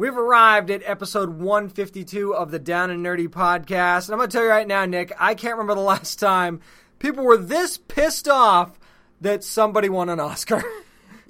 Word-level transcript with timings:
We've 0.00 0.16
arrived 0.16 0.70
at 0.70 0.82
episode 0.86 1.28
152 1.28 2.34
of 2.34 2.50
the 2.50 2.58
Down 2.58 2.88
and 2.90 3.04
Nerdy 3.04 3.28
podcast. 3.28 4.06
And 4.06 4.14
I'm 4.14 4.16
going 4.16 4.30
to 4.30 4.32
tell 4.32 4.42
you 4.42 4.48
right 4.48 4.66
now, 4.66 4.86
Nick, 4.86 5.12
I 5.20 5.34
can't 5.34 5.58
remember 5.58 5.74
the 5.74 5.80
last 5.86 6.18
time 6.18 6.60
people 6.98 7.22
were 7.22 7.36
this 7.36 7.76
pissed 7.76 8.26
off 8.26 8.80
that 9.20 9.44
somebody 9.44 9.90
won 9.90 10.08
an 10.08 10.18
Oscar. 10.18 10.64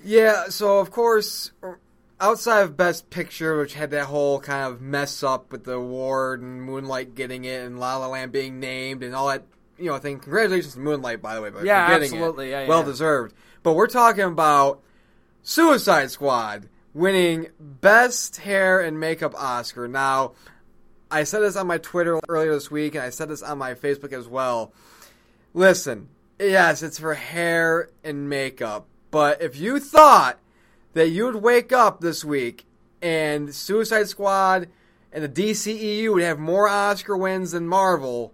Yeah, 0.04 0.50
so 0.50 0.78
of 0.78 0.92
course, 0.92 1.50
outside 2.20 2.60
of 2.60 2.76
Best 2.76 3.10
Picture, 3.10 3.58
which 3.58 3.74
had 3.74 3.90
that 3.90 4.06
whole 4.06 4.38
kind 4.40 4.72
of 4.72 4.80
mess 4.80 5.22
up 5.24 5.50
with 5.52 5.64
the 5.64 5.72
award 5.72 6.40
and 6.40 6.62
Moonlight 6.62 7.14
getting 7.16 7.44
it 7.44 7.66
and 7.66 7.78
La 7.78 7.96
La 7.96 8.06
Land 8.06 8.30
being 8.32 8.60
named 8.60 9.02
and 9.02 9.14
all 9.14 9.28
that, 9.28 9.42
you 9.78 9.90
know, 9.90 9.98
thing. 9.98 10.20
Congratulations 10.20 10.72
to 10.74 10.80
Moonlight, 10.80 11.20
by 11.20 11.34
the 11.34 11.42
way, 11.42 11.50
but 11.50 11.64
Yeah, 11.64 11.88
absolutely. 11.90 12.46
it. 12.46 12.50
Yeah, 12.50 12.68
well 12.68 12.82
deserved. 12.82 13.34
But 13.62 13.74
we're 13.74 13.88
talking 13.88 14.24
about 14.24 14.80
Suicide 15.42 16.10
Squad 16.10 16.68
winning 16.92 17.48
Best 17.58 18.38
Hair 18.38 18.80
and 18.80 18.98
Makeup 18.98 19.34
Oscar. 19.34 19.86
Now, 19.86 20.32
I 21.10 21.24
said 21.24 21.40
this 21.40 21.56
on 21.56 21.66
my 21.66 21.78
Twitter 21.78 22.20
earlier 22.28 22.52
this 22.52 22.70
week, 22.70 22.94
and 22.94 23.04
I 23.04 23.10
said 23.10 23.28
this 23.28 23.42
on 23.42 23.58
my 23.58 23.74
Facebook 23.74 24.12
as 24.12 24.28
well. 24.28 24.72
Listen, 25.54 26.08
yes, 26.38 26.82
it's 26.82 26.98
for 26.98 27.14
hair 27.14 27.90
and 28.04 28.28
makeup, 28.28 28.86
but 29.10 29.42
if 29.42 29.56
you 29.56 29.80
thought 29.80 30.38
that 30.92 31.08
you 31.08 31.24
would 31.24 31.36
wake 31.36 31.72
up 31.72 32.00
this 32.00 32.24
week 32.24 32.66
and 33.02 33.54
Suicide 33.54 34.08
Squad 34.08 34.68
and 35.12 35.24
the 35.24 35.28
DCEU 35.28 36.12
would 36.12 36.22
have 36.22 36.38
more 36.38 36.68
Oscar 36.68 37.16
wins 37.16 37.52
than 37.52 37.66
Marvel, 37.66 38.32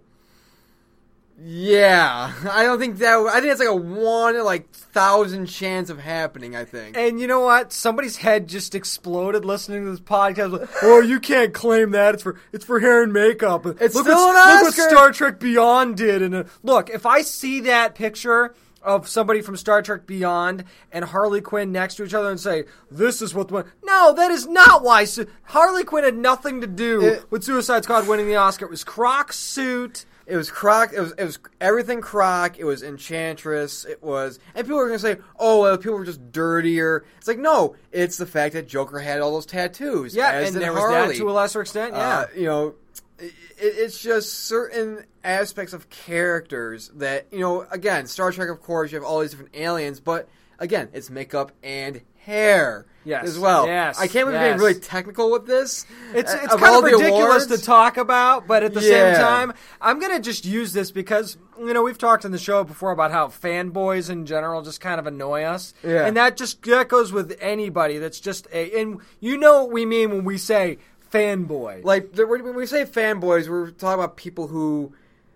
yeah, 1.39 2.33
I 2.51 2.63
don't 2.63 2.79
think 2.79 2.97
that. 2.97 3.17
I 3.19 3.39
think 3.39 3.51
it's 3.51 3.59
like 3.59 3.69
a 3.69 3.75
one 3.75 4.35
in 4.35 4.43
like 4.43 4.71
thousand 4.71 5.45
chance 5.45 5.89
of 5.89 5.99
happening. 5.99 6.55
I 6.55 6.65
think. 6.65 6.97
And 6.97 7.19
you 7.19 7.27
know 7.27 7.41
what? 7.41 7.71
Somebody's 7.71 8.17
head 8.17 8.47
just 8.47 8.73
exploded 8.73 9.45
listening 9.45 9.85
to 9.85 9.91
this 9.91 9.99
podcast. 9.99 10.59
Like, 10.59 10.69
oh, 10.81 11.01
you 11.01 11.19
can't 11.19 11.53
claim 11.53 11.91
that. 11.91 12.15
It's 12.15 12.23
for 12.23 12.39
it's 12.51 12.65
for 12.65 12.79
hair 12.79 13.03
and 13.03 13.13
makeup. 13.13 13.65
It's 13.65 13.93
look 13.93 14.05
still 14.05 14.17
what, 14.17 14.47
an 14.47 14.63
Look 14.65 14.77
what 14.77 14.89
Star 14.89 15.11
Trek 15.11 15.39
Beyond 15.39 15.97
did. 15.97 16.21
And 16.21 16.45
look, 16.63 16.89
if 16.89 17.05
I 17.05 17.21
see 17.21 17.59
that 17.61 17.93
picture 17.93 18.55
of 18.81 19.07
somebody 19.07 19.41
from 19.41 19.57
Star 19.57 19.81
Trek 19.81 20.07
Beyond 20.07 20.63
and 20.91 21.05
Harley 21.05 21.41
Quinn 21.41 21.71
next 21.71 21.95
to 21.95 22.03
each 22.05 22.13
other 22.13 22.31
and 22.31 22.39
say, 22.39 22.65
"This 22.89 23.21
is 23.21 23.35
what 23.35 23.49
the 23.49 23.65
no, 23.83 24.13
that 24.13 24.31
is 24.31 24.47
not 24.47 24.81
why 24.81 25.03
Su- 25.03 25.27
Harley 25.43 25.83
Quinn 25.83 26.03
had 26.03 26.17
nothing 26.17 26.61
to 26.61 26.67
do 26.67 27.01
It- 27.01 27.25
with 27.29 27.43
Suicide 27.43 27.83
Squad 27.83 28.07
winning 28.07 28.27
the 28.27 28.37
Oscar. 28.37 28.65
It 28.65 28.71
was 28.71 28.83
Croc's 28.83 29.37
suit." 29.37 30.05
It 30.27 30.35
was 30.35 30.51
Croc. 30.51 30.91
It 30.93 30.99
was 30.99 31.13
it 31.17 31.23
was 31.23 31.39
everything 31.61 32.01
Croc. 32.01 32.59
It 32.59 32.65
was 32.65 32.83
Enchantress. 32.83 33.85
It 33.85 34.03
was, 34.03 34.39
and 34.53 34.65
people 34.67 34.77
were 34.77 34.87
gonna 34.87 34.99
say, 34.99 35.17
"Oh, 35.39 35.61
well, 35.61 35.77
people 35.77 35.97
were 35.97 36.03
just 36.05 36.31
dirtier." 36.33 37.05
It's 37.17 37.29
like, 37.29 37.39
no, 37.39 37.75
it's 37.93 38.17
the 38.17 38.25
fact 38.25 38.53
that 38.53 38.67
Joker 38.67 38.99
had 38.99 39.21
all 39.21 39.31
those 39.31 39.45
tattoos. 39.45 40.13
Yeah, 40.13 40.37
and 40.39 40.53
there 40.55 40.73
was 40.73 40.81
Harley. 40.81 41.13
that 41.13 41.19
to 41.19 41.29
a 41.29 41.31
lesser 41.31 41.61
extent. 41.61 41.93
Yeah, 41.93 42.19
Uh, 42.19 42.25
you 42.35 42.45
know, 42.45 42.75
it, 43.19 43.33
it's 43.57 44.01
just 44.01 44.33
certain 44.47 45.05
aspects 45.23 45.71
of 45.71 45.89
characters 45.89 46.91
that 46.95 47.27
you 47.31 47.39
know. 47.39 47.65
Again, 47.71 48.05
Star 48.07 48.31
Trek, 48.33 48.49
of 48.49 48.61
course, 48.61 48.91
you 48.91 48.97
have 48.97 49.05
all 49.05 49.21
these 49.21 49.31
different 49.31 49.55
aliens, 49.55 50.01
but 50.01 50.27
again, 50.59 50.89
it's 50.91 51.09
makeup 51.09 51.53
and 51.63 52.01
hair. 52.17 52.85
Yes, 53.07 53.23
as 53.25 53.39
well. 53.39 53.65
yes, 53.67 53.97
I 53.97 54.07
can't 54.07 54.25
believe 54.27 54.41
yes. 54.41 54.47
getting 54.49 54.59
really 54.59 54.79
technical 54.79 55.31
with 55.31 55.45
this. 55.47 55.85
It's 56.13 56.31
Uh, 56.33 56.39
it's 56.43 56.53
of 56.53 56.59
kind 56.59 56.73
all 56.73 56.79
of 56.79 56.83
ridiculous 56.91 57.45
awards. 57.45 57.47
to 57.47 57.57
talk 57.65 57.97
about, 57.97 58.45
but 58.47 58.63
at 58.63 58.73
the 58.73 58.81
Yeah. 58.81 59.13
same 59.13 59.21
time, 59.21 59.53
I'm 59.81 59.99
gonna 59.99 60.19
just 60.19 60.45
use 60.45 60.73
this 60.73 60.91
because 60.91 61.37
you 61.57 61.73
know 61.73 61.81
we've 61.83 61.97
talked 61.97 62.25
in 62.25 62.31
the 62.31 62.37
show 62.37 62.63
before 62.65 62.91
about 62.91 63.11
how 63.11 63.27
fanboys 63.27 64.09
in 64.09 64.25
general 64.25 64.61
just 64.61 64.81
kind 64.81 64.99
of 64.99 65.07
annoy 65.07 65.43
us, 65.43 65.73
Yeah. 65.83 66.05
and 66.05 66.17
that 66.17 66.35
just 66.37 66.61
that 66.63 66.89
goes 66.89 67.11
with 67.13 67.35
anybody 67.39 67.97
that's 67.97 68.19
just 68.19 68.47
a 68.53 68.77
and 68.79 68.99
you 69.21 69.37
know 69.37 69.63
what 69.63 69.71
we 69.71 69.85
mean 69.85 70.09
when 70.11 70.25
we 70.25 70.37
say 70.37 70.77
fanboy. 71.11 71.83
like 71.85 72.09
when 72.15 72.55
we 72.55 72.65
say 72.65 72.83
fanboys, 72.83 73.47
we're 73.47 73.71
talking 73.71 73.93
about 74.03 74.17
people 74.17 74.47
who 74.47 74.91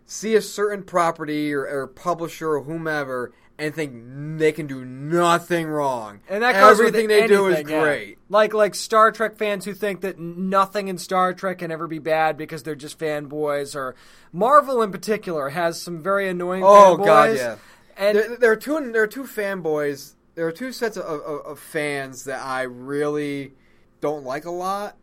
see 0.05 0.35
a 0.35 0.41
certain 0.41 0.83
property 0.83 1.53
or, 1.53 1.65
or 1.65 1.87
publisher 1.87 2.49
or 2.55 2.63
whomever 2.63 3.31
and 3.61 3.75
think 3.75 4.39
they 4.39 4.51
can 4.51 4.65
do 4.65 4.83
nothing 4.83 5.67
wrong. 5.67 6.19
and 6.27 6.41
that 6.41 6.53
goes 6.53 6.79
everything 6.79 7.07
they 7.07 7.27
do 7.27 7.45
is 7.45 7.57
yeah. 7.69 7.81
great. 7.81 8.17
Like 8.27 8.53
like 8.53 8.73
Star 8.73 9.11
Trek 9.11 9.37
fans 9.37 9.65
who 9.65 9.73
think 9.75 10.01
that 10.01 10.19
nothing 10.19 10.87
in 10.87 10.97
Star 10.97 11.33
Trek 11.33 11.59
can 11.59 11.71
ever 11.71 11.87
be 11.87 11.99
bad 11.99 12.37
because 12.37 12.63
they're 12.63 12.75
just 12.75 12.97
fanboys, 12.97 13.75
or 13.75 13.95
Marvel 14.33 14.81
in 14.81 14.91
particular 14.91 15.49
has 15.49 15.79
some 15.79 16.01
very 16.01 16.27
annoying. 16.27 16.63
Oh 16.63 16.97
fanboys. 16.97 17.05
god, 17.05 17.37
yeah. 17.37 17.55
And 17.97 18.17
there, 18.17 18.37
there 18.37 18.51
are 18.51 18.55
two. 18.55 18.91
There 18.91 19.03
are 19.03 19.07
two 19.07 19.23
fanboys. 19.23 20.15
There 20.33 20.47
are 20.47 20.51
two 20.51 20.71
sets 20.71 20.97
of, 20.97 21.05
of, 21.05 21.45
of 21.45 21.59
fans 21.59 22.23
that 22.23 22.41
I 22.41 22.63
really 22.63 23.53
don't 23.99 24.23
like 24.23 24.45
a 24.45 24.51
lot. 24.51 24.97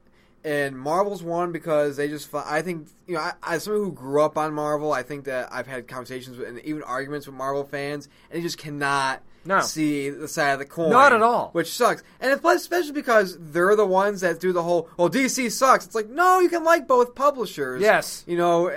And 0.44 0.78
Marvel's 0.78 1.22
one 1.22 1.50
because 1.52 1.96
they 1.96 2.08
just. 2.08 2.32
I 2.34 2.62
think 2.62 2.88
you 3.06 3.14
know, 3.14 3.20
I, 3.20 3.32
as 3.42 3.64
someone 3.64 3.82
who 3.84 3.92
grew 3.92 4.22
up 4.22 4.38
on 4.38 4.54
Marvel, 4.54 4.92
I 4.92 5.02
think 5.02 5.24
that 5.24 5.48
I've 5.52 5.66
had 5.66 5.88
conversations 5.88 6.38
with 6.38 6.48
and 6.48 6.60
even 6.60 6.82
arguments 6.84 7.26
with 7.26 7.34
Marvel 7.36 7.64
fans, 7.64 8.08
and 8.30 8.38
they 8.38 8.42
just 8.42 8.56
cannot 8.56 9.20
No. 9.44 9.60
see 9.62 10.10
the 10.10 10.28
side 10.28 10.50
of 10.52 10.58
the 10.60 10.64
coin. 10.64 10.90
Not 10.90 11.12
at 11.12 11.22
all. 11.22 11.50
which 11.52 11.72
sucks. 11.74 12.02
And 12.20 12.30
it's 12.30 12.40
plus- 12.40 12.60
especially 12.60 12.92
because 12.92 13.36
they're 13.40 13.74
the 13.74 13.84
ones 13.84 14.20
that 14.20 14.38
do 14.38 14.52
the 14.52 14.62
whole. 14.62 14.88
Well, 14.96 15.10
DC 15.10 15.50
sucks. 15.50 15.84
It's 15.86 15.94
like 15.96 16.08
no, 16.08 16.38
you 16.38 16.48
can 16.48 16.62
like 16.62 16.86
both 16.86 17.16
publishers. 17.16 17.82
Yes. 17.82 18.22
You 18.28 18.36
know, 18.38 18.70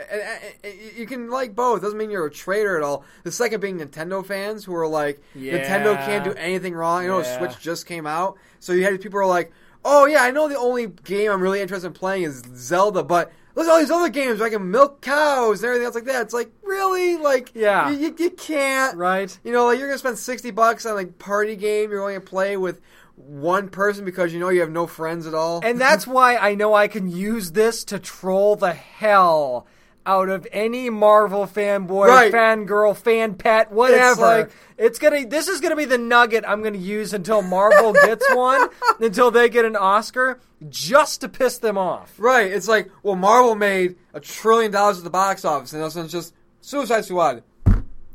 you 0.97 1.05
can 1.05 1.29
like 1.29 1.55
both. 1.55 1.81
Doesn't 1.83 1.97
mean 1.97 2.09
you're 2.09 2.25
a 2.25 2.31
traitor 2.31 2.75
at 2.75 2.83
all. 2.83 3.03
The 3.23 3.31
second 3.31 3.59
being 3.59 3.79
Nintendo 3.79 4.25
fans 4.25 4.65
who 4.65 4.73
are 4.75 4.87
like, 4.87 5.21
Yeah. 5.35 5.59
Nintendo 5.59 5.95
can't 6.05 6.23
do 6.23 6.33
anything 6.33 6.73
wrong. 6.73 7.03
You 7.03 7.09
know, 7.09 7.19
Yeah. 7.19 7.37
Switch 7.37 7.59
just 7.59 7.85
came 7.85 8.07
out, 8.07 8.37
so 8.59 8.73
you 8.73 8.83
had 8.83 8.99
people 8.99 9.19
who 9.19 9.25
are 9.25 9.27
like, 9.27 9.51
oh 9.83 10.05
yeah, 10.05 10.23
I 10.23 10.31
know 10.31 10.47
the 10.47 10.57
only 10.57 10.87
game 10.87 11.31
I'm 11.31 11.41
really 11.41 11.61
interested 11.61 11.87
in 11.87 11.93
playing 11.93 12.23
is 12.23 12.43
Zelda, 12.55 13.03
but 13.03 13.31
there's 13.55 13.67
all 13.67 13.79
these 13.79 13.91
other 13.91 14.09
games 14.09 14.39
where 14.39 14.47
I 14.47 14.51
can 14.51 14.71
milk 14.71 15.01
cows 15.01 15.61
and 15.61 15.67
everything 15.67 15.85
else 15.85 15.95
like 15.95 16.05
that. 16.05 16.21
It's 16.21 16.33
like 16.33 16.51
really, 16.63 17.17
like, 17.17 17.51
Yeah. 17.53 17.89
you, 17.89 17.97
you, 17.97 18.15
you 18.17 18.29
can't, 18.31 18.97
right. 18.97 19.37
You 19.43 19.51
know, 19.51 19.65
like 19.65 19.79
you're 19.79 19.87
gonna 19.87 19.97
spend 19.97 20.17
sixty 20.17 20.51
bucks 20.51 20.85
on 20.85 20.95
like 20.95 21.19
party 21.19 21.55
game 21.55 21.91
you're 21.91 22.01
only 22.01 22.13
going 22.13 22.21
to 22.25 22.29
play 22.29 22.57
with 22.57 22.79
one 23.15 23.69
person 23.69 24.03
because 24.05 24.33
you 24.33 24.39
know 24.39 24.49
you 24.49 24.61
have 24.61 24.71
no 24.71 24.87
friends 24.87 25.27
at 25.27 25.33
all. 25.33 25.61
And 25.63 25.79
that's 25.79 26.07
why 26.15 26.37
I 26.37 26.55
know 26.55 26.73
I 26.73 26.87
can 26.87 27.09
use 27.09 27.51
this 27.51 27.83
to 27.85 27.99
troll 27.99 28.55
the 28.55 28.73
hell 28.73 29.67
out 30.05 30.29
of 30.29 30.47
any 30.51 30.89
Marvel 30.89 31.45
fanboy, 31.45 32.07
Right. 32.07 32.33
fangirl, 32.33 32.95
fan 32.97 33.35
pet, 33.35 33.71
whatever. 33.71 34.21
like- 34.21 34.51
it's 34.77 34.97
gonna. 34.97 35.27
This 35.27 35.47
is 35.47 35.61
gonna 35.61 35.75
be 35.75 35.85
the 35.85 35.97
nugget 35.99 36.43
I'm 36.47 36.63
gonna 36.63 36.77
use 36.77 37.13
until 37.13 37.41
Marvel 37.43 37.93
gets 38.05 38.25
one, 38.33 38.67
until 38.99 39.29
they 39.29 39.47
get 39.47 39.63
an 39.65 39.75
Oscar, 39.75 40.39
just 40.69 41.21
to 41.21 41.29
piss 41.29 41.59
them 41.59 41.77
off. 41.77 42.13
Right. 42.17 42.51
It's 42.51 42.67
like, 42.67 42.89
well, 43.03 43.15
Marvel 43.15 43.53
made 43.55 43.95
a 44.13 44.19
trillion 44.19 44.71
dollars 44.71 44.97
at 44.97 45.03
the 45.03 45.09
box 45.11 45.45
office, 45.45 45.73
and 45.73 45.83
this 45.83 45.95
one's 45.95 46.11
just 46.11 46.33
Suicide 46.61 47.05
Squad, 47.05 47.43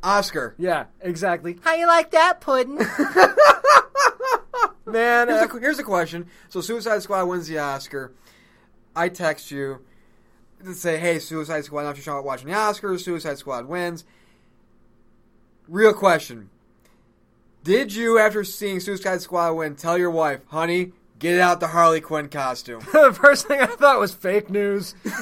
Oscar. 0.02 0.54
Yeah, 0.58 0.86
exactly. 1.00 1.58
How 1.62 1.74
you 1.74 1.86
like 1.86 2.10
that 2.10 2.40
pudding? 2.40 2.78
Man, 4.86 5.26
Here's 5.28 5.42
uh, 5.52 5.56
a, 5.56 5.60
here's 5.60 5.78
a 5.80 5.82
question. 5.82 6.26
So 6.48 6.60
Suicide 6.60 7.02
Squad 7.02 7.24
wins 7.24 7.48
the 7.48 7.58
Oscar. 7.58 8.12
I 8.94 9.08
text 9.08 9.50
you 9.50 9.80
say, 10.72 10.98
hey, 10.98 11.18
Suicide 11.18 11.64
Squad, 11.64 11.82
not 11.84 11.96
just 11.96 12.08
watching 12.08 12.48
the 12.48 12.54
Oscars, 12.54 13.00
Suicide 13.00 13.38
Squad 13.38 13.66
wins. 13.66 14.04
Real 15.68 15.92
question. 15.92 16.50
Did 17.64 17.92
you, 17.94 18.18
after 18.18 18.44
seeing 18.44 18.78
Suicide 18.78 19.20
Squad 19.22 19.52
win, 19.54 19.74
tell 19.74 19.98
your 19.98 20.12
wife, 20.12 20.40
honey, 20.46 20.92
get 21.18 21.40
out 21.40 21.58
the 21.58 21.66
Harley 21.66 22.00
Quinn 22.00 22.28
costume? 22.28 22.78
the 22.92 23.12
first 23.12 23.48
thing 23.48 23.60
I 23.60 23.66
thought 23.66 23.98
was 23.98 24.14
fake 24.14 24.48
news. 24.50 24.94
fake 25.02 25.12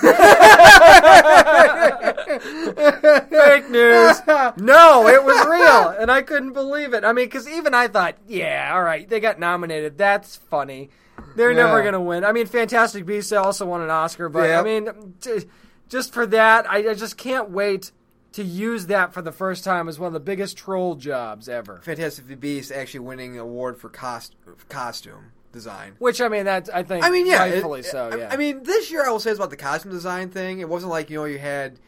news. 3.71 4.21
No, 4.59 5.09
it 5.09 5.25
was 5.25 5.47
real, 5.47 5.89
and 5.99 6.11
I 6.11 6.21
couldn't 6.21 6.53
believe 6.53 6.93
it. 6.93 7.03
I 7.03 7.15
mean, 7.15 7.25
because 7.27 7.49
even 7.49 7.73
I 7.73 7.89
thought, 7.89 8.17
yeah, 8.29 8.73
all 8.75 8.83
right, 8.83 9.09
they 9.09 9.21
got 9.21 9.39
nominated. 9.39 9.97
That's 9.97 10.37
funny. 10.37 10.91
They're 11.37 11.51
Yeah. 11.53 11.65
never 11.65 11.83
gonna 11.83 12.01
win. 12.01 12.25
I 12.25 12.33
mean, 12.33 12.47
Fantastic 12.47 13.07
Beasts 13.07 13.33
also 13.33 13.67
won 13.67 13.81
an 13.81 13.91
Oscar, 13.91 14.29
but 14.29 14.49
Yeah. 14.49 14.61
I 14.61 14.63
mean, 14.63 15.15
t- 15.21 15.45
just 15.89 16.13
for 16.13 16.27
that, 16.27 16.69
I, 16.71 16.91
I 16.91 16.95
just 16.95 17.17
can't 17.17 17.51
wait 17.51 17.93
to 18.33 18.43
use 18.43 18.87
that 18.87 19.13
for 19.15 19.23
the 19.23 19.31
first 19.33 19.63
time 19.65 19.89
as 19.89 19.99
one 19.99 20.09
of 20.09 20.13
the 20.13 20.21
biggest 20.21 20.57
troll 20.57 20.95
jobs 20.97 21.49
ever. 21.49 21.81
Fantastic 21.83 22.41
Beasts 22.41 22.73
actually 22.73 23.01
winning 23.01 23.35
an 23.35 23.41
award 23.41 23.79
for 23.79 23.89
cost, 23.89 24.35
costume 24.69 25.33
design. 25.53 25.95
Which 26.01 26.21
I 26.21 26.29
mean, 26.29 26.47
that 26.47 26.69
I 26.75 26.83
think, 26.83 27.05
I 27.05 27.11
mean, 27.11 27.27
yeah, 27.27 27.39
rightfully 27.49 27.81
it- 27.81 27.87
so. 27.87 28.11
Yeah, 28.17 28.29
I 28.33 28.37
mean, 28.37 28.65
this 28.65 28.91
year 28.91 29.07
I 29.07 29.11
will 29.11 29.21
say 29.21 29.31
is 29.31 29.39
about 29.39 29.51
the 29.51 29.57
costume 29.57 29.93
design 29.93 30.31
thing. 30.31 30.59
It 30.61 30.69
wasn't 30.69 30.91
like 30.91 31.11
you 31.11 31.19
know 31.19 31.25
you 31.27 31.39
had 31.39 31.79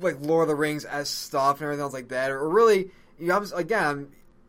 like 0.00 0.16
Lord 0.20 0.42
of 0.42 0.48
the 0.48 0.54
Rings 0.56 0.84
as 0.84 1.08
stuff 1.08 1.56
and 1.58 1.64
everything 1.64 1.82
else 1.82 1.92
like 1.92 2.08
that, 2.08 2.30
or 2.32 2.48
really, 2.48 2.90
you 3.18 3.28
know, 3.28 3.36
I'm, 3.36 3.46
again, 3.54 3.84
I'm, 3.84 4.08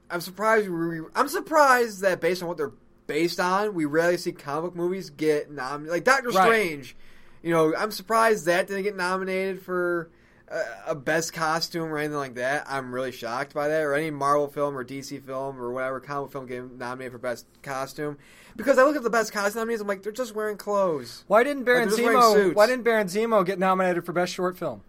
I'm 0.09 0.21
surprised. 0.21 0.67
We, 0.69 1.01
I'm 1.15 1.27
surprised 1.27 2.01
that 2.01 2.19
based 2.21 2.41
on 2.41 2.47
what 2.47 2.57
they're 2.57 2.71
based 3.07 3.39
on, 3.39 3.73
we 3.73 3.85
rarely 3.85 4.17
see 4.17 4.31
comic 4.31 4.65
book 4.65 4.75
movies 4.75 5.09
get 5.09 5.49
nominated. 5.49 5.91
Like 5.91 6.03
Doctor 6.03 6.29
Right. 6.29 6.45
Strange, 6.45 6.95
you 7.41 7.51
know, 7.51 7.73
I'm 7.75 7.91
surprised 7.91 8.45
that 8.45 8.67
didn't 8.67 8.83
get 8.83 8.95
nominated 8.95 9.61
for 9.61 10.09
a, 10.49 10.61
a 10.87 10.95
best 10.95 11.33
costume 11.33 11.91
or 11.91 11.97
anything 11.97 12.17
like 12.17 12.35
that, 12.35 12.65
I'm 12.67 12.93
really 12.93 13.11
shocked 13.11 13.53
by 13.53 13.67
that. 13.67 13.81
Or 13.81 13.93
any 13.93 14.11
Marvel 14.11 14.47
film 14.47 14.77
or 14.77 14.83
DC 14.83 15.21
film 15.21 15.59
or 15.59 15.71
whatever 15.71 15.99
comic 15.99 16.31
film 16.31 16.45
getting 16.45 16.77
nominated 16.77 17.11
for 17.13 17.17
best 17.17 17.45
costume, 17.61 18.17
because 18.55 18.77
I 18.77 18.83
look 18.83 18.95
at 18.95 19.03
the 19.03 19.09
best 19.09 19.33
costume 19.33 19.61
nominees, 19.61 19.81
I'm 19.81 19.87
like, 19.87 20.03
they're 20.03 20.11
just 20.11 20.35
wearing 20.35 20.57
clothes. 20.57 21.23
Why 21.27 21.43
didn't 21.43 21.63
Baron 21.63 21.89
wearing 21.89 22.17
Zemo? 22.17 22.55
Why 22.55 22.67
didn't 22.67 22.83
Baron 22.83 23.07
Zemo 23.07 23.45
get 23.45 23.59
nominated 23.59 24.05
for 24.05 24.13
best 24.13 24.33
short 24.33 24.57
film? 24.57 24.81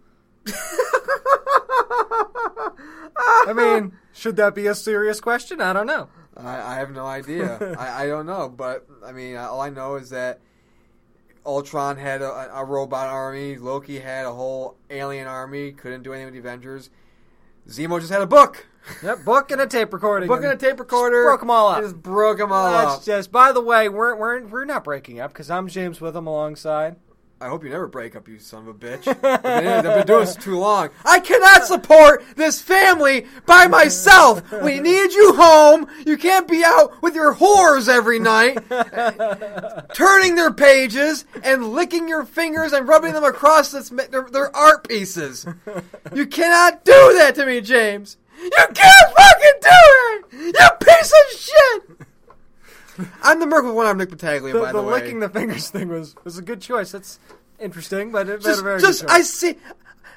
I 3.18 3.52
mean, 3.54 3.92
should 4.12 4.36
that 4.36 4.54
be 4.54 4.66
a 4.66 4.74
serious 4.74 5.20
question? 5.20 5.60
I 5.60 5.72
don't 5.72 5.86
know. 5.86 6.08
I, 6.38 6.74
I 6.74 6.74
have 6.76 6.90
no 6.92 7.04
idea. 7.06 7.76
I, 7.78 8.04
I 8.04 8.06
don't 8.06 8.26
know, 8.26 8.48
but 8.48 8.86
I 9.04 9.12
mean, 9.12 9.36
all 9.36 9.60
I 9.60 9.70
know 9.70 9.96
is 9.96 10.10
that 10.10 10.40
Ultron 11.44 11.96
had 11.96 12.22
a, 12.22 12.50
a 12.58 12.64
robot 12.64 13.08
army. 13.08 13.56
Loki 13.56 13.98
had 14.00 14.24
a 14.26 14.32
whole 14.32 14.76
alien 14.90 15.26
army. 15.26 15.72
Couldn't 15.72 16.02
do 16.02 16.12
anything 16.12 16.26
with 16.26 16.34
the 16.34 16.40
Avengers. 16.48 16.90
Zemo 17.68 17.98
just 18.00 18.12
had 18.12 18.22
a 18.22 18.26
book, 18.26 18.66
Yep, 19.02 19.24
book 19.24 19.50
and 19.50 19.60
a 19.60 19.66
tape 19.66 19.92
recording. 19.92 20.28
book 20.28 20.42
and 20.42 20.52
a 20.52 20.56
tape 20.56 20.78
recorder. 20.80 21.24
broke 21.24 21.40
them 21.40 21.50
all 21.50 21.68
up. 21.68 21.82
Just 21.82 21.96
broke 22.02 22.38
them 22.38 22.50
all 22.50 22.70
That's 22.70 22.94
up. 22.98 23.04
just. 23.04 23.30
By 23.32 23.52
the 23.52 23.60
way, 23.60 23.88
we're 23.88 24.14
we're 24.16 24.46
we're 24.46 24.64
not 24.64 24.84
breaking 24.84 25.20
up 25.20 25.32
because 25.32 25.50
I'm 25.50 25.68
James 25.68 26.00
with 26.00 26.16
him 26.16 26.26
alongside. 26.26 26.96
I 27.40 27.48
hope 27.48 27.62
you 27.62 27.70
never 27.70 27.86
break 27.86 28.16
up, 28.16 28.26
you 28.26 28.40
son 28.40 28.66
of 28.66 28.68
a 28.68 28.74
bitch. 28.74 29.06
I've 29.06 29.42
been, 29.42 29.86
I've 29.86 29.98
been 29.98 30.06
doing 30.06 30.24
this 30.24 30.34
too 30.34 30.58
long. 30.58 30.90
I 31.04 31.20
cannot 31.20 31.66
support 31.66 32.24
this 32.34 32.60
family 32.60 33.26
by 33.46 33.68
myself. 33.68 34.42
We 34.62 34.80
need 34.80 35.12
you 35.12 35.34
home. 35.34 35.86
You 36.04 36.16
can't 36.16 36.48
be 36.48 36.64
out 36.64 37.00
with 37.00 37.14
your 37.14 37.34
whores 37.34 37.88
every 37.88 38.18
night, 38.18 38.58
turning 39.94 40.34
their 40.34 40.52
pages 40.52 41.24
and 41.44 41.72
licking 41.72 42.08
your 42.08 42.24
fingers 42.24 42.72
and 42.72 42.88
rubbing 42.88 43.12
them 43.12 43.24
across 43.24 43.70
this, 43.70 43.90
their, 43.90 44.28
their 44.30 44.54
art 44.56 44.88
pieces. 44.88 45.46
You 46.12 46.26
cannot 46.26 46.84
do 46.84 47.14
that 47.18 47.36
to 47.36 47.46
me, 47.46 47.60
James. 47.60 48.16
You 48.42 48.50
can't 48.50 49.16
fucking 49.16 49.60
do 49.60 49.68
it. 49.70 50.56
You 50.58 50.68
piece 50.80 51.12
of 51.12 51.40
shit. 51.40 51.97
I'm 53.22 53.38
the 53.40 53.46
with 53.46 53.74
one 53.74 53.86
arm, 53.86 53.98
Nick 53.98 54.10
Battaglia. 54.10 54.52
The, 54.52 54.60
by 54.60 54.72
the 54.72 54.80
the, 54.80 54.86
way. 54.86 54.92
licking 55.00 55.18
the 55.20 55.28
fingers 55.28 55.70
thing 55.70 55.88
was 55.88 56.14
was 56.24 56.38
a 56.38 56.42
good 56.42 56.60
choice. 56.60 56.92
That's 56.92 57.18
interesting, 57.58 58.12
but 58.12 58.28
it 58.28 58.40
just, 58.40 58.60
a 58.60 58.62
very 58.62 58.80
just 58.80 59.02
good 59.02 59.10
I 59.10 59.22
see. 59.22 59.56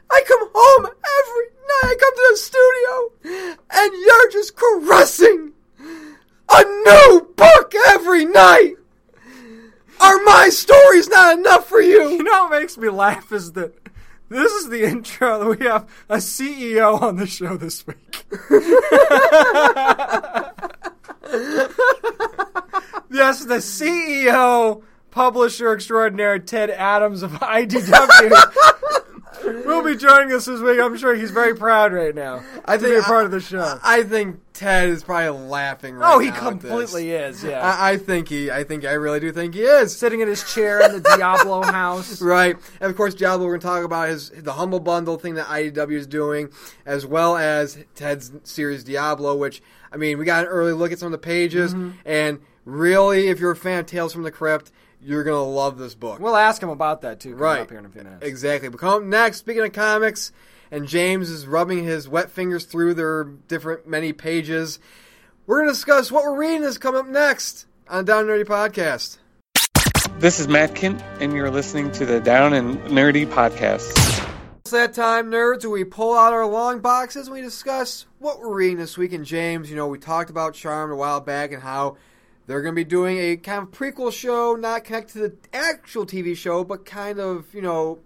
I 0.09 0.23
come 0.27 0.49
home 0.53 0.85
every 0.85 1.45
night. 1.45 1.83
I 1.83 1.95
come 1.99 2.15
to 2.15 2.27
the 2.31 2.37
studio, 2.37 3.11
and 3.71 3.93
you're 4.05 4.29
just 4.31 4.55
caressing 4.55 5.53
a 6.49 6.63
new 6.63 7.27
book 7.35 7.73
every 7.89 8.25
night. 8.25 8.75
Are 10.01 10.17
my 10.23 10.49
stories 10.49 11.07
not 11.09 11.37
enough 11.37 11.67
for 11.69 11.79
You 11.79 12.09
you? 12.09 12.23
know 12.23 12.45
what 12.45 12.59
makes 12.59 12.75
me 12.77 12.89
laugh 12.89 13.31
is 13.31 13.51
that 13.53 13.73
this 14.29 14.51
is 14.53 14.69
the 14.69 14.83
intro 14.83 15.39
that 15.39 15.47
we 15.59 15.65
have 15.65 15.87
a 16.09 16.17
CEO 16.17 16.99
on 17.01 17.17
the 17.17 17.27
show 17.27 17.55
this 17.57 17.85
week. 17.85 18.25
yes, 23.11 23.45
the 23.45 23.57
CEO, 23.57 24.83
publisher 25.11 25.73
extraordinaire 25.73 26.39
Ted 26.39 26.69
Adams 26.71 27.21
of 27.21 27.31
IDW 27.33 28.31
will 29.65 29.83
be 29.83 29.95
joining 29.95 30.33
us 30.33 30.45
this 30.45 30.61
week. 30.61 30.79
I'm 30.79 30.97
sure 30.97 31.13
he's 31.15 31.31
very 31.31 31.55
proud 31.55 31.93
right 31.93 32.15
now 32.15 32.43
I 32.65 32.77
to 32.77 32.83
be 32.83 32.95
a 32.95 33.01
part 33.01 33.25
of 33.25 33.31
the 33.31 33.39
show. 33.39 33.79
I 33.83 34.03
think 34.03 34.39
Ted 34.53 34.89
is 34.89 35.03
probably 35.03 35.29
laughing 35.47 35.95
right 35.95 36.13
oh, 36.13 36.19
he 36.19 36.29
now 36.29 36.49
completely 36.49 37.11
is. 37.11 37.43
Yeah, 37.43 37.59
I, 37.61 37.93
I 37.93 37.97
think 37.97 38.29
he. 38.29 38.51
I 38.51 38.63
think 38.63 38.85
I 38.85 38.93
really 38.93 39.19
do 39.19 39.31
think 39.31 39.55
he 39.55 39.61
is. 39.61 39.95
sitting 39.95 40.21
in 40.21 40.27
his 40.27 40.53
chair 40.53 40.81
in 40.85 40.93
the 40.93 40.99
Diablo 41.17 41.63
house. 41.63 42.21
Right, 42.21 42.55
and 42.79 42.89
of 42.89 42.97
course, 42.97 43.15
Diablo. 43.15 43.45
We're 43.45 43.57
going 43.57 43.61
to 43.61 43.67
talk 43.67 43.83
about 43.83 44.09
his 44.09 44.29
the 44.29 44.53
humble 44.53 44.79
bundle 44.79 45.17
thing 45.17 45.35
that 45.35 45.47
IDW 45.47 45.93
is 45.93 46.07
doing, 46.07 46.49
as 46.85 47.05
well 47.05 47.37
as 47.37 47.77
Ted's 47.95 48.31
series 48.43 48.83
Diablo. 48.83 49.35
Which 49.35 49.61
I 49.91 49.97
mean, 49.97 50.17
we 50.17 50.25
got 50.25 50.43
an 50.45 50.49
early 50.49 50.73
look 50.73 50.91
at 50.91 50.99
some 50.99 51.07
of 51.07 51.11
the 51.11 51.17
pages, 51.17 51.73
Mm-hmm. 51.73 51.91
and 52.05 52.39
really, 52.65 53.27
if 53.27 53.39
you're 53.39 53.51
a 53.51 53.55
fan 53.55 53.79
of 53.79 53.85
Tales 53.87 54.13
from 54.13 54.23
the 54.23 54.31
Crypt, 54.31 54.71
you're 55.01 55.23
gonna 55.23 55.43
love 55.43 55.77
this 55.77 55.95
book. 55.95 56.19
We'll 56.19 56.35
ask 56.35 56.61
him 56.61 56.69
about 56.69 57.01
that 57.01 57.19
too. 57.19 57.35
right, 57.35 57.61
up 57.61 57.69
here 57.69 57.79
in 57.79 57.85
a 57.85 57.89
few 57.89 58.03
minutes. 58.03 58.25
exactly. 58.25 58.69
But 58.69 58.79
come 58.79 58.93
up 58.93 59.03
next, 59.03 59.37
speaking 59.39 59.63
of 59.63 59.73
comics, 59.73 60.31
and 60.69 60.87
James 60.87 61.29
is 61.29 61.45
rubbing 61.47 61.83
his 61.83 62.07
wet 62.07 62.29
fingers 62.31 62.65
through 62.65 62.93
their 62.93 63.23
different 63.25 63.87
many 63.87 64.13
pages. 64.13 64.79
We're 65.47 65.57
going 65.57 65.69
to 65.69 65.73
discuss 65.73 66.11
what 66.11 66.23
we're 66.23 66.37
reading 66.37 66.63
is 66.63 66.77
coming 66.77 67.01
up 67.01 67.07
next 67.07 67.65
on 67.89 68.05
Down 68.05 68.29
and 68.29 68.29
Nerdy 68.29 68.45
Podcast. 68.45 69.17
This 70.19 70.39
is 70.39 70.47
Matt 70.47 70.75
Kent, 70.75 71.01
and 71.19 71.33
you're 71.33 71.49
listening 71.49 71.91
to 71.93 72.05
the 72.05 72.19
Down 72.21 72.53
and 72.53 72.77
Nerdy 72.83 73.25
Podcast. 73.25 73.91
It's 74.71 74.77
that 74.77 74.93
time, 74.93 75.29
nerds, 75.29 75.63
where 75.63 75.71
we 75.71 75.83
pull 75.83 76.17
out 76.17 76.31
our 76.31 76.45
long 76.45 76.79
boxes 76.79 77.27
and 77.27 77.35
we 77.35 77.41
discuss 77.41 78.05
what 78.19 78.39
we're 78.39 78.53
reading 78.53 78.77
this 78.77 78.97
week. 78.97 79.11
And 79.11 79.25
James, 79.25 79.69
you 79.69 79.75
know, 79.75 79.87
we 79.87 79.99
talked 79.99 80.29
about 80.29 80.53
Charmed 80.53 80.93
a 80.93 80.95
while 80.95 81.19
back 81.19 81.51
and 81.51 81.61
how 81.61 81.97
they're 82.47 82.61
going 82.61 82.73
to 82.73 82.79
be 82.79 82.85
doing 82.85 83.17
a 83.17 83.35
kind 83.35 83.63
of 83.63 83.71
prequel 83.71 84.13
show, 84.13 84.55
not 84.55 84.85
connected 84.85 85.11
to 85.11 85.19
the 85.19 85.35
actual 85.51 86.05
TV 86.05 86.37
show, 86.37 86.63
but 86.63 86.85
kind 86.85 87.19
of, 87.19 87.53
you 87.53 87.61
know, 87.61 87.99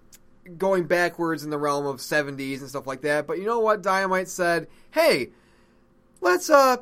going 0.58 0.86
backwards 0.86 1.44
in 1.44 1.52
the 1.52 1.60
realm 1.60 1.86
of 1.86 1.98
70s 1.98 2.62
and 2.62 2.70
stuff 2.70 2.88
like 2.88 3.02
that. 3.02 3.28
But 3.28 3.38
you 3.38 3.46
know 3.46 3.60
what? 3.60 3.84
Dynamite 3.84 4.28
said, 4.28 4.68
hey, 4.90 5.30
let's 6.20 6.50
uh 6.50 6.78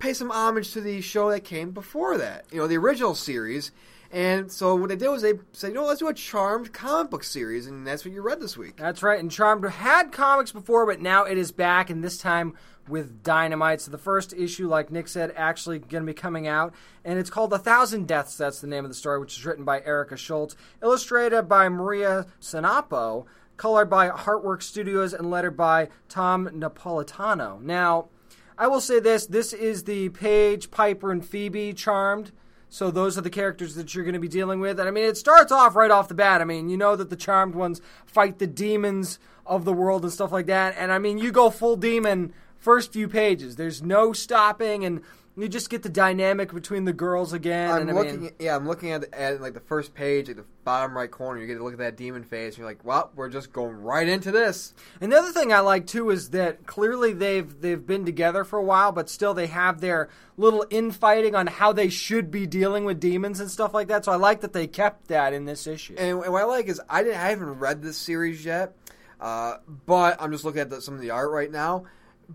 pay 0.00 0.14
some 0.14 0.32
homage 0.32 0.72
to 0.72 0.80
the 0.80 1.00
show 1.00 1.30
that 1.30 1.44
came 1.44 1.70
before 1.70 2.18
that, 2.18 2.44
you 2.50 2.58
know, 2.58 2.66
the 2.66 2.76
original 2.76 3.14
series. 3.14 3.70
And 4.10 4.50
so 4.50 4.74
what 4.74 4.88
they 4.88 4.96
did 4.96 5.08
was 5.08 5.20
they 5.20 5.34
said, 5.52 5.68
you 5.68 5.74
know, 5.74 5.84
let's 5.84 6.00
do 6.00 6.08
a 6.08 6.14
Charmed 6.14 6.72
comic 6.72 7.10
book 7.10 7.24
series, 7.24 7.66
and 7.66 7.86
that's 7.86 8.06
what 8.06 8.14
you 8.14 8.22
read 8.22 8.40
this 8.40 8.56
week. 8.56 8.76
That's 8.76 9.02
right. 9.02 9.20
And 9.20 9.30
Charmed 9.30 9.68
had 9.68 10.12
comics 10.12 10.50
before, 10.50 10.86
but 10.86 11.00
now 11.00 11.24
it 11.24 11.36
is 11.36 11.52
back, 11.52 11.90
and 11.90 12.02
this 12.02 12.16
time 12.16 12.54
with 12.88 13.22
Dynamite. 13.22 13.82
So 13.82 13.90
the 13.90 13.98
first 13.98 14.32
issue, 14.32 14.66
like 14.66 14.90
Nick 14.90 15.08
said, 15.08 15.34
actually 15.36 15.78
going 15.78 16.04
to 16.04 16.10
be 16.10 16.14
coming 16.14 16.48
out, 16.48 16.74
and 17.04 17.18
it's 17.18 17.28
called 17.28 17.52
A 17.52 17.58
Thousand 17.58 18.08
Deaths. 18.08 18.38
That's 18.38 18.62
the 18.62 18.66
name 18.66 18.86
of 18.86 18.90
the 18.90 18.94
story, 18.94 19.20
which 19.20 19.36
is 19.36 19.44
written 19.44 19.64
by 19.64 19.82
Erica 19.82 20.16
Schultz, 20.16 20.56
illustrated 20.82 21.42
by 21.42 21.68
Maria 21.68 22.26
Sanapo, 22.40 23.26
colored 23.58 23.90
by 23.90 24.08
Heartwork 24.08 24.62
Studios, 24.62 25.12
and 25.12 25.30
lettered 25.30 25.56
by 25.56 25.90
Tom 26.08 26.48
Napolitano. 26.48 27.60
Now, 27.60 28.08
I 28.56 28.68
will 28.68 28.80
say 28.80 29.00
this: 29.00 29.26
this 29.26 29.52
is 29.52 29.84
the 29.84 30.08
Paige, 30.08 30.70
Piper, 30.70 31.12
and 31.12 31.22
Phoebe 31.22 31.74
Charmed. 31.74 32.32
So 32.70 32.90
those 32.90 33.16
are 33.16 33.22
the 33.22 33.30
characters 33.30 33.74
that 33.76 33.94
you're 33.94 34.04
going 34.04 34.14
to 34.14 34.20
be 34.20 34.28
dealing 34.28 34.60
with. 34.60 34.78
And 34.78 34.88
I 34.88 34.92
mean, 34.92 35.04
it 35.04 35.16
starts 35.16 35.50
off 35.50 35.74
right 35.74 35.90
off 35.90 36.08
the 36.08 36.14
bat. 36.14 36.40
I 36.40 36.44
mean, 36.44 36.68
you 36.68 36.76
know 36.76 36.96
that 36.96 37.10
the 37.10 37.16
charmed 37.16 37.54
ones 37.54 37.80
fight 38.06 38.38
the 38.38 38.46
demons 38.46 39.18
of 39.46 39.64
the 39.64 39.72
world 39.72 40.02
and 40.02 40.12
stuff 40.12 40.32
like 40.32 40.46
that. 40.46 40.74
And 40.76 40.92
I 40.92 40.98
mean, 40.98 41.18
you 41.18 41.32
go 41.32 41.50
full 41.50 41.76
demon 41.76 42.32
first 42.58 42.92
few 42.92 43.08
pages. 43.08 43.56
There's 43.56 43.82
no 43.82 44.12
stopping 44.12 44.84
and 44.84 45.00
you 45.38 45.48
just 45.48 45.70
get 45.70 45.84
the 45.84 45.88
dynamic 45.88 46.52
between 46.52 46.84
the 46.84 46.92
girls 46.92 47.32
again. 47.32 47.70
I'm 47.70 47.82
and 47.82 47.90
I 47.90 47.94
looking, 47.94 48.22
mean, 48.22 48.32
yeah, 48.40 48.56
I'm 48.56 48.66
looking 48.66 48.90
at, 48.90 49.12
at 49.14 49.40
like 49.40 49.54
the 49.54 49.60
first 49.60 49.94
page, 49.94 50.26
like 50.26 50.36
the 50.36 50.44
bottom 50.64 50.96
right 50.96 51.10
corner. 51.10 51.40
You 51.40 51.46
get 51.46 51.58
to 51.58 51.64
look 51.64 51.74
at 51.74 51.78
that 51.78 51.96
demon 51.96 52.24
face, 52.24 52.54
and 52.54 52.58
you're 52.58 52.66
like, 52.66 52.84
"Well, 52.84 53.12
we're 53.14 53.28
just 53.28 53.52
going 53.52 53.76
right 53.76 54.08
into 54.08 54.32
this." 54.32 54.74
And 55.00 55.12
the 55.12 55.16
other 55.16 55.30
thing 55.30 55.52
I 55.52 55.60
like 55.60 55.86
too 55.86 56.10
is 56.10 56.30
that 56.30 56.66
clearly 56.66 57.12
they've 57.12 57.60
they've 57.60 57.86
been 57.86 58.04
together 58.04 58.42
for 58.42 58.58
a 58.58 58.64
while, 58.64 58.90
but 58.90 59.08
still 59.08 59.32
they 59.32 59.46
have 59.46 59.80
their 59.80 60.08
little 60.36 60.66
infighting 60.70 61.34
on 61.34 61.46
how 61.46 61.72
they 61.72 61.88
should 61.88 62.30
be 62.30 62.46
dealing 62.46 62.84
with 62.84 62.98
demons 62.98 63.38
and 63.38 63.50
stuff 63.50 63.72
like 63.72 63.88
that. 63.88 64.04
So 64.04 64.12
I 64.12 64.16
like 64.16 64.40
that 64.40 64.52
they 64.52 64.66
kept 64.66 65.08
that 65.08 65.32
in 65.32 65.44
this 65.44 65.66
issue. 65.66 65.94
And, 65.98 66.22
and 66.22 66.32
what 66.32 66.42
I 66.42 66.46
like 66.46 66.66
is 66.66 66.80
I 66.88 67.02
didn't, 67.02 67.18
I 67.18 67.30
haven't 67.30 67.58
read 67.58 67.82
this 67.82 67.96
series 67.96 68.44
yet, 68.44 68.76
uh, 69.20 69.58
but 69.86 70.20
I'm 70.20 70.32
just 70.32 70.44
looking 70.44 70.60
at 70.60 70.70
the, 70.70 70.80
some 70.80 70.94
of 70.94 71.00
the 71.00 71.10
art 71.10 71.30
right 71.30 71.50
now. 71.50 71.84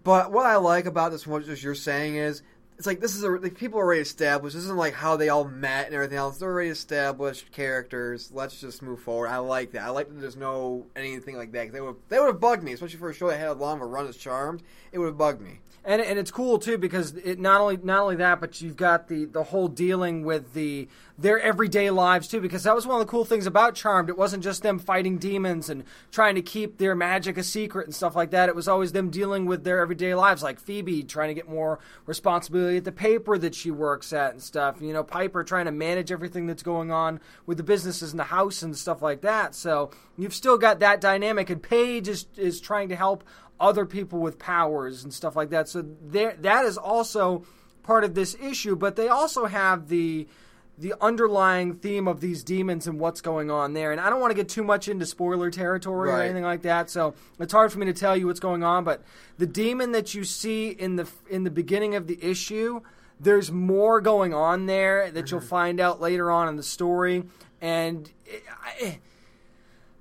But 0.03 0.31
what 0.31 0.45
I 0.45 0.55
like 0.55 0.85
about 0.85 1.11
this, 1.11 1.27
what 1.27 1.45
just 1.45 1.61
you're 1.61 1.75
saying 1.75 2.15
is, 2.15 2.41
it's 2.77 2.87
like 2.87 2.99
this 2.99 3.15
is 3.15 3.23
a, 3.23 3.29
like 3.29 3.55
people 3.55 3.79
are 3.79 3.83
already 3.83 4.01
established. 4.01 4.55
This 4.55 4.63
isn't 4.63 4.77
like 4.77 4.93
how 4.93 5.15
they 5.15 5.29
all 5.29 5.45
met 5.45 5.87
and 5.87 5.95
everything 5.95 6.17
else. 6.17 6.37
They're 6.37 6.49
already 6.49 6.69
established 6.69 7.51
characters. 7.51 8.31
Let's 8.33 8.59
just 8.59 8.81
move 8.81 8.99
forward. 8.99 9.27
I 9.27 9.37
like 9.37 9.71
that. 9.71 9.83
I 9.83 9.89
like 9.89 10.07
that 10.07 10.19
there's 10.19 10.35
no 10.35 10.85
anything 10.95 11.37
like 11.37 11.51
that. 11.51 11.71
They 11.71 11.81
would 11.81 11.95
they 12.09 12.19
would 12.19 12.27
have 12.27 12.39
bugged 12.39 12.63
me, 12.63 12.73
especially 12.73 12.99
for 12.99 13.09
a 13.09 13.13
show 13.13 13.29
that 13.29 13.39
had 13.39 13.49
a 13.49 13.53
long 13.53 13.77
of 13.77 13.83
a 13.83 13.85
run 13.85 14.07
as 14.07 14.17
Charmed. 14.17 14.63
It 14.91 14.99
would 14.99 15.07
have 15.07 15.17
bugged 15.17 15.41
me. 15.41 15.59
And 15.85 16.01
and 16.01 16.17
it's 16.17 16.31
cool 16.31 16.59
too 16.59 16.77
because 16.77 17.13
it 17.15 17.39
not 17.39 17.59
only 17.59 17.77
not 17.77 18.01
only 18.01 18.15
that, 18.17 18.39
but 18.39 18.61
you've 18.61 18.77
got 18.77 19.07
the 19.07 19.25
the 19.25 19.43
whole 19.43 19.67
dealing 19.67 20.23
with 20.23 20.53
the 20.53 20.87
their 21.17 21.39
everyday 21.39 21.89
lives 21.89 22.27
too. 22.27 22.39
Because 22.39 22.63
that 22.63 22.73
was 22.73 22.87
one 22.87 22.99
of 22.99 23.05
the 23.05 23.11
cool 23.11 23.25
things 23.25 23.45
about 23.45 23.75
Charmed. 23.75 24.09
It 24.09 24.17
wasn't 24.17 24.43
just 24.43 24.63
them 24.63 24.79
fighting 24.79 25.17
demons 25.17 25.69
and 25.69 25.83
trying 26.11 26.35
to 26.35 26.41
keep 26.41 26.77
their 26.77 26.95
magic 26.95 27.37
a 27.37 27.43
secret 27.43 27.85
and 27.85 27.93
stuff 27.93 28.15
like 28.15 28.31
that. 28.31 28.49
It 28.49 28.55
was 28.55 28.67
always 28.67 28.93
them 28.93 29.09
dealing 29.09 29.45
with 29.45 29.63
their 29.63 29.79
everyday 29.79 30.15
lives, 30.15 30.41
like 30.41 30.59
Phoebe 30.59 31.03
trying 31.03 31.29
to 31.29 31.33
get 31.33 31.49
more 31.49 31.79
responsibility 32.05 32.77
at 32.77 32.85
the 32.85 32.91
paper 32.91 33.37
that 33.37 33.53
she 33.53 33.69
works 33.69 34.13
at 34.13 34.31
and 34.31 34.41
stuff. 34.41 34.77
You 34.79 34.93
know, 34.93 35.03
Piper 35.03 35.43
trying 35.43 35.65
to 35.65 35.71
manage 35.71 36.11
everything 36.11 36.47
that's 36.47 36.63
going 36.63 36.91
on 36.91 37.19
with 37.45 37.57
the 37.57 37.63
businesses 37.63 38.11
in 38.11 38.17
the 38.17 38.23
house 38.23 38.61
and 38.61 38.75
stuff 38.75 39.01
like 39.01 39.21
that. 39.21 39.53
So 39.53 39.91
you've 40.17 40.33
still 40.33 40.57
got 40.57 40.79
that 40.79 41.01
dynamic, 41.01 41.49
and 41.49 41.61
Paige 41.61 42.07
is 42.07 42.25
is 42.37 42.61
trying 42.61 42.87
to 42.89 42.95
help 42.95 43.23
other 43.59 43.85
people 43.85 44.19
with 44.19 44.39
powers 44.39 45.03
and 45.03 45.13
stuff 45.13 45.35
like 45.35 45.49
that. 45.51 45.69
So 45.69 45.85
there, 46.01 46.35
that 46.41 46.65
is 46.65 46.77
also 46.77 47.45
part 47.83 48.03
of 48.03 48.15
this 48.15 48.35
issue. 48.41 48.75
But 48.75 48.95
they 48.95 49.07
also 49.07 49.45
have 49.45 49.87
the 49.87 50.27
the 50.75 50.95
underlying 50.99 51.75
theme 51.75 52.07
of 52.07 52.19
these 52.19 52.43
demons 52.43 52.87
and 52.87 52.99
what's 52.99 53.21
going 53.21 53.51
on 53.51 53.73
there. 53.73 53.91
And 53.91 54.01
I 54.01 54.09
don't 54.09 54.19
want 54.19 54.31
to 54.31 54.35
get 54.35 54.49
too 54.49 54.63
much 54.63 54.87
into 54.87 55.05
spoiler 55.05 55.51
territory 55.51 56.09
or 56.09 56.19
anything 56.19 56.43
like 56.43 56.63
that, 56.63 56.89
so 56.89 57.13
it's 57.39 57.53
hard 57.53 57.71
for 57.71 57.77
me 57.77 57.85
to 57.85 57.93
tell 57.93 58.17
you 58.17 58.25
what's 58.25 58.39
going 58.39 58.63
on. 58.63 58.83
But 58.83 59.03
the 59.37 59.45
demon 59.45 59.91
that 59.91 60.15
you 60.15 60.23
see 60.23 60.69
in 60.69 60.95
the 60.95 61.07
in 61.29 61.43
the 61.43 61.51
beginning 61.51 61.95
of 61.95 62.07
the 62.07 62.17
issue, 62.23 62.81
there's 63.19 63.51
more 63.51 64.01
going 64.01 64.33
on 64.33 64.65
there 64.65 65.11
that 65.11 65.29
you'll 65.29 65.41
mm-hmm. 65.41 65.49
find 65.49 65.79
out 65.79 66.01
later 66.01 66.31
on 66.31 66.47
in 66.47 66.55
the 66.55 66.63
story. 66.63 67.23
And 67.61 68.11
it, 68.25 68.43
I, 68.63 68.99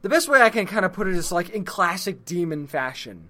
the 0.00 0.08
best 0.08 0.28
way 0.28 0.40
I 0.40 0.50
can 0.50 0.66
kind 0.66 0.84
of 0.84 0.92
put 0.92 1.06
it 1.06 1.14
is 1.14 1.30
like 1.30 1.50
in 1.50 1.64
classic 1.64 2.24
demon 2.24 2.66
fashion 2.66 3.28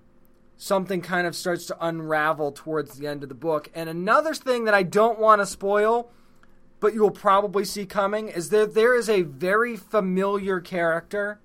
something 0.62 1.00
kind 1.00 1.26
of 1.26 1.34
starts 1.34 1.66
to 1.66 1.76
unravel 1.84 2.52
towards 2.52 2.94
the 2.96 3.08
end 3.08 3.24
of 3.24 3.28
the 3.28 3.34
book. 3.34 3.68
And 3.74 3.88
another 3.88 4.32
thing 4.32 4.64
that 4.64 4.74
I 4.74 4.84
don't 4.84 5.18
want 5.18 5.40
to 5.40 5.46
spoil, 5.46 6.12
but 6.78 6.94
you 6.94 7.00
will 7.00 7.10
probably 7.10 7.64
see 7.64 7.84
coming, 7.84 8.28
is 8.28 8.50
that 8.50 8.72
there 8.72 8.94
is 8.94 9.08
a 9.08 9.22
very 9.22 9.76
familiar 9.76 10.60
character 10.60 11.40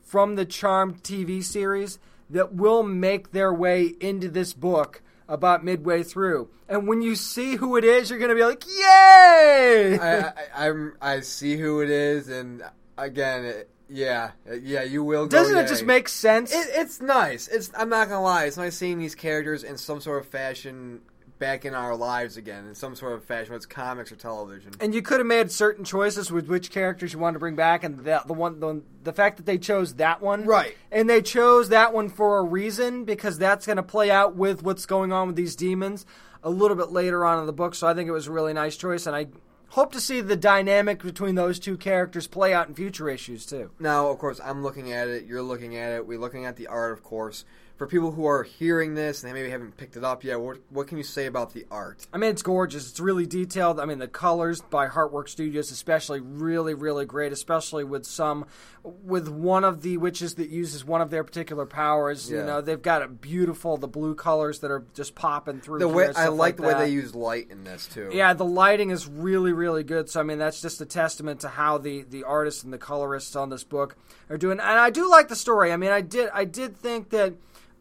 from 0.00 0.36
the 0.36 0.44
Charmed 0.44 1.02
TV 1.02 1.42
series 1.42 1.98
that 2.30 2.54
will 2.54 2.84
make 2.84 3.32
their 3.32 3.52
way 3.52 3.92
into 4.00 4.28
this 4.28 4.52
book 4.52 5.02
about 5.26 5.64
midway 5.64 6.04
through. 6.04 6.48
And 6.68 6.86
when 6.86 7.02
you 7.02 7.16
see 7.16 7.56
who 7.56 7.76
it 7.76 7.82
is, 7.82 8.08
you're 8.08 8.20
going 8.20 8.28
to 8.28 8.36
be 8.36 8.44
like, 8.44 8.64
"Yay!" 8.66 9.98
I, 10.00 10.32
I, 10.54 10.90
I 11.00 11.20
see 11.20 11.56
who 11.56 11.80
it 11.80 11.90
is, 11.90 12.28
and 12.28 12.62
again, 12.96 13.44
it, 13.44 13.70
yeah, 13.94 14.32
uh, 14.50 14.54
yeah, 14.54 14.82
you 14.82 15.04
will. 15.04 15.26
Go 15.26 15.38
Doesn't 15.38 15.56
it 15.56 15.68
just 15.68 15.84
make 15.84 16.08
sense? 16.08 16.52
It, 16.52 16.66
it's 16.72 17.00
nice. 17.00 17.46
It's. 17.48 17.70
I'm 17.76 17.88
not 17.88 18.08
gonna 18.08 18.22
lie. 18.22 18.44
It's 18.44 18.56
nice 18.56 18.76
seeing 18.76 18.98
these 18.98 19.14
characters 19.14 19.62
in 19.62 19.78
some 19.78 20.00
sort 20.00 20.20
of 20.20 20.26
fashion 20.26 21.00
back 21.38 21.64
in 21.64 21.74
our 21.74 21.96
lives 21.96 22.36
again, 22.36 22.66
in 22.66 22.74
some 22.74 22.94
sort 22.94 23.12
of 23.12 23.24
fashion, 23.24 23.50
whether 23.50 23.56
it's 23.56 23.66
comics 23.66 24.10
or 24.10 24.16
television. 24.16 24.72
and 24.80 24.94
you 24.94 25.02
could 25.02 25.18
have 25.18 25.26
made 25.26 25.50
certain 25.50 25.84
choices 25.84 26.30
with 26.30 26.48
which 26.48 26.70
characters 26.70 27.12
you 27.12 27.18
wanted 27.18 27.34
to 27.34 27.38
bring 27.38 27.56
back, 27.56 27.84
and 27.84 27.98
the, 27.98 28.22
the 28.26 28.32
one, 28.32 28.60
the, 28.60 28.82
the 29.02 29.12
fact 29.12 29.36
that 29.36 29.46
they 29.46 29.58
chose 29.58 29.94
that 29.94 30.20
one, 30.20 30.44
Right. 30.44 30.76
And 30.90 31.08
they 31.10 31.22
chose 31.22 31.68
that 31.70 31.92
one 31.92 32.08
for 32.08 32.38
a 32.38 32.42
reason 32.42 33.04
because 33.04 33.38
that's 33.38 33.66
going 33.66 33.76
to 33.76 33.82
play 33.82 34.10
out 34.10 34.36
with 34.36 34.62
what's 34.62 34.86
going 34.86 35.12
on 35.12 35.28
with 35.28 35.36
these 35.36 35.56
demons 35.56 36.06
a 36.42 36.50
little 36.50 36.76
bit 36.76 36.90
later 36.90 37.24
on 37.24 37.40
in 37.40 37.46
the 37.46 37.52
book. 37.52 37.74
So 37.74 37.86
I 37.86 37.94
think 37.94 38.08
it 38.08 38.12
was 38.12 38.26
a 38.26 38.32
really 38.32 38.52
nice 38.52 38.76
choice, 38.76 39.06
and 39.06 39.16
I 39.16 39.26
hope 39.68 39.92
to 39.92 40.00
see 40.00 40.20
the 40.20 40.36
dynamic 40.36 41.02
between 41.02 41.34
those 41.34 41.58
two 41.58 41.76
characters 41.76 42.26
play 42.26 42.54
out 42.54 42.68
in 42.68 42.74
future 42.74 43.08
issues 43.08 43.46
too. 43.46 43.70
Now, 43.78 44.08
of 44.08 44.18
course, 44.18 44.40
I'm 44.42 44.62
looking 44.62 44.92
at 44.92 45.08
it. 45.08 45.24
You're 45.24 45.42
looking 45.42 45.76
at 45.76 45.92
it. 45.92 46.06
We're 46.06 46.18
looking 46.18 46.44
at 46.44 46.56
the 46.56 46.66
art, 46.66 46.92
of 46.92 47.02
course. 47.02 47.44
For 47.76 47.88
people 47.88 48.12
who 48.12 48.24
are 48.24 48.44
hearing 48.44 48.94
this 48.94 49.22
and 49.22 49.28
they 49.28 49.34
maybe 49.34 49.50
haven't 49.50 49.76
picked 49.76 49.96
it 49.96 50.04
up 50.04 50.22
yet, 50.22 50.40
what, 50.40 50.58
what 50.70 50.86
can 50.86 50.96
you 50.96 51.02
say 51.02 51.26
about 51.26 51.54
the 51.54 51.66
art? 51.72 52.06
I 52.12 52.18
mean, 52.18 52.30
it's 52.30 52.42
gorgeous. 52.42 52.88
It's 52.88 53.00
really 53.00 53.26
detailed. 53.26 53.80
I 53.80 53.84
mean, 53.84 53.98
the 53.98 54.06
colors 54.06 54.60
by 54.60 54.86
Heartwork 54.86 55.28
Studios, 55.28 55.72
especially, 55.72 56.20
really, 56.20 56.72
really 56.74 57.04
great. 57.04 57.32
Especially 57.32 57.82
with 57.82 58.06
some, 58.06 58.46
with 58.84 59.28
one 59.28 59.64
of 59.64 59.82
the 59.82 59.96
witches 59.96 60.36
that 60.36 60.50
uses 60.50 60.84
one 60.84 61.00
of 61.00 61.10
their 61.10 61.24
particular 61.24 61.66
powers. 61.66 62.30
You 62.30 62.44
know, 62.44 62.60
they've 62.60 62.80
got 62.80 63.02
it 63.02 63.20
beautiful. 63.20 63.76
The 63.76 63.88
blue 63.88 64.14
colors 64.14 64.60
that 64.60 64.70
are 64.70 64.84
just 64.94 65.16
popping 65.16 65.60
through. 65.60 65.80
The 65.80 65.88
way 65.88 66.06
I 66.06 66.12
stuff 66.12 66.34
like 66.34 66.58
the 66.58 66.62
way 66.62 66.74
they 66.74 66.90
use 66.90 67.12
light 67.12 67.50
in 67.50 67.64
this 67.64 67.88
too. 67.88 68.10
Yeah, 68.12 68.34
the 68.34 68.44
lighting 68.44 68.90
is 68.90 69.08
really, 69.08 69.52
really 69.52 69.82
good. 69.82 70.08
So 70.08 70.20
I 70.20 70.22
mean, 70.22 70.38
that's 70.38 70.62
just 70.62 70.80
a 70.80 70.86
testament 70.86 71.40
to 71.40 71.48
how 71.48 71.78
the 71.78 72.02
the 72.02 72.22
artists 72.22 72.62
and 72.62 72.72
the 72.72 72.78
colorists 72.78 73.34
on 73.34 73.50
this 73.50 73.64
book 73.64 73.96
are 74.30 74.38
doing. 74.38 74.60
And 74.60 74.78
I 74.78 74.90
do 74.90 75.10
like 75.10 75.26
the 75.26 75.34
story. 75.34 75.72
I 75.72 75.76
mean, 75.76 75.90
I 75.90 76.02
did 76.02 76.30
I 76.32 76.44
did 76.44 76.76
think 76.76 77.10
that. 77.10 77.34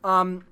Um, 0.04 0.46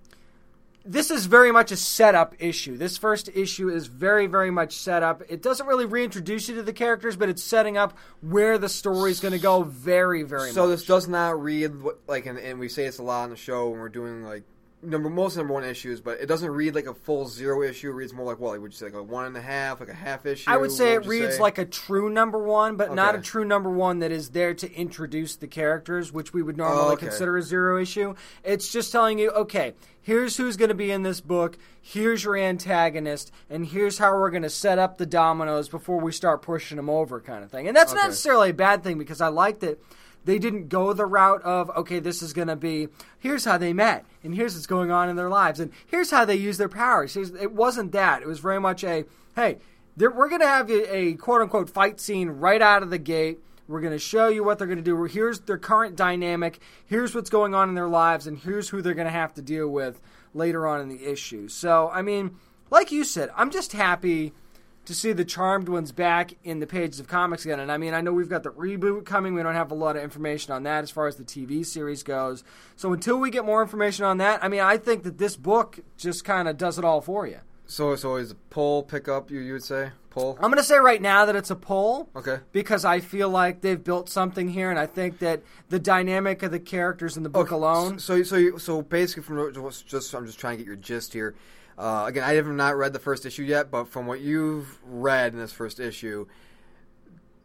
this 0.83 1.11
is 1.11 1.27
very 1.27 1.51
much 1.51 1.71
a 1.71 1.77
setup 1.77 2.33
issue. 2.39 2.75
This 2.75 2.97
first 2.97 3.29
issue 3.35 3.69
is 3.69 3.85
very, 3.87 4.25
very 4.25 4.49
much 4.49 4.73
set 4.73 5.03
up. 5.03 5.21
It 5.29 5.43
doesn't 5.43 5.67
really 5.67 5.85
reintroduce 5.85 6.49
you 6.49 6.55
to 6.55 6.63
the 6.63 6.73
characters, 6.73 7.15
but 7.15 7.29
it's 7.29 7.43
setting 7.43 7.77
up 7.77 7.95
where 8.21 8.57
the 8.57 8.69
story 8.69 9.11
is 9.11 9.19
going 9.19 9.33
to 9.33 9.39
go 9.39 9.61
very, 9.61 10.23
very 10.23 10.51
So 10.51 10.63
much. 10.67 10.71
this 10.79 10.85
does 10.85 11.07
not 11.07 11.39
read 11.41 11.73
like, 12.07 12.25
and, 12.25 12.39
and 12.39 12.59
we 12.59 12.67
say 12.67 12.85
it's 12.85 12.97
a 12.97 13.03
lot 13.03 13.25
on 13.25 13.29
the 13.29 13.35
show 13.35 13.69
when 13.69 13.79
we're 13.79 13.89
doing 13.89 14.23
like 14.23 14.43
number 14.83 15.09
most 15.09 15.37
number 15.37 15.53
one 15.53 15.63
issues, 15.63 16.01
but 16.01 16.19
it 16.19 16.25
doesn't 16.25 16.49
read 16.49 16.75
like 16.75 16.85
a 16.87 16.93
full 16.93 17.27
zero 17.27 17.61
issue. 17.63 17.89
It 17.89 17.93
reads 17.93 18.13
more 18.13 18.25
like 18.25 18.39
what? 18.39 18.51
Like, 18.51 18.61
would 18.61 18.71
you 18.71 18.77
say 18.77 18.85
like 18.85 18.93
a 18.95 19.03
one 19.03 19.25
and 19.25 19.35
a 19.37 19.41
half, 19.41 19.79
like 19.79 19.89
a 19.89 19.93
half 19.93 20.25
issue? 20.25 20.49
I 20.49 20.57
would 20.57 20.71
say 20.71 20.97
What 20.97 21.05
it 21.05 21.09
reads 21.09 21.35
say? 21.35 21.41
like 21.41 21.57
a 21.57 21.65
true 21.65 22.09
number 22.09 22.37
one, 22.39 22.75
but 22.77 22.93
not 22.93 23.15
a 23.15 23.19
true 23.19 23.45
number 23.45 23.69
one 23.69 23.99
that 23.99 24.11
is 24.11 24.29
there 24.29 24.53
to 24.55 24.71
introduce 24.73 25.35
the 25.35 25.47
characters, 25.47 26.11
which 26.11 26.33
we 26.33 26.41
would 26.41 26.57
normally 26.57 26.81
Oh, 26.81 26.91
okay. 26.93 27.07
consider 27.07 27.37
a 27.37 27.41
zero 27.41 27.81
issue. 27.81 28.15
It's 28.43 28.71
just 28.71 28.91
telling 28.91 29.19
you, 29.19 29.31
okay, 29.31 29.73
here's 30.01 30.37
who's 30.37 30.57
going 30.57 30.69
to 30.69 30.75
be 30.75 30.91
in 30.91 31.03
this 31.03 31.21
book, 31.21 31.57
here's 31.81 32.23
your 32.23 32.35
antagonist, 32.37 33.31
and 33.49 33.65
here's 33.65 33.97
how 33.97 34.11
we're 34.17 34.31
going 34.31 34.43
to 34.43 34.49
set 34.49 34.79
up 34.79 34.97
the 34.97 35.05
dominoes 35.05 35.69
before 35.69 35.99
we 35.99 36.11
start 36.11 36.41
pushing 36.41 36.77
them 36.77 36.89
over, 36.89 37.19
kind 37.21 37.43
of 37.43 37.51
thing. 37.51 37.67
And 37.67 37.75
that's 37.77 37.93
not 37.93 38.07
necessarily 38.07 38.49
a 38.49 38.53
bad 38.53 38.83
thing 38.83 38.97
because 38.97 39.21
I 39.21 39.27
like 39.27 39.59
that 39.59 39.79
they 40.25 40.39
didn't 40.39 40.69
go 40.69 40.93
the 40.93 41.05
route 41.05 41.41
of 41.43 41.69
okay 41.71 41.99
this 41.99 42.21
is 42.21 42.33
going 42.33 42.47
to 42.47 42.55
be 42.55 42.87
here's 43.19 43.45
how 43.45 43.57
they 43.57 43.73
met 43.73 44.05
and 44.23 44.35
here's 44.35 44.53
what's 44.53 44.67
going 44.67 44.91
on 44.91 45.09
in 45.09 45.15
their 45.15 45.29
lives 45.29 45.59
and 45.59 45.71
here's 45.87 46.11
how 46.11 46.25
they 46.25 46.35
use 46.35 46.57
their 46.57 46.69
powers. 46.69 47.13
Here's- 47.13 47.31
it 47.39 47.51
wasn't 47.53 47.91
that. 47.93 48.21
It 48.21 48.27
was 48.27 48.39
very 48.39 48.59
much 48.59 48.83
a 48.83 49.05
hey 49.35 49.57
there, 49.97 50.11
we're 50.11 50.29
going 50.29 50.41
to 50.41 50.47
have 50.47 50.69
a, 50.69 50.95
a 50.95 51.13
quote 51.13 51.41
unquote 51.41 51.69
fight 51.69 51.99
scene 51.99 52.29
right 52.29 52.61
out 52.61 52.83
of 52.83 52.89
the 52.89 52.97
gate. 52.97 53.39
We're 53.67 53.81
going 53.81 53.93
to 53.93 53.99
show 53.99 54.27
you 54.27 54.43
what 54.43 54.57
they're 54.57 54.67
going 54.67 54.77
to 54.77 54.83
do. 54.83 55.01
Here's 55.03 55.41
their 55.41 55.57
current 55.57 55.95
dynamic. 55.95 56.59
Here's 56.85 57.15
what's 57.15 57.29
going 57.29 57.53
on 57.55 57.69
in 57.69 57.75
their 57.75 57.87
lives 57.87 58.27
and 58.27 58.37
here's 58.37 58.69
who 58.69 58.81
they're 58.81 58.93
going 58.93 59.07
to 59.07 59.11
have 59.11 59.33
to 59.35 59.41
deal 59.41 59.67
with 59.67 60.01
later 60.33 60.67
on 60.67 60.81
in 60.81 60.89
the 60.89 61.05
issue. 61.09 61.47
So 61.47 61.89
i 61.93 62.01
mean 62.01 62.37
like 62.69 62.91
you 62.91 63.03
said 63.03 63.29
i'm 63.35 63.51
just 63.51 63.73
happy 63.73 64.33
to 64.85 64.95
see 64.95 65.13
the 65.13 65.23
Charmed 65.23 65.69
ones 65.69 65.91
back 65.91 66.33
in 66.43 66.59
the 66.59 66.65
pages 66.67 66.99
of 66.99 67.07
comics 67.07 67.45
again. 67.45 67.59
And 67.59 67.71
I 67.71 67.77
mean, 67.77 67.93
I 67.93 68.01
know 68.01 68.11
we've 68.13 68.27
got 68.29 68.43
the 68.43 68.49
reboot 68.51 69.05
coming. 69.05 69.33
We 69.35 69.43
don't 69.43 69.53
have 69.53 69.71
a 69.71 69.75
lot 69.75 69.95
of 69.95 70.03
information 70.03 70.53
on 70.53 70.63
that 70.63 70.83
as 70.83 70.89
far 70.91 71.07
as 71.07 71.17
the 71.17 71.23
TV 71.23 71.65
series 71.65 72.01
goes. 72.03 72.43
So 72.75 72.91
until 72.91 73.17
we 73.19 73.29
get 73.29 73.45
more 73.45 73.61
information 73.61 74.05
on 74.05 74.17
that, 74.17 74.43
I 74.43 74.47
mean, 74.47 74.61
I 74.61 74.77
think 74.77 75.03
that 75.03 75.17
this 75.19 75.37
book 75.37 75.79
just 75.97 76.25
kind 76.25 76.47
of 76.47 76.57
does 76.57 76.79
it 76.79 76.85
all 76.85 76.99
for 77.01 77.27
you. 77.27 77.39
so. 77.67 77.91
it's 77.91 78.03
always 78.03 78.31
a 78.31 78.35
pull 78.35 78.83
pickup? 78.83 79.29
You 79.29 79.39
you 79.39 79.53
would 79.53 79.63
say 79.63 79.91
pull? 80.09 80.33
I'm 80.41 80.49
going 80.49 80.57
to 80.57 80.63
say 80.63 80.77
right 80.77 81.01
now 81.01 81.25
that 81.25 81.35
it's 81.35 81.51
a 81.51 81.55
pull. 81.55 82.09
Okay. 82.15 82.39
Because 82.51 82.83
I 82.83 82.99
feel 83.01 83.29
like 83.29 83.61
they've 83.61 83.81
built 83.81 84.09
something 84.09 84.49
here, 84.49 84.69
and 84.71 84.79
I 84.79 84.87
think 84.87 85.19
that 85.19 85.41
the 85.69 85.79
dynamic 85.79 86.41
of 86.43 86.51
the 86.51 86.59
characters 86.59 87.15
in 87.17 87.23
the 87.23 87.29
book 87.29 87.47
Okay, 87.47 87.55
alone. 87.55 87.99
So 87.99 88.23
so 88.23 88.35
you- 88.35 88.57
so 88.57 88.81
basically, 88.81 89.23
from 89.23 89.53
just 89.85 90.13
I'm 90.15 90.25
just 90.25 90.39
trying 90.39 90.57
to 90.57 90.63
get 90.63 90.67
your 90.67 90.75
gist 90.75 91.13
here. 91.13 91.35
Uh, 91.77 92.05
again, 92.07 92.23
I 92.23 92.33
have 92.33 92.47
not 92.47 92.77
read 92.77 92.93
the 92.93 92.99
first 92.99 93.25
issue 93.25 93.43
yet, 93.43 93.71
but 93.71 93.87
from 93.87 94.05
what 94.07 94.21
you've 94.21 94.79
read 94.85 95.33
in 95.33 95.39
this 95.39 95.51
first 95.51 95.79
issue, 95.79 96.27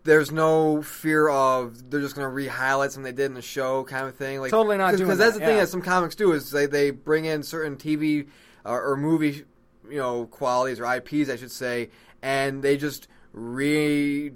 there's 0.04 0.30
no 0.30 0.82
fear 0.82 1.28
of 1.28 1.90
they're 1.90 2.00
just 2.00 2.14
going 2.14 2.24
to 2.24 2.30
re-highlight 2.30 2.92
something 2.92 3.04
they 3.12 3.16
did 3.16 3.26
in 3.26 3.34
the 3.34 3.42
show, 3.42 3.84
kind 3.84 4.06
of 4.06 4.14
thing. 4.14 4.40
Like 4.40 4.50
Totally 4.50 4.78
not 4.78 4.92
doing 4.92 5.04
because 5.04 5.18
that's 5.18 5.34
that, 5.34 5.40
the 5.40 5.46
thing 5.46 5.56
yeah. 5.56 5.62
that 5.62 5.68
some 5.68 5.82
comics 5.82 6.14
do 6.14 6.32
is 6.32 6.50
they 6.50 6.66
they 6.66 6.90
bring 6.90 7.24
in 7.24 7.42
certain 7.42 7.76
TV 7.76 8.28
uh, 8.64 8.70
or 8.70 8.96
movie 8.96 9.44
you 9.90 9.98
know 9.98 10.26
qualities 10.26 10.80
or 10.80 10.94
IPs, 10.94 11.28
I 11.28 11.36
should 11.36 11.50
say, 11.50 11.90
and 12.22 12.62
they 12.62 12.76
just 12.76 13.08
redo 13.34 14.32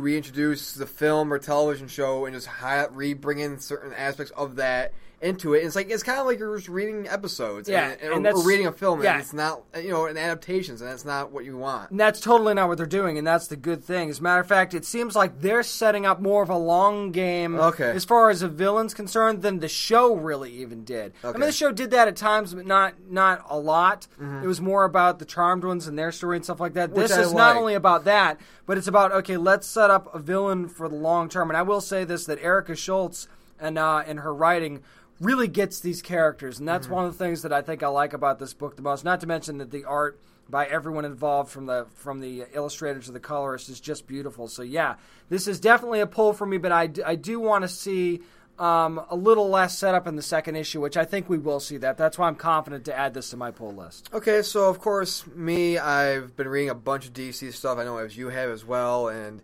reintroduce 0.00 0.74
the 0.74 0.86
film 0.86 1.32
or 1.32 1.38
television 1.38 1.88
show 1.88 2.24
and 2.24 2.34
just 2.34 2.46
hi- 2.46 2.86
re 2.90 3.14
bring 3.14 3.40
in 3.40 3.58
certain 3.58 3.92
aspects 3.92 4.32
of 4.36 4.56
that 4.56 4.92
into 5.22 5.54
it. 5.54 5.58
And 5.58 5.66
it's 5.68 5.76
like 5.76 5.90
it's 5.90 6.02
kind 6.02 6.18
of 6.18 6.26
like 6.26 6.38
you're 6.38 6.56
just 6.56 6.68
reading 6.68 7.06
episodes, 7.08 7.68
Yeah, 7.68 7.94
and, 8.02 8.12
and 8.12 8.26
or, 8.26 8.34
or 8.34 8.44
reading 8.44 8.66
a 8.66 8.72
film, 8.72 9.02
yeah. 9.02 9.12
and 9.12 9.22
it's 9.22 9.32
not 9.32 9.62
you 9.80 9.90
know 9.90 10.06
an 10.06 10.18
adaptations, 10.18 10.80
and 10.80 10.90
that's 10.90 11.04
not 11.04 11.30
what 11.32 11.44
you 11.44 11.56
want. 11.56 11.90
And 11.90 12.00
that's 12.00 12.20
totally 12.20 12.54
not 12.54 12.68
what 12.68 12.76
they're 12.78 12.86
doing, 12.86 13.18
and 13.18 13.26
that's 13.26 13.46
the 13.46 13.56
good 13.56 13.82
thing. 13.84 14.10
As 14.10 14.18
a 14.18 14.22
matter 14.22 14.40
of 14.40 14.46
fact, 14.48 14.74
it 14.74 14.84
seems 14.84 15.14
like 15.14 15.40
they're 15.40 15.62
setting 15.62 16.04
up 16.04 16.20
more 16.20 16.42
of 16.42 16.50
a 16.50 16.56
long 16.56 17.12
game 17.12 17.54
Okay. 17.54 17.90
as 17.90 18.04
far 18.04 18.30
as 18.30 18.42
a 18.42 18.48
villain's 18.48 18.94
concerned 18.94 19.42
than 19.42 19.60
the 19.60 19.68
show 19.68 20.14
really 20.14 20.50
even 20.52 20.84
did. 20.84 21.12
I 21.22 21.32
mean, 21.32 21.40
the 21.40 21.52
show 21.52 21.72
did 21.72 21.90
that 21.92 22.08
at 22.08 22.16
times, 22.16 22.54
but 22.54 22.66
not 22.66 22.94
not 23.08 23.44
a 23.48 23.58
lot. 23.58 24.08
Mm-hmm. 24.20 24.44
It 24.44 24.46
was 24.46 24.60
more 24.60 24.84
about 24.84 25.18
the 25.18 25.24
charmed 25.24 25.64
ones 25.64 25.86
and 25.86 25.98
their 25.98 26.12
story 26.12 26.36
and 26.36 26.44
stuff 26.44 26.60
like 26.60 26.74
that. 26.74 26.90
Which 26.90 27.08
this 27.08 27.16
I 27.18 27.22
is 27.22 27.32
not 27.32 27.56
only 27.56 27.74
about 27.74 28.04
that, 28.04 28.40
but 28.66 28.76
it's 28.76 28.88
about 28.88 29.12
okay, 29.12 29.36
let's 29.36 29.66
set 29.66 29.90
up 29.90 30.12
a 30.14 30.18
villain 30.18 30.68
for 30.68 30.88
the 30.88 30.96
long 30.96 31.28
term. 31.28 31.48
And 31.48 31.56
I 31.56 31.62
will 31.62 31.80
say 31.80 32.04
this: 32.04 32.26
that 32.26 32.42
Erica 32.42 32.74
Schultz 32.74 33.28
and 33.60 33.78
uh, 33.78 34.02
and 34.06 34.20
her 34.20 34.34
writing 34.34 34.82
really 35.20 35.48
gets 35.48 35.80
these 35.80 36.02
characters, 36.02 36.58
and 36.58 36.66
that's 36.66 36.88
one 36.88 37.04
of 37.04 37.16
the 37.16 37.24
things 37.24 37.42
that 37.42 37.52
I 37.52 37.62
think 37.62 37.82
I 37.82 37.88
like 37.88 38.12
about 38.12 38.38
this 38.38 38.54
book 38.54 38.76
the 38.76 38.82
most. 38.82 39.04
Not 39.04 39.20
to 39.20 39.26
mention 39.26 39.58
that 39.58 39.70
the 39.70 39.84
art 39.84 40.20
by 40.48 40.66
everyone 40.66 41.04
involved, 41.04 41.50
from 41.50 41.66
the 41.66 41.86
from 41.94 42.20
the 42.20 42.44
illustrators 42.52 43.06
to 43.06 43.12
the 43.12 43.20
colorists, 43.20 43.68
is 43.68 43.80
just 43.80 44.06
beautiful. 44.06 44.48
So 44.48 44.62
yeah, 44.62 44.96
this 45.28 45.46
is 45.46 45.60
definitely 45.60 46.00
a 46.00 46.06
pull 46.06 46.32
for 46.32 46.46
me, 46.46 46.58
but 46.58 46.72
I, 46.72 46.86
d- 46.88 47.02
I 47.02 47.14
do 47.14 47.40
want 47.40 47.62
to 47.62 47.68
see. 47.68 48.20
Um, 48.58 49.00
a 49.08 49.16
little 49.16 49.48
less 49.48 49.76
setup 49.78 50.06
in 50.06 50.14
the 50.14 50.22
second 50.22 50.56
issue, 50.56 50.80
which 50.80 50.96
I 50.98 51.06
think 51.06 51.28
we 51.28 51.38
will 51.38 51.58
see 51.58 51.78
that. 51.78 51.96
That's 51.96 52.18
why 52.18 52.28
I'm 52.28 52.36
confident 52.36 52.84
to 52.84 52.96
add 52.96 53.14
this 53.14 53.30
to 53.30 53.36
my 53.36 53.50
pull 53.50 53.74
list. 53.74 54.10
Okay, 54.12 54.42
so 54.42 54.68
of 54.68 54.78
course, 54.78 55.26
me, 55.26 55.78
I've 55.78 56.36
been 56.36 56.46
reading 56.46 56.68
a 56.68 56.74
bunch 56.74 57.06
of 57.06 57.14
DC 57.14 57.54
stuff. 57.54 57.78
I 57.78 57.84
know 57.84 57.96
as 57.96 58.16
you 58.16 58.28
have 58.28 58.50
as 58.50 58.62
well, 58.62 59.08
and 59.08 59.42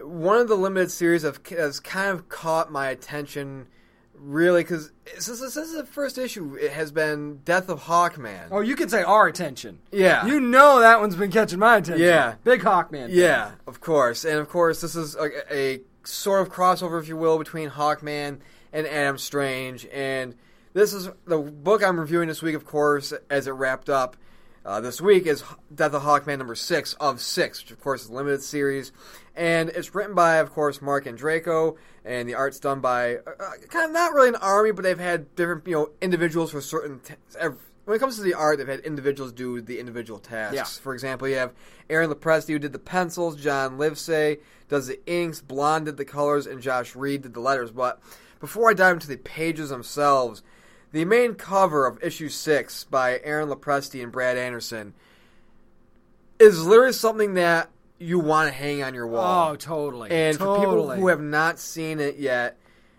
one 0.00 0.38
of 0.38 0.48
the 0.48 0.56
limited 0.56 0.90
series 0.90 1.22
have, 1.22 1.40
has 1.48 1.78
kind 1.78 2.10
of 2.10 2.28
caught 2.28 2.72
my 2.72 2.88
attention 2.88 3.68
really 4.18 4.62
because 4.62 4.92
since 5.18 5.40
this 5.40 5.56
is 5.56 5.74
the 5.74 5.84
first 5.84 6.18
issue, 6.18 6.56
it 6.56 6.72
has 6.72 6.92
been 6.92 7.40
Death 7.44 7.68
of 7.68 7.82
Hawkman. 7.82 8.48
Oh, 8.50 8.60
you 8.60 8.76
could 8.76 8.90
say 8.90 9.02
our 9.02 9.26
attention. 9.26 9.78
Yeah. 9.90 10.26
You 10.26 10.40
know 10.40 10.80
that 10.80 11.00
one's 11.00 11.16
been 11.16 11.30
catching 11.30 11.58
my 11.58 11.76
attention. 11.76 12.04
Yeah. 12.04 12.34
Big 12.44 12.60
Hawkman. 12.60 13.08
Yeah, 13.10 13.52
of 13.66 13.80
course, 13.80 14.24
and 14.24 14.38
of 14.38 14.48
course, 14.48 14.80
this 14.80 14.96
is 14.96 15.14
a, 15.14 15.54
a 15.54 15.80
sort 16.04 16.42
of 16.46 16.52
crossover, 16.52 17.00
if 17.00 17.08
you 17.08 17.16
will, 17.16 17.38
between 17.38 17.70
Hawkman 17.70 18.38
and 18.72 18.86
Adam 18.86 19.18
Strange, 19.18 19.86
and 19.92 20.34
this 20.72 20.92
is 20.92 21.08
the 21.26 21.38
book 21.38 21.82
I'm 21.82 21.98
reviewing 21.98 22.28
this 22.28 22.42
week. 22.42 22.54
Of 22.54 22.66
course, 22.66 23.12
as 23.30 23.46
it 23.46 23.52
wrapped 23.52 23.88
up 23.88 24.16
uh, 24.66 24.80
this 24.80 25.00
week 25.00 25.26
is 25.26 25.44
Death 25.72 25.94
of 25.94 26.02
Hawkman 26.02 26.38
number 26.38 26.56
six 26.56 26.94
of 26.94 27.20
six, 27.20 27.62
which 27.62 27.70
of 27.70 27.80
course 27.80 28.02
is 28.02 28.10
a 28.10 28.12
limited 28.12 28.42
series, 28.42 28.90
and 29.36 29.68
it's 29.70 29.94
written 29.94 30.14
by, 30.14 30.36
of 30.36 30.50
course, 30.52 30.82
Marc 30.82 31.04
Andreyko, 31.04 31.76
and 32.04 32.28
the 32.28 32.34
art's 32.34 32.58
done 32.58 32.80
by 32.80 33.16
uh, 33.16 33.30
uh, 33.38 33.50
kind 33.68 33.86
of 33.86 33.92
not 33.92 34.12
really 34.12 34.28
an 34.28 34.36
army, 34.36 34.72
but 34.72 34.82
they've 34.82 34.98
had 34.98 35.34
different 35.36 35.66
you 35.68 35.74
know 35.74 35.90
individuals 36.02 36.50
for 36.50 36.60
certain. 36.60 36.98
T- 37.00 37.14
ev- 37.38 37.58
when 37.84 37.94
it 37.94 38.00
comes 38.00 38.16
to 38.16 38.22
the 38.22 38.34
art, 38.34 38.58
they've 38.58 38.66
had 38.66 38.80
individuals 38.80 39.32
do 39.32 39.60
the 39.60 39.78
individual 39.78 40.18
tasks. 40.18 40.56
Yeah. 40.56 40.64
For 40.64 40.92
example, 40.92 41.28
you 41.28 41.36
have 41.36 41.52
Aaron 41.88 42.10
Lopresti 42.10 42.48
who 42.48 42.58
did 42.58 42.72
the 42.72 42.80
pencils, 42.80 43.36
John 43.36 43.78
Livesay 43.78 44.40
does 44.68 44.88
the 44.88 44.98
inks, 45.06 45.40
Blonde 45.40 45.86
did 45.86 45.96
the 45.96 46.04
colors, 46.04 46.48
and 46.48 46.60
Josh 46.60 46.96
Reed 46.96 47.22
did 47.22 47.34
the 47.34 47.40
letters. 47.40 47.70
But 47.70 48.00
before 48.40 48.68
I 48.68 48.74
dive 48.74 48.94
into 48.94 49.06
the 49.06 49.16
pages 49.16 49.68
themselves, 49.68 50.42
the 50.92 51.04
main 51.04 51.34
cover 51.34 51.86
of 51.86 52.02
issue 52.02 52.28
six 52.28 52.84
by 52.84 53.20
Aaron 53.22 53.48
Lopresti 53.48 54.02
and 54.02 54.12
Brad 54.12 54.36
Anderson 54.36 54.94
is 56.38 56.64
literally 56.64 56.92
something 56.92 57.34
that 57.34 57.70
you 57.98 58.18
want 58.18 58.48
to 58.48 58.54
hang 58.54 58.82
on 58.82 58.94
your 58.94 59.06
wall. 59.06 59.52
Oh, 59.52 59.56
totally. 59.56 60.10
And 60.10 60.36
for 60.36 60.58
people 60.58 60.90
who 60.90 61.08
have 61.08 61.20
not 61.20 61.58
seen 61.58 61.98
it 62.00 62.16
yet, 62.16 62.58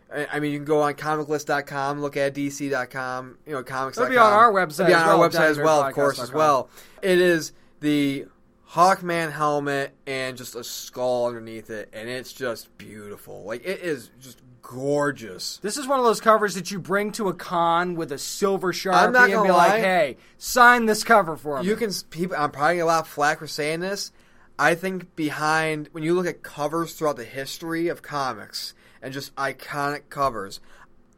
I 0.10 0.39
mean, 0.39 0.53
you 0.53 0.60
can 0.60 0.65
go 0.65 0.82
on 0.82 0.94
comiclist.com, 0.94 2.01
look 2.01 2.15
at 2.15 2.34
DC.com, 2.34 3.38
you 3.46 3.53
know, 3.53 3.63
comics.com. 3.63 4.06
It'll 4.06 4.13
be 4.13 4.17
on 4.17 4.34
our 4.34 4.51
website 4.51 4.86
It'll 4.86 4.88
be 4.88 4.94
on 4.94 5.10
our 5.10 5.29
website 5.29 5.50
as 5.50 5.58
well, 5.58 5.84
of 5.84 5.94
course, 5.94 6.20
as 6.20 6.32
well. 6.32 6.70
It 7.01 7.20
is 7.20 7.51
the 7.82 8.25
Hawkman 8.72 9.32
helmet 9.32 9.94
and 10.06 10.38
just 10.38 10.56
a 10.56 10.63
skull 10.63 11.27
underneath 11.27 11.70
it, 11.70 11.89
and 11.94 12.10
it's 12.10 12.34
just 12.34 12.75
beautiful. 12.77 13.44
Like, 13.44 13.65
it 13.65 13.82
is 13.82 14.10
just 14.20 14.41
gorgeous. 14.67 15.57
This 15.62 15.77
is 15.77 15.88
one 15.88 15.97
of 16.00 16.05
those 16.05 16.19
covers 16.21 16.55
that 16.55 16.71
you 16.71 16.79
bring 16.79 17.12
to 17.13 17.29
a 17.29 17.33
con 17.33 17.95
with 17.95 18.12
a 18.12 18.17
silver 18.17 18.74
sharpie 18.74 18.93
I'm 19.07 19.13
not 19.13 19.25
and 19.25 19.33
gonna 19.33 19.47
be 19.47 19.53
like, 19.53 19.81
"Hey, 19.81 20.17
sign 20.38 20.86
this 20.86 21.03
cover 21.03 21.38
for 21.38 21.59
me." 21.62 21.67
You 21.67 21.75
can 21.75 21.91
people. 22.09 22.36
I'm 22.38 22.51
probably 22.51 22.75
getting 22.75 22.81
a 22.81 22.86
lot 22.86 23.00
of 23.01 23.07
flack 23.07 23.39
for 23.39 23.47
saying 23.47 23.79
this. 23.79 24.12
I 24.59 24.75
think 24.75 25.15
behind 25.15 25.89
when 25.93 26.03
you 26.03 26.13
look 26.13 26.27
at 26.27 26.43
covers 26.43 26.93
throughout 26.93 27.15
the 27.15 27.24
history 27.24 27.88
of 27.88 28.01
comics 28.01 28.74
and 29.01 29.13
just 29.13 29.33
iconic 29.36 30.09
covers, 30.09 30.59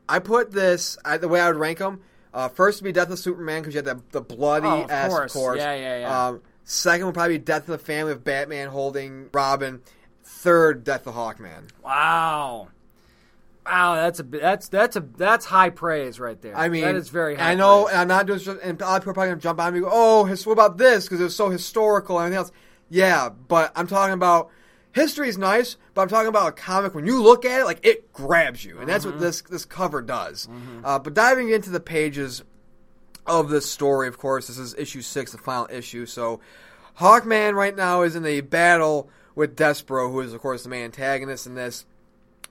I 0.07 0.19
put 0.19 0.51
this 0.51 0.97
I, 1.03 1.17
the 1.17 1.27
way 1.27 1.39
I 1.41 1.47
would 1.47 1.57
rank 1.57 1.79
them. 1.79 2.01
Uh, 2.33 2.47
first 2.49 2.81
would 2.81 2.85
be 2.85 2.91
Death 2.91 3.09
of 3.09 3.17
Superman 3.17 3.61
because 3.61 3.73
you 3.73 3.79
had 3.79 3.85
the, 3.85 4.01
the 4.11 4.21
bloody 4.21 4.67
Oh, 4.67 4.83
of 4.83 4.91
ass, 4.91 5.09
course. 5.09 5.33
of 5.35 5.41
course. 5.41 5.57
Yeah, 5.57 5.73
yeah, 5.73 5.99
yeah. 6.01 6.27
Um, 6.27 6.41
second 6.63 7.07
would 7.07 7.15
probably 7.15 7.39
be 7.39 7.43
Death 7.43 7.61
of 7.63 7.67
the 7.67 7.77
Family 7.79 8.11
of 8.11 8.23
Batman 8.23 8.67
holding 8.69 9.29
Robin. 9.33 9.81
Third, 10.23 10.83
Death 10.83 11.07
of 11.07 11.15
Hawkman. 11.15 11.69
Wow. 11.83 12.67
Wow, 13.69 13.95
that's 13.95 14.19
a 14.19 14.23
that's 14.23 14.67
that's 14.67 14.95
a 14.95 15.01
that's 15.01 15.45
high 15.45 15.69
praise 15.69 16.19
right 16.19 16.41
there. 16.41 16.57
I 16.57 16.69
mean, 16.69 16.81
that 16.81 16.95
is 16.95 17.09
very 17.09 17.35
high. 17.35 17.51
I 17.51 17.55
know, 17.55 17.83
praise. 17.83 17.93
and 17.93 18.01
I'm 18.01 18.07
not 18.07 18.25
doing. 18.25 18.59
And 18.63 18.81
a 18.81 18.85
lot 18.85 18.95
of 18.97 19.01
people 19.03 19.11
are 19.11 19.13
probably 19.13 19.29
gonna 19.29 19.41
jump 19.41 19.59
on 19.59 19.73
me. 19.73 19.79
and 19.79 19.85
go, 19.85 19.91
Oh, 19.93 20.25
his, 20.25 20.45
what 20.45 20.53
about 20.53 20.77
this? 20.77 21.05
Because 21.05 21.21
it 21.21 21.25
was 21.25 21.35
so 21.35 21.49
historical 21.49 22.17
and 22.17 22.25
everything 22.25 22.37
else. 22.39 22.51
Yeah, 22.89 23.29
but 23.29 23.71
I'm 23.75 23.85
talking 23.85 24.13
about 24.15 24.49
history 24.91 25.29
is 25.29 25.37
nice, 25.37 25.77
but 25.93 26.01
I'm 26.01 26.07
talking 26.07 26.29
about 26.29 26.47
a 26.47 26.51
comic. 26.51 26.95
When 26.95 27.05
you 27.05 27.21
look 27.21 27.45
at 27.45 27.61
it, 27.61 27.65
like 27.65 27.85
it 27.85 28.11
grabs 28.11 28.65
you, 28.65 28.79
and 28.79 28.89
that's 28.89 29.05
Mm-hmm. 29.05 29.13
what 29.17 29.21
this 29.21 29.41
this 29.43 29.65
cover 29.65 30.01
does. 30.01 30.47
Uh, 30.83 30.97
but 30.97 31.13
diving 31.13 31.49
into 31.49 31.69
the 31.69 31.79
pages 31.79 32.43
of 33.27 33.49
this 33.49 33.69
story, 33.69 34.07
of 34.07 34.17
course, 34.17 34.47
this 34.47 34.57
is 34.57 34.73
issue 34.75 35.03
six, 35.03 35.31
the 35.31 35.37
final 35.37 35.67
issue. 35.71 36.07
So, 36.07 36.39
Hawkman 36.99 37.53
right 37.53 37.75
now 37.75 38.01
is 38.01 38.15
in 38.15 38.25
a 38.25 38.41
battle 38.41 39.09
with 39.35 39.55
Despero, 39.55 40.11
who 40.11 40.21
is 40.21 40.33
of 40.33 40.41
course 40.41 40.63
the 40.63 40.69
main 40.69 40.85
antagonist 40.85 41.45
in 41.45 41.53
this. 41.53 41.85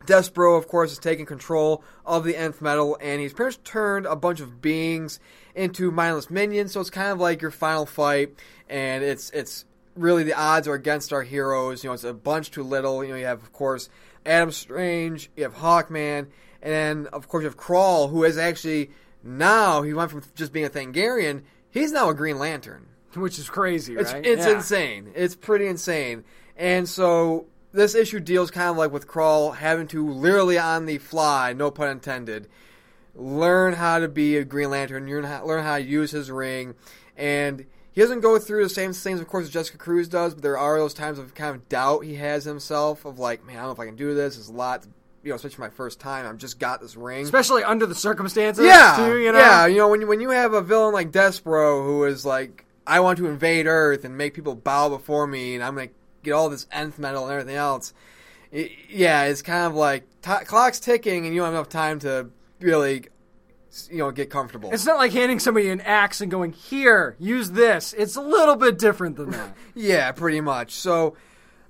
Despero, 0.07 0.57
of 0.57 0.69
course, 0.69 0.93
is 0.93 0.99
taking 0.99 1.27
control 1.27 1.83
of 2.07 2.25
the 2.25 2.37
nth 2.37 2.63
metal, 2.63 2.97
and 3.01 3.21
he's 3.21 3.33
pretty 3.33 3.49
much 3.57 3.63
turned 3.65 4.07
a 4.07 4.17
bunch 4.17 4.41
of 4.41 4.61
beings 4.63 5.21
into 5.55 5.91
mindless 5.91 6.31
minions. 6.31 6.73
So 6.73 6.81
it's 6.81 6.91
kind 6.91 7.11
of 7.11 7.19
like 7.21 7.43
your 7.43 7.51
final 7.51 7.85
fight, 7.87 8.35
and 8.69 9.05
it's 9.05 9.31
it's 9.31 9.65
really 9.97 10.23
the 10.23 10.33
odds 10.35 10.67
are 10.69 10.75
against 10.75 11.13
our 11.13 11.23
heroes. 11.23 11.83
You 11.85 11.91
know, 11.91 11.95
it's 11.95 12.05
a 12.05 12.15
bunch 12.15 12.51
too 12.51 12.63
little. 12.63 13.05
You 13.05 13.11
know, 13.11 13.17
you 13.17 13.27
have 13.27 13.43
of 13.43 13.53
course 13.53 13.91
Adam 14.25 14.51
Strange, 14.51 15.31
you 15.37 15.43
have 15.43 15.55
Hawkman, 15.57 16.29
and 16.63 16.73
then 16.73 17.07
of 17.13 17.29
course 17.29 17.43
you 17.43 17.49
have 17.49 17.57
Crawl, 17.57 18.09
who 18.09 18.25
is 18.25 18.39
actually 18.39 18.91
now 19.23 19.83
he 19.83 19.93
went 19.93 20.11
from 20.11 20.23
just 20.35 20.53
being 20.53 20.65
a 20.67 20.71
Thangarian, 20.71 21.43
he's 21.71 21.93
now 21.93 22.09
a 22.09 22.15
Green 22.15 22.39
Lantern. 22.39 22.87
which 23.15 23.39
is 23.39 23.49
crazy, 23.51 23.97
It's 23.97 24.13
right? 24.13 24.25
it's 24.25 24.47
Yeah. 24.47 24.55
insane. 24.57 25.11
It's 25.15 25.35
pretty 25.35 25.67
insane. 25.67 26.25
And 26.57 26.89
so 26.89 27.47
this 27.73 27.95
issue 27.95 28.21
deals 28.21 28.51
kind 28.51 28.71
of 28.71 28.77
like 28.77 28.93
with 28.93 29.07
Crawl 29.07 29.53
having 29.53 29.87
to 29.89 30.09
literally 30.09 30.59
on 30.59 30.87
the 30.87 30.99
fly, 30.99 31.53
no 31.53 31.71
pun 31.71 31.89
intended, 31.89 32.49
learn 33.15 33.75
how 33.75 33.99
to 33.99 34.09
be 34.09 34.37
a 34.37 34.45
Green 34.45 34.71
Lantern, 34.71 35.07
learn 35.07 35.25
how, 35.25 35.45
learn 35.45 35.65
how 35.65 35.77
to 35.77 35.85
use 35.85 36.11
his 36.11 36.31
ring, 36.31 36.75
and 37.17 37.67
he 37.93 38.01
doesn't 38.01 38.21
go 38.21 38.39
through 38.39 38.63
the 38.63 38.69
same 38.69 38.93
things, 38.93 39.21
of 39.21 39.27
course, 39.27 39.47
as 39.47 39.51
Jessica 39.51 39.77
Cruz 39.77 40.09
does. 40.09 40.35
But 40.35 40.45
there 40.45 40.57
are 40.57 40.79
those 40.79 40.95
times 40.95 41.19
of 41.19 41.35
kind 41.35 41.57
of 41.57 41.69
doubt 41.69 42.05
he 42.05 42.15
has 42.15 42.45
himself 42.45 43.05
of 43.05 43.19
like, 43.19 43.45
man, 43.45 43.57
I 43.57 43.61
don't 43.61 43.67
know 43.67 43.73
if 43.73 43.81
I 43.81 43.87
can 43.87 43.97
do 43.97 44.15
this. 44.15 44.39
It's 44.39 44.49
a 44.49 44.53
lot, 44.53 44.87
you 45.25 45.31
know, 45.31 45.35
especially 45.35 45.63
my 45.63 45.71
first 45.71 45.99
time. 45.99 46.25
I've 46.25 46.37
just 46.37 46.61
got 46.61 46.81
this 46.81 46.95
ring. 46.95 47.25
especially 47.25 47.65
under 47.65 47.87
the 47.87 47.97
circumstances. 47.97 48.65
Yeah, 48.65 48.95
too, 48.97 49.19
you 49.19 49.33
know? 49.33 49.39
yeah. 49.39 49.67
You 49.67 49.79
know, 49.79 49.89
when 49.89 50.01
you, 50.01 50.07
when 50.07 50.21
you 50.21 50.31
have 50.31 50.53
a 50.53 50.63
villain 50.63 50.95
like 50.95 51.11
Despero 51.11 51.85
who 51.85 52.05
is 52.05 52.25
like, 52.25 52.65
I 52.87 53.01
want 53.01 53.19
to 53.19 53.27
invade 53.27 53.67
Earth 53.67 54.05
and 54.05 54.17
make 54.17 54.33
people 54.33 54.55
bow 54.55 54.89
before 54.89 55.27
me, 55.27 55.57
and 55.57 55.65
I'm 55.65 55.75
gonna 55.75 55.89
get 56.29 56.35
all 56.35 56.49
this 56.49 56.67
nth 56.73 56.99
metal 56.99 57.25
and 57.25 57.33
everything 57.33 57.57
else. 57.57 57.93
It, 58.51 58.71
yeah, 58.89 59.25
it's 59.25 59.43
kind 59.43 59.67
of 59.67 59.75
like 59.75 60.05
t- 60.23 60.45
clock's 60.47 60.81
ticking, 60.81 61.27
and 61.27 61.35
you 61.35 61.41
don't 61.41 61.47
have 61.47 61.55
enough 61.55 61.69
time 61.69 61.99
to 62.01 62.31
really, 62.61 63.05
you 63.91 63.99
know, 63.99 64.11
get 64.11 64.31
comfortable. 64.31 64.71
It's 64.73 64.87
not 64.87 64.97
like 64.97 65.13
handing 65.13 65.39
somebody 65.39 65.69
an 65.69 65.81
axe 65.83 66.21
and 66.21 66.31
going, 66.31 66.53
"Here, 66.53 67.15
use 67.19 67.51
this." 67.51 67.93
It's 67.93 68.17
a 68.17 68.23
little 68.23 68.57
bit 68.57 68.79
different 68.79 69.17
than 69.17 69.31
that. 69.31 69.55
Yeah, 69.75 70.11
pretty 70.13 70.41
much. 70.41 70.73
So, 70.73 71.15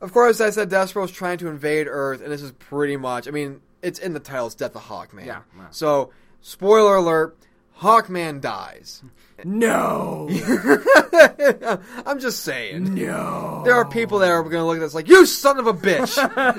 of 0.01 0.13
course, 0.13 0.41
I 0.41 0.51
said 0.51 0.71
Despero's 0.71 1.11
trying 1.11 1.39
to 1.39 1.49
invade 1.49 1.89
Earth, 1.91 2.23
and 2.23 2.31
this 2.33 2.43
is 2.43 2.53
pretty 2.53 2.97
much. 2.97 3.27
I 3.29 3.33
mean, 3.33 3.61
it's 3.83 3.99
in 3.99 4.13
the 4.15 4.21
title. 4.21 4.47
It's 4.47 4.55
Death 4.55 4.77
of 4.77 4.83
Hawkman. 4.83 5.27
Yeah, 5.27 5.43
yeah. 5.57 5.67
So, 5.71 6.11
spoiler 6.41 6.95
alert: 6.95 7.37
Hawkman 7.81 8.41
dies. 8.41 9.03
no, 9.45 10.29
I'm 12.07 12.19
just 12.19 12.43
saying. 12.43 12.95
no. 12.95 13.63
There 13.65 13.75
are 13.75 13.89
people 13.89 14.19
that 14.19 14.31
are 14.31 14.43
going 14.43 14.55
to 14.55 14.65
look 14.65 14.79
at 14.79 14.81
this 14.81 14.95
like, 14.95 15.07
you 15.09 15.25
son 15.27 15.59
of 15.59 15.69
a 15.69 15.73
bitch! 15.73 16.19
I 16.37 16.53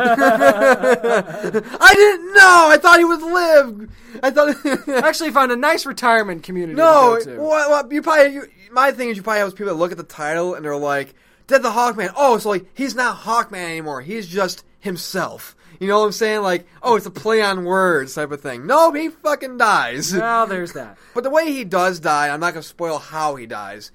didn't 1.93 2.33
know! 2.33 2.67
I 2.69 2.77
thought 2.77 2.99
he 2.99 3.05
would 3.05 3.21
live! 3.21 3.89
I 4.23 4.31
thought. 4.31 4.55
I 4.65 4.77
actually 5.07 5.31
found 5.31 5.51
a 5.51 5.55
nice 5.55 5.85
retirement 5.85 6.43
community. 6.43 6.77
no! 6.77 7.17
to 7.19 7.25
to. 7.25 7.41
What, 7.41 7.69
what, 7.69 7.91
you 7.91 8.01
probably. 8.01 8.33
You, 8.33 8.47
my 8.71 8.91
thing 8.91 9.09
is, 9.09 9.17
you 9.17 9.23
probably 9.23 9.39
have 9.39 9.55
people 9.55 9.73
that 9.73 9.79
look 9.79 9.91
at 9.91 9.97
the 9.97 10.03
title 10.03 10.55
and 10.55 10.63
they're 10.63 10.75
like, 10.75 11.15
Dead 11.47 11.63
the 11.63 11.71
Hawkman. 11.71 12.13
Oh, 12.15 12.37
so 12.37 12.49
like, 12.49 12.65
he's 12.75 12.95
not 12.95 13.17
Hawkman 13.17 13.63
anymore. 13.65 14.01
He's 14.01 14.27
just 14.27 14.63
himself. 14.79 15.55
You 15.79 15.87
know 15.87 15.99
what 15.99 16.05
I'm 16.07 16.11
saying? 16.11 16.41
Like, 16.41 16.67
oh, 16.83 16.97
it's 16.97 17.05
a 17.05 17.11
play 17.11 17.41
on 17.41 17.63
words 17.63 18.13
type 18.13 18.31
of 18.31 18.41
thing. 18.41 18.67
No, 18.67 18.91
he 18.91 19.09
fucking 19.09 19.57
dies. 19.57 20.13
Well, 20.13 20.45
there's 20.47 20.73
that. 20.73 20.97
But 21.13 21.23
the 21.23 21.29
way 21.29 21.53
he 21.53 21.63
does 21.63 22.01
die, 22.01 22.27
I'm 22.27 22.41
not 22.41 22.53
going 22.53 22.63
to 22.63 22.67
spoil 22.67 22.97
how 22.97 23.35
he 23.35 23.45
dies. 23.45 23.91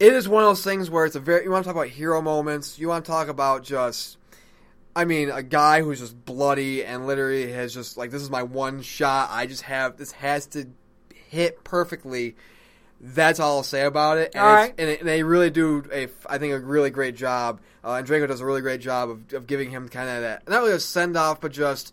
It 0.00 0.12
is 0.14 0.28
one 0.28 0.42
of 0.42 0.48
those 0.48 0.64
things 0.64 0.90
where 0.90 1.04
it's 1.04 1.14
a 1.14 1.20
very. 1.20 1.44
You 1.44 1.50
want 1.50 1.64
to 1.64 1.68
talk 1.68 1.76
about 1.76 1.88
hero 1.88 2.22
moments. 2.22 2.78
You 2.78 2.88
want 2.88 3.04
to 3.04 3.10
talk 3.10 3.28
about 3.28 3.62
just. 3.62 4.16
I 4.96 5.04
mean, 5.04 5.30
a 5.30 5.42
guy 5.42 5.82
who's 5.82 5.98
just 6.00 6.24
bloody 6.24 6.84
and 6.84 7.06
literally 7.06 7.52
has 7.52 7.74
just 7.74 7.96
like 7.96 8.10
this 8.10 8.22
is 8.22 8.30
my 8.30 8.42
one 8.42 8.80
shot. 8.80 9.28
I 9.30 9.46
just 9.46 9.62
have 9.62 9.96
this 9.96 10.12
has 10.12 10.46
to 10.48 10.68
hit 11.28 11.64
perfectly. 11.64 12.34
That's 13.06 13.38
all 13.38 13.58
I'll 13.58 13.62
say 13.62 13.84
about 13.84 14.16
it. 14.16 14.32
And, 14.34 14.42
All 14.42 14.52
right. 14.52 14.74
and, 14.78 14.88
it, 14.88 15.00
and 15.00 15.08
they 15.08 15.22
really 15.22 15.50
do 15.50 15.84
a, 15.92 16.08
I 16.26 16.38
think, 16.38 16.54
a 16.54 16.58
really 16.58 16.88
great 16.88 17.14
job. 17.14 17.60
Uh, 17.84 17.90
Andreyko 17.90 18.26
does 18.26 18.40
a 18.40 18.46
really 18.46 18.62
great 18.62 18.80
job 18.80 19.10
of, 19.10 19.32
of 19.34 19.46
giving 19.46 19.70
him 19.70 19.90
kind 19.90 20.08
of 20.08 20.22
that 20.22 20.48
not 20.48 20.62
really 20.62 20.72
a 20.72 20.80
send 20.80 21.14
off, 21.14 21.38
but 21.38 21.52
just 21.52 21.92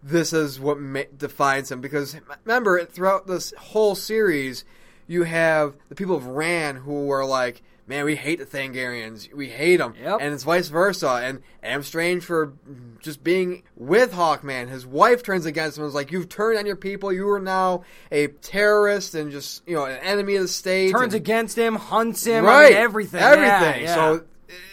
this 0.00 0.32
is 0.32 0.60
what 0.60 0.78
ma- 0.78 1.02
defines 1.16 1.72
him. 1.72 1.80
Because 1.80 2.16
remember, 2.44 2.84
throughout 2.84 3.26
this 3.26 3.52
whole 3.58 3.96
series, 3.96 4.64
you 5.08 5.24
have 5.24 5.74
the 5.88 5.96
people 5.96 6.14
of 6.14 6.26
Rann 6.26 6.76
who 6.76 7.10
are 7.10 7.26
like, 7.26 7.62
man, 7.86 8.04
we 8.04 8.16
hate 8.16 8.38
the 8.38 8.46
Thangarians, 8.46 9.32
we 9.34 9.48
hate 9.48 9.76
them, 9.76 9.94
Yep. 10.00 10.18
and 10.20 10.32
it's 10.34 10.42
vice 10.44 10.68
versa. 10.68 11.20
And 11.22 11.42
Adam 11.62 11.82
Strange 11.82 12.24
for 12.24 12.52
just 13.00 13.22
being 13.22 13.62
with 13.76 14.12
Hawkman, 14.12 14.68
his 14.68 14.86
wife 14.86 15.22
turns 15.22 15.44
against 15.46 15.76
him. 15.76 15.84
and 15.84 15.88
is 15.88 15.94
like, 15.94 16.10
you've 16.12 16.28
turned 16.28 16.58
on 16.58 16.66
your 16.66 16.76
people. 16.76 17.12
You 17.12 17.28
are 17.30 17.40
now 17.40 17.82
a 18.10 18.28
terrorist 18.28 19.14
and 19.14 19.30
just 19.30 19.62
you 19.66 19.74
know 19.74 19.84
an 19.84 19.98
enemy 19.98 20.36
of 20.36 20.42
the 20.42 20.48
state. 20.48 20.92
Turns 20.92 21.04
and- 21.04 21.14
against 21.14 21.56
him, 21.58 21.76
hunts 21.76 22.24
him, 22.24 22.44
I 22.44 22.48
right, 22.48 22.68
mean, 22.72 22.78
everything, 22.82 23.20
everything. 23.22 23.82
Yeah, 23.82 23.88
yeah. 23.88 23.94
So 23.94 24.24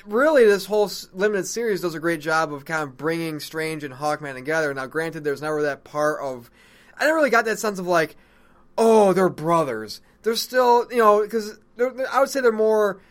really, 0.06 0.46
this 0.46 0.66
whole 0.66 0.92
limited 1.14 1.48
series 1.48 1.82
does 1.82 1.96
a 1.96 2.00
great 2.00 2.22
job 2.22 2.54
of 2.54 2.66
kind 2.66 2.84
of 2.84 2.98
bringing 2.98 3.40
Strange 3.40 3.84
and 3.84 3.94
Hawkman 3.94 4.36
together. 4.36 4.74
Now, 4.74 4.86
granted, 4.86 5.24
there's 5.24 5.42
never 5.42 5.64
that 5.64 5.84
part 5.84 6.22
of 6.22 6.50
I 6.98 7.06
never 7.06 7.18
really 7.18 7.30
got 7.32 7.46
that 7.46 7.58
sense 7.60 7.80
of 7.80 7.88
like, 7.88 8.16
oh, 8.78 9.12
they're 9.14 9.30
brothers. 9.30 10.02
They're 10.24 10.36
still, 10.36 10.88
you 10.92 10.98
know, 11.00 11.22
because 11.22 11.58
I 11.80 12.20
would 12.20 12.30
say 12.30 12.42
they're 12.42 12.52
more 12.52 13.02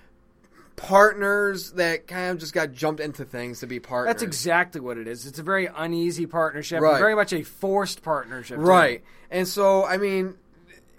partners 0.76 1.72
that 1.72 2.06
kind 2.06 2.30
of 2.30 2.38
just 2.38 2.54
got 2.54 2.72
jumped 2.72 3.00
into 3.00 3.24
things 3.24 3.60
to 3.60 3.66
be 3.66 3.78
partners. 3.80 4.14
That's 4.14 4.22
exactly 4.22 4.80
what 4.80 4.96
it 4.96 5.06
is. 5.06 5.26
It's 5.26 5.38
a 5.38 5.42
very 5.42 5.66
uneasy 5.66 6.26
partnership, 6.26 6.80
Right. 6.80 6.98
very 6.98 7.14
much 7.14 7.32
a 7.32 7.42
forced 7.42 8.02
partnership. 8.02 8.58
Right. 8.58 9.02
And 9.30 9.46
so, 9.46 9.84
I 9.84 9.98
mean, 9.98 10.36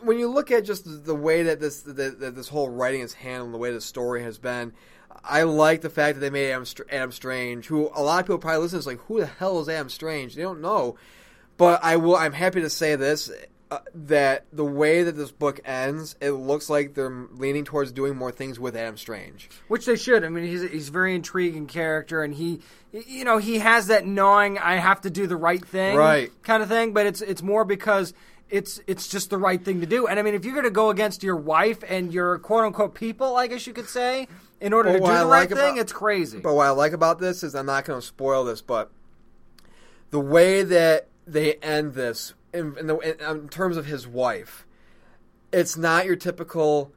when 0.01 0.19
you 0.19 0.29
look 0.29 0.51
at 0.51 0.65
just 0.65 1.05
the, 1.05 1.15
way 1.15 1.43
that 1.43 1.59
this 1.59 1.81
that, 1.81 2.19
that 2.19 2.35
this 2.35 2.47
whole 2.47 2.69
writing 2.69 3.01
is 3.01 3.13
handled, 3.13 3.53
the 3.53 3.57
way 3.57 3.71
the 3.71 3.81
story 3.81 4.23
has 4.23 4.37
been, 4.37 4.73
I 5.23 5.43
like 5.43 5.81
the 5.81 5.89
fact 5.89 6.15
that 6.15 6.21
they 6.21 6.29
made 6.29 6.51
Adam, 6.51 6.65
Adam 6.91 7.11
Strange, 7.11 7.67
who 7.67 7.89
a 7.93 8.01
lot 8.01 8.19
of 8.19 8.25
people 8.25 8.39
probably 8.39 8.61
listen 8.61 8.77
to, 8.77 8.79
is 8.79 8.87
like, 8.87 8.99
who 9.05 9.19
the 9.19 9.25
hell 9.27 9.59
is 9.61 9.69
Adam 9.69 9.89
Strange? 9.89 10.35
They 10.35 10.41
don't 10.41 10.61
know. 10.61 10.95
But 11.57 11.83
I 11.83 11.97
will. 11.97 12.15
I'm 12.15 12.33
happy 12.33 12.61
to 12.61 12.69
say 12.69 12.95
this. 12.95 13.29
Uh, 13.71 13.79
that 13.95 14.45
the 14.51 14.65
way 14.65 15.01
that 15.01 15.15
this 15.15 15.31
book 15.31 15.61
ends, 15.63 16.17
it 16.19 16.31
looks 16.31 16.69
like 16.69 16.93
they're 16.93 17.25
leaning 17.31 17.63
towards 17.63 17.93
doing 17.93 18.17
more 18.17 18.29
things 18.29 18.59
with 18.59 18.75
Adam 18.75 18.97
Strange. 18.97 19.49
Which 19.69 19.85
they 19.85 19.95
should. 19.95 20.25
I 20.25 20.27
mean, 20.27 20.43
he's 20.43 20.69
he's 20.69 20.89
a 20.89 20.91
very 20.91 21.15
intriguing 21.15 21.67
character, 21.67 22.21
and 22.21 22.33
he, 22.35 22.59
you 22.91 23.23
know, 23.23 23.37
he 23.37 23.59
has 23.59 23.87
that 23.87 24.05
gnawing 24.05 24.57
"I 24.57 24.75
have 24.75 24.99
to 25.01 25.09
do 25.09 25.25
the 25.25 25.37
right 25.37 25.63
thing" 25.65 25.95
Right. 25.95 26.29
kind 26.43 26.61
of 26.61 26.67
thing. 26.67 26.91
But 26.91 27.05
it's 27.05 27.21
it's 27.21 27.41
more 27.41 27.63
because 27.63 28.13
it's 28.49 28.81
it's 28.87 29.07
just 29.07 29.29
the 29.29 29.37
right 29.37 29.63
thing 29.63 29.79
to 29.79 29.87
do. 29.87 30.05
And 30.05 30.19
I 30.19 30.21
mean, 30.21 30.33
if 30.33 30.43
you're 30.43 30.53
going 30.53 30.65
to 30.65 30.69
go 30.69 30.89
against 30.89 31.23
your 31.23 31.37
wife 31.37 31.81
and 31.87 32.13
your 32.13 32.39
quote 32.39 32.65
unquote 32.65 32.93
people, 32.93 33.37
I 33.37 33.47
guess 33.47 33.65
you 33.65 33.71
could 33.71 33.87
say, 33.87 34.27
in 34.59 34.73
order 34.73 34.89
Well, 34.89 34.99
to 34.99 35.05
do 35.05 35.11
the 35.11 35.17
I 35.17 35.23
right 35.23 35.49
like 35.49 35.57
thing, 35.57 35.77
it's 35.77 35.93
crazy. 35.93 36.39
But 36.39 36.55
what 36.55 36.67
I 36.67 36.71
like 36.71 36.91
about 36.91 37.19
this 37.19 37.41
is 37.41 37.55
I'm 37.55 37.67
not 37.67 37.85
going 37.85 38.01
to 38.01 38.05
spoil 38.05 38.43
this, 38.43 38.61
but 38.61 38.91
the 40.09 40.19
way 40.19 40.61
that 40.61 41.07
they 41.25 41.53
end 41.55 41.93
this 41.93 42.33
in, 42.53 42.77
in, 42.77 42.87
the, 42.87 42.97
in, 42.97 43.37
in 43.37 43.49
terms 43.49 43.77
of 43.77 43.85
his 43.85 44.07
wife, 44.07 44.65
it's 45.51 45.77
not 45.77 46.05
your 46.05 46.15
typical 46.15 46.93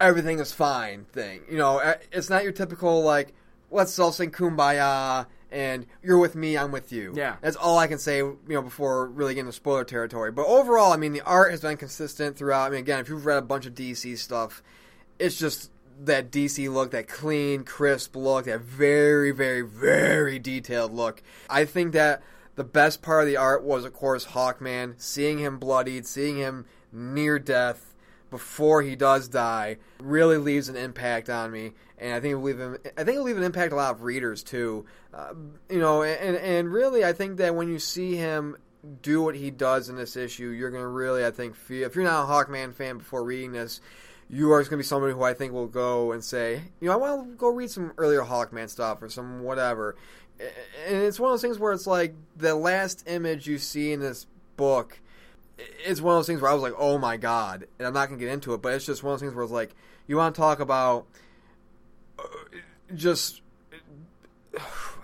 everything 0.00 0.40
is 0.40 0.52
fine 0.52 1.04
thing. 1.12 1.42
You 1.50 1.58
know, 1.58 1.94
it's 2.10 2.28
not 2.28 2.42
your 2.42 2.52
typical 2.52 3.02
like 3.02 3.32
let's 3.70 3.98
all 3.98 4.12
sing 4.12 4.30
kumbaya 4.30 5.26
and 5.50 5.86
you're 6.02 6.18
with 6.18 6.34
me, 6.34 6.56
I'm 6.56 6.72
with 6.72 6.92
you. 6.92 7.12
Yeah. 7.14 7.36
that's 7.42 7.56
all 7.56 7.78
I 7.78 7.86
can 7.86 7.98
say. 7.98 8.18
You 8.18 8.38
know, 8.48 8.62
before 8.62 9.06
really 9.06 9.34
getting 9.34 9.50
to 9.50 9.52
spoiler 9.52 9.84
territory. 9.84 10.32
But 10.32 10.46
overall, 10.46 10.92
I 10.92 10.96
mean, 10.96 11.12
the 11.12 11.20
art 11.22 11.50
has 11.50 11.60
been 11.60 11.76
consistent 11.76 12.36
throughout. 12.36 12.66
I 12.66 12.70
mean, 12.70 12.80
again, 12.80 13.00
if 13.00 13.08
you've 13.08 13.26
read 13.26 13.38
a 13.38 13.42
bunch 13.42 13.66
of 13.66 13.74
DC 13.74 14.18
stuff, 14.18 14.62
it's 15.18 15.38
just 15.38 15.70
that 16.00 16.30
DC 16.30 16.72
look, 16.72 16.90
that 16.92 17.06
clean, 17.06 17.64
crisp 17.64 18.16
look, 18.16 18.46
that 18.46 18.62
very, 18.62 19.30
very, 19.30 19.60
very 19.60 20.38
detailed 20.38 20.92
look. 20.92 21.22
I 21.50 21.66
think 21.66 21.92
that 21.92 22.22
the 22.54 22.64
best 22.64 23.02
part 23.02 23.22
of 23.22 23.26
the 23.26 23.36
art 23.36 23.62
was, 23.62 23.84
of 23.84 23.92
course, 23.92 24.26
Hawkman. 24.26 24.94
Seeing 25.00 25.38
him 25.38 25.58
bloodied, 25.58 26.06
seeing 26.06 26.36
him 26.36 26.66
near 26.92 27.38
death 27.38 27.94
before 28.30 28.82
he 28.82 28.96
does 28.96 29.28
die, 29.28 29.76
really 30.00 30.38
leaves 30.38 30.68
an 30.68 30.76
impact 30.76 31.28
on 31.28 31.50
me. 31.50 31.72
And 31.98 32.14
I 32.14 32.20
think 32.20 32.32
it'll 32.32 32.42
leave 32.42 32.58
him. 32.58 32.78
I 32.96 33.04
think 33.04 33.10
it'll 33.10 33.24
leave 33.24 33.36
an 33.36 33.42
impact 33.42 33.72
a 33.72 33.76
lot 33.76 33.94
of 33.94 34.02
readers 34.02 34.42
too. 34.42 34.86
Uh, 35.14 35.34
you 35.70 35.78
know, 35.78 36.02
and 36.02 36.36
and 36.36 36.72
really, 36.72 37.04
I 37.04 37.12
think 37.12 37.36
that 37.38 37.54
when 37.54 37.68
you 37.68 37.78
see 37.78 38.16
him 38.16 38.56
do 39.02 39.22
what 39.22 39.36
he 39.36 39.50
does 39.50 39.88
in 39.88 39.96
this 39.96 40.16
issue, 40.16 40.48
you're 40.48 40.70
going 40.70 40.82
to 40.82 40.88
really, 40.88 41.24
I 41.24 41.30
think, 41.30 41.54
feel. 41.54 41.86
If 41.86 41.94
you're 41.94 42.04
not 42.04 42.24
a 42.24 42.26
Hawkman 42.26 42.74
fan 42.74 42.98
before 42.98 43.22
reading 43.22 43.52
this, 43.52 43.80
you 44.28 44.50
are 44.52 44.60
going 44.60 44.70
to 44.70 44.76
be 44.78 44.82
somebody 44.82 45.12
who 45.12 45.22
I 45.22 45.34
think 45.34 45.52
will 45.52 45.68
go 45.68 46.12
and 46.12 46.24
say, 46.24 46.62
you 46.80 46.88
know, 46.88 46.94
I 46.94 46.96
want 46.96 47.30
to 47.30 47.36
go 47.36 47.48
read 47.48 47.70
some 47.70 47.92
earlier 47.98 48.22
Hawkman 48.22 48.68
stuff 48.68 49.02
or 49.02 49.08
some 49.08 49.42
whatever. 49.42 49.94
And 50.86 50.96
it's 51.02 51.20
one 51.20 51.30
of 51.30 51.32
those 51.34 51.42
things 51.42 51.58
where 51.58 51.72
it's 51.72 51.86
like 51.86 52.14
the 52.36 52.54
last 52.54 53.04
image 53.06 53.46
you 53.46 53.58
see 53.58 53.92
in 53.92 54.00
this 54.00 54.26
book. 54.56 55.00
It's 55.86 56.00
one 56.00 56.14
of 56.14 56.18
those 56.18 56.26
things 56.26 56.40
where 56.40 56.50
I 56.50 56.54
was 56.54 56.62
like, 56.62 56.74
oh 56.76 56.98
my 56.98 57.16
god, 57.16 57.66
and 57.78 57.86
I'm 57.86 57.94
not 57.94 58.08
going 58.08 58.18
to 58.18 58.24
get 58.24 58.32
into 58.32 58.54
it, 58.54 58.62
but 58.62 58.74
it's 58.74 58.86
just 58.86 59.02
one 59.02 59.14
of 59.14 59.20
those 59.20 59.26
things 59.26 59.34
where 59.34 59.44
it's 59.44 59.52
like, 59.52 59.74
you 60.06 60.16
want 60.16 60.34
to 60.34 60.40
talk 60.40 60.60
about 60.60 61.06
uh, 62.18 62.22
just. 62.94 63.42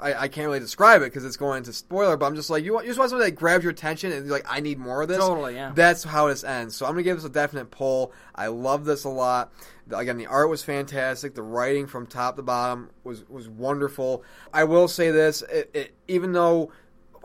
I, 0.00 0.14
I 0.14 0.28
can't 0.28 0.46
really 0.46 0.60
describe 0.60 1.02
it 1.02 1.06
because 1.06 1.24
it's 1.24 1.36
going 1.36 1.64
to 1.64 1.72
spoiler, 1.72 2.16
but 2.16 2.26
I'm 2.26 2.34
just 2.34 2.50
like 2.50 2.64
you 2.64 2.74
want 2.74 2.86
you 2.86 2.90
just 2.90 2.98
want 2.98 3.10
something 3.10 3.26
that 3.26 3.34
grabs 3.34 3.64
your 3.64 3.72
attention 3.72 4.12
and 4.12 4.26
you're 4.26 4.34
like 4.34 4.46
I 4.48 4.60
need 4.60 4.78
more 4.78 5.02
of 5.02 5.08
this. 5.08 5.18
Totally, 5.18 5.54
yeah. 5.54 5.72
That's 5.74 6.04
how 6.04 6.28
this 6.28 6.44
ends. 6.44 6.76
So 6.76 6.86
I'm 6.86 6.92
gonna 6.92 7.02
give 7.02 7.16
this 7.16 7.24
a 7.24 7.30
definite 7.30 7.70
pull. 7.70 8.12
I 8.34 8.48
love 8.48 8.84
this 8.84 9.04
a 9.04 9.08
lot. 9.08 9.52
Again, 9.90 10.18
the 10.18 10.26
art 10.26 10.50
was 10.50 10.62
fantastic. 10.62 11.34
The 11.34 11.42
writing 11.42 11.86
from 11.86 12.06
top 12.06 12.36
to 12.36 12.42
bottom 12.42 12.90
was 13.04 13.28
was 13.28 13.48
wonderful. 13.48 14.22
I 14.52 14.64
will 14.64 14.88
say 14.88 15.10
this: 15.10 15.42
it, 15.42 15.70
it, 15.74 15.94
even 16.06 16.32
though 16.32 16.70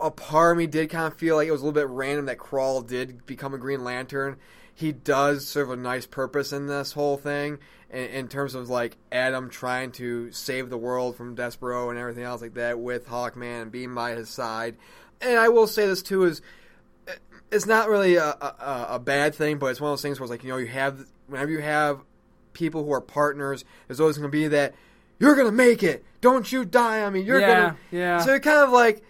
a 0.01 0.11
part 0.11 0.53
of 0.53 0.57
me 0.57 0.67
did 0.67 0.89
kind 0.89 1.11
of 1.11 1.17
feel 1.17 1.35
like 1.35 1.47
it 1.47 1.51
was 1.51 1.61
a 1.61 1.65
little 1.65 1.79
bit 1.79 1.87
random 1.89 2.25
that 2.25 2.37
Crawl 2.37 2.81
did 2.81 3.25
become 3.25 3.53
a 3.53 3.57
Green 3.57 3.83
Lantern, 3.83 4.37
he 4.73 4.91
does 4.91 5.47
serve 5.47 5.69
a 5.69 5.75
nice 5.75 6.05
purpose 6.05 6.51
in 6.51 6.67
this 6.67 6.93
whole 6.93 7.17
thing. 7.17 7.59
In, 7.93 8.05
in 8.09 8.27
terms 8.27 8.55
of 8.55 8.69
like 8.69 8.97
Adam 9.11 9.49
trying 9.49 9.91
to 9.93 10.31
save 10.31 10.69
the 10.69 10.77
world 10.77 11.15
from 11.15 11.35
Despero 11.35 11.89
and 11.91 11.99
everything 11.99 12.23
else 12.23 12.41
like 12.41 12.55
that, 12.55 12.79
with 12.79 13.07
Hawkman 13.07 13.71
being 13.71 13.93
by 13.93 14.11
his 14.15 14.29
side. 14.29 14.77
And 15.21 15.37
I 15.37 15.47
will 15.49 15.67
say 15.67 15.85
this 15.87 16.01
too: 16.01 16.23
is 16.25 16.41
uh, 17.07 17.11
it's 17.51 17.65
not 17.67 17.87
really 17.89 18.15
a, 18.15 18.25
a, 18.25 18.85
a 18.91 18.99
bad 18.99 19.35
thing, 19.35 19.59
but 19.59 19.67
it's 19.67 19.79
one 19.79 19.91
of 19.91 19.93
those 19.93 20.01
things 20.01 20.19
where 20.19 20.25
it's 20.25 20.31
like 20.31 20.43
you 20.43 20.49
know 20.49 20.57
you 20.57 20.67
have 20.67 21.05
whenever 21.27 21.51
you 21.51 21.61
have 21.61 22.01
people 22.53 22.83
who 22.83 22.91
are 22.91 23.01
partners, 23.01 23.63
there's 23.87 23.99
always 23.99 24.17
going 24.17 24.29
to 24.29 24.35
be 24.35 24.47
that 24.49 24.73
you're 25.19 25.35
going 25.35 25.47
to 25.47 25.53
make 25.53 25.83
it. 25.83 26.03
Don't 26.21 26.51
you 26.51 26.65
die 26.65 27.03
on 27.03 27.13
me. 27.13 27.21
You're 27.21 27.39
Yeah, 27.39 27.47
going 27.55 27.69
to 27.69 27.77
yeah. 27.91 28.17
So 28.19 28.31
you're 28.31 28.39
kind 28.39 28.63
of 28.63 28.71
like 28.71 29.03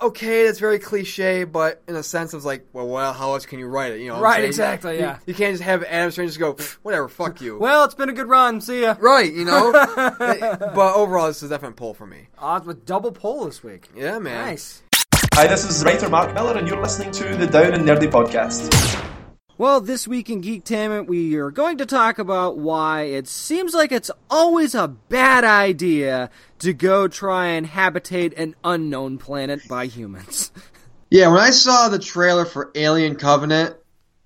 okay, 0.00 0.44
that's 0.46 0.58
very 0.58 0.78
cliche, 0.78 1.44
but 1.44 1.82
in 1.88 1.96
a 1.96 2.02
sense 2.02 2.34
of 2.34 2.44
like, 2.44 2.66
well, 2.72 2.86
well 2.88 3.12
how 3.12 3.32
else 3.34 3.46
can 3.46 3.58
you 3.58 3.66
write 3.66 3.92
it? 3.92 4.00
You 4.00 4.08
know, 4.08 4.20
Right, 4.20 4.44
exactly, 4.44 4.94
You- 4.94 5.00
yeah. 5.00 5.18
You, 5.26 5.34
can't 5.34 5.52
just 5.54 5.62
have 5.64 5.82
Adam 5.84 6.10
Strange 6.10 6.30
just 6.36 6.40
go, 6.40 6.56
whatever, 6.82 7.08
fuck 7.08 7.40
you. 7.40 7.58
well, 7.58 7.84
it's 7.84 7.94
been 7.94 8.08
a 8.08 8.12
good 8.12 8.28
run. 8.28 8.60
See 8.60 8.82
ya. 8.82 8.96
right, 9.00 9.32
you 9.32 9.44
know. 9.44 9.72
but 9.96 10.94
overall, 10.94 11.26
this 11.28 11.42
is 11.42 11.50
a 11.50 11.54
definite 11.54 11.76
pull 11.76 11.94
for 11.94 12.06
me. 12.06 12.28
Odds 12.38 12.66
with 12.66 12.84
double 12.86 13.12
pull 13.12 13.44
this 13.46 13.62
week. 13.62 13.88
Yeah, 13.96 14.18
man. 14.18 14.46
Nice. 14.46 14.82
Hi, 15.34 15.46
this 15.46 15.64
is 15.64 15.84
writer 15.84 16.08
Mark 16.08 16.34
Millar, 16.34 16.56
and 16.58 16.66
you're 16.66 16.80
listening 16.80 17.10
to 17.12 17.36
the 17.36 17.46
Down 17.46 17.72
and 17.74 17.84
Nerdy 17.86 18.10
podcast. 18.10 19.16
Well, 19.58 19.80
this 19.80 20.06
week 20.06 20.30
in 20.30 20.40
Geektainment, 20.40 21.08
we 21.08 21.34
are 21.34 21.50
going 21.50 21.78
to 21.78 21.86
talk 21.86 22.20
about 22.20 22.56
why 22.56 23.02
it 23.02 23.26
seems 23.26 23.74
like 23.74 23.90
it's 23.90 24.08
always 24.30 24.72
a 24.72 24.86
bad 24.86 25.42
idea 25.42 26.30
to 26.60 26.72
go 26.72 27.08
try 27.08 27.46
and 27.46 27.66
habitate 27.66 28.34
an 28.38 28.54
unknown 28.62 29.18
planet 29.18 29.66
by 29.68 29.86
humans. 29.86 30.52
Yeah, 31.10 31.28
when 31.28 31.40
I 31.40 31.48
saw 31.48 31.88
the 31.88 31.98
trailer 31.98 32.44
for 32.44 32.70
Alien 32.74 33.16
Covenant, 33.16 33.74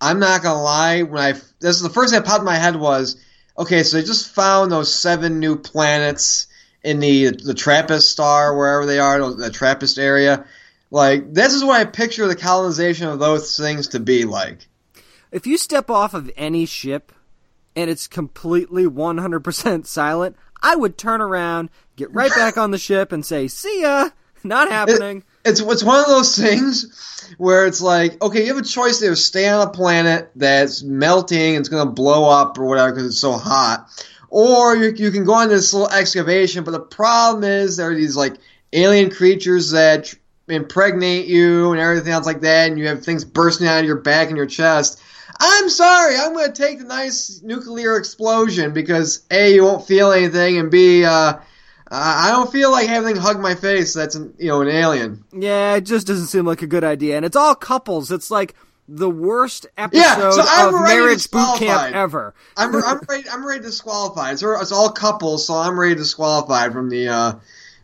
I'm 0.00 0.18
not 0.18 0.42
gonna 0.42 0.60
lie. 0.60 1.02
When 1.02 1.22
I 1.22 1.32
this 1.60 1.76
is 1.76 1.80
the 1.80 1.90
first 1.90 2.12
thing 2.12 2.20
that 2.20 2.26
popped 2.26 2.40
in 2.40 2.44
my 2.44 2.56
head 2.56 2.74
was, 2.74 3.24
okay, 3.56 3.84
so 3.84 3.96
they 3.96 4.02
just 4.02 4.34
found 4.34 4.72
those 4.72 4.92
seven 4.92 5.38
new 5.38 5.54
planets 5.54 6.48
in 6.82 6.98
the 6.98 7.30
the 7.30 7.54
Trappist 7.54 8.10
star, 8.10 8.56
wherever 8.56 8.84
they 8.84 8.98
are, 8.98 9.32
the 9.32 9.52
Trappist 9.52 9.96
area. 9.96 10.44
Like 10.90 11.32
this 11.32 11.52
is 11.52 11.62
what 11.62 11.80
I 11.80 11.84
picture 11.84 12.26
the 12.26 12.34
colonization 12.34 13.06
of 13.06 13.20
those 13.20 13.56
things 13.56 13.86
to 13.90 14.00
be 14.00 14.24
like. 14.24 14.66
If 15.32 15.46
you 15.46 15.56
step 15.56 15.90
off 15.90 16.12
of 16.14 16.30
any 16.36 16.66
ship 16.66 17.10
and 17.74 17.90
it's 17.90 18.06
completely 18.06 18.84
100% 18.84 19.86
silent, 19.86 20.36
I 20.62 20.76
would 20.76 20.98
turn 20.98 21.20
around, 21.20 21.70
get 21.96 22.12
right 22.14 22.30
back 22.30 22.56
on 22.56 22.70
the 22.70 22.78
ship, 22.78 23.10
and 23.10 23.24
say, 23.24 23.48
see 23.48 23.82
ya! 23.82 24.10
Not 24.44 24.68
happening. 24.68 25.24
It's 25.44 25.60
it's 25.60 25.84
one 25.84 26.00
of 26.00 26.06
those 26.06 26.36
things 26.36 27.34
where 27.38 27.66
it's 27.66 27.80
like, 27.80 28.20
okay, 28.22 28.44
you 28.44 28.54
have 28.54 28.62
a 28.62 28.66
choice 28.66 28.98
to 28.98 29.14
stay 29.16 29.48
on 29.48 29.66
a 29.66 29.70
planet 29.70 30.30
that's 30.36 30.82
melting 30.82 31.54
it's 31.54 31.68
going 31.68 31.86
to 31.86 31.92
blow 31.92 32.28
up 32.28 32.58
or 32.58 32.66
whatever 32.66 32.92
because 32.92 33.06
it's 33.06 33.20
so 33.20 33.32
hot, 33.32 33.88
or 34.28 34.76
you, 34.76 34.92
you 34.96 35.10
can 35.10 35.24
go 35.24 35.34
on 35.34 35.48
this 35.48 35.72
little 35.72 35.88
excavation. 35.88 36.64
But 36.64 36.72
the 36.72 36.80
problem 36.80 37.44
is 37.44 37.76
there 37.76 37.90
are 37.90 37.94
these 37.94 38.16
like 38.16 38.34
alien 38.72 39.10
creatures 39.10 39.70
that 39.70 40.06
tr- 40.06 40.16
impregnate 40.48 41.26
you 41.26 41.72
and 41.72 41.80
everything 41.80 42.12
else 42.12 42.26
like 42.26 42.40
that, 42.40 42.68
and 42.68 42.78
you 42.78 42.88
have 42.88 43.04
things 43.04 43.24
bursting 43.24 43.68
out 43.68 43.80
of 43.80 43.84
your 43.84 44.00
back 44.00 44.28
and 44.28 44.36
your 44.36 44.46
chest. 44.46 45.01
I'm 45.44 45.68
sorry, 45.68 46.16
I'm 46.16 46.32
going 46.32 46.52
to 46.52 46.62
take 46.62 46.78
the 46.78 46.84
nice 46.84 47.40
nuclear 47.42 47.96
explosion 47.96 48.72
because 48.72 49.26
a 49.30 49.54
you 49.54 49.64
won't 49.64 49.86
feel 49.86 50.12
anything, 50.12 50.58
and 50.58 50.70
b 50.70 51.04
uh, 51.04 51.34
I 51.90 52.30
don't 52.30 52.50
feel 52.50 52.70
like 52.70 52.88
having 52.88 53.16
hug 53.16 53.40
my 53.40 53.54
face. 53.54 53.92
That's 53.92 54.14
an, 54.14 54.34
you 54.38 54.48
know 54.48 54.62
an 54.62 54.68
alien. 54.68 55.24
Yeah, 55.32 55.74
it 55.74 55.82
just 55.82 56.06
doesn't 56.06 56.28
seem 56.28 56.46
like 56.46 56.62
a 56.62 56.66
good 56.66 56.84
idea. 56.84 57.16
And 57.16 57.24
it's 57.26 57.36
all 57.36 57.54
couples. 57.54 58.10
It's 58.10 58.30
like 58.30 58.54
the 58.88 59.10
worst 59.10 59.66
episode 59.76 60.00
Yeah, 60.00 60.30
so 60.30 60.42
I'm 60.42 60.74
of 60.74 60.80
marriage 60.82 61.30
boot 61.30 61.58
camp 61.58 61.94
ever. 61.94 62.34
I'm 62.56 62.74
I'm 62.76 63.00
ready. 63.08 63.28
I'm 63.28 63.44
ready 63.44 63.60
to 63.60 63.66
disqualify. 63.66 64.32
It's, 64.32 64.42
it's 64.42 64.72
all 64.72 64.92
couples, 64.92 65.46
so 65.46 65.54
I'm 65.54 65.78
ready 65.78 65.94
to 65.94 66.00
disqualify 66.00 66.70
from 66.70 66.88
the 66.88 67.08
uh, 67.08 67.32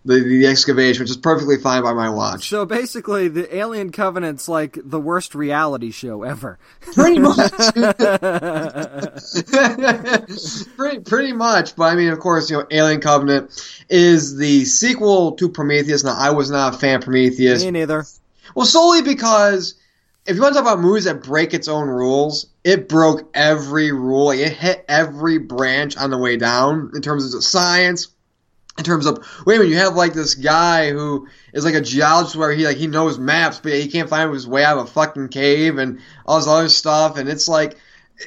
the 0.08 0.20
the 0.20 0.46
excavation, 0.46 1.02
which 1.02 1.10
is 1.10 1.18
perfectly 1.18 1.58
fine 1.58 1.82
by 1.82 1.92
my 1.92 2.08
watch. 2.08 2.48
So 2.48 2.64
basically, 2.64 3.28
the 3.28 3.54
Alien 3.54 3.92
Covenant's 3.92 4.48
like 4.48 4.78
the 4.82 4.98
worst 4.98 5.34
reality 5.34 5.90
show 5.90 6.22
ever. 6.22 6.58
Pretty 6.80 7.18
much. 7.18 7.36
pretty 10.76 11.00
pretty 11.00 11.32
much, 11.34 11.76
but 11.76 11.84
I 11.84 11.94
mean, 11.94 12.08
of 12.08 12.18
course, 12.20 12.50
you 12.50 12.56
know, 12.56 12.66
Alien 12.70 13.02
Covenant 13.02 13.84
is 13.90 14.38
the 14.38 14.64
sequel 14.64 15.32
to 15.32 15.50
Prometheus. 15.50 16.04
Now, 16.04 16.16
I 16.16 16.30
was 16.30 16.50
not 16.50 16.74
a 16.74 16.78
fan 16.78 16.96
of 16.96 17.02
Prometheus. 17.02 17.62
Me 17.62 17.70
neither. 17.70 18.06
Well, 18.54 18.64
solely 18.64 19.02
because 19.02 19.74
if 20.24 20.36
you 20.36 20.42
want 20.42 20.54
to 20.54 20.60
talk 20.60 20.72
about 20.72 20.80
movies 20.80 21.04
that 21.04 21.22
break 21.22 21.52
its 21.52 21.68
own 21.68 21.88
rules, 21.88 22.46
it 22.64 22.88
broke 22.88 23.28
every 23.34 23.92
rule. 23.92 24.26
Like, 24.26 24.38
it 24.38 24.54
hit 24.54 24.86
every 24.88 25.36
branch 25.36 25.98
on 25.98 26.08
the 26.08 26.18
way 26.18 26.38
down 26.38 26.92
in 26.94 27.02
terms 27.02 27.34
of 27.34 27.44
science. 27.44 28.08
In 28.78 28.84
terms 28.84 29.06
of 29.06 29.18
wait 29.44 29.56
a 29.56 29.58
minute, 29.58 29.70
you 29.72 29.76
have 29.78 29.96
like 29.96 30.14
this 30.14 30.34
guy 30.36 30.90
who 30.92 31.28
is 31.52 31.64
like 31.64 31.74
a 31.74 31.80
geologist 31.80 32.36
where 32.36 32.52
he 32.52 32.64
like 32.64 32.76
he 32.76 32.86
knows 32.86 33.18
maps, 33.18 33.58
but 33.60 33.72
he 33.72 33.88
can't 33.88 34.08
find 34.08 34.32
his 34.32 34.46
way 34.46 34.64
out 34.64 34.78
of 34.78 34.86
a 34.86 34.90
fucking 34.90 35.28
cave 35.28 35.78
and 35.78 35.98
all 36.26 36.38
this 36.38 36.46
other 36.48 36.68
stuff. 36.68 37.18
And 37.18 37.28
it's 37.28 37.48
like 37.48 37.76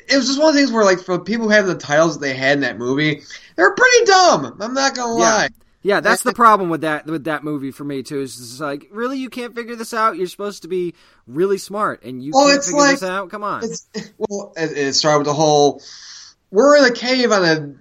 it 0.10 0.18
was 0.18 0.28
just 0.28 0.40
one 0.40 0.50
of 0.50 0.54
the 0.56 0.60
things 0.60 0.72
where 0.72 0.84
like 0.84 1.00
for 1.00 1.20
people 1.20 1.46
who 1.46 1.52
have 1.54 1.68
the 1.68 1.76
titles 1.76 2.16
that 2.20 2.26
they 2.26 2.34
had 2.34 2.56
in 2.56 2.62
that 2.62 2.78
movie, 2.78 3.22
they're 3.56 3.74
pretty 3.74 4.06
dumb. 4.06 4.58
I'm 4.60 4.74
not 4.74 4.94
gonna 4.96 5.18
Yeah. 5.20 5.26
lie. 5.26 5.50
Yeah, 5.84 6.00
that's 6.00 6.22
the 6.22 6.34
problem 6.34 6.70
with 6.70 6.82
that 6.82 7.06
with 7.08 7.24
that 7.24 7.44
movie 7.44 7.72
for 7.72 7.84
me 7.84 8.04
too. 8.04 8.20
Is 8.22 8.38
it's 8.40 8.60
like, 8.60 8.88
really, 8.92 9.18
you 9.18 9.30
can't 9.32 9.56
figure 9.56 9.76
this 9.76 9.94
out. 9.96 10.16
You're 10.18 10.28
supposed 10.28 10.62
to 10.62 10.68
be 10.68 10.94
really 11.28 11.58
smart, 11.58 12.04
and 12.04 12.22
you 12.22 12.34
Well, 12.36 12.50
can't 12.50 12.64
figure 12.64 12.78
like- 12.78 13.00
this 13.00 13.04
out. 13.10 13.30
Come 13.32 13.44
on. 13.44 13.64
Well, 14.18 14.54
it, 14.58 14.78
it 14.78 14.94
started 14.94 15.20
with 15.20 15.28
the 15.28 15.34
whole 15.34 15.82
we're 16.52 16.76
in 16.78 16.84
a 16.86 16.92
cave 16.94 17.32
on 17.32 17.44
a 17.46 17.74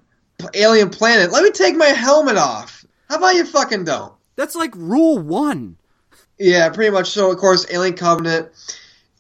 alien 0.55 0.91
planet. 0.91 1.33
Let 1.33 1.43
me 1.43 1.51
take 1.51 1.77
my 1.77 1.87
helmet 1.87 2.37
off. 2.37 2.85
How 3.09 3.17
about 3.17 3.35
you 3.35 3.45
fucking 3.45 3.85
don't? 3.85 4.13
That's 4.37 4.55
like 4.55 4.75
rule 4.75 5.19
one. 5.19 5.77
Yeah, 6.39 6.71
pretty 6.71 6.91
much. 6.91 7.11
So, 7.11 7.31
of 7.31 7.37
course, 7.39 7.67
Alien 7.71 7.95
Covenant 7.95 8.49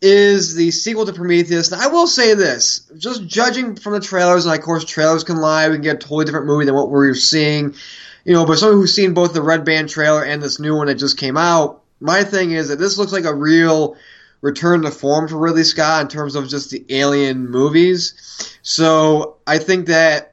is 0.01 0.55
the 0.55 0.71
sequel 0.71 1.05
to 1.05 1.13
Prometheus. 1.13 1.71
Now, 1.71 1.79
I 1.83 1.89
will 1.89 2.07
say 2.07 2.35
this: 2.35 2.91
just 2.97 3.27
judging 3.27 3.77
from 3.77 3.93
the 3.93 4.01
trailers, 4.01 4.47
and 4.47 4.55
of 4.55 4.63
course, 4.63 4.85
trailers 4.85 5.25
can 5.25 5.37
lie. 5.37 5.69
We 5.69 5.75
can 5.75 5.83
get 5.83 5.97
a 5.97 5.99
totally 5.99 6.25
different 6.25 6.47
movie 6.47 6.65
than 6.65 6.75
what 6.75 6.89
we're 6.89 7.15
seeing. 7.15 7.75
You 8.25 8.33
know, 8.33 8.47
but 8.47 8.59
someone 8.59 8.79
who's 8.79 8.95
seen 8.95 9.13
both 9.13 9.35
the 9.35 9.43
Red 9.43 9.65
Band 9.65 9.89
trailer 9.91 10.25
and 10.25 10.43
this 10.43 10.59
new 10.59 10.77
one 10.77 10.87
that 10.87 10.95
just 10.95 11.19
came 11.19 11.37
out, 11.37 11.83
my 12.01 12.25
thing 12.25 12.53
is 12.53 12.69
that 12.69 12.79
this 12.79 12.97
looks 12.97 13.13
like 13.13 13.25
a 13.25 13.35
real 13.35 13.97
return 14.41 14.83
to 14.83 14.91
form 14.91 15.29
for 15.29 15.37
Ridley 15.37 15.65
Scott 15.65 16.03
in 16.03 16.09
terms 16.09 16.35
of 16.35 16.49
just 16.49 16.71
the 16.71 16.85
Alien 16.89 17.51
movies. 17.51 18.57
So 18.63 19.37
I 19.47 19.59
think 19.59 19.87
that 19.87 20.30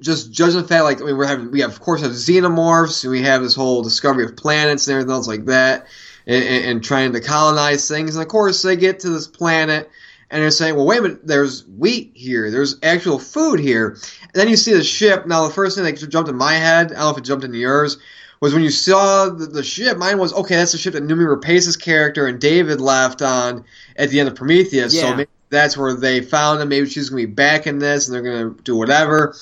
just 0.00 0.32
judging 0.32 0.60
the 0.60 0.68
fact, 0.68 0.84
like 0.84 1.00
I 1.00 1.04
mean, 1.04 1.16
we're 1.16 1.26
having 1.26 1.50
we 1.50 1.60
have 1.60 1.70
of 1.70 1.80
course 1.80 2.02
have 2.02 2.12
xenomorphs, 2.12 3.04
and 3.04 3.10
we 3.10 3.22
have 3.22 3.42
this 3.42 3.54
whole 3.54 3.82
discovery 3.82 4.24
of 4.24 4.36
planets 4.36 4.86
and 4.86 4.94
everything 4.94 5.12
else 5.12 5.28
like 5.28 5.44
that, 5.46 5.86
and, 6.26 6.44
and, 6.44 6.64
and 6.64 6.84
trying 6.84 7.12
to 7.12 7.20
colonize 7.20 7.88
things. 7.88 8.16
And 8.16 8.22
of 8.22 8.28
course, 8.28 8.62
they 8.62 8.76
get 8.76 9.00
to 9.00 9.10
this 9.10 9.26
planet, 9.26 9.90
and 10.30 10.42
they're 10.42 10.50
saying, 10.50 10.74
"Well, 10.74 10.86
wait 10.86 10.98
a 10.98 11.02
minute, 11.02 11.26
there's 11.26 11.66
wheat 11.66 12.12
here, 12.14 12.50
there's 12.50 12.76
actual 12.82 13.18
food 13.18 13.60
here." 13.60 13.98
And 14.22 14.32
then 14.34 14.48
you 14.48 14.56
see 14.56 14.72
the 14.72 14.82
ship. 14.82 15.26
Now, 15.26 15.46
the 15.46 15.54
first 15.54 15.76
thing 15.76 15.84
that 15.84 15.96
jumped 16.08 16.30
in 16.30 16.36
my 16.36 16.54
head, 16.54 16.92
I 16.92 16.94
don't 16.94 16.98
know 17.00 17.10
if 17.10 17.18
it 17.18 17.24
jumped 17.24 17.44
into 17.44 17.58
yours, 17.58 17.98
was 18.40 18.54
when 18.54 18.62
you 18.62 18.70
saw 18.70 19.28
the, 19.28 19.46
the 19.46 19.62
ship. 19.62 19.98
Mine 19.98 20.18
was 20.18 20.32
okay. 20.32 20.56
That's 20.56 20.72
the 20.72 20.78
ship 20.78 20.94
that 20.94 21.04
Noomi 21.04 21.26
Rapace's 21.26 21.76
character 21.76 22.26
and 22.26 22.40
David 22.40 22.80
left 22.80 23.22
on 23.22 23.64
at 23.96 24.10
the 24.10 24.20
end 24.20 24.28
of 24.28 24.34
Prometheus. 24.34 24.94
Yeah. 24.94 25.02
So 25.02 25.16
maybe 25.16 25.30
that's 25.50 25.76
where 25.76 25.94
they 25.94 26.22
found 26.22 26.62
him. 26.62 26.68
Maybe 26.68 26.88
she's 26.88 27.10
gonna 27.10 27.22
be 27.22 27.26
back 27.26 27.66
in 27.66 27.78
this, 27.78 28.08
and 28.08 28.14
they're 28.14 28.22
gonna 28.22 28.54
do 28.62 28.76
whatever. 28.76 29.34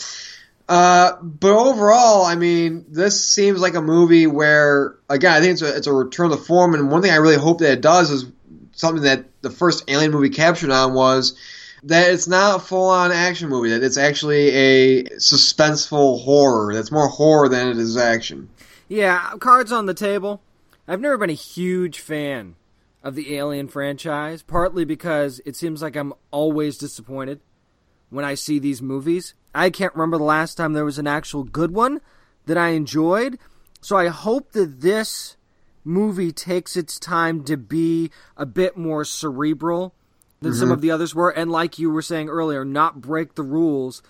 Uh, 0.69 1.17
but 1.23 1.53
overall, 1.53 2.27
I 2.27 2.35
mean, 2.35 2.85
this 2.89 3.27
seems 3.27 3.61
like 3.61 3.75
a 3.75 3.81
movie 3.81 4.27
where, 4.27 4.97
again, 5.09 5.33
I 5.33 5.41
think 5.41 5.53
it's 5.53 5.63
a, 5.63 5.77
it's 5.77 5.87
a 5.87 5.93
return 5.93 6.31
to 6.31 6.37
form. 6.37 6.75
And 6.75 6.91
one 6.91 7.01
thing 7.01 7.11
I 7.11 7.17
really 7.17 7.39
hope 7.39 7.61
that 7.61 7.73
it 7.73 7.81
does 7.81 8.11
is 8.11 8.27
something 8.73 9.05
that 9.05 9.25
the 9.41 9.51
first 9.51 9.85
Alien 9.89 10.13
movie 10.13 10.29
captured 10.29 10.71
on 10.71 10.93
was 10.93 11.39
that 11.85 12.11
it's 12.11 12.29
not 12.29 12.57
a 12.57 12.59
full 12.63 12.91
on 12.91 13.13
action 13.13 13.49
movie, 13.49 13.71
that 13.71 13.83
it's 13.83 13.97
actually 13.97 14.51
a 14.51 15.05
suspenseful 15.17 16.23
horror. 16.23 16.75
That's 16.75 16.93
more 16.93 17.09
horror 17.09 17.49
than 17.49 17.69
it 17.69 17.79
is 17.79 17.97
action. 17.97 18.51
Yeah, 18.89 19.35
cards 19.39 19.73
on 19.73 19.87
the 19.87 19.95
table. 19.95 20.43
I've 20.87 21.01
never 21.01 21.17
been 21.17 21.31
a 21.31 21.35
huge 21.35 22.01
fan 22.01 22.57
of 23.03 23.15
the 23.15 23.37
Alien 23.37 23.69
franchise, 23.69 24.43
partly 24.43 24.85
because 24.85 25.41
it 25.47 25.57
seems 25.57 25.81
like 25.81 25.97
I'm 25.97 26.13
always 26.31 26.77
disappointed 26.77 27.41
when 28.11 28.25
I 28.25 28.35
see 28.35 28.59
these 28.59 28.83
movies. 28.83 29.35
I 29.55 29.71
can't 29.71 29.95
remember 29.95 30.19
the 30.19 30.25
last 30.25 30.57
time 30.57 30.73
there 30.73 30.85
was 30.85 30.99
an 30.99 31.07
actual 31.07 31.45
good 31.45 31.73
one 31.73 32.01
that 32.47 32.59
I 32.59 32.71
enjoyed. 32.71 33.39
So 33.81 33.97
I 33.97 34.09
hope 34.09 34.53
that 34.53 34.81
this 34.81 35.37
movie 35.85 36.33
takes 36.33 36.77
its 36.77 36.99
time 36.99 37.45
to 37.45 37.57
be 37.57 38.11
a 38.37 38.45
bit 38.45 38.77
more 38.77 39.05
cerebral 39.05 39.95
than 40.41 40.55
some 40.55 40.67
mm-hmm. 40.67 40.73
of 40.73 40.81
the 40.81 40.91
others 40.91 41.15
were, 41.15 41.31
and 41.31 41.51
like 41.51 41.79
you 41.79 41.91
were 41.91 42.03
saying 42.03 42.29
earlier, 42.29 42.65
not 42.65 43.01
break 43.01 43.35
the 43.35 43.43
rules 43.43 44.03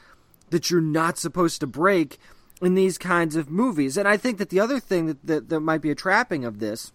that 0.50 0.70
you're 0.70 0.80
not 0.80 1.18
supposed 1.18 1.60
to 1.60 1.66
break 1.66 2.18
in 2.60 2.74
these 2.74 2.98
kinds 2.98 3.36
of 3.36 3.50
movies. 3.50 3.96
And 3.96 4.08
I 4.08 4.16
think 4.16 4.38
that 4.38 4.50
the 4.50 4.60
other 4.60 4.80
thing 4.80 5.06
that, 5.06 5.26
that, 5.26 5.48
that 5.48 5.60
might 5.60 5.80
be 5.80 5.90
a 5.90 5.94
trapping 5.94 6.44
of 6.44 6.58
this, 6.58 6.92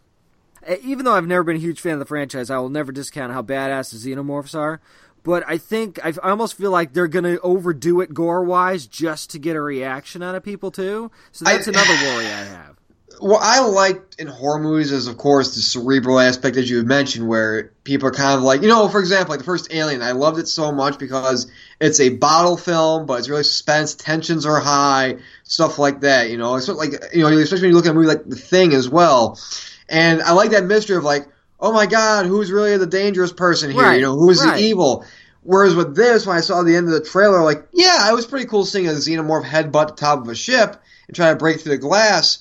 even 0.81 1.05
though 1.05 1.13
I've 1.13 1.27
never 1.27 1.43
been 1.43 1.55
a 1.55 1.59
huge 1.59 1.81
fan 1.81 1.93
of 1.93 1.99
the 1.99 2.05
franchise, 2.05 2.49
I 2.49 2.57
will 2.57 2.69
never 2.69 2.91
discount 2.91 3.33
how 3.33 3.41
badass 3.41 3.91
the 3.91 3.97
xenomorphs 3.97 4.57
are. 4.57 4.81
But 5.23 5.43
I 5.47 5.57
think 5.57 6.03
I 6.05 6.13
I 6.21 6.29
almost 6.29 6.55
feel 6.55 6.71
like 6.71 6.93
they're 6.93 7.07
going 7.07 7.23
to 7.25 7.39
overdo 7.41 8.01
it 8.01 8.13
gore 8.13 8.43
wise 8.43 8.85
just 8.87 9.29
to 9.31 9.39
get 9.39 9.55
a 9.55 9.61
reaction 9.61 10.21
out 10.21 10.35
of 10.35 10.43
people 10.43 10.69
too. 10.71 11.11
So 11.31 11.45
that's 11.45 11.67
I- 11.67 11.71
another 11.71 11.93
worry 11.93 12.25
I 12.25 12.43
have. 12.43 12.75
What 13.19 13.41
I 13.43 13.59
liked 13.61 14.19
in 14.19 14.25
horror 14.25 14.59
movies 14.59 14.91
is, 14.91 15.05
of 15.05 15.17
course, 15.17 15.53
the 15.55 15.61
cerebral 15.61 16.19
aspect, 16.19 16.57
as 16.57 16.67
you 16.67 16.77
had 16.77 16.87
mentioned, 16.87 17.27
where 17.27 17.71
people 17.83 18.07
are 18.07 18.11
kind 18.11 18.35
of 18.35 18.41
like, 18.41 18.63
you 18.63 18.67
know, 18.67 18.89
for 18.89 18.99
example, 18.99 19.29
like 19.29 19.37
the 19.39 19.45
first 19.45 19.71
Alien, 19.71 20.01
I 20.01 20.13
loved 20.13 20.39
it 20.39 20.47
so 20.47 20.71
much 20.71 20.97
because 20.97 21.49
it's 21.79 21.99
a 21.99 22.09
bottle 22.09 22.57
film, 22.57 23.05
but 23.05 23.19
it's 23.19 23.29
really 23.29 23.43
suspense, 23.43 23.93
tensions 23.93 24.47
are 24.47 24.59
high, 24.59 25.17
stuff 25.43 25.77
like 25.77 26.01
that, 26.01 26.31
you 26.31 26.37
know. 26.37 26.55
It's 26.55 26.67
like, 26.67 26.91
you 27.13 27.21
know, 27.21 27.27
especially 27.37 27.65
when 27.65 27.69
you 27.69 27.75
look 27.75 27.85
at 27.85 27.91
a 27.91 27.93
movie 27.93 28.07
like 28.07 28.27
The 28.27 28.35
Thing 28.35 28.73
as 28.73 28.89
well. 28.89 29.39
And 29.87 30.23
I 30.23 30.31
like 30.31 30.49
that 30.49 30.65
mystery 30.65 30.97
of 30.97 31.03
like, 31.03 31.27
oh 31.63 31.71
my 31.71 31.85
god, 31.85 32.25
who's 32.25 32.51
really 32.51 32.77
the 32.77 32.85
dangerous 32.85 33.31
person 33.31 33.71
here? 33.71 33.81
Right, 33.81 33.95
You 33.95 34.01
know, 34.01 34.17
who's 34.17 34.43
right. 34.43 34.57
the 34.57 34.63
evil? 34.63 35.05
Whereas 35.43 35.75
with 35.75 35.95
this, 35.95 36.27
when 36.27 36.37
I 36.37 36.41
saw 36.41 36.61
the 36.61 36.75
end 36.75 36.87
of 36.87 36.93
the 36.93 37.03
trailer, 37.03 37.41
like, 37.41 37.67
yeah, 37.71 38.09
it 38.09 38.13
was 38.13 38.25
pretty 38.25 38.45
cool 38.45 38.65
seeing 38.65 38.87
a 38.87 38.91
xenomorph 38.91 39.45
headbutt 39.45 39.87
the 39.87 39.93
top 39.95 40.21
of 40.21 40.27
a 40.27 40.35
ship 40.35 40.81
and 41.07 41.15
try 41.15 41.29
to 41.29 41.35
break 41.37 41.61
through 41.61 41.71
the 41.71 41.77
glass. 41.77 42.39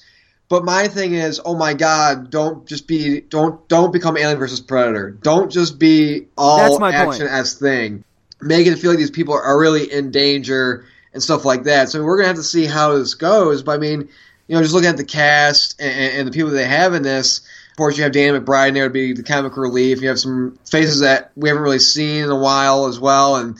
But 0.48 0.64
my 0.64 0.88
thing 0.88 1.14
is, 1.14 1.40
oh 1.44 1.54
my 1.56 1.72
god, 1.72 2.30
don't 2.30 2.66
just 2.66 2.86
be 2.86 3.20
don't 3.20 3.66
don't 3.68 3.92
become 3.92 4.18
Alien 4.18 4.38
versus 4.38 4.60
Predator. 4.60 5.10
Don't 5.10 5.50
just 5.50 5.78
be 5.78 6.26
all 6.36 6.84
action 6.84 7.26
s 7.26 7.54
thing. 7.54 8.04
Make 8.40 8.66
it 8.66 8.76
feel 8.76 8.90
like 8.90 8.98
these 8.98 9.10
people 9.10 9.34
are 9.34 9.58
really 9.58 9.90
in 9.90 10.10
danger 10.10 10.84
and 11.14 11.22
stuff 11.22 11.44
like 11.44 11.64
that. 11.64 11.88
So 11.88 12.04
we're 12.04 12.18
gonna 12.18 12.26
have 12.28 12.36
to 12.36 12.42
see 12.42 12.66
how 12.66 12.98
this 12.98 13.14
goes. 13.14 13.62
But 13.62 13.72
I 13.72 13.78
mean, 13.78 14.08
you 14.46 14.56
know, 14.56 14.62
just 14.62 14.74
looking 14.74 14.90
at 14.90 14.98
the 14.98 15.04
cast 15.04 15.80
and, 15.80 16.18
and 16.18 16.28
the 16.28 16.32
people 16.32 16.50
they 16.50 16.66
have 16.66 16.92
in 16.92 17.02
this. 17.02 17.40
Of 17.72 17.76
course, 17.76 17.96
you 17.96 18.02
have 18.04 18.12
Danny 18.12 18.38
McBride 18.38 18.68
in 18.68 18.74
there 18.74 18.84
to 18.88 18.90
be 18.92 19.14
the 19.14 19.22
comic 19.22 19.56
relief. 19.56 20.02
You 20.02 20.08
have 20.08 20.18
some 20.18 20.58
faces 20.70 21.00
that 21.00 21.32
we 21.34 21.48
haven't 21.48 21.64
really 21.64 21.78
seen 21.78 22.24
in 22.24 22.30
a 22.30 22.38
while 22.38 22.86
as 22.86 23.00
well, 23.00 23.36
and 23.36 23.58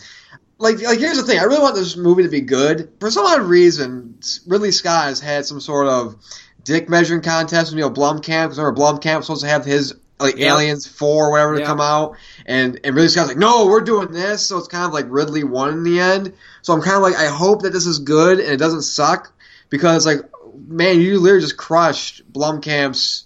like 0.59 0.81
like 0.83 0.99
here's 0.99 1.17
the 1.17 1.23
thing. 1.25 1.39
I 1.39 1.45
really 1.45 1.61
want 1.63 1.75
this 1.75 1.97
movie 1.97 2.23
to 2.25 2.29
be 2.29 2.43
good. 2.43 2.91
For 3.01 3.11
some 3.11 3.25
odd 3.27 3.43
reason, 3.43 4.19
Ridley 4.47 4.71
Scott 4.71 5.07
has 5.07 5.19
had 5.21 5.47
some 5.47 5.61
sort 5.61 5.89
of 5.89 6.17
dick 6.63 6.89
measuring 6.91 7.23
contest 7.23 7.73
with 7.73 7.79
you 7.79 7.85
know 7.85 7.91
Blomkamp 7.91 8.45
because 8.45 8.59
remember 8.59 8.79
Blomkamp 8.81 9.17
was 9.17 9.27
supposed 9.27 9.43
to 9.45 9.49
have 9.49 9.65
his 9.65 9.95
like 10.21 10.37
Yeah. 10.37 10.53
Aliens 10.55 10.87
Four 10.87 11.29
or 11.29 11.31
whatever 11.33 11.55
to 11.55 11.61
Yeah. 11.61 11.67
come 11.67 11.81
out, 11.81 12.17
and 12.45 12.79
and 12.85 12.95
Ridley 12.95 13.09
Scott's 13.09 13.29
like, 13.29 13.39
no, 13.39 13.65
we're 13.67 13.81
doing 13.81 14.13
this. 14.13 14.45
So 14.45 14.59
it's 14.59 14.69
kind 14.69 14.85
of 14.85 14.93
like 14.93 15.07
Ridley 15.09 15.43
won 15.43 15.71
in 15.71 15.85
the 15.85 16.01
end. 16.01 16.35
So 16.61 16.75
I'm 16.75 16.83
kind 16.83 16.97
of 16.97 17.03
like, 17.03 17.17
I 17.17 17.27
hope 17.29 17.63
that 17.63 17.73
this 17.73 17.87
is 17.87 17.99
good 17.99 18.39
and 18.41 18.49
it 18.53 18.59
doesn't 18.59 18.83
suck 18.83 19.33
because 19.71 20.05
like, 20.07 20.21
man, 20.69 21.01
you 21.01 21.19
literally 21.19 21.41
just 21.43 21.57
crushed 21.57 22.31
Blomkamp's 22.31 23.25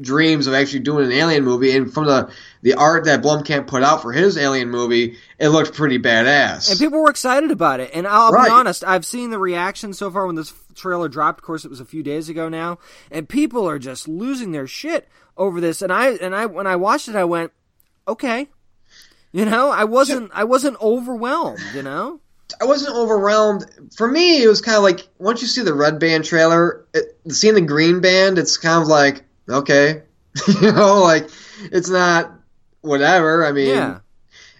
dreams 0.00 0.46
of 0.46 0.54
actually 0.54 0.80
doing 0.80 1.06
an 1.06 1.12
Alien 1.12 1.44
movie, 1.44 1.76
and 1.76 1.92
from 1.92 2.06
the 2.06 2.30
the 2.62 2.74
art 2.74 3.04
that 3.04 3.22
Blomkamp 3.22 3.66
put 3.66 3.82
out 3.82 4.02
for 4.02 4.12
his 4.12 4.36
Alien 4.36 4.70
movie, 4.70 5.16
it 5.38 5.48
looked 5.50 5.72
pretty 5.74 5.98
badass. 5.98 6.70
And 6.70 6.78
people 6.80 7.00
were 7.00 7.10
excited 7.10 7.50
about 7.50 7.80
it. 7.80 7.90
And 7.94 8.06
I'll 8.06 8.32
Right. 8.32 8.46
be 8.46 8.50
honest, 8.50 8.82
I've 8.84 9.06
seen 9.06 9.30
the 9.30 9.38
reaction 9.38 9.92
so 9.92 10.10
far 10.10 10.26
when 10.26 10.34
this 10.34 10.52
trailer 10.74 11.08
dropped. 11.08 11.38
Of 11.40 11.44
course, 11.44 11.64
it 11.64 11.70
was 11.70 11.80
a 11.80 11.84
few 11.84 12.02
days 12.02 12.28
ago 12.28 12.48
now, 12.48 12.78
and 13.10 13.28
people 13.28 13.68
are 13.68 13.78
just 13.78 14.08
losing 14.08 14.52
their 14.52 14.66
shit 14.66 15.08
over 15.36 15.60
this. 15.60 15.80
And 15.82 15.92
I 15.92 16.10
and 16.14 16.34
I 16.34 16.46
when 16.46 16.66
I 16.66 16.76
watched 16.76 17.08
it, 17.08 17.14
I 17.16 17.24
went, 17.24 17.52
okay, 18.08 18.48
you 19.32 19.44
know, 19.44 19.70
I 19.70 19.84
wasn't 19.84 20.30
I 20.34 20.44
wasn't 20.44 20.80
overwhelmed. 20.80 21.60
You 21.74 21.82
know, 21.82 22.20
I 22.60 22.64
wasn't 22.64 22.96
overwhelmed. 22.96 23.66
For 23.96 24.08
me, 24.08 24.42
it 24.42 24.48
was 24.48 24.60
kind 24.60 24.76
of 24.76 24.82
like 24.82 25.06
once 25.18 25.40
you 25.42 25.48
see 25.48 25.62
the 25.62 25.74
red 25.74 25.98
band 26.00 26.24
trailer, 26.24 26.84
it, 26.94 27.16
seeing 27.28 27.54
the 27.54 27.60
green 27.60 28.00
band, 28.00 28.38
it's 28.38 28.56
kind 28.56 28.82
of 28.82 28.88
like 28.88 29.22
okay, 29.48 30.02
you 30.60 30.72
know, 30.72 31.02
like 31.02 31.28
it's 31.72 31.88
not 31.88 32.32
whatever. 32.80 33.44
I 33.44 33.52
mean, 33.52 33.68
yeah. 33.68 33.98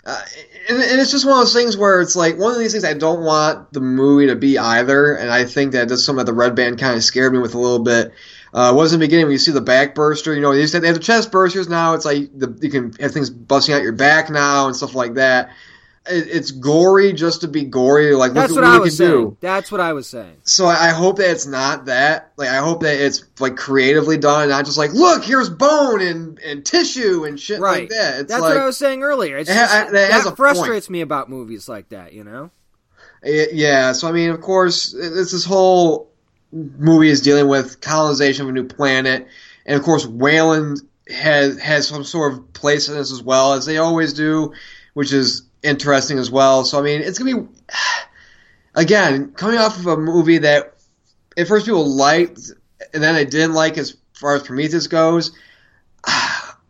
uh, 0.05 0.23
and, 0.69 0.79
and 0.79 1.01
it's 1.01 1.11
just 1.11 1.25
one 1.25 1.35
of 1.35 1.41
those 1.41 1.55
things 1.55 1.77
where 1.77 2.01
it's 2.01 2.17
like 2.17 2.39
one 2.39 2.53
of 2.53 2.59
these 2.59 2.73
things 2.73 2.85
I 2.85 2.95
don't 2.95 3.23
want 3.23 3.73
the 3.73 3.81
movie 3.81 4.27
to 4.29 4.37
be 4.37 4.59
either, 4.59 5.15
and 5.15 5.31
I 5.31 5.45
think 5.45 5.73
that 5.73 5.89
that's 5.89 6.05
something 6.05 6.25
that 6.25 6.31
the 6.31 6.37
red 6.37 6.55
band 6.55 6.79
kind 6.79 6.97
of 6.97 7.05
scared 7.05 7.33
me 7.33 7.39
with 7.39 7.55
a 7.55 7.59
little 7.59 7.81
bit. 7.81 8.13
Uh, 8.55 8.73
it 8.73 8.77
was 8.77 8.93
in 8.93 9.01
the 9.01 9.07
beginning 9.07 9.27
when 9.27 9.33
you 9.33 9.39
see 9.39 9.53
the 9.53 9.61
back 9.61 9.95
burster, 9.95 10.35
you 10.35 10.41
know, 10.41 10.53
they 10.55 10.61
used 10.61 10.73
to 10.73 10.81
they 10.81 10.87
have 10.87 10.97
the 10.97 11.03
chest 11.03 11.31
bursters 11.31 11.69
now. 11.69 11.93
It's 11.93 12.07
like 12.07 12.31
the, 12.39 12.57
you 12.63 12.71
can 12.71 12.93
have 13.01 13.13
things 13.13 13.29
busting 13.29 13.75
out 13.75 13.83
your 13.83 13.93
back 13.93 14.31
now 14.31 14.67
and 14.67 14.75
stuff 14.75 14.95
like 14.95 15.15
that. 15.15 15.51
It, 16.09 16.29
it's 16.29 16.51
gory 16.53 17.13
just 17.13 17.41
to 17.43 17.49
be 17.49 17.65
gory. 17.65 18.15
Like 18.15 18.33
That's 18.33 18.53
look 18.53 18.63
what 18.63 18.69
at 18.69 18.75
I 18.75 18.79
we 18.79 18.81
was 18.85 18.97
can 18.99 19.07
saying. 19.07 19.11
do. 19.31 19.37
That's 19.41 19.73
what 19.73 19.81
I 19.81 19.93
was 19.93 20.07
saying. 20.09 20.37
So 20.45 20.67
I 20.67 20.89
I 20.89 20.91
hope 20.91 21.17
that 21.17 21.31
it's 21.31 21.47
not 21.47 21.87
that. 21.87 22.33
Like 22.37 22.49
I 22.49 22.57
hope 22.59 22.83
that 22.83 23.01
it's 23.01 23.25
like 23.41 23.57
creatively 23.57 24.17
done, 24.19 24.43
and 24.43 24.51
not 24.51 24.65
just 24.65 24.79
like 24.79 24.93
look 24.93 25.25
here's 25.25 25.51
bone 25.51 26.01
and 26.01 26.39
and 26.41 26.65
tissue 26.65 27.25
and 27.25 27.39
shit 27.41 27.61
Right. 27.61 27.81
like 27.83 27.89
that. 27.91 28.21
It's 28.21 28.29
That's 28.31 28.43
like 28.43 28.55
what 28.55 28.63
I 28.63 28.67
was 28.67 28.77
saying 28.77 29.03
earlier. 29.03 29.37
It's 29.39 29.51
It 29.51 29.55
just, 29.55 29.73
that 29.93 29.93
that, 29.93 30.37
frustrates 30.37 30.89
me 30.91 31.01
about 31.01 31.29
movies 31.29 31.69
like 31.69 31.89
that. 31.91 32.13
You 32.13 32.25
know. 32.25 32.51
It- 33.23 33.55
yeah, 33.55 33.93
so 33.93 34.09
I 34.09 34.13
mean, 34.13 34.31
of 34.31 34.41
course, 34.41 34.95
it's 34.95 35.33
this 35.33 35.45
whole 35.45 36.11
movie 36.53 37.09
is 37.09 37.21
dealing 37.21 37.49
with 37.49 37.81
colonization 37.81 38.45
of 38.45 38.51
a 38.51 38.53
new 38.53 38.65
planet, 38.65 39.27
and 39.65 39.77
of 39.79 39.85
course, 39.85 40.07
Weyland 40.07 40.81
has 41.09 41.59
has 41.59 41.89
some 41.89 42.05
sort 42.05 42.33
of 42.35 42.53
place 42.53 42.89
in 42.89 42.95
this 42.97 43.11
as 43.13 43.23
well 43.23 43.55
as 43.55 43.67
they 43.67 43.79
always 43.79 44.13
do, 44.13 44.53
which 44.95 45.13
is 45.13 45.43
interesting 45.67 46.19
as 46.19 46.31
well. 46.31 46.65
So 46.65 46.79
I 46.79 46.83
mean, 46.83 47.03
it's 47.03 47.19
gonna 47.19 47.43
be 47.43 47.49
again 48.75 49.33
coming 49.33 49.59
off 49.59 49.79
of 49.79 49.87
a 49.87 49.97
movie 49.97 50.39
that 50.39 50.75
at 51.37 51.49
first 51.49 51.67
people 51.67 51.87
liked, 51.87 52.51
and 52.95 53.03
then 53.03 53.15
they 53.15 53.25
didn't 53.25 53.55
like 53.55 53.79
as 53.79 53.97
far 54.15 54.35
as 54.37 54.43
Prometheus 54.43 54.87
goes. 54.87 55.33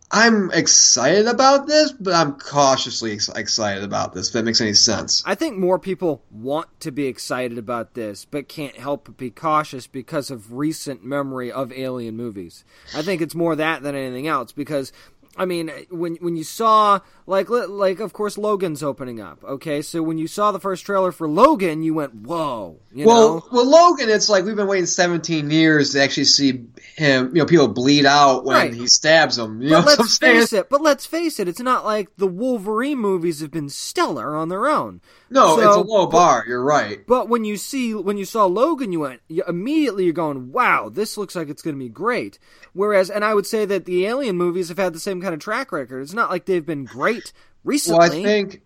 I'm 0.09 0.53
excited 0.53 1.27
about 1.27 1.67
this, 1.67 1.91
but 1.91 2.15
I'm 2.15 2.39
cautiously 2.39 3.13
ex- 3.13 3.29
excited 3.29 3.83
about 3.83 4.15
this. 4.15 4.29
If 4.29 4.35
that 4.35 4.45
makes 4.45 4.61
any 4.61 4.73
sense. 4.73 5.23
I 5.27 5.35
think 5.35 5.59
more 5.59 5.81
people 5.81 6.23
want 6.31 6.69
to 6.81 6.93
be 6.93 7.07
excited 7.07 7.59
about 7.59 7.95
this, 7.95 8.25
but 8.25 8.49
can't 8.49 8.77
help 8.77 9.07
but 9.07 9.17
be 9.17 9.31
cautious 9.31 9.89
because 9.89 10.31
of 10.31 10.53
recent 10.53 11.05
memory 11.05 11.51
of 11.51 11.73
alien 11.73 12.17
movies. 12.17 12.65
I 12.95 13.03
think 13.03 13.21
it's 13.21 13.35
more 13.35 13.57
that 13.57 13.83
than 13.83 13.95
anything 13.95 14.27
else 14.29 14.53
because. 14.53 14.93
I 15.39 15.45
mean, 15.45 15.71
when 15.91 16.17
when 16.17 16.37
you 16.37 16.45
saw 16.45 17.01
like 17.27 17.49
like 17.51 18.01
of 18.01 18.13
course 18.13 18.39
Logan's 18.39 18.83
opening 18.83 19.21
up. 19.21 19.43
Okay, 19.45 19.83
so 19.83 20.03
when 20.03 20.19
you 20.19 20.27
saw 20.27 20.53
the 20.53 20.61
first 20.61 20.87
trailer 20.87 21.13
for 21.13 21.29
Logan, 21.29 21.83
you 21.83 21.95
went, 21.95 22.15
"Whoa!" 22.15 22.79
You 22.93 23.07
well, 23.07 23.35
know? 23.37 23.45
well, 23.53 23.69
Logan, 23.71 24.09
it's 24.09 24.29
like 24.29 24.45
we've 24.45 24.57
been 24.57 24.67
waiting 24.67 24.87
17 24.87 25.51
years 25.51 25.93
to 25.93 26.03
actually 26.03 26.25
see 26.25 26.65
him. 26.97 27.29
You 27.35 27.43
know, 27.43 27.47
people 27.47 27.69
bleed 27.69 28.07
out 28.07 28.45
when 28.45 28.57
Right. 28.57 28.75
he 28.75 28.87
stabs 28.87 29.37
them. 29.37 29.61
You 29.61 29.71
know 29.71 29.83
But 29.83 29.93
I'm 29.93 29.99
let's 29.99 30.19
face 30.19 30.53
it. 30.53 30.71
But 30.71 30.81
let's 30.83 31.05
face 31.07 31.39
it. 31.39 31.49
It's 31.49 31.61
not 31.61 31.85
like 31.85 32.09
the 32.17 32.27
Wolverine 32.27 32.99
movies 32.99 33.41
have 33.41 33.51
been 33.51 33.69
stellar 33.69 34.35
on 34.35 34.49
their 34.49 34.67
own. 34.69 35.01
No, 35.29 35.59
it's 35.59 35.67
a 35.69 35.73
So- 35.73 35.81
low 35.83 36.07
bar. 36.07 36.45
You're 36.47 36.63
right. 36.63 37.05
But 37.07 37.29
when 37.29 37.45
you 37.45 37.57
see 37.57 37.93
when 37.95 38.17
you 38.17 38.25
saw 38.25 38.47
Logan, 38.47 38.93
you 38.93 39.01
went 39.01 39.21
you, 39.29 39.43
immediately. 39.47 40.05
You're 40.05 40.13
going, 40.13 40.53
"Wow, 40.53 40.89
this 40.89 41.19
looks 41.19 41.35
like 41.35 41.49
it's 41.49 41.63
going 41.63 41.75
to 41.75 41.81
be 41.81 41.89
great." 41.89 42.39
Whereas, 42.73 43.11
and 43.11 43.25
I 43.25 43.35
would 43.35 43.47
say 43.47 43.65
that 43.65 43.87
the 43.87 44.07
Alien 44.07 44.37
movies 44.37 44.69
have 44.69 44.79
had 44.79 44.93
the 44.93 45.01
same 45.01 45.21
kind 45.27 45.35
of 45.35 45.41
track 45.41 45.73
record. 45.73 46.03
It's 46.03 46.13
not 46.13 46.31
like 46.31 46.47
they've 46.47 46.65
been 46.65 46.85
great 46.85 47.33
recently. 47.65 47.99
Well, 47.99 48.11
I 48.13 48.23
think. 48.23 48.63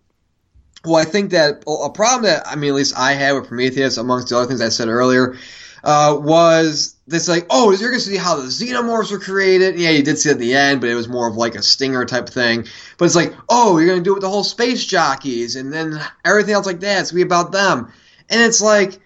Well, 0.84 0.96
I 0.96 1.04
think 1.04 1.30
that 1.30 1.64
a 1.66 1.90
problem 1.90 2.24
that 2.24 2.46
I 2.46 2.56
mean, 2.56 2.70
at 2.70 2.76
least 2.76 2.98
I 2.98 3.12
had 3.12 3.32
with 3.32 3.48
Prometheus, 3.48 3.96
amongst 3.96 4.28
the 4.28 4.36
other 4.36 4.46
things 4.46 4.60
I 4.60 4.68
said 4.68 4.88
earlier, 4.88 5.36
uh, 5.84 6.18
was 6.20 6.96
this 7.06 7.28
like, 7.28 7.46
oh, 7.50 7.70
you're 7.70 7.90
going 7.90 8.00
to 8.00 8.06
see 8.06 8.16
how 8.16 8.36
the 8.36 8.44
xenomorphs 8.44 9.10
were 9.10 9.18
created. 9.18 9.78
Yeah, 9.78 9.90
you 9.90 10.02
did 10.02 10.18
see 10.18 10.30
it 10.30 10.32
at 10.32 10.38
the 10.38 10.54
end, 10.54 10.80
but 10.80 10.88
it 10.88 10.94
was 10.94 11.08
more 11.08 11.28
of 11.28 11.36
like 11.36 11.54
a 11.54 11.62
stinger 11.62 12.04
type 12.04 12.28
thing. 12.28 12.66
But 12.98 13.06
it's 13.06 13.16
like, 13.16 13.34
oh, 13.48 13.78
you're 13.78 13.88
going 13.88 14.00
to 14.00 14.04
do 14.04 14.12
it 14.12 14.14
with 14.14 14.22
the 14.22 14.30
whole 14.30 14.44
space 14.44 14.84
jockeys, 14.84 15.56
and 15.56 15.72
then 15.72 16.00
everything 16.24 16.54
else 16.54 16.66
like 16.66 16.80
that. 16.80 17.00
It's 17.00 17.10
going 17.10 17.22
to 17.22 17.26
be 17.26 17.28
about 17.28 17.52
them, 17.52 17.92
and 18.28 18.42
it's 18.42 18.60
like. 18.60 19.00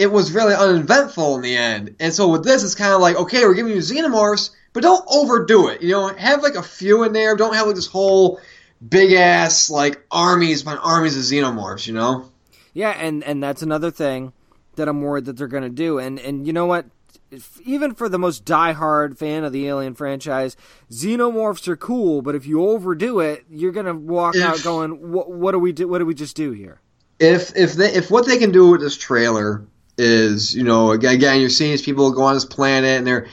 It 0.00 0.10
was 0.10 0.32
really 0.32 0.54
uneventful 0.54 1.36
in 1.36 1.42
the 1.42 1.56
end, 1.56 1.96
and 2.00 2.12
so 2.12 2.28
with 2.28 2.42
this, 2.44 2.64
it's 2.64 2.74
kind 2.74 2.94
of 2.94 3.00
like, 3.00 3.16
okay, 3.16 3.44
we're 3.44 3.54
giving 3.54 3.72
you 3.72 3.78
xenomorphs, 3.80 4.50
but 4.72 4.82
don't 4.82 5.04
overdo 5.08 5.68
it. 5.68 5.82
You 5.82 5.90
know, 5.90 6.08
have 6.08 6.42
like 6.42 6.54
a 6.54 6.62
few 6.62 7.02
in 7.04 7.12
there. 7.12 7.36
Don't 7.36 7.54
have 7.54 7.66
like 7.66 7.76
this 7.76 7.86
whole 7.86 8.40
big 8.86 9.12
ass 9.12 9.68
like 9.68 10.02
armies 10.10 10.62
upon 10.62 10.78
armies 10.78 11.16
of 11.16 11.22
xenomorphs, 11.24 11.86
you 11.86 11.92
know? 11.92 12.30
yeah, 12.72 12.90
and 12.90 13.22
and 13.24 13.42
that's 13.42 13.62
another 13.62 13.90
thing 13.90 14.32
that 14.76 14.88
I'm 14.88 15.02
worried 15.02 15.26
that 15.26 15.36
they're 15.36 15.48
going 15.48 15.64
to 15.64 15.68
do. 15.68 15.98
And 15.98 16.18
and 16.18 16.46
you 16.46 16.52
know 16.54 16.66
what? 16.66 16.86
If, 17.30 17.60
even 17.60 17.94
for 17.94 18.08
the 18.08 18.18
most 18.18 18.44
diehard 18.44 19.18
fan 19.18 19.44
of 19.44 19.52
the 19.52 19.68
Alien 19.68 19.94
franchise, 19.94 20.56
xenomorphs 20.90 21.68
are 21.68 21.76
cool, 21.76 22.22
but 22.22 22.34
if 22.34 22.46
you 22.46 22.64
overdo 22.64 23.20
it, 23.20 23.44
you're 23.50 23.70
going 23.72 23.86
to 23.86 23.94
walk 23.94 24.34
If- 24.34 24.42
out 24.42 24.62
going, 24.64 25.12
"What, 25.12 25.30
what 25.30 25.52
do 25.52 25.58
we 25.58 25.72
do? 25.72 25.86
What 25.86 25.98
do 25.98 26.06
we 26.06 26.14
just 26.14 26.36
do 26.36 26.52
here?" 26.52 26.80
If 27.18 27.54
if 27.54 27.74
they 27.74 27.92
if 27.92 28.10
what 28.10 28.26
they 28.26 28.38
can 28.38 28.50
do 28.50 28.68
with 28.70 28.80
this 28.80 28.96
trailer 28.96 29.66
is, 30.00 30.54
you 30.54 30.64
know, 30.64 30.92
again, 30.92 31.40
you're 31.40 31.50
seeing 31.50 31.70
these 31.70 31.82
people 31.82 32.10
go 32.12 32.22
on 32.22 32.34
this 32.34 32.44
planet 32.44 32.98
and 32.98 33.06
they're 33.06 33.28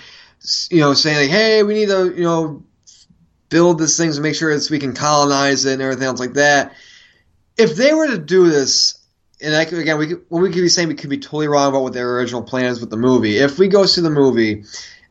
you 0.70 0.80
know 0.80 0.94
saying 0.94 1.18
like, 1.18 1.30
"Hey, 1.30 1.64
we 1.64 1.74
need 1.74 1.90
to, 1.90 2.14
you 2.16 2.24
know, 2.24 2.64
build 3.50 3.80
this 3.80 3.98
thing 3.98 4.12
to 4.12 4.22
make 4.22 4.36
sure 4.36 4.54
that 4.58 4.70
we 4.70 4.80
can 4.80 4.94
colonize 4.94 5.66
it 5.66 5.74
and 5.74 5.82
everything 5.82 6.06
else 6.06 6.20
like 6.20 6.34
that." 6.34 6.74
If 7.58 7.76
they 7.76 7.94
were 7.94 8.08
to 8.08 8.20
do 8.20 8.50
this 8.50 8.98
and 9.42 9.56
I 9.56 9.66
could, 9.66 9.80
again, 9.80 9.98
we 9.98 10.08
could, 10.08 10.26
we 10.30 10.50
could 10.50 10.62
be 10.62 10.70
saying 10.70 10.88
we 10.88 10.96
could 10.96 11.10
be 11.10 11.20
totally 11.20 11.48
wrong 11.48 11.70
about 11.70 11.84
what 11.84 11.94
their 11.94 12.16
original 12.18 12.42
plan 12.42 12.66
is 12.66 12.80
with 12.80 12.90
the 12.90 12.98
movie. 12.98 13.38
If 13.38 13.60
we 13.60 13.68
go 13.68 13.86
see 13.86 14.02
the 14.02 14.10
movie 14.10 14.64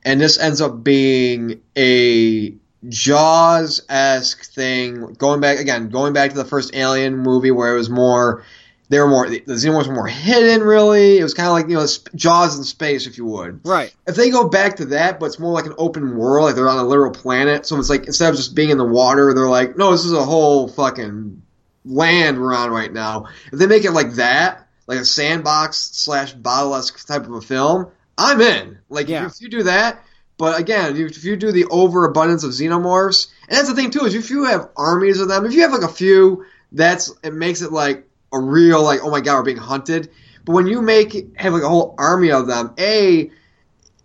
and 0.04 0.20
this 0.20 0.38
ends 0.38 0.60
up 0.60 0.82
being 0.82 1.60
a 1.76 2.54
Jaws 2.88 3.82
esque 3.88 4.44
thing, 4.44 5.14
going 5.14 5.40
back 5.40 5.58
again, 5.58 5.90
going 5.90 6.12
back 6.12 6.30
to 6.30 6.36
the 6.36 6.44
first 6.44 6.74
Alien 6.74 7.16
movie 7.16 7.50
where 7.50 7.74
it 7.74 7.78
was 7.78 7.90
more, 7.90 8.44
they 8.88 9.00
were 9.00 9.08
more, 9.08 9.28
the 9.28 9.40
xenomorphs 9.40 9.88
were 9.88 9.94
more 9.94 10.06
hidden. 10.06 10.62
Really, 10.66 11.18
it 11.18 11.22
was 11.22 11.34
kind 11.34 11.48
of 11.48 11.52
like 11.54 11.68
you 11.68 11.74
know 11.76 11.86
sp- 11.86 12.14
Jaws 12.14 12.56
in 12.56 12.64
space, 12.64 13.06
if 13.06 13.18
you 13.18 13.24
would. 13.26 13.60
Right. 13.64 13.94
If 14.06 14.14
they 14.16 14.30
go 14.30 14.48
back 14.48 14.76
to 14.76 14.84
that, 14.86 15.18
but 15.18 15.26
it's 15.26 15.38
more 15.38 15.52
like 15.52 15.66
an 15.66 15.74
open 15.78 16.16
world, 16.16 16.46
like 16.46 16.54
they're 16.54 16.68
on 16.68 16.78
a 16.78 16.84
literal 16.84 17.12
planet, 17.12 17.66
so 17.66 17.78
it's 17.78 17.90
like 17.90 18.06
instead 18.06 18.30
of 18.30 18.36
just 18.36 18.54
being 18.54 18.70
in 18.70 18.78
the 18.78 18.84
water, 18.86 19.34
they're 19.34 19.48
like, 19.48 19.76
no, 19.76 19.90
this 19.92 20.04
is 20.04 20.12
a 20.12 20.24
whole 20.24 20.68
fucking 20.68 21.42
land 21.84 22.40
we're 22.40 22.54
on 22.54 22.70
right 22.70 22.92
now. 22.92 23.26
If 23.52 23.58
they 23.58 23.66
make 23.66 23.84
it 23.84 23.92
like 23.92 24.12
that, 24.12 24.68
like 24.86 24.98
a 24.98 25.04
sandbox 25.04 25.78
slash 25.78 26.32
bottle 26.32 26.80
type 27.06 27.24
of 27.24 27.32
a 27.32 27.40
film, 27.40 27.88
I'm 28.18 28.40
in. 28.40 28.78
Like 28.88 29.08
Yeah. 29.08 29.26
if 29.26 29.40
you 29.40 29.48
do 29.48 29.64
that, 29.64 30.02
but 30.38 30.58
again, 30.60 30.96
if 30.96 31.24
you 31.24 31.36
do 31.36 31.50
the 31.52 31.64
overabundance 31.66 32.44
of 32.44 32.50
xenomorphs, 32.52 33.28
and 33.48 33.56
that's 33.56 33.68
the 33.68 33.74
thing 33.74 33.90
too 33.90 34.04
is 34.04 34.14
if 34.14 34.30
you 34.30 34.44
have 34.44 34.68
armies 34.76 35.20
of 35.20 35.28
them, 35.28 35.44
if 35.46 35.52
you 35.54 35.62
have 35.62 35.72
like 35.72 35.82
a 35.82 35.92
few, 35.92 36.44
that's 36.72 37.12
it 37.22 37.32
makes 37.32 37.62
it 37.62 37.72
like 37.72 38.05
a 38.32 38.40
real 38.40 38.82
like 38.82 39.00
oh 39.02 39.10
my 39.10 39.20
god 39.20 39.36
we're 39.38 39.42
being 39.44 39.56
hunted. 39.56 40.10
But 40.44 40.52
when 40.52 40.66
you 40.66 40.80
make 40.82 41.36
have 41.38 41.52
like 41.52 41.62
a 41.62 41.68
whole 41.68 41.94
army 41.98 42.30
of 42.30 42.46
them, 42.46 42.72
a 42.78 43.30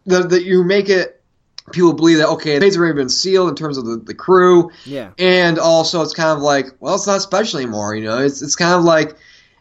that 0.08 0.30
the 0.30 0.44
you 0.44 0.64
make 0.64 0.90
it 0.90 1.22
people 1.72 1.94
believe 1.94 2.18
that 2.18 2.28
okay, 2.30 2.56
the 2.56 2.62
fate's 2.62 2.78
already 2.78 2.96
been 2.96 3.10
sealed 3.10 3.48
in 3.50 3.56
terms 3.56 3.78
of 3.78 3.86
the, 3.86 3.98
the 3.98 4.14
crew, 4.16 4.72
Yeah. 4.86 5.12
and 5.18 5.60
also 5.60 6.02
it's 6.02 6.14
kind 6.14 6.30
of 6.36 6.40
like 6.44 6.66
well 6.80 6.96
it's 6.96 7.08
not 7.08 7.22
special 7.22 7.60
anymore. 7.60 7.96
You 7.96 8.06
know, 8.06 8.18
it's 8.18 8.42
it's 8.42 8.56
kind 8.56 8.74
of 8.74 8.84
like 8.84 9.16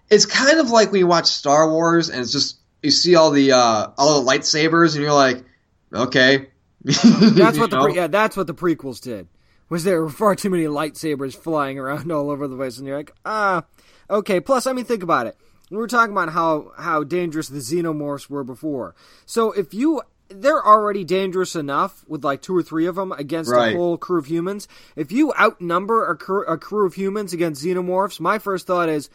it's 0.08 0.26
kind 0.26 0.58
of 0.58 0.70
like 0.70 0.90
when 0.90 1.00
you 1.00 1.06
watch 1.06 1.26
Star 1.26 1.70
Wars 1.70 2.08
and 2.08 2.20
it's 2.20 2.32
just 2.32 2.58
you 2.82 2.90
see 2.90 3.14
all 3.14 3.30
the 3.30 3.52
uh, 3.52 3.88
all 3.98 4.22
the 4.22 4.30
lightsabers 4.30 4.94
and 4.94 5.02
you're 5.04 5.12
like 5.12 5.44
okay. 5.92 6.46
That's 6.84 7.58
what 7.58 7.70
the 7.70 7.78
pre- 7.82 7.94
yeah, 7.94 8.06
that's 8.06 8.38
what 8.38 8.46
the 8.46 8.54
prequels 8.54 9.02
did. 9.02 9.28
Was 9.68 9.84
there 9.84 10.00
were 10.00 10.08
far 10.08 10.34
too 10.34 10.48
many 10.48 10.64
lightsabers 10.64 11.36
flying 11.36 11.78
around 11.78 12.10
all 12.12 12.30
over 12.30 12.48
the 12.48 12.56
place, 12.56 12.78
and 12.78 12.86
you're 12.86 12.96
like, 12.96 13.12
ah, 13.26 13.64
okay. 14.10 14.40
Plus, 14.40 14.66
I 14.66 14.72
mean, 14.72 14.84
think 14.84 15.02
about 15.02 15.26
it. 15.26 15.36
We 15.70 15.76
were 15.76 15.86
talking 15.86 16.12
about 16.12 16.30
how 16.30 16.72
how 16.76 17.04
dangerous 17.04 17.48
the 17.48 17.60
xenomorphs 17.60 18.28
were 18.28 18.44
before. 18.44 18.94
So 19.26 19.52
if 19.52 19.72
you 19.72 20.02
they're 20.32 20.64
already 20.64 21.02
dangerous 21.04 21.56
enough 21.56 22.04
with 22.06 22.24
like 22.24 22.40
two 22.42 22.56
or 22.56 22.62
three 22.62 22.86
of 22.86 22.94
them 22.94 23.10
against 23.12 23.50
Right. 23.50 23.74
a 23.74 23.76
whole 23.76 23.96
crew 23.98 24.18
of 24.18 24.26
humans. 24.26 24.68
If 24.94 25.10
you 25.10 25.32
outnumber 25.38 26.06
a 26.08 26.16
crew, 26.16 26.44
a 26.46 26.56
crew 26.56 26.86
of 26.86 26.94
humans 26.94 27.32
against 27.32 27.64
xenomorphs, 27.64 28.20
my 28.20 28.38
first 28.38 28.66
thought 28.66 28.88
is, 28.88 29.10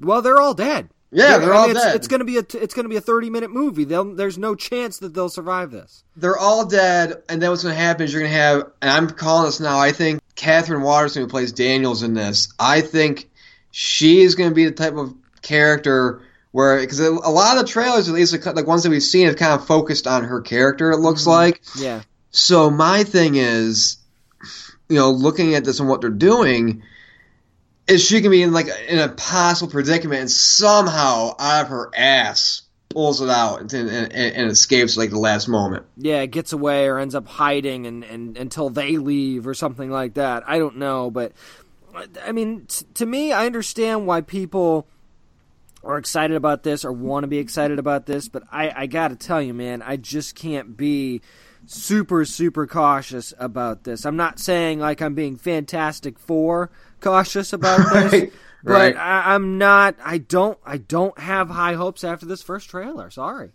well, 0.00 0.22
they're 0.22 0.40
all 0.40 0.54
dead. 0.54 0.88
Yeah, 1.12 1.38
they're 1.38 1.52
I 1.54 1.56
all 1.58 1.66
mean, 1.66 1.76
dead. 1.76 1.94
It's 1.96 2.08
gonna 2.08 2.24
be 2.24 2.36
a 2.38 2.42
t- 2.42 2.58
it's 2.58 2.74
gonna 2.74 2.88
be 2.88 2.96
a 2.96 3.00
thirty 3.02 3.30
minute 3.30 3.50
movie. 3.50 3.84
They'll, 3.84 4.14
there's 4.14 4.38
no 4.38 4.54
chance 4.54 4.98
that 4.98 5.14
they'll 5.14 5.28
survive 5.28 5.70
this. 5.70 6.04
they're 6.16 6.36
all 6.38 6.64
dead, 6.66 7.22
and 7.28 7.40
then 7.40 7.50
what's 7.50 7.62
going 7.62 7.74
to 7.74 7.80
happen 7.80 8.04
is 8.04 8.12
you're 8.12 8.22
going 8.22 8.32
to 8.32 8.38
have, 8.38 8.70
and 8.82 8.90
I'm 8.90 9.08
calling 9.10 9.46
this 9.46 9.60
now. 9.60 9.78
I 9.78 9.92
think 9.92 10.20
Katherine 10.34 10.82
Waterston, 10.82 11.22
who 11.22 11.28
plays 11.28 11.52
Daniels 11.52 12.02
in 12.02 12.14
this, 12.14 12.48
I 12.58 12.80
think 12.80 13.30
she 13.78 14.22
is 14.22 14.36
going 14.36 14.48
to 14.48 14.54
be 14.54 14.64
the 14.64 14.70
type 14.70 14.94
of 14.94 15.14
character 15.42 16.22
where, 16.50 16.80
because 16.80 16.98
a 16.98 17.10
lot 17.10 17.58
of 17.58 17.66
the 17.66 17.70
trailers, 17.70 18.08
at 18.08 18.14
least 18.14 18.32
like 18.46 18.66
ones 18.66 18.84
that 18.84 18.88
we've 18.88 19.02
seen, 19.02 19.26
have 19.26 19.36
kind 19.36 19.52
of 19.52 19.66
focused 19.66 20.06
on 20.06 20.24
her 20.24 20.40
character. 20.40 20.92
It 20.92 20.96
looks 20.96 21.22
mm-hmm. 21.22 21.30
like. 21.30 21.62
Yeah. 21.78 22.00
So 22.30 22.70
my 22.70 23.04
thing 23.04 23.34
is, 23.34 23.98
you 24.88 24.96
know, 24.96 25.10
looking 25.10 25.54
at 25.54 25.66
this 25.66 25.78
and 25.78 25.90
what 25.90 26.00
they're 26.00 26.08
doing, 26.08 26.84
is 27.86 28.02
she 28.02 28.22
can 28.22 28.30
be 28.30 28.42
in 28.42 28.54
like 28.54 28.68
an 28.88 28.98
impossible 28.98 29.70
predicament 29.70 30.22
and 30.22 30.30
somehow 30.30 31.34
out 31.38 31.64
of 31.64 31.68
her 31.68 31.90
ass 31.94 32.62
pulls 32.88 33.20
it 33.20 33.28
out 33.28 33.60
and, 33.60 33.70
and, 33.74 33.90
and, 33.90 34.36
and 34.36 34.50
escapes 34.50 34.96
like 34.96 35.10
the 35.10 35.18
last 35.18 35.48
moment. 35.48 35.84
yeah, 35.98 36.24
gets 36.24 36.54
away 36.54 36.86
or 36.86 36.98
ends 36.98 37.14
up 37.14 37.28
hiding 37.28 37.86
and, 37.86 38.04
and 38.04 38.38
until 38.38 38.70
they 38.70 38.96
leave 38.96 39.46
or 39.46 39.52
something 39.52 39.90
like 39.90 40.14
that. 40.14 40.44
I 40.46 40.56
don't 40.56 40.78
know, 40.78 41.10
but 41.10 41.32
I 42.24 42.32
mean, 42.32 42.66
t- 42.66 42.86
to 42.94 43.06
me, 43.06 43.32
I 43.32 43.46
understand 43.46 44.06
why 44.06 44.20
people 44.20 44.88
are 45.82 45.98
excited 45.98 46.36
about 46.36 46.62
this 46.62 46.84
or 46.84 46.92
want 46.92 47.24
to 47.24 47.28
be 47.28 47.38
excited 47.38 47.78
about 47.78 48.06
this, 48.06 48.28
but 48.28 48.42
I, 48.50 48.72
I 48.74 48.86
got 48.86 49.08
to 49.08 49.16
tell 49.16 49.40
you, 49.40 49.54
man, 49.54 49.82
I 49.82 49.96
just 49.96 50.34
can't 50.34 50.76
be 50.76 51.20
super 51.68 52.24
super 52.24 52.66
cautious 52.66 53.32
about 53.38 53.84
this. 53.84 54.04
I'm 54.04 54.16
not 54.16 54.38
saying 54.38 54.78
like 54.78 55.00
I'm 55.00 55.14
being 55.14 55.36
Fantastic 55.36 56.18
Four 56.18 56.70
cautious 57.00 57.52
about 57.52 57.78
this, 57.92 58.12
Right. 58.12 58.32
But 58.62 58.72
Right. 58.72 58.96
I, 58.96 59.34
I'm 59.34 59.58
not. 59.58 59.94
I 60.04 60.18
don't. 60.18 60.58
I 60.64 60.78
don't 60.78 61.16
have 61.20 61.48
high 61.48 61.74
hopes 61.74 62.02
after 62.02 62.26
this 62.26 62.42
first 62.42 62.68
trailer. 62.68 63.10
Sorry. 63.10 63.50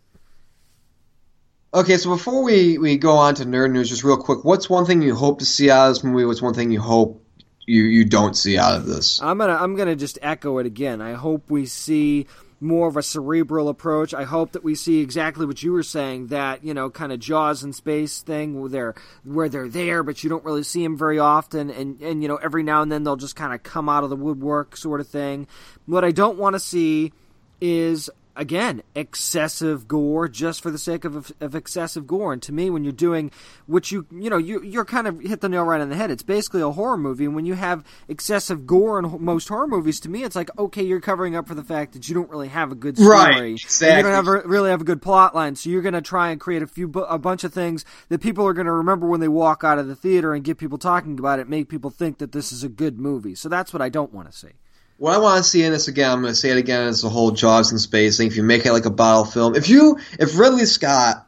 Okay, 1.74 1.98
so 1.98 2.10
before 2.12 2.44
we, 2.44 2.78
we 2.78 2.98
go 2.98 3.18
on 3.18 3.36
to 3.36 3.46
nerd 3.46 3.72
news, 3.72 3.90
just 3.90 4.04
real 4.04 4.18
quick, 4.18 4.44
what's 4.44 4.70
one 4.70 4.86
thing 4.86 5.02
you 5.02 5.16
hope 5.16 5.40
to 5.40 5.46
see 5.46 5.70
out 5.70 5.88
of 5.88 5.96
this 5.96 6.04
movie? 6.04 6.26
What's 6.26 6.42
one 6.42 6.54
thing 6.54 6.72
you 6.72 6.82
hope 6.82 7.26
you, 7.72 7.84
you 7.84 8.06
don't 8.06 8.36
see 8.36 8.58
out 8.58 8.76
of 8.76 8.86
this? 8.86 9.22
I'm 9.22 9.38
gonna 9.38 9.56
I'm 9.56 9.76
gonna 9.76 9.96
just 9.96 10.20
echo 10.22 10.58
it 10.58 10.66
again. 10.66 11.02
I 11.02 11.14
hope 11.14 11.50
we 11.50 11.66
see 11.66 12.28
more 12.60 12.88
of 12.88 12.98
a 12.98 13.02
cerebral 13.02 13.70
approach. 13.70 14.14
I 14.14 14.24
hope 14.24 14.52
that 14.52 14.64
we 14.64 14.76
see 14.76 15.00
exactly 15.00 15.46
what 15.46 15.64
you 15.64 15.72
were 15.72 15.82
saying 15.82 16.28
that 16.28 16.64
you 16.64 16.74
know 16.74 16.90
kind 16.90 17.12
of 17.12 17.20
Jaws 17.20 17.64
in 17.64 17.74
space 17.74 18.22
thing 18.22 18.60
where 18.60 18.70
they're 18.70 18.96
where 19.24 19.48
they're 19.48 19.70
there, 19.70 20.04
but 20.04 20.24
you 20.24 20.30
don't 20.30 20.44
really 20.44 20.64
see 20.64 20.84
them 20.84 20.98
very 20.98 21.18
often, 21.18 21.70
and 21.70 22.02
and 22.02 22.22
you 22.22 22.28
know 22.28 22.36
every 22.36 22.64
now 22.64 22.82
and 22.82 22.92
then 22.92 23.04
they'll 23.04 23.16
just 23.16 23.36
kind 23.36 23.54
of 23.54 23.64
come 23.64 23.88
out 23.88 24.04
of 24.04 24.10
the 24.10 24.18
woodwork 24.18 24.76
sort 24.76 25.00
of 25.00 25.08
thing. 25.08 25.48
What 25.86 26.04
I 26.04 26.12
don't 26.12 26.38
want 26.38 26.56
to 26.56 26.60
see 26.60 27.14
is 27.62 28.10
again 28.36 28.82
excessive 28.96 29.88
gore 29.88 30.28
just 30.28 30.62
for 30.62 30.72
the 30.72 30.78
sake 30.78 31.06
of, 31.06 31.32
of 31.40 31.56
excessive 31.56 32.08
gore. 32.08 32.34
And 32.34 32.42
to 32.44 32.52
me 32.52 32.70
when 32.70 32.84
you're 32.84 32.94
doing 32.94 33.32
which 33.68 33.92
you 33.92 34.06
you 34.12 34.30
know 34.30 34.38
you 34.38 34.62
you're 34.64 34.86
kind 34.86 35.08
of 35.08 35.20
hit 35.20 35.42
the 35.42 35.50
nail 35.50 35.64
right 35.64 35.82
on 35.82 35.90
the 35.90 35.96
head. 35.96 36.12
It's 36.12 36.24
basically 36.24 36.62
a 36.62 36.72
horror 36.72 36.98
movie. 36.98 37.26
And 37.26 37.36
when 37.36 37.46
you 37.46 37.56
have 37.56 37.84
excessive 38.08 38.66
gore 38.66 39.00
in 39.00 39.24
most 39.24 39.48
horror 39.50 39.68
movies 39.68 40.00
to 40.02 40.10
me 40.10 40.24
it's 40.24 40.36
like 40.36 40.50
okay 40.58 40.84
you're 40.84 41.02
covering 41.02 41.36
up 41.36 41.48
for 41.48 41.56
the 41.56 41.64
fact 41.64 41.94
that 41.94 42.08
you 42.08 42.16
don't 42.16 42.30
really 42.30 42.48
have 42.48 42.72
a 42.72 42.76
good 42.76 42.98
story 42.98 43.12
Right, 43.12 43.62
And 43.90 43.98
you 43.98 44.04
don't 44.04 44.14
have 44.14 44.28
a, 44.28 44.48
really 44.48 44.70
have 44.70 44.82
a 44.82 44.86
good 44.86 45.02
plot 45.02 45.36
line. 45.36 45.56
So 45.56 45.70
you're 45.70 45.82
going 45.82 45.94
to 45.94 46.02
try 46.02 46.32
and 46.32 46.40
create 46.40 46.62
a 46.62 46.68
few 46.68 46.90
a 47.08 47.20
bunch 47.20 47.44
of 47.44 47.54
things 47.54 47.86
that 48.10 48.22
people 48.22 48.46
are 48.46 48.54
going 48.54 48.66
to 48.66 48.72
remember 48.72 49.08
when 49.08 49.20
they 49.20 49.28
walk 49.28 49.64
out 49.64 49.80
of 49.80 49.88
the 49.88 49.96
theater 49.96 50.34
and 50.34 50.44
get 50.44 50.58
people 50.58 50.78
talking 50.78 51.20
about 51.20 51.40
it 51.40 51.50
make 51.50 51.70
people 51.70 51.90
think 51.90 52.18
that 52.20 52.32
this 52.32 52.52
is 52.52 52.64
a 52.64 52.70
good 52.70 53.00
movie. 53.00 53.36
So 53.36 53.50
that's 53.50 53.74
what 53.74 53.82
I 53.82 53.90
don't 53.90 54.14
want 54.14 54.32
to 54.32 54.38
see 54.38 54.54
What 55.02 55.16
I 55.16 55.18
want 55.18 55.44
to 55.44 55.50
see 55.50 55.64
in 55.64 55.72
this 55.72 55.88
again, 55.88 56.12
I'm 56.12 56.22
going 56.22 56.32
to 56.32 56.40
say 56.40 56.52
it 56.52 56.58
again, 56.58 56.86
is 56.86 57.02
the 57.02 57.10
whole 57.10 57.32
Jaws 57.32 57.72
in 57.72 57.80
space 57.80 58.18
thing. 58.18 58.28
If 58.28 58.38
you 58.38 58.44
make 58.44 58.68
it 58.68 58.72
like 58.72 58.86
a 58.86 58.92
bottle 58.92 59.26
film, 59.26 59.56
if 59.56 59.68
you, 59.68 59.98
if 60.20 60.38
Ridley 60.38 60.68
Scott 60.68 61.26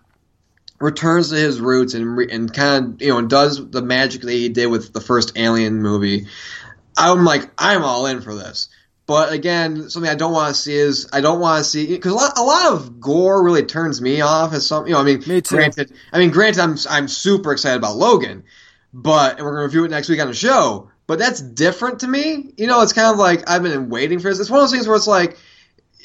returns 0.79 1.31
to 1.31 1.37
his 1.37 1.59
roots 1.59 1.95
and 1.95 2.15
re, 2.15 2.27
and 2.29 2.53
kind 2.53 2.93
of 2.93 3.01
you 3.01 3.07
know 3.07 3.17
and 3.17 3.27
does 3.27 3.71
the 3.71 3.81
magic 3.81 4.21
that 4.21 4.31
he 4.31 4.49
did 4.49 4.67
with 4.67 4.93
the 4.93 5.01
first 5.01 5.35
Alien 5.39 5.81
movie, 5.81 6.27
I'm 6.95 7.25
like 7.25 7.49
I'm 7.57 7.81
all 7.81 8.05
in 8.05 8.21
for 8.21 8.35
this. 8.35 8.69
But 9.07 9.33
again, 9.33 9.89
something 9.89 10.11
I 10.11 10.13
don't 10.13 10.33
want 10.33 10.53
to 10.53 10.61
see 10.61 10.75
is 10.75 11.09
I 11.11 11.21
don't 11.21 11.39
want 11.39 11.63
to 11.63 11.67
see 11.67 11.87
because 11.87 12.11
a 12.11 12.15
lot, 12.15 12.37
a 12.37 12.43
lot 12.43 12.73
of 12.73 12.99
gore 12.99 13.43
really 13.43 13.63
turns 13.63 13.99
me 13.99 14.21
off 14.21 14.53
as 14.53 14.67
some 14.67 14.85
you 14.85 14.93
know 14.93 14.99
I 14.99 15.03
mean 15.03 15.23
Me 15.25 15.41
too. 15.41 15.55
granted 15.55 15.91
I 16.11 16.19
mean 16.19 16.29
granted 16.29 16.61
I'm 16.61 16.77
I'm 16.91 17.07
super 17.07 17.51
excited 17.51 17.77
about 17.77 17.95
Logan, 17.95 18.43
but 18.93 19.37
and 19.37 19.43
we're 19.43 19.53
gonna 19.53 19.65
review 19.65 19.83
it 19.83 19.89
next 19.89 20.09
week 20.09 20.21
on 20.21 20.27
the 20.27 20.35
show. 20.35 20.91
But 21.05 21.19
that's 21.19 21.41
different 21.41 21.99
to 21.99 22.07
me. 22.07 22.53
You 22.57 22.67
know, 22.67 22.81
it's 22.81 22.93
kind 22.93 23.11
of 23.11 23.17
like 23.17 23.49
I've 23.49 23.63
been 23.63 23.89
waiting 23.89 24.19
for 24.19 24.29
this. 24.29 24.39
It's 24.39 24.49
one 24.49 24.59
of 24.59 24.63
those 24.63 24.71
things 24.71 24.87
where 24.87 24.95
it's 24.95 25.07
like 25.07 25.37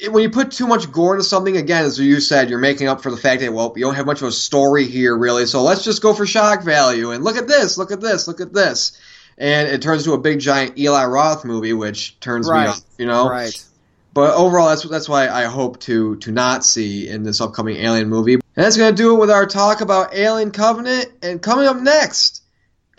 when 0.09 0.23
you 0.23 0.29
put 0.29 0.51
too 0.51 0.67
much 0.67 0.91
gore 0.91 1.15
into 1.15 1.23
something, 1.23 1.55
again, 1.57 1.85
as 1.85 1.99
you 1.99 2.19
said, 2.19 2.49
you're 2.49 2.59
making 2.59 2.87
up 2.87 3.01
for 3.01 3.11
the 3.11 3.17
fact 3.17 3.41
that 3.41 3.53
well, 3.53 3.73
you 3.75 3.85
don't 3.85 3.95
have 3.95 4.05
much 4.05 4.21
of 4.21 4.27
a 4.27 4.31
story 4.31 4.85
here, 4.85 5.17
really. 5.17 5.45
So 5.45 5.63
let's 5.63 5.83
just 5.83 6.01
go 6.01 6.13
for 6.13 6.25
shock 6.25 6.63
value 6.63 7.11
and 7.11 7.23
look 7.23 7.37
at 7.37 7.47
this, 7.47 7.77
look 7.77 7.91
at 7.91 8.01
this, 8.01 8.27
look 8.27 8.41
at 8.41 8.53
this, 8.53 8.99
and 9.37 9.67
it 9.67 9.81
turns 9.81 10.05
into 10.05 10.13
a 10.13 10.19
big 10.19 10.39
giant 10.39 10.77
Eli 10.77 11.05
Roth 11.05 11.45
movie, 11.45 11.73
which 11.73 12.19
turns 12.19 12.47
Right. 12.47 12.63
me 12.63 12.67
off. 12.69 12.81
You 12.97 13.05
know, 13.05 13.29
right 13.29 13.65
but 14.13 14.35
overall, 14.35 14.69
that's 14.69 14.83
that's 14.83 15.07
why 15.07 15.29
I 15.29 15.45
hope 15.45 15.79
to 15.81 16.15
to 16.17 16.31
not 16.31 16.65
see 16.65 17.07
in 17.07 17.23
this 17.23 17.41
upcoming 17.41 17.77
Alien 17.77 18.09
movie. 18.09 18.33
And 18.33 18.41
that's 18.55 18.77
gonna 18.77 18.95
do 18.95 19.15
it 19.15 19.19
with 19.19 19.29
our 19.29 19.45
talk 19.45 19.81
about 19.81 20.15
Alien 20.15 20.51
Covenant. 20.51 21.07
And 21.21 21.41
coming 21.41 21.67
up 21.67 21.77
next, 21.77 22.38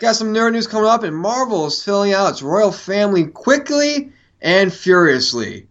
got 0.01 0.15
some 0.15 0.33
nerd 0.33 0.53
news 0.53 0.65
coming 0.65 0.89
up, 0.89 1.03
and 1.03 1.15
Marvel 1.15 1.67
is 1.67 1.83
filling 1.83 2.11
out 2.11 2.31
its 2.31 2.41
royal 2.41 2.71
family 2.71 3.27
quickly 3.27 4.11
and 4.41 4.73
furiously. 4.73 5.67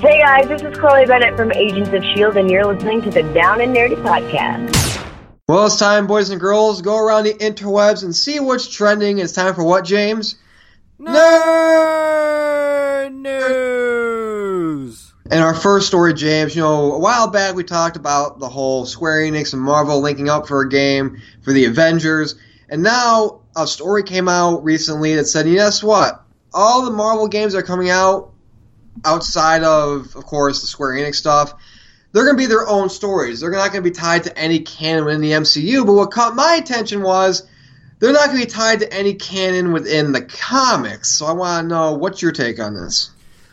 Hey 0.00 0.20
guys, 0.20 0.46
this 0.46 0.62
is 0.62 0.78
Chloe 0.78 1.06
Bennet 1.06 1.36
from 1.36 1.50
Agents 1.50 1.88
of 1.88 1.96
S.H.I.E.L.D., 1.96 2.38
and 2.38 2.48
you're 2.48 2.72
listening 2.72 3.02
to 3.02 3.10
the 3.10 3.24
Down 3.34 3.60
and 3.60 3.74
Nerdy 3.74 3.96
Podcast. 3.96 5.04
Well, 5.48 5.66
it's 5.66 5.76
time, 5.76 6.06
boys 6.06 6.30
and 6.30 6.40
girls, 6.40 6.82
go 6.82 6.98
around 6.98 7.24
the 7.24 7.34
interwebs 7.34 8.04
and 8.04 8.14
see 8.14 8.38
what's 8.38 8.68
trending. 8.68 9.18
It's 9.18 9.32
time 9.32 9.56
for 9.56 9.64
what, 9.64 9.84
James? 9.84 10.36
Nerd 11.00 13.12
news. 13.12 15.12
And 15.32 15.42
our 15.42 15.54
first 15.54 15.88
story, 15.88 16.14
James, 16.14 16.54
you 16.54 16.62
know, 16.62 16.92
a 16.92 16.98
while 17.00 17.26
back 17.26 17.56
we 17.56 17.64
talked 17.64 17.96
about 17.96 18.38
the 18.38 18.48
whole 18.48 18.86
Square 18.86 19.22
Enix 19.22 19.52
and 19.52 19.60
Marvel 19.60 20.00
linking 20.00 20.28
up 20.28 20.46
for 20.46 20.62
a 20.62 20.68
game 20.68 21.20
for 21.42 21.52
the 21.52 21.64
Avengers. 21.64 22.36
And 22.70 22.82
now 22.82 23.40
a 23.58 23.66
story 23.66 24.02
came 24.04 24.28
out 24.28 24.64
recently 24.64 25.16
that 25.16 25.26
said, 25.26 25.46
guess 25.46 25.82
what? 25.82 26.22
All 26.54 26.84
the 26.84 26.90
Marvel 26.90 27.28
games 27.28 27.54
are 27.54 27.62
coming 27.62 27.90
out 27.90 28.32
outside 29.04 29.64
of, 29.64 30.14
of 30.16 30.24
course, 30.24 30.60
the 30.60 30.66
Square 30.66 30.94
Enix 30.94 31.16
stuff, 31.16 31.54
they're 32.12 32.24
going 32.24 32.36
to 32.36 32.42
be 32.42 32.46
their 32.46 32.66
own 32.66 32.88
stories. 32.88 33.40
They're 33.40 33.50
not 33.50 33.72
going 33.72 33.84
to 33.84 33.90
be 33.90 33.94
tied 33.94 34.24
to 34.24 34.38
any 34.38 34.60
canon 34.60 35.04
within 35.04 35.20
the 35.20 35.32
MCU. 35.32 35.84
But 35.84 35.92
what 35.92 36.10
caught 36.10 36.34
my 36.34 36.54
attention 36.54 37.02
was 37.02 37.46
they're 37.98 38.12
not 38.12 38.26
going 38.26 38.40
to 38.40 38.46
be 38.46 38.50
tied 38.50 38.80
to 38.80 38.92
any 38.92 39.14
canon 39.14 39.72
within 39.72 40.12
the 40.12 40.22
comics. 40.22 41.10
So 41.10 41.26
I 41.26 41.32
want 41.32 41.64
to 41.64 41.68
know 41.68 41.92
what's 41.94 42.22
your 42.22 42.32
take 42.32 42.60
on 42.60 42.74
this? 42.74 43.10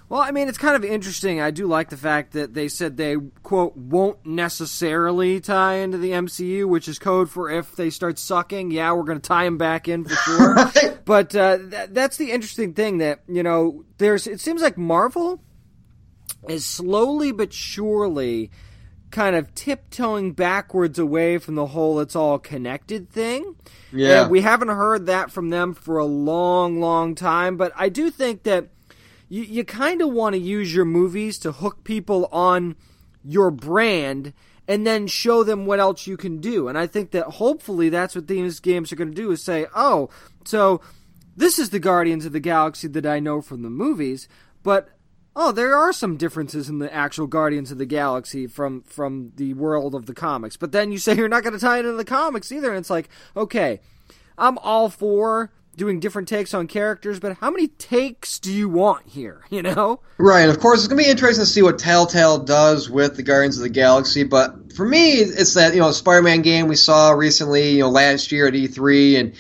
Well, 0.08 0.22
I 0.22 0.32
mean, 0.32 0.47
it's 0.47 0.60
kind 0.60 0.76
of 0.76 0.86
interesting. 0.86 1.41
I 1.41 1.49
do 1.49 1.66
like 1.66 1.89
the 1.89 1.97
fact 1.97 2.34
that 2.34 2.53
they 2.53 2.68
said 2.68 2.95
they, 2.95 3.18
quote, 3.41 3.76
won't 3.76 4.24
necessarily 4.24 5.39
tie 5.39 5.76
into 5.76 5.97
the 5.97 6.12
MCU, 6.12 6.66
which 6.66 6.88
is 6.88 6.99
code 6.99 7.30
for 7.30 7.49
if 7.49 7.76
they 7.76 7.89
start 7.89 8.20
sucking, 8.20 8.70
yeah, 8.70 8.93
we're 8.93 9.03
going 9.03 9.20
to 9.20 9.28
tie 9.28 9.45
them 9.45 9.58
back 9.58 9.88
in 9.88 10.03
for 10.03 10.16
sure. 10.16 10.56
But 11.06 11.36
uh, 11.36 11.58
th- 11.58 11.89
that's 11.91 12.18
the 12.18 12.32
interesting 12.32 12.74
thing 12.74 12.97
that, 12.97 13.22
you 13.28 13.43
know, 13.43 13.86
there's, 13.99 14.26
it 14.26 14.39
seems 14.39 14.64
like 14.64 14.76
Marvel 14.76 15.39
is 16.49 16.66
slowly 16.66 17.32
but 17.32 17.53
surely 17.53 18.49
kind 19.12 19.36
of 19.36 19.53
tiptoeing 19.53 20.34
backwards 20.34 20.97
away 20.97 21.38
from 21.38 21.56
the 21.56 21.68
whole 21.68 21.99
it's 21.99 22.16
all 22.16 22.39
connected 22.39 23.10
thing. 23.10 23.56
Yeah. 23.93 24.24
And 24.24 24.32
we 24.32 24.41
haven't 24.41 24.70
heard 24.70 25.06
that 25.06 25.32
from 25.32 25.51
them 25.51 25.74
for 25.76 25.99
a 25.99 26.06
long, 26.06 26.80
long 26.80 27.14
time, 27.14 27.56
but 27.56 27.72
I 27.76 27.89
do 27.89 28.10
think 28.10 28.43
that 28.43 28.70
you, 29.30 29.43
you 29.43 29.63
kind 29.63 30.01
of 30.01 30.11
want 30.11 30.34
to 30.34 30.39
use 30.39 30.73
your 30.73 30.86
movies 30.86 31.38
to 31.39 31.51
hook 31.51 31.84
people 31.84 32.28
on 32.32 32.76
your 33.23 33.51
brand 33.51 34.34
and 34.67 34.86
then 34.86 35.07
show 35.07 35.43
them 35.43 35.65
what 35.65 35.80
else 35.80 36.07
you 36.07 36.17
can 36.17 36.39
do. 36.39 36.67
And 36.67 36.78
I 36.78 36.88
think 36.88 37.11
that 37.11 37.26
hopefully 37.26 37.89
that's 37.89 38.15
what 38.15 38.28
these 38.28 38.59
games 38.59 38.91
are 38.91 38.95
going 38.95 39.11
to 39.11 39.15
do 39.15 39.32
is 39.32 39.43
say, 39.43 39.67
oh, 39.76 40.09
so 40.43 40.82
this 41.36 41.59
is 41.59 41.69
the 41.69 41.80
Guardians 41.80 42.26
of 42.26 42.34
the 42.34 42.39
Galaxy 42.39 42.88
that 42.89 43.05
I 43.05 43.19
know 43.19 43.41
from 43.41 43.61
the 43.61 43.69
movies, 43.69 44.28
but 44.63 44.89
oh, 45.36 45.51
there 45.51 45.76
are 45.76 45.91
some 45.91 46.17
differences 46.17 46.69
in 46.69 46.80
the 46.80 46.93
actual 46.93 47.28
Guardians 47.28 47.71
of 47.71 47.78
the 47.78 47.86
Galaxy 47.86 48.47
from 48.47 48.82
from 48.84 49.34
the 49.36 49.53
world 49.53 49.93
of 49.93 50.05
the 50.05 50.13
comics. 50.13 50.57
But 50.57 50.71
then 50.71 50.91
you 50.91 50.97
say 50.97 51.15
you're 51.15 51.28
not 51.28 51.43
going 51.43 51.53
to 51.53 51.59
tie 51.59 51.78
it 51.78 51.86
into 51.86 51.93
the 51.93 52.05
comics 52.05 52.51
either, 52.51 52.69
and 52.69 52.80
it's 52.80 52.89
like, 52.89 53.09
okay, 53.36 53.82
I'm 54.38 54.57
all 54.59 54.89
for 54.89 55.51
doing 55.76 55.99
different 55.99 56.28
takes 56.28 56.53
on 56.53 56.67
characters, 56.67 57.19
but 57.19 57.38
how 57.38 57.51
many 57.51 57.67
takes 57.67 58.39
do 58.39 58.51
you 58.51 58.69
want 58.69 59.07
here? 59.07 59.43
You 59.55 59.61
know? 59.61 60.01
Right, 60.17 60.41
and 60.41 60.51
of 60.51 60.59
course, 60.59 60.80
it's 60.80 60.88
going 60.88 60.97
to 61.01 61.05
be 61.05 61.09
interesting 61.09 61.43
to 61.43 61.49
see 61.49 61.61
what 61.61 61.80
Telltale 61.80 62.39
does 62.39 62.89
with 62.89 63.15
the 63.15 63.23
Guardians 63.23 63.55
of 63.55 63.63
the 63.63 63.69
Galaxy. 63.69 64.23
But 64.23 64.73
for 64.73 64.86
me, 64.86 65.13
it's 65.13 65.53
that 65.53 65.73
you 65.73 65.80
know 65.80 65.91
Spider-Man 65.91 66.41
game 66.41 66.67
we 66.67 66.76
saw 66.76 67.11
recently, 67.11 67.71
you 67.71 67.80
know, 67.80 67.89
last 67.89 68.34
year 68.34 68.47
at 68.47 68.53
E3, 68.53 69.19
and 69.19 69.34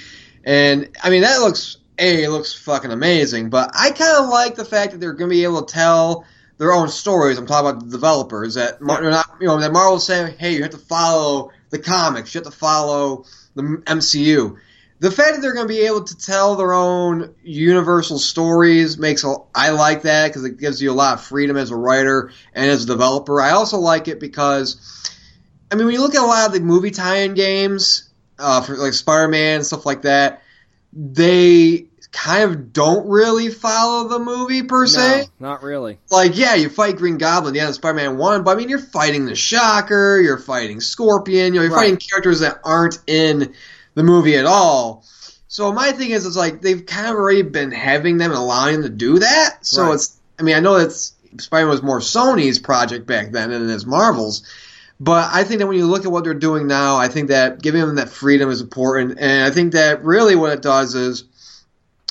and 0.45 0.97
I 1.03 1.09
mean 1.09 1.23
that 1.23 1.41
looks 1.41 1.77
a 1.99 2.23
it 2.23 2.29
looks 2.29 2.53
fucking 2.53 2.91
amazing. 2.91 3.49
But 3.49 3.71
I 3.77 3.91
kind 3.91 4.23
of 4.23 4.29
like 4.29 4.55
the 4.55 4.63
fact 4.63 4.93
that 4.93 4.99
they're 4.99 5.13
going 5.13 5.29
to 5.29 5.35
be 5.35 5.43
able 5.43 5.63
to 5.63 5.73
tell 5.73 6.25
their 6.57 6.71
own 6.71 6.87
stories. 6.87 7.37
I'm 7.37 7.45
talking 7.45 7.69
about 7.69 7.83
the 7.83 7.91
developers 7.91 8.53
that 8.55 8.81
Mar- 8.81 9.01
they're 9.01 9.11
not, 9.11 9.29
you 9.41 9.47
know, 9.47 9.59
that 9.59 9.73
Marvel's 9.73 10.05
saying, 10.05 10.35
hey, 10.37 10.53
you 10.53 10.61
have 10.61 10.71
to 10.71 10.77
follow 10.77 11.51
the 11.69 11.79
comics, 11.79 12.33
you 12.33 12.39
have 12.39 12.51
to 12.51 12.57
follow 12.57 13.25
the 13.55 13.61
MCU 13.85 14.57
the 14.99 15.11
fact 15.11 15.35
that 15.35 15.41
they're 15.41 15.53
going 15.53 15.67
to 15.67 15.73
be 15.73 15.81
able 15.85 16.03
to 16.03 16.17
tell 16.17 16.55
their 16.55 16.73
own 16.73 17.35
universal 17.43 18.17
stories 18.17 18.97
makes 18.97 19.23
a, 19.23 19.35
I 19.53 19.71
like 19.71 20.03
that 20.03 20.27
because 20.29 20.45
it 20.45 20.57
gives 20.57 20.81
you 20.81 20.91
a 20.91 20.93
lot 20.93 21.15
of 21.15 21.23
freedom 21.25 21.57
as 21.57 21.71
a 21.71 21.75
writer 21.75 22.31
and 22.53 22.69
as 22.69 22.83
a 22.83 22.87
developer. 22.87 23.41
I 23.41 23.51
also 23.51 23.77
like 23.77 24.07
it 24.07 24.19
because, 24.19 24.77
I 25.71 25.75
mean, 25.75 25.85
when 25.85 25.95
you 25.95 26.01
look 26.01 26.15
at 26.15 26.21
a 26.23 26.25
lot 26.25 26.47
of 26.47 26.53
the 26.53 26.61
movie 26.61 26.91
tie-in 26.91 27.33
games 27.33 28.09
uh, 28.39 28.61
for 28.61 28.77
like 28.77 28.93
Spider-Man 28.93 29.57
and 29.57 29.65
stuff 29.65 29.85
like 29.85 30.03
that, 30.03 30.41
they 30.93 31.87
kind 32.11 32.43
of 32.49 32.71
don't 32.71 33.09
really 33.09 33.49
follow 33.49 34.07
the 34.07 34.19
movie 34.19 34.63
per 34.63 34.87
se 34.87 35.27
No, 35.41 35.47
not 35.49 35.63
really. 35.63 35.99
like 36.09 36.37
yeah, 36.37 36.55
you 36.55 36.69
fight 36.69 36.95
Green 36.95 37.17
Goblin 37.17 37.53
yeah, 37.55 37.65
the 37.65 37.73
Spider-Man 37.73 38.17
One, 38.17 38.43
but 38.45 38.51
I 38.51 38.55
mean 38.55 38.69
you're 38.69 38.79
fighting 38.79 39.25
the 39.25 39.35
Shocker, 39.35 40.21
you're 40.21 40.37
fighting 40.37 40.79
Scorpion, 40.79 41.53
you 41.53 41.59
know, 41.59 41.63
you're 41.63 41.73
Right. 41.73 41.81
fighting 41.81 41.97
characters 41.97 42.39
that 42.39 42.61
aren't 42.63 42.99
in 43.07 43.53
the 43.95 44.03
movie 44.03 44.35
at 44.35 44.45
all. 44.45 45.03
So 45.47 45.71
my 45.71 45.91
thing 45.91 46.11
is, 46.11 46.25
it's 46.25 46.35
like 46.35 46.61
they've 46.61 46.85
kind 46.85 47.07
of 47.07 47.15
already 47.15 47.41
been 47.41 47.71
having 47.71 48.17
them 48.17 48.31
and 48.31 48.37
allowing 48.37 48.81
them 48.81 48.83
to 48.83 48.89
do 48.89 49.19
that. 49.19 49.65
So 49.65 49.85
Right. 49.85 49.93
it's, 49.95 50.17
I 50.39 50.43
mean, 50.43 50.55
I 50.55 50.59
know 50.59 50.77
that's 50.77 51.13
Spider-Man 51.37 51.69
was 51.69 51.83
more 51.83 51.99
Sony's 51.99 52.59
project 52.59 53.07
back 53.07 53.31
then 53.31 53.49
than 53.49 53.63
it 53.63 53.69
is 53.73 53.85
Marvel's. 53.85 54.43
But 54.99 55.29
I 55.33 55.43
think 55.43 55.59
that 55.59 55.67
when 55.67 55.77
you 55.77 55.87
look 55.87 56.05
at 56.05 56.11
what 56.11 56.23
they're 56.23 56.33
doing 56.33 56.67
now, 56.67 56.95
I 56.95 57.09
think 57.09 57.27
that 57.27 57.61
giving 57.61 57.81
them 57.81 57.95
that 57.95 58.09
freedom 58.09 58.49
is 58.49 58.61
important. 58.61 59.17
And 59.19 59.43
I 59.43 59.51
think 59.51 59.73
that 59.73 60.03
really 60.03 60.35
what 60.35 60.53
it 60.53 60.61
does 60.61 60.95
is 60.95 61.25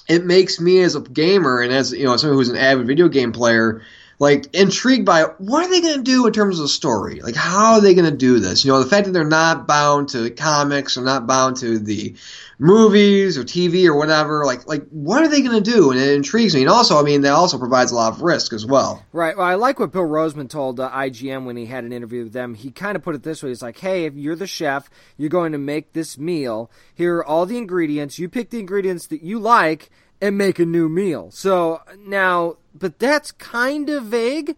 it 0.06 0.24
makes 0.24 0.60
me 0.60 0.80
as 0.80 0.94
a 0.94 1.00
gamer 1.00 1.60
and 1.60 1.72
as 1.72 1.92
you 1.92 2.04
know 2.04 2.16
someone 2.18 2.36
who's 2.36 2.50
an 2.50 2.56
avid 2.58 2.86
video 2.86 3.08
game 3.08 3.32
player 3.32 3.80
like 4.18 4.54
intrigued 4.54 5.04
by 5.04 5.22
what 5.38 5.64
are 5.64 5.70
they 5.70 5.80
going 5.80 5.96
to 5.96 6.02
do 6.02 6.26
in 6.26 6.32
terms 6.32 6.58
of 6.58 6.64
the 6.64 6.68
story 6.68 7.20
like 7.20 7.34
how 7.34 7.74
are 7.74 7.80
they 7.80 7.94
going 7.94 8.10
to 8.10 8.16
do 8.16 8.38
this 8.38 8.64
you 8.64 8.70
know 8.70 8.82
the 8.82 8.88
fact 8.88 9.06
that 9.06 9.12
they're 9.12 9.24
not 9.24 9.66
bound 9.66 10.08
to 10.08 10.30
comics 10.30 10.96
or 10.96 11.02
not 11.02 11.26
bound 11.26 11.56
to 11.56 11.78
the 11.78 12.14
movies 12.58 13.36
or 13.36 13.42
tv 13.42 13.86
or 13.86 13.96
whatever 13.96 14.44
like 14.44 14.66
like 14.66 14.86
what 14.90 15.22
are 15.22 15.28
they 15.28 15.42
going 15.42 15.62
to 15.62 15.70
do 15.70 15.90
and 15.90 16.00
it 16.00 16.14
intrigues 16.14 16.54
me 16.54 16.60
and 16.60 16.70
also 16.70 16.98
i 16.98 17.02
mean 17.02 17.22
that 17.22 17.32
also 17.32 17.58
provides 17.58 17.90
a 17.90 17.94
lot 17.94 18.12
of 18.12 18.22
risk 18.22 18.52
as 18.52 18.64
well 18.64 19.04
Right. 19.12 19.36
Well, 19.36 19.46
I 19.46 19.54
like 19.54 19.78
what 19.78 19.92
Bill 19.92 20.02
Rosemann 20.02 20.48
told 20.48 20.80
uh, 20.80 20.90
IGN 20.90 21.44
when 21.44 21.56
he 21.56 21.66
had 21.66 21.84
an 21.84 21.92
interview 21.92 22.24
with 22.24 22.32
them. 22.32 22.54
He 22.54 22.70
kind 22.70 22.96
of 22.96 23.02
put 23.02 23.14
it 23.14 23.22
this 23.22 23.42
way: 23.42 23.50
He's 23.50 23.62
like, 23.62 23.78
"Hey, 23.78 24.06
if 24.06 24.14
you're 24.14 24.36
the 24.36 24.46
chef, 24.46 24.90
you're 25.16 25.28
going 25.28 25.52
to 25.52 25.58
make 25.58 25.92
this 25.92 26.18
meal. 26.18 26.70
Here 26.94 27.18
are 27.18 27.24
all 27.24 27.46
the 27.46 27.56
ingredients. 27.56 28.18
You 28.18 28.28
pick 28.28 28.50
the 28.50 28.58
ingredients 28.58 29.06
that 29.06 29.22
you 29.22 29.38
like 29.38 29.90
and 30.24 30.38
make 30.38 30.58
a 30.58 30.66
new 30.66 30.88
meal." 30.88 31.30
So 31.30 31.80
now, 31.98 32.56
but 32.74 32.98
that's 32.98 33.32
kind 33.32 33.88
of 33.90 34.04
vague 34.04 34.56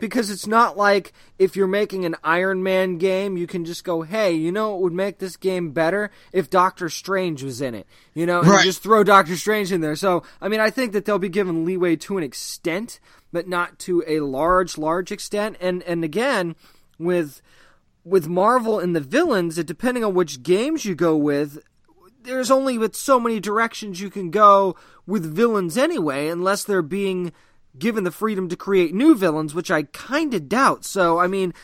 because 0.00 0.30
it's 0.30 0.46
not 0.46 0.76
like 0.76 1.12
if 1.38 1.54
you're 1.54 1.66
making 1.66 2.04
an 2.04 2.16
Iron 2.24 2.62
Man 2.62 2.98
game, 2.98 3.36
you 3.36 3.46
can 3.46 3.64
just 3.64 3.84
go, 3.84 4.02
"Hey, 4.02 4.32
you 4.32 4.50
know 4.50 4.70
what 4.70 4.80
would 4.80 4.92
make 4.92 5.18
this 5.18 5.36
game 5.36 5.70
better 5.70 6.10
if 6.32 6.50
Doctor 6.50 6.88
Strange 6.88 7.42
was 7.42 7.60
in 7.60 7.74
it?" 7.74 7.86
You 8.14 8.26
know, 8.26 8.40
and 8.40 8.48
you 8.48 8.62
just 8.62 8.82
throw 8.82 9.04
Doctor 9.04 9.36
Strange 9.36 9.70
in 9.70 9.80
there. 9.80 9.96
So, 9.96 10.24
I 10.40 10.48
mean, 10.48 10.60
I 10.60 10.70
think 10.70 10.92
that 10.92 11.04
they'll 11.04 11.18
be 11.18 11.28
given 11.28 11.64
leeway 11.64 11.96
to 11.96 12.18
an 12.18 12.24
extent, 12.24 12.98
but 13.32 13.46
not 13.46 13.78
to 13.80 14.02
a 14.06 14.20
large, 14.20 14.76
large 14.76 15.12
extent. 15.12 15.56
And 15.60 15.82
and 15.84 16.02
again, 16.02 16.56
with 16.98 17.42
with 18.04 18.26
Marvel 18.26 18.78
and 18.78 18.96
the 18.96 19.00
villains, 19.00 19.58
it 19.58 19.66
depending 19.66 20.04
on 20.04 20.14
which 20.14 20.42
games 20.42 20.84
you 20.84 20.94
go 20.94 21.16
with, 21.16 21.58
there's 22.22 22.50
only 22.50 22.78
with 22.78 22.94
so 22.94 23.18
many 23.18 23.40
directions 23.40 24.00
you 24.00 24.10
can 24.10 24.30
go 24.30 24.76
with 25.06 25.24
villains 25.24 25.76
anyway, 25.76 26.28
unless 26.28 26.64
they're 26.64 26.82
being 26.82 27.32
given 27.78 28.04
the 28.04 28.10
freedom 28.10 28.48
to 28.48 28.56
create 28.56 28.94
new 28.94 29.14
villains, 29.14 29.54
which 29.54 29.70
I 29.70 29.84
kind 29.84 30.34
of 30.34 30.48
doubt. 30.48 30.84
So, 30.84 31.18
I 31.18 31.26
mean, 31.26 31.54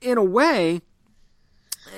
in 0.00 0.18
a 0.18 0.24
way, 0.24 0.82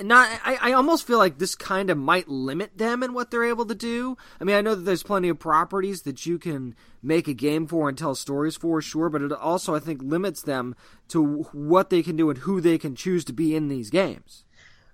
not 0.02 0.28
I, 0.44 0.58
I 0.60 0.72
almost 0.72 1.06
feel 1.06 1.18
like 1.18 1.38
this 1.38 1.54
kind 1.54 1.90
of 1.90 1.98
might 1.98 2.28
limit 2.28 2.78
them 2.78 3.02
in 3.02 3.12
what 3.12 3.30
they're 3.30 3.44
able 3.44 3.66
to 3.66 3.74
do. 3.74 4.16
I 4.40 4.44
mean, 4.44 4.56
I 4.56 4.60
know 4.60 4.74
that 4.74 4.82
there's 4.82 5.02
plenty 5.02 5.28
of 5.28 5.38
properties 5.38 6.02
that 6.02 6.24
you 6.24 6.38
can 6.38 6.74
make 7.02 7.28
a 7.28 7.34
game 7.34 7.66
for 7.66 7.88
and 7.88 7.98
tell 7.98 8.14
stories 8.14 8.56
for, 8.56 8.80
sure, 8.80 9.08
but 9.08 9.22
it 9.22 9.32
also 9.32 9.74
I 9.74 9.80
think 9.80 10.00
limits 10.02 10.42
them 10.42 10.74
to 11.08 11.42
what 11.52 11.90
they 11.90 12.02
can 12.02 12.16
do 12.16 12.30
and 12.30 12.38
who 12.38 12.60
they 12.60 12.78
can 12.78 12.94
choose 12.94 13.24
to 13.26 13.32
be 13.32 13.54
in 13.54 13.68
these 13.68 13.90
games. 13.90 14.44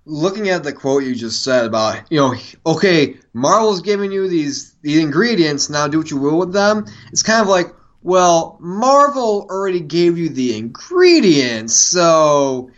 Looking 0.08 0.48
at 0.48 0.64
the 0.64 0.72
quote 0.72 1.04
you 1.04 1.14
just 1.14 1.44
said 1.44 1.66
about 1.66 2.10
you 2.10 2.18
know 2.18 2.34
okay 2.64 3.16
marvel's 3.34 3.82
giving 3.82 4.10
you 4.10 4.26
these 4.26 4.74
these 4.80 4.98
ingredients 4.98 5.68
now 5.68 5.86
do 5.86 5.98
what 5.98 6.10
you 6.10 6.16
will 6.16 6.38
with 6.38 6.52
them. 6.52 6.86
It's 7.12 7.22
kind 7.22 7.42
of 7.42 7.48
like 7.48 7.66
well 8.02 8.56
marvel 8.60 9.46
already 9.50 9.80
gave 9.80 10.16
you 10.16 10.30
the 10.30 10.56
ingredients 10.56 11.76
so 11.76 12.70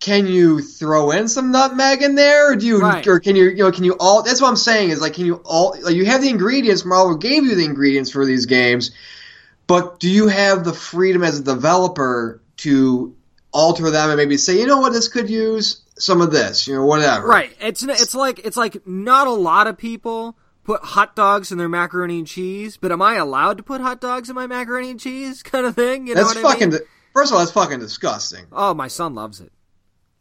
can 0.00 0.26
you 0.26 0.62
throw 0.62 1.10
in 1.10 1.28
some 1.28 1.52
nutmeg 1.52 2.00
in 2.00 2.14
there? 2.14 2.52
Or 2.52 2.56
do 2.56 2.66
you 2.66 2.80
Right. 2.80 3.06
or 3.06 3.20
can 3.20 3.36
you 3.36 3.50
you 3.50 3.56
know 3.64 3.70
can 3.70 3.84
you 3.84 3.96
all 4.00 4.22
that's 4.22 4.40
what 4.40 4.48
i'm 4.48 4.56
saying 4.56 4.88
is 4.90 5.00
like 5.00 5.12
can 5.14 5.26
you 5.26 5.36
all 5.44 5.76
like 5.82 5.94
you 5.94 6.06
have 6.06 6.22
the 6.22 6.30
ingredients 6.30 6.84
marvel 6.86 7.16
gave 7.16 7.44
you 7.44 7.54
the 7.54 7.64
ingredients 7.66 8.10
for 8.10 8.24
these 8.24 8.46
games 8.46 8.92
but 9.66 10.00
do 10.00 10.08
you 10.10 10.26
have 10.28 10.64
the 10.64 10.72
freedom 10.72 11.22
as 11.22 11.38
a 11.38 11.42
developer 11.42 12.40
to 12.56 13.14
alter 13.52 13.90
them 13.90 14.10
and 14.10 14.16
maybe 14.16 14.36
say, 14.36 14.58
you 14.58 14.66
know 14.66 14.78
what, 14.78 14.92
this 14.92 15.08
could 15.08 15.28
use 15.28 15.82
some 16.00 16.20
of 16.20 16.30
this, 16.32 16.66
you 16.66 16.74
know, 16.74 16.84
whatever. 16.84 17.26
Right. 17.26 17.54
It's 17.60 17.82
it's 17.82 18.14
like 18.14 18.40
it's 18.40 18.56
like 18.56 18.86
not 18.86 19.26
a 19.26 19.32
lot 19.32 19.66
of 19.66 19.76
people 19.78 20.36
put 20.64 20.82
hot 20.82 21.16
dogs 21.16 21.50
in 21.52 21.58
their 21.58 21.68
macaroni 21.68 22.18
and 22.18 22.26
cheese, 22.26 22.76
but 22.76 22.92
am 22.92 23.02
I 23.02 23.16
allowed 23.16 23.56
to 23.56 23.62
put 23.62 23.80
hot 23.80 24.00
dogs 24.00 24.28
in 24.28 24.34
my 24.36 24.46
macaroni 24.46 24.90
and 24.90 25.00
cheese 25.00 25.42
kind 25.42 25.66
of 25.66 25.74
thing? 25.74 26.06
You 26.06 26.14
know 26.14 26.22
That's 26.24 26.34
what 26.36 26.44
I 26.44 26.52
fucking. 26.52 26.70
mean? 26.70 26.78
di- 26.80 26.84
First 27.14 27.30
of 27.32 27.34
all, 27.34 27.38
that's 27.40 27.50
fucking 27.52 27.80
disgusting. 27.80 28.46
Oh, 28.52 28.72
my 28.74 28.86
son 28.88 29.14
loves 29.14 29.40
it. 29.40 29.52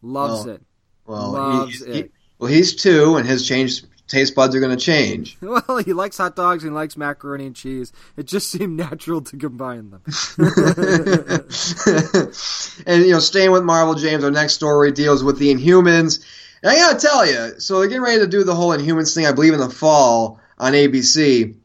Loves 0.01 0.45
Well, 0.45 0.55
it. 0.55 0.61
Well, 1.05 1.31
Loves 1.31 1.85
he, 1.85 1.91
he- 1.93 1.99
it. 1.99 2.11
well, 2.39 2.49
he's 2.49 2.75
two, 2.75 3.17
and 3.17 3.27
his 3.27 3.47
change 3.47 3.83
taste 4.09 4.35
buds 4.35 4.55
are 4.55 4.59
going 4.59 4.75
to 4.75 4.83
change. 4.83 5.37
Well, 5.49 5.77
he 5.77 5.93
likes 5.93 6.17
hot 6.17 6.35
dogs 6.35 6.63
and 6.63 6.71
he 6.71 6.75
likes 6.75 6.97
macaroni 6.97 7.47
and 7.47 7.55
cheese. 7.55 7.91
It 8.17 8.27
just 8.27 8.49
seemed 8.49 8.77
natural 8.77 9.21
to 9.21 9.37
combine 9.37 9.89
them. 9.89 10.01
and 12.85 13.05
you 13.05 13.11
know, 13.11 13.19
staying 13.19 13.51
with 13.51 13.63
Marvel, 13.63 13.95
James, 13.95 14.23
our 14.23 14.31
next 14.31 14.53
story 14.53 14.91
deals 14.91 15.23
with 15.23 15.39
the 15.39 15.53
Inhumans. 15.53 16.23
And 16.61 16.71
I 16.71 16.75
gotta 16.75 16.99
tell 16.99 17.25
you, 17.25 17.59
so 17.59 17.79
they're 17.79 17.87
getting 17.87 18.03
ready 18.03 18.19
to 18.19 18.27
do 18.27 18.43
the 18.43 18.55
whole 18.55 18.69
Inhumans 18.69 19.15
thing, 19.15 19.25
I 19.25 19.31
believe, 19.31 19.53
in 19.53 19.59
the 19.59 19.69
fall 19.69 20.39
on 20.57 20.73
ABC, 20.73 21.55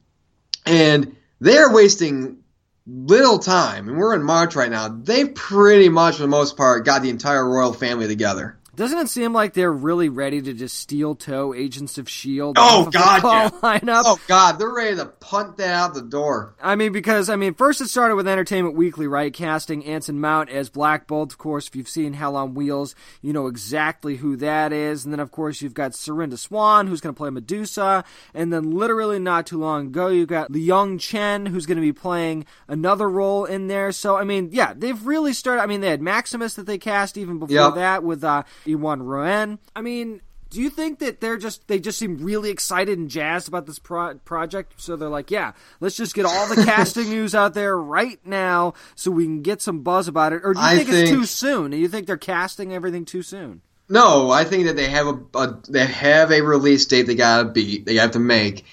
and 0.64 1.16
they're 1.40 1.72
wasting 1.72 2.38
little 2.86 3.38
time. 3.38 3.88
And 3.88 3.98
we're 3.98 4.14
in 4.14 4.22
March 4.22 4.56
right 4.56 4.70
now. 4.70 4.88
They've 4.88 5.34
pretty 5.34 5.88
much, 5.88 6.16
for 6.16 6.22
the 6.22 6.28
most 6.28 6.56
part, 6.56 6.84
got 6.84 7.02
the 7.02 7.10
entire 7.10 7.48
royal 7.48 7.72
family 7.72 8.06
together. 8.06 8.58
Doesn't 8.76 8.98
it 8.98 9.08
seem 9.08 9.32
like 9.32 9.54
they're 9.54 9.72
really 9.72 10.08
ready 10.08 10.42
to 10.42 10.52
just 10.52 10.76
steel 10.78 11.14
toe 11.14 11.54
Agents 11.54 11.98
of 11.98 12.08
Shield? 12.08 12.56
Oh, 12.58 12.86
of 12.86 12.92
God, 12.92 13.22
yeah. 13.22 13.50
lineup. 13.50 14.02
Oh 14.06 14.18
God, 14.26 14.58
they're 14.58 14.72
ready 14.72 14.96
to 14.96 15.06
punt 15.06 15.56
that 15.58 15.72
out 15.72 15.94
the 15.94 16.02
door. 16.02 16.54
I 16.62 16.74
mean, 16.76 16.92
because 16.92 17.28
I 17.30 17.36
mean, 17.36 17.54
first 17.54 17.80
it 17.80 17.88
started 17.88 18.16
with 18.16 18.26
Entertainment 18.28 18.74
Weekly, 18.76 19.06
right? 19.06 19.32
Casting 19.32 19.84
Anson 19.84 20.20
Mount 20.20 20.50
as 20.50 20.68
Black 20.70 21.06
Bolt. 21.06 21.32
Of 21.32 21.38
course, 21.38 21.68
if 21.68 21.76
you've 21.76 21.88
seen 21.88 22.12
Hell 22.14 22.36
on 22.36 22.54
Wheels, 22.54 22.94
you 23.22 23.32
know 23.32 23.46
exactly 23.46 24.16
who 24.16 24.36
that 24.36 24.72
is. 24.72 25.04
And 25.04 25.12
then, 25.12 25.20
of 25.20 25.30
course, 25.30 25.62
you've 25.62 25.74
got 25.74 25.92
Serinda 25.92 26.38
Swan, 26.38 26.86
who's 26.86 27.00
going 27.00 27.14
to 27.14 27.18
play 27.18 27.30
Medusa. 27.30 28.04
And 28.34 28.52
then, 28.52 28.72
literally 28.72 29.18
not 29.18 29.46
too 29.46 29.58
long 29.58 29.86
ago, 29.88 30.08
you 30.08 30.26
got 30.26 30.50
Leung 30.52 30.98
Chen, 31.00 31.46
who's 31.46 31.66
going 31.66 31.76
to 31.76 31.82
be 31.82 31.92
playing 31.92 32.44
another 32.68 33.08
role 33.08 33.44
in 33.44 33.68
there. 33.68 33.92
So, 33.92 34.16
I 34.16 34.24
mean, 34.24 34.50
yeah, 34.52 34.72
they've 34.76 35.04
really 35.06 35.32
started. 35.32 35.62
I 35.62 35.66
mean, 35.66 35.80
they 35.80 35.90
had 35.90 36.02
Maximus 36.02 36.54
that 36.54 36.66
they 36.66 36.78
cast 36.78 37.16
even 37.16 37.38
before 37.38 37.54
Yep. 37.54 37.74
that 37.76 38.02
with 38.02 38.24
uh, 38.24 38.42
Iwan 38.66 39.02
Roen. 39.02 39.58
I 39.74 39.80
mean. 39.80 40.20
Do 40.50 40.62
you 40.62 40.70
think 40.70 41.00
that 41.00 41.20
they're 41.20 41.38
just 41.38 41.66
they 41.66 41.80
just 41.80 41.98
seem 41.98 42.18
really 42.18 42.50
excited 42.50 42.96
and 42.96 43.10
jazzed 43.10 43.48
about 43.48 43.66
this 43.66 43.80
pro- 43.80 44.14
project? 44.18 44.74
So 44.76 44.94
they're 44.94 45.08
like, 45.08 45.32
yeah, 45.32 45.54
let's 45.80 45.96
just 45.96 46.14
get 46.14 46.26
all 46.26 46.46
the 46.46 46.62
casting 46.64 47.08
news 47.08 47.34
out 47.34 47.54
there 47.54 47.76
right 47.76 48.24
now 48.24 48.74
so 48.94 49.10
we 49.10 49.24
can 49.24 49.42
get 49.42 49.60
some 49.60 49.82
buzz 49.82 50.06
about 50.06 50.32
it. 50.32 50.42
Or 50.44 50.54
do 50.54 50.60
you 50.60 50.66
I 50.66 50.76
think, 50.76 50.90
it's 50.90 51.10
too 51.10 51.24
soon? 51.24 51.72
Do 51.72 51.76
you 51.76 51.88
think 51.88 52.06
they're 52.06 52.16
casting 52.16 52.72
everything 52.72 53.04
too 53.04 53.22
soon? 53.22 53.62
No, 53.88 54.30
I 54.30 54.44
think 54.44 54.66
that 54.66 54.76
they 54.76 54.88
have 54.88 55.08
a, 55.08 55.38
a 55.38 55.58
they 55.68 55.86
have 55.86 56.30
a 56.30 56.40
release 56.40 56.86
date 56.86 57.02
they 57.02 57.16
gotta 57.16 57.48
beat. 57.48 57.84
They 57.84 57.96
have 57.96 58.12
to 58.12 58.20
make. 58.20 58.64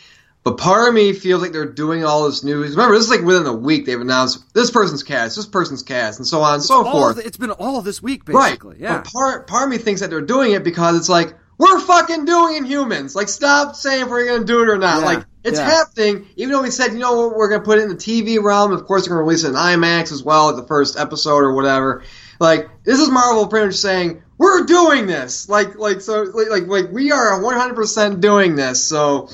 But 0.43 0.57
part 0.57 0.87
of 0.87 0.93
me 0.95 1.13
feels 1.13 1.41
like 1.41 1.51
they're 1.51 1.71
doing 1.71 2.03
all 2.03 2.25
this 2.25 2.43
news. 2.43 2.71
Remember, 2.71 2.95
this 2.95 3.03
is 3.05 3.11
like 3.11 3.21
within 3.21 3.45
a 3.45 3.53
week 3.53 3.85
they've 3.85 4.01
announced 4.01 4.53
this 4.55 4.71
person's 4.71 5.03
cast, 5.03 5.35
this 5.35 5.45
person's 5.45 5.83
cast, 5.83 6.17
and 6.17 6.27
so 6.27 6.41
on 6.41 6.55
and 6.55 6.63
so 6.63 6.83
forth. 6.83 7.19
of- 7.19 7.25
it's 7.25 7.37
been 7.37 7.51
all 7.51 7.81
this 7.83 8.01
week, 8.01 8.23
right. 8.27 8.49
basically. 8.49 8.77
Yeah. 8.79 8.97
But 9.03 9.11
part 9.11 9.47
part 9.47 9.63
of 9.65 9.69
me 9.69 9.77
thinks 9.77 10.01
that 10.01 10.09
they're 10.09 10.21
doing 10.21 10.53
it 10.53 10.63
because 10.63 10.97
it's 10.97 11.09
like 11.09 11.35
we're 11.59 11.79
fucking 11.79 12.25
doing 12.25 12.63
Inhumans. 12.63 13.13
Like, 13.13 13.29
stop 13.29 13.75
saying 13.75 14.05
if 14.05 14.09
we're 14.09 14.25
gonna 14.25 14.43
do 14.45 14.63
it 14.63 14.69
or 14.69 14.79
not. 14.79 15.01
Yeah, 15.01 15.05
Like, 15.05 15.25
it's 15.43 15.59
yeah. 15.59 15.69
happening. 15.69 16.25
Even 16.35 16.53
though 16.53 16.63
we 16.63 16.71
said, 16.71 16.91
you 16.93 16.97
know, 16.97 17.27
what, 17.27 17.35
we're 17.37 17.49
gonna 17.49 17.63
put 17.63 17.77
it 17.77 17.83
in 17.83 17.89
the 17.89 17.95
TV 17.95 18.41
realm. 18.41 18.71
Of 18.71 18.87
course, 18.87 19.03
we're 19.07 19.17
gonna 19.17 19.25
release 19.25 19.43
it 19.43 19.49
in 19.49 19.53
IMAX 19.53 20.11
as 20.11 20.23
well 20.23 20.49
at 20.49 20.55
the 20.55 20.65
first 20.65 20.97
episode 20.97 21.37
or 21.43 21.53
whatever. 21.53 22.01
Like, 22.39 22.67
this 22.83 22.99
is 22.99 23.11
Marvel 23.11 23.45
pretty 23.47 23.67
much 23.67 23.75
saying 23.75 24.23
we're 24.39 24.63
doing 24.63 25.05
this. 25.05 25.47
Like, 25.49 25.75
like 25.77 26.01
so, 26.01 26.23
like, 26.23 26.49
like, 26.49 26.65
like 26.65 26.91
we 26.91 27.11
are 27.11 27.39
100 27.43 27.75
percent 27.75 28.21
doing 28.21 28.55
this. 28.55 28.83
So, 28.83 29.29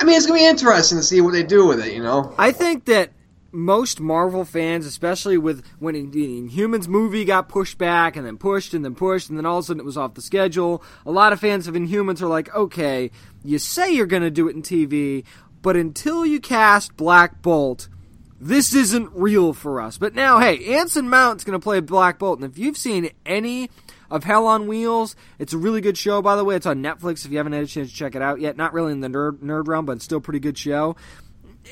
I 0.00 0.04
mean, 0.04 0.16
it's 0.16 0.26
gonna 0.26 0.38
be 0.38 0.46
interesting 0.46 0.98
to 0.98 1.04
see 1.04 1.20
what 1.20 1.32
they 1.32 1.42
do 1.42 1.66
with 1.66 1.80
it. 1.80 1.92
You 1.92 2.02
know. 2.02 2.34
I 2.38 2.52
think 2.52 2.84
that 2.86 3.10
most 3.54 4.00
Marvel 4.00 4.44
fans, 4.44 4.84
especially 4.84 5.38
with 5.38 5.64
when 5.78 6.10
the 6.10 6.42
Inhumans 6.42 6.88
movie 6.88 7.24
got 7.24 7.48
pushed 7.48 7.78
back 7.78 8.16
and 8.16 8.26
then 8.26 8.36
pushed 8.36 8.74
and 8.74 8.84
then 8.84 8.94
pushed 8.94 9.28
and 9.28 9.38
then 9.38 9.46
all 9.46 9.58
of 9.58 9.64
a 9.64 9.66
sudden 9.66 9.80
it 9.80 9.86
was 9.86 9.96
off 9.96 10.14
the 10.14 10.22
schedule, 10.22 10.82
a 11.06 11.12
lot 11.12 11.32
of 11.32 11.40
fans 11.40 11.68
of 11.68 11.74
Inhumans 11.74 12.20
are 12.20 12.26
like, 12.26 12.52
okay, 12.54 13.10
you 13.44 13.58
say 13.58 13.92
you're 13.92 14.06
going 14.06 14.22
to 14.22 14.30
do 14.30 14.48
it 14.48 14.56
in 14.56 14.62
TV, 14.62 15.24
but 15.62 15.76
until 15.76 16.26
you 16.26 16.40
cast 16.40 16.96
Black 16.96 17.40
Bolt, 17.42 17.88
this 18.40 18.74
isn't 18.74 19.10
real 19.14 19.52
for 19.52 19.80
us. 19.80 19.96
But 19.96 20.14
now, 20.14 20.40
hey, 20.40 20.74
Anson 20.76 21.08
Mount's 21.08 21.44
going 21.44 21.58
to 21.58 21.62
play 21.62 21.80
Black 21.80 22.18
Bolt, 22.18 22.40
and 22.40 22.50
if 22.50 22.58
you've 22.58 22.76
seen 22.76 23.10
any 23.24 23.70
of 24.10 24.24
Hell 24.24 24.46
on 24.46 24.66
Wheels, 24.66 25.16
it's 25.38 25.52
a 25.52 25.58
really 25.58 25.80
good 25.80 25.98
show, 25.98 26.22
by 26.22 26.36
the 26.36 26.44
way. 26.44 26.56
It's 26.56 26.66
on 26.66 26.82
Netflix 26.82 27.24
if 27.24 27.30
you 27.30 27.38
haven't 27.38 27.52
had 27.52 27.64
a 27.64 27.66
chance 27.66 27.90
to 27.90 27.94
check 27.94 28.14
it 28.14 28.22
out 28.22 28.40
yet. 28.40 28.56
Not 28.56 28.72
really 28.72 28.92
in 28.92 29.00
the 29.00 29.08
nerd, 29.08 29.38
nerd 29.38 29.68
realm, 29.68 29.86
but 29.86 30.02
still 30.02 30.20
pretty 30.20 30.40
good 30.40 30.58
show 30.58 30.96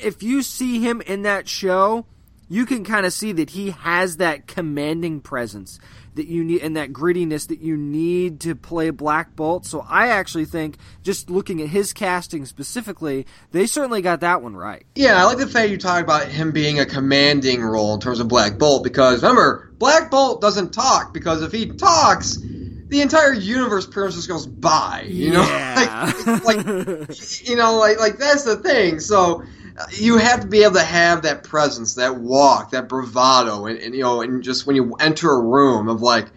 if 0.01 0.23
you 0.23 0.41
see 0.41 0.79
him 0.79 1.01
in 1.01 1.23
that 1.23 1.47
show, 1.47 2.05
you 2.49 2.65
can 2.65 2.83
kind 2.83 3.05
of 3.05 3.13
see 3.13 3.31
that 3.33 3.51
he 3.51 3.71
has 3.71 4.17
that 4.17 4.47
commanding 4.47 5.19
presence 5.21 5.79
that 6.15 6.27
you 6.27 6.43
need 6.43 6.61
and 6.61 6.75
that 6.77 6.91
grittiness 6.93 7.47
that 7.47 7.59
you 7.59 7.75
need 7.77 8.39
to 8.41 8.55
play 8.55 8.89
Black 8.89 9.35
Bolt. 9.35 9.65
So 9.65 9.85
I 9.87 10.07
actually 10.09 10.45
think, 10.45 10.77
just 11.01 11.29
looking 11.29 11.61
at 11.61 11.69
his 11.69 11.93
casting 11.93 12.45
specifically, 12.45 13.25
they 13.51 13.65
certainly 13.65 14.01
got 14.01 14.21
that 14.21 14.41
one 14.41 14.55
right. 14.55 14.85
Yeah, 14.95 15.17
I 15.19 15.23
like 15.25 15.37
the 15.37 15.47
fact 15.47 15.69
you 15.69 15.77
talk 15.77 16.03
about 16.03 16.27
him 16.27 16.51
being 16.51 16.79
a 16.79 16.85
commanding 16.85 17.61
role 17.63 17.93
in 17.93 17.99
terms 17.99 18.19
of 18.19 18.27
Black 18.27 18.57
Bolt 18.57 18.83
because 18.83 19.21
remember, 19.21 19.71
Black 19.77 20.09
Bolt 20.11 20.41
doesn't 20.41 20.71
talk 20.73 21.13
because 21.13 21.41
if 21.41 21.51
he 21.51 21.65
talks, 21.67 22.37
the 22.37 23.01
entire 23.01 23.33
universe 23.33 23.85
pretty 23.87 24.07
much 24.07 24.15
just 24.15 24.27
goes 24.27 24.45
by. 24.45 25.05
You 25.07 25.31
know, 25.31 25.41
Yeah. 25.47 26.11
like, 26.45 26.65
like 26.65 27.47
you 27.47 27.55
know, 27.55 27.75
like 27.77 27.99
like 27.99 28.17
that's 28.17 28.43
the 28.43 28.57
thing. 28.57 28.99
So 28.99 29.43
you 29.91 30.17
have 30.17 30.41
to 30.41 30.47
be 30.47 30.63
able 30.63 30.75
to 30.75 30.83
have 30.83 31.23
that 31.23 31.43
presence, 31.43 31.95
that 31.95 32.15
walk, 32.17 32.71
that 32.71 32.87
bravado, 32.87 33.65
and, 33.65 33.79
and 33.79 33.95
you 33.95 34.01
know, 34.01 34.21
and 34.21 34.43
just 34.43 34.67
when 34.67 34.75
you 34.75 34.93
enter 34.99 35.31
a 35.31 35.39
room 35.39 35.87
of 35.87 36.01
like 36.01 36.27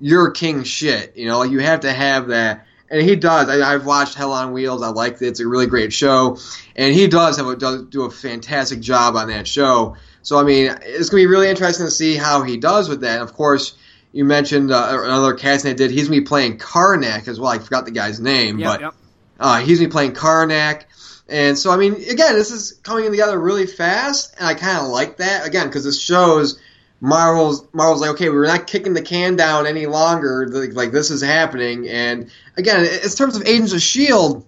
you're 0.00 0.30
king 0.30 0.64
shit, 0.64 1.16
you 1.16 1.26
know, 1.26 1.38
like 1.38 1.50
you 1.50 1.60
have 1.60 1.80
to 1.80 1.92
have 1.92 2.28
that. 2.28 2.66
And 2.90 3.02
he 3.02 3.16
does. 3.16 3.48
I, 3.48 3.74
I've 3.74 3.86
watched 3.86 4.14
Hell 4.14 4.32
on 4.32 4.52
Wheels. 4.52 4.82
I 4.82 4.88
like 4.88 5.14
it. 5.14 5.22
It's 5.22 5.40
a 5.40 5.48
really 5.48 5.66
great 5.66 5.92
show, 5.92 6.38
and 6.76 6.94
he 6.94 7.08
does 7.08 7.36
have 7.38 7.46
a, 7.46 7.56
does 7.56 7.82
do 7.84 8.02
a 8.02 8.10
fantastic 8.10 8.80
job 8.80 9.16
on 9.16 9.28
that 9.28 9.48
show. 9.48 9.96
So 10.22 10.38
I 10.38 10.44
mean, 10.44 10.74
it's 10.82 11.08
gonna 11.08 11.22
be 11.22 11.26
really 11.26 11.48
interesting 11.48 11.86
to 11.86 11.90
see 11.90 12.14
how 12.16 12.42
he 12.42 12.56
does 12.56 12.88
with 12.88 13.00
that. 13.00 13.20
Of 13.20 13.32
course, 13.32 13.74
you 14.12 14.24
mentioned 14.24 14.70
uh, 14.70 15.00
another 15.02 15.34
casting 15.34 15.70
they 15.70 15.74
did. 15.76 15.90
He's 15.90 16.08
gonna 16.08 16.20
be 16.20 16.26
playing 16.26 16.58
Karnak 16.58 17.26
as 17.26 17.40
well. 17.40 17.50
I 17.50 17.58
forgot 17.58 17.84
the 17.86 17.90
guy's 17.90 18.20
name, 18.20 18.58
Yep, 18.58 18.68
but 18.68 18.80
yep. 18.80 18.94
uh, 19.40 19.60
he's 19.60 19.78
gonna 19.78 19.88
be 19.88 19.92
playing 19.92 20.12
Karnak. 20.12 20.84
And 21.28 21.58
so, 21.58 21.70
I 21.70 21.76
mean, 21.76 21.94
again, 21.94 22.34
this 22.34 22.50
is 22.50 22.72
coming 22.82 23.10
together 23.10 23.38
really 23.38 23.66
fast, 23.66 24.34
and 24.38 24.46
I 24.46 24.54
kind 24.54 24.78
of 24.78 24.88
like 24.88 25.16
that 25.18 25.46
again 25.46 25.66
because 25.68 25.84
this 25.84 26.00
shows 26.00 26.60
Marvel's 27.00 27.66
Marvel's 27.72 28.00
like, 28.00 28.10
okay, 28.10 28.28
we're 28.28 28.46
not 28.46 28.66
kicking 28.66 28.92
the 28.92 29.02
can 29.02 29.36
down 29.36 29.66
any 29.66 29.86
longer. 29.86 30.46
Like, 30.48 30.74
like 30.74 30.92
this 30.92 31.10
is 31.10 31.22
happening. 31.22 31.88
And 31.88 32.30
again, 32.56 32.84
in 32.84 33.10
terms 33.10 33.36
of 33.36 33.46
Agents 33.46 33.72
of 33.72 33.80
Shield, 33.80 34.46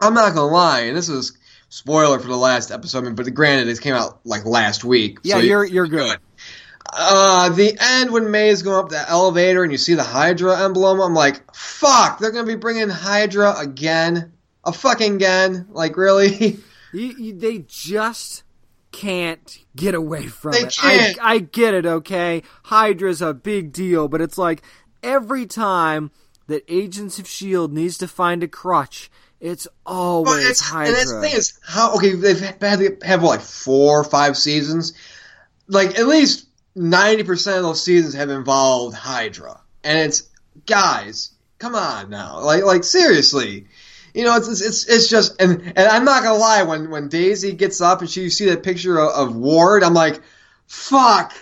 I'm 0.00 0.14
not 0.14 0.34
gonna 0.34 0.46
lie, 0.46 0.80
and 0.82 0.96
this 0.96 1.08
is 1.08 1.36
spoiler 1.68 2.20
for 2.20 2.28
the 2.28 2.36
last 2.36 2.70
episode. 2.70 2.98
I 2.98 3.02
mean, 3.02 3.14
but 3.16 3.32
granted, 3.34 3.68
it 3.68 3.80
came 3.80 3.94
out 3.94 4.20
like 4.24 4.44
last 4.44 4.84
week. 4.84 5.18
Yeah, 5.24 5.36
so 5.36 5.40
you're 5.40 5.64
you're 5.64 5.88
good. 5.88 6.18
uh, 6.92 7.48
the 7.50 7.76
end 7.80 8.12
when 8.12 8.30
May 8.30 8.48
is 8.48 8.62
going 8.62 8.84
up 8.84 8.90
the 8.90 9.10
elevator 9.10 9.64
and 9.64 9.72
you 9.72 9.78
see 9.78 9.94
the 9.94 10.04
Hydra 10.04 10.62
emblem, 10.64 11.00
I'm 11.00 11.14
like, 11.14 11.52
fuck, 11.54 12.20
they're 12.20 12.30
gonna 12.30 12.46
be 12.46 12.54
bringing 12.54 12.88
Hydra 12.88 13.58
again, 13.58 14.32
a 14.66 14.72
fucking 14.72 15.18
gun. 15.18 15.66
like 15.70 15.96
really? 15.96 16.58
You, 16.92 17.06
you, 17.18 17.38
they 17.38 17.58
just 17.66 18.42
can't 18.92 19.58
get 19.74 19.94
away 19.94 20.28
from 20.28 20.52
They 20.52 20.60
it. 20.60 20.76
can't. 20.76 21.18
I, 21.22 21.32
I 21.34 21.38
get 21.40 21.74
it, 21.74 21.84
okay? 21.84 22.42
Hydra's 22.62 23.20
a 23.20 23.34
big 23.34 23.72
deal, 23.72 24.08
but 24.08 24.22
it's 24.22 24.38
like 24.38 24.62
every 25.02 25.44
time 25.44 26.10
that 26.46 26.64
Agents 26.68 27.18
of 27.18 27.26
S.H.I.E.L.D. 27.26 27.74
Needs 27.74 27.98
to 27.98 28.08
find 28.08 28.42
a 28.42 28.48
crutch, 28.48 29.10
it's 29.40 29.68
always 29.84 30.48
it's 30.48 30.60
Hydra. 30.60 30.86
and 30.88 30.96
that's 30.96 31.12
the 31.12 31.20
thing 31.20 31.34
is 31.34 31.58
how 31.66 31.96
okay 31.96 32.12
they've 32.14 32.40
had 32.40 33.02
have 33.02 33.22
like 33.22 33.40
four 33.42 34.00
or 34.00 34.04
five 34.04 34.36
seasons, 34.36 34.94
like 35.66 35.98
at 35.98 36.06
least 36.06 36.46
ninety 36.74 37.24
percent 37.24 37.58
of 37.58 37.64
those 37.64 37.82
seasons 37.82 38.14
have 38.14 38.30
involved 38.30 38.96
Hydra, 38.96 39.60
and 39.84 39.98
it's 39.98 40.22
guys, 40.64 41.32
come 41.58 41.74
on 41.74 42.08
now, 42.08 42.40
like 42.40 42.62
like 42.64 42.84
seriously. 42.84 43.66
You 44.16 44.24
know, 44.24 44.34
it's, 44.34 44.62
it's 44.62 44.88
it's 44.88 45.10
just 45.10 45.40
and 45.42 45.60
and 45.76 45.88
I'm 45.88 46.06
not 46.06 46.22
gonna 46.22 46.38
lie. 46.38 46.62
When 46.62 46.88
when 46.88 47.08
Daisy 47.08 47.52
gets 47.52 47.82
up 47.82 48.00
and 48.00 48.08
she 48.08 48.22
you 48.22 48.30
see 48.30 48.46
that 48.46 48.62
picture 48.62 48.98
of, 48.98 49.10
of 49.10 49.36
Ward, 49.36 49.84
I'm 49.84 49.92
like, 49.92 50.22
"Fuck! 50.66 51.34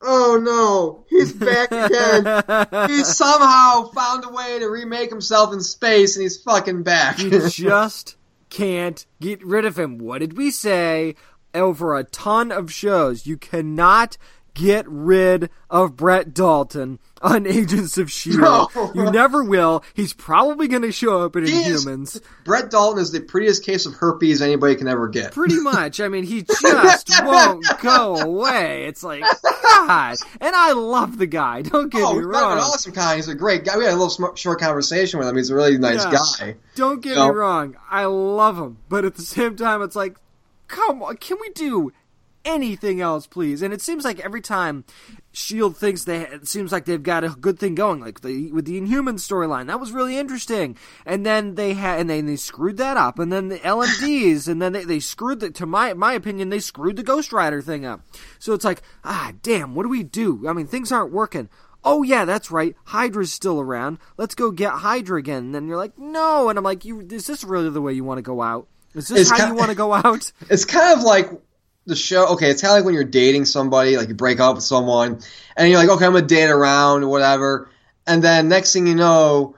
Oh 0.00 0.38
no, 0.40 1.04
he's 1.10 1.32
back 1.32 1.72
again. 1.72 2.88
he 2.88 3.02
somehow 3.02 3.90
found 3.90 4.24
a 4.24 4.28
way 4.28 4.60
to 4.60 4.66
remake 4.66 5.10
himself 5.10 5.52
in 5.52 5.60
space, 5.60 6.14
and 6.14 6.22
he's 6.22 6.40
fucking 6.40 6.84
back." 6.84 7.18
you 7.18 7.30
just 7.48 8.16
can't 8.50 9.04
get 9.20 9.44
rid 9.44 9.64
of 9.64 9.76
him. 9.76 9.98
What 9.98 10.20
did 10.20 10.36
we 10.36 10.52
say? 10.52 11.16
Over 11.54 11.96
a 11.96 12.04
ton 12.04 12.52
of 12.52 12.72
shows, 12.72 13.26
you 13.26 13.36
cannot 13.36 14.16
get 14.54 14.86
rid 14.88 15.50
of 15.68 15.96
Brett 15.96 16.32
Dalton 16.32 17.00
on 17.22 17.46
Agents 17.46 17.96
of 17.98 18.08
S.H.I.E.L.D. 18.08 18.72
No. 18.74 18.92
You 18.94 19.10
never 19.10 19.42
will. 19.44 19.84
He's 19.94 20.12
probably 20.12 20.68
going 20.68 20.82
to 20.82 20.92
show 20.92 21.22
up 21.24 21.36
in 21.36 21.46
He 21.46 21.52
is- 21.62 22.20
Brett 22.44 22.70
Dalton 22.70 23.00
is 23.00 23.12
the 23.12 23.20
prettiest 23.20 23.64
case 23.64 23.86
of 23.86 23.94
herpes 23.94 24.42
anybody 24.42 24.76
can 24.76 24.88
ever 24.88 25.08
get. 25.08 25.32
Pretty 25.32 25.60
much. 25.60 26.00
I 26.00 26.08
mean, 26.08 26.24
he 26.24 26.42
just 26.42 26.62
won't 27.22 27.64
go 27.80 28.16
away. 28.16 28.86
It's 28.86 29.02
like, 29.02 29.22
God. 29.62 30.16
And 30.40 30.54
I 30.54 30.72
love 30.72 31.18
the 31.18 31.26
guy. 31.26 31.62
Don't 31.62 31.88
get 31.90 32.02
oh, 32.02 32.14
me 32.14 32.20
not 32.20 32.24
an 32.24 32.28
wrong. 32.28 32.58
awesome 32.58 32.92
guy. 32.92 33.16
He's 33.16 33.28
a 33.28 33.34
great 33.34 33.64
guy. 33.64 33.76
We 33.78 33.84
had 33.84 33.94
a 33.94 33.96
little 33.96 34.34
short 34.36 34.60
conversation 34.60 35.18
with 35.18 35.28
him. 35.28 35.36
He's 35.36 35.50
a 35.50 35.54
really 35.54 35.78
nice 35.78 36.04
Yeah. 36.04 36.12
guy. 36.12 36.56
Don't 36.74 37.00
get 37.00 37.16
No. 37.16 37.28
me 37.28 37.34
wrong. 37.34 37.76
I 37.90 38.04
love 38.06 38.58
him. 38.58 38.78
But 38.88 39.04
at 39.04 39.14
the 39.14 39.22
same 39.22 39.56
time, 39.56 39.82
it's 39.82 39.96
like, 39.96 40.16
come 40.68 41.02
on. 41.02 41.16
Can 41.18 41.38
we 41.40 41.50
do 41.50 41.92
anything 42.44 43.00
else, 43.00 43.26
please? 43.26 43.62
And 43.62 43.72
it 43.72 43.80
seems 43.80 44.04
like 44.04 44.20
every 44.20 44.40
time 44.40 44.84
Shield 45.32 45.76
thinks 45.76 46.04
they, 46.04 46.20
it 46.20 46.46
seems 46.46 46.72
like 46.72 46.84
they've 46.84 47.02
got 47.02 47.24
a 47.24 47.30
good 47.30 47.58
thing 47.58 47.74
going, 47.74 48.00
like 48.00 48.20
the 48.20 48.52
with 48.52 48.64
the 48.64 48.78
Inhuman 48.78 49.16
storyline. 49.16 49.66
That 49.66 49.80
was 49.80 49.92
really 49.92 50.18
interesting. 50.18 50.76
And 51.06 51.24
then 51.24 51.54
they 51.54 51.74
had, 51.74 52.00
and 52.00 52.10
then 52.10 52.26
they 52.26 52.36
screwed 52.36 52.76
that 52.78 52.96
up. 52.96 53.18
And 53.18 53.32
then 53.32 53.48
the 53.48 53.58
LMDs, 53.58 54.48
and 54.48 54.60
then 54.60 54.72
they, 54.72 54.84
they 54.84 55.00
screwed 55.00 55.40
the, 55.40 55.50
to 55.50 55.66
my 55.66 55.94
my 55.94 56.12
opinion, 56.12 56.50
they 56.50 56.60
screwed 56.60 56.96
the 56.96 57.02
Ghost 57.02 57.32
Rider 57.32 57.62
thing 57.62 57.84
up. 57.84 58.02
So 58.38 58.52
it's 58.52 58.64
like, 58.64 58.82
ah, 59.04 59.32
damn, 59.42 59.74
what 59.74 59.84
do 59.84 59.88
we 59.88 60.02
do? 60.02 60.46
I 60.48 60.52
mean, 60.52 60.66
things 60.66 60.92
aren't 60.92 61.12
working. 61.12 61.48
Oh 61.84 62.02
yeah, 62.02 62.24
that's 62.24 62.50
right. 62.50 62.76
Hydra's 62.84 63.32
still 63.32 63.60
around. 63.60 63.98
Let's 64.16 64.34
go 64.34 64.50
get 64.50 64.72
Hydra 64.72 65.18
again. 65.18 65.46
And 65.46 65.54
then 65.54 65.66
you're 65.66 65.76
like, 65.76 65.98
no. 65.98 66.48
And 66.48 66.58
I'm 66.58 66.64
like, 66.64 66.84
you, 66.84 67.00
is 67.00 67.26
this 67.26 67.42
really 67.42 67.70
the 67.70 67.82
way 67.82 67.92
you 67.92 68.04
want 68.04 68.18
to 68.18 68.22
go 68.22 68.40
out? 68.40 68.68
Is 68.94 69.08
this 69.08 69.22
It's 69.22 69.30
how 69.30 69.48
you 69.48 69.54
want 69.54 69.70
to 69.70 69.76
go 69.76 69.92
out? 69.92 70.30
It's 70.50 70.64
kind 70.64 70.98
of 70.98 71.04
like 71.04 71.30
the 71.86 71.96
show. 71.96 72.28
Okay, 72.34 72.50
it's 72.50 72.62
kind 72.62 72.72
of 72.72 72.76
like 72.78 72.84
when 72.84 72.94
you're 72.94 73.04
dating 73.04 73.44
somebody, 73.44 73.96
like 73.96 74.08
you 74.08 74.14
break 74.14 74.40
up 74.40 74.54
with 74.56 74.64
someone, 74.64 75.20
and 75.56 75.68
you're 75.68 75.78
like, 75.78 75.88
okay, 75.88 76.06
I'm 76.06 76.12
gonna 76.12 76.26
date 76.26 76.48
around 76.50 77.04
or 77.04 77.08
whatever, 77.08 77.68
and 78.06 78.22
then 78.22 78.48
next 78.48 78.72
thing 78.72 78.86
you 78.86 78.94
know. 78.94 79.56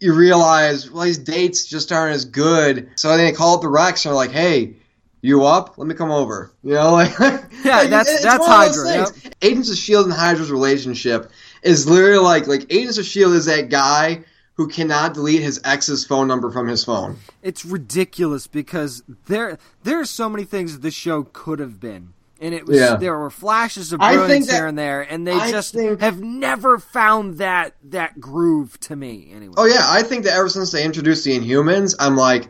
You 0.00 0.14
realize, 0.14 0.90
well, 0.90 1.04
these 1.04 1.18
dates 1.18 1.64
just 1.64 1.92
aren't 1.92 2.16
as 2.16 2.24
good. 2.24 2.90
So 2.96 3.08
then 3.16 3.18
they 3.18 3.30
call 3.30 3.54
up 3.54 3.60
the 3.62 3.68
Rex 3.68 4.04
and 4.04 4.10
they're 4.10 4.16
like, 4.16 4.32
"Hey, 4.32 4.74
you 5.20 5.44
up? 5.44 5.78
Let 5.78 5.86
me 5.86 5.94
come 5.94 6.10
over." 6.10 6.50
You 6.64 6.72
know, 6.74 6.90
like 6.92 7.12
Yeah, 7.20 7.84
that's- 7.86 8.08
it's 8.08 8.22
that's 8.24 8.38
those 8.44 8.48
Hydra, 8.48 9.06
things. 9.06 9.34
Agents 9.42 9.70
of 9.70 9.76
Shield 9.76 10.06
and 10.06 10.12
Hydra's 10.14 10.50
relationship 10.50 11.30
is 11.62 11.88
literally 11.88 12.18
like 12.18 12.48
like 12.48 12.66
Agents 12.70 12.98
of 12.98 13.04
Shield 13.04 13.34
is 13.34 13.44
that 13.44 13.68
guy 13.68 14.24
who 14.62 14.68
cannot 14.68 15.14
delete 15.14 15.42
his 15.42 15.60
ex's 15.64 16.04
phone 16.04 16.28
number 16.28 16.50
from 16.50 16.68
his 16.68 16.84
phone. 16.84 17.16
It's 17.42 17.64
ridiculous 17.64 18.46
because 18.46 19.02
there 19.26 19.58
there 19.82 20.00
are 20.00 20.04
so 20.04 20.28
many 20.28 20.44
things 20.44 20.78
this 20.78 20.94
show 20.94 21.24
could 21.32 21.58
have 21.58 21.80
been. 21.80 22.12
And 22.40 22.54
it 22.54 22.66
was 22.66 22.76
Yeah. 22.76 22.96
there 22.96 23.16
were 23.18 23.30
flashes 23.30 23.92
of 23.92 24.00
brilliance 24.00 24.46
that- 24.48 24.54
here 24.54 24.66
and 24.66 24.76
there, 24.78 25.00
and 25.02 25.26
they 25.26 25.32
I 25.32 25.50
just 25.50 25.74
think- 25.74 26.00
have 26.00 26.20
never 26.20 26.78
found 26.78 27.38
that 27.38 27.74
that 27.90 28.20
groove 28.20 28.78
to 28.80 28.96
me. 28.96 29.32
Anyway, 29.34 29.54
Oh 29.56 29.64
yeah, 29.64 29.84
I 29.86 30.02
think 30.02 30.24
that 30.24 30.34
ever 30.34 30.48
since 30.48 30.70
they 30.72 30.84
introduced 30.84 31.24
the 31.24 31.38
Inhumans, 31.38 31.94
I'm 32.00 32.16
like, 32.16 32.48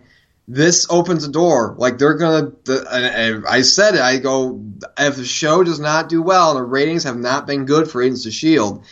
this 0.49 0.87
opens 0.91 1.25
a 1.25 1.29
door. 1.29 1.75
Like 1.79 1.99
they're 1.99 2.15
gonna. 2.15 2.53
The, 2.65 2.87
and, 2.91 3.05
and 3.07 3.47
I 3.47 3.63
said 3.63 3.95
it. 3.95 4.01
I 4.01 4.17
go, 4.19 4.61
if 4.99 5.17
the 5.17 5.25
show 5.25 5.63
does 5.63 5.79
not 5.81 6.09
do 6.09 6.21
well 6.23 6.51
and 6.51 6.59
the 6.59 6.65
ratings 6.65 7.05
have 7.05 7.17
not 7.19 7.47
been 7.47 7.65
good 7.65 7.89
for 7.91 8.03
Agents 8.03 8.27
of 8.27 8.33
Shield, 8.33 8.83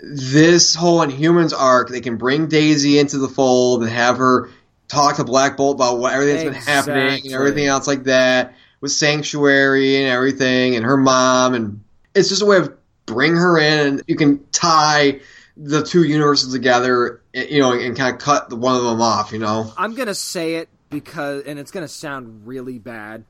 this 0.00 0.74
whole 0.74 1.00
Inhumans 1.00 1.54
arc, 1.56 1.88
they 1.88 2.00
can 2.00 2.16
bring 2.16 2.48
Daisy 2.48 2.98
into 2.98 3.18
the 3.18 3.28
fold 3.28 3.82
and 3.82 3.90
have 3.90 4.18
her 4.18 4.50
talk 4.88 5.16
to 5.16 5.24
Black 5.24 5.56
Bolt 5.56 5.76
about 5.76 5.98
what 5.98 6.12
everything 6.12 6.52
that's 6.52 6.64
been 6.66 6.74
happening 6.74 7.24
and 7.24 7.34
everything 7.34 7.66
else 7.66 7.86
like 7.86 8.04
that 8.04 8.54
with 8.80 8.92
Sanctuary 8.92 9.96
and 9.96 10.06
everything 10.06 10.76
and 10.76 10.84
her 10.84 10.96
mom 10.96 11.54
and 11.54 11.80
it's 12.14 12.28
just 12.28 12.42
a 12.42 12.46
way 12.46 12.58
of 12.58 12.76
bring 13.06 13.34
her 13.34 13.58
in 13.58 13.86
and 13.86 14.02
you 14.06 14.16
can 14.16 14.44
tie 14.52 15.20
the 15.56 15.82
two 15.82 16.04
universes 16.04 16.52
together, 16.52 17.22
eh, 17.34 17.46
you 17.48 17.60
know, 17.60 17.72
and 17.72 17.96
kind 17.96 18.14
of 18.14 18.20
cut 18.20 18.50
the 18.50 18.56
one 18.56 18.76
of 18.76 18.82
them 18.82 19.00
off, 19.00 19.32
you 19.32 19.38
know. 19.38 19.72
I'm 19.76 19.94
gonna 19.94 20.14
say 20.14 20.56
it 20.56 20.68
because, 20.90 21.44
and 21.44 21.58
it's 21.58 21.70
gonna 21.70 21.88
sound 21.88 22.46
really 22.46 22.78
bad, 22.78 23.24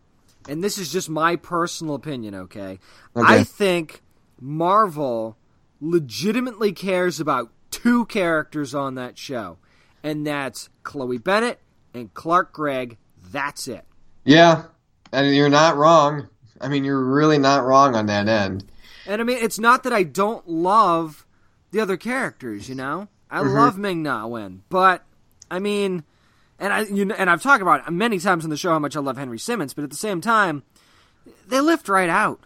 and 0.49 0.63
this 0.63 0.79
is 0.79 0.93
just 0.93 1.09
my 1.09 1.37
personal 1.37 1.95
opinion. 1.95 2.35
Okay, 2.35 2.81
Okay. 3.15 3.35
I 3.35 3.45
think 3.45 4.03
Marvel 4.41 5.37
legitimately 5.81 6.73
cares 6.73 7.21
about 7.21 7.51
two 7.71 8.07
characters 8.07 8.75
on 8.75 8.95
that 8.95 9.19
show, 9.19 9.59
and 10.03 10.27
that's 10.27 10.69
Chloe 10.83 11.19
Bennet 11.19 11.61
and 11.95 12.13
Clark 12.15 12.53
Gregg. 12.53 12.97
That's 13.31 13.69
it. 13.69 13.85
Yeah, 14.25 14.65
and 15.13 15.35
you're 15.35 15.49
not 15.49 15.77
wrong. 15.77 16.29
I 16.61 16.69
mean, 16.69 16.85
you're 16.85 17.05
really 17.05 17.39
not 17.39 17.65
wrong 17.65 17.95
on 17.95 18.07
that 18.07 18.29
end. 18.29 18.65
And 19.07 19.21
I 19.21 19.25
mean, 19.25 19.39
it's 19.41 19.59
not 19.59 19.85
that 19.85 19.93
I 19.93 20.03
don't 20.03 20.49
love 20.49 21.27
the 21.71 21.81
other 21.81 21.97
characters, 21.97 22.69
you 22.69 22.75
know. 22.75 23.09
I 23.31 23.41
mm-hmm. 23.41 23.55
love 23.55 23.79
Ming 23.79 24.03
Na 24.03 24.27
Wen, 24.27 24.63
but 24.69 25.05
I 25.51 25.59
mean, 25.59 26.05
and 26.59 26.73
I 26.73 26.83
you 26.83 27.05
know, 27.05 27.15
and 27.17 27.29
I've 27.29 27.43
talked 27.43 27.63
about 27.63 27.87
it 27.87 27.91
many 27.91 28.19
times 28.19 28.45
on 28.45 28.51
the 28.51 28.57
show 28.57 28.71
how 28.71 28.79
much 28.79 28.97
I 28.97 29.01
love 29.01 29.17
Henry 29.17 29.39
Simmons, 29.39 29.75
but 29.75 29.85
at 29.85 29.91
the 29.91 29.97
same 29.97 30.21
time, 30.21 30.63
they 31.47 31.61
lift 31.61 31.89
right 31.89 32.09
out, 32.09 32.46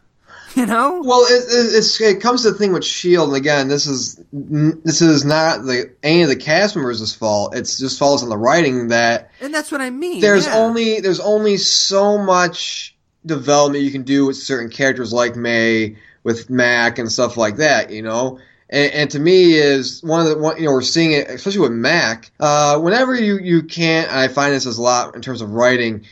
you 0.55 0.67
know. 0.67 1.03
Well, 1.05 1.25
it, 1.25 1.45
it, 1.45 1.77
it's, 1.77 2.01
it 2.01 2.21
comes 2.21 2.43
to 2.43 2.51
the 2.51 2.59
thing 2.59 2.73
with 2.73 2.85
Shield, 2.85 3.29
and 3.29 3.37
again, 3.37 3.69
this 3.69 3.87
is 3.87 4.23
this 4.33 5.03
is 5.03 5.25
not 5.25 5.65
the 5.65 5.93
any 6.03 6.23
of 6.23 6.29
the 6.29 6.37
cast 6.37 6.77
members' 6.77 7.15
fault. 7.15 7.55
It 7.55 7.63
just 7.63 7.99
falls 7.99 8.23
on 8.23 8.29
the 8.29 8.39
writing 8.39 8.89
that 8.89 9.31
And 9.41 9.55
that's 9.55 9.71
what 9.71 9.81
I 9.81 9.91
mean. 9.91 10.21
there's 10.21 10.47
yeah. 10.47 10.57
only 10.57 11.01
there's 11.01 11.21
only 11.21 11.57
so 11.57 12.19
much 12.19 12.97
development 13.25 13.85
you 13.85 13.91
can 13.91 14.03
do 14.03 14.27
with 14.27 14.37
certain 14.37 14.71
characters 14.71 15.13
like 15.13 15.37
May 15.37 15.97
with 16.23 16.51
Mac 16.51 16.99
and 16.99 17.11
stuff 17.11 17.37
like 17.37 17.57
that, 17.57 17.91
you 17.91 18.03
know. 18.03 18.39
And, 18.69 18.93
and 18.93 19.11
to 19.11 19.19
me 19.19 19.55
is 19.55 20.03
one 20.03 20.21
of 20.21 20.29
the 20.29 20.39
one, 20.39 20.57
you 20.57 20.67
know 20.67 20.73
we're 20.73 20.83
seeing 20.83 21.13
it 21.13 21.29
especially 21.29 21.61
with 21.61 21.73
Mac. 21.73 22.31
Uh, 22.41 22.79
whenever 22.79 23.15
you 23.15 23.39
you 23.39 23.63
can't, 23.63 24.09
and 24.09 24.19
I 24.19 24.29
find 24.29 24.53
this 24.53 24.67
as 24.67 24.79
a 24.79 24.83
lot 24.83 25.15
in 25.15 25.23
terms 25.23 25.43
of 25.43 25.53
writing. 25.53 26.07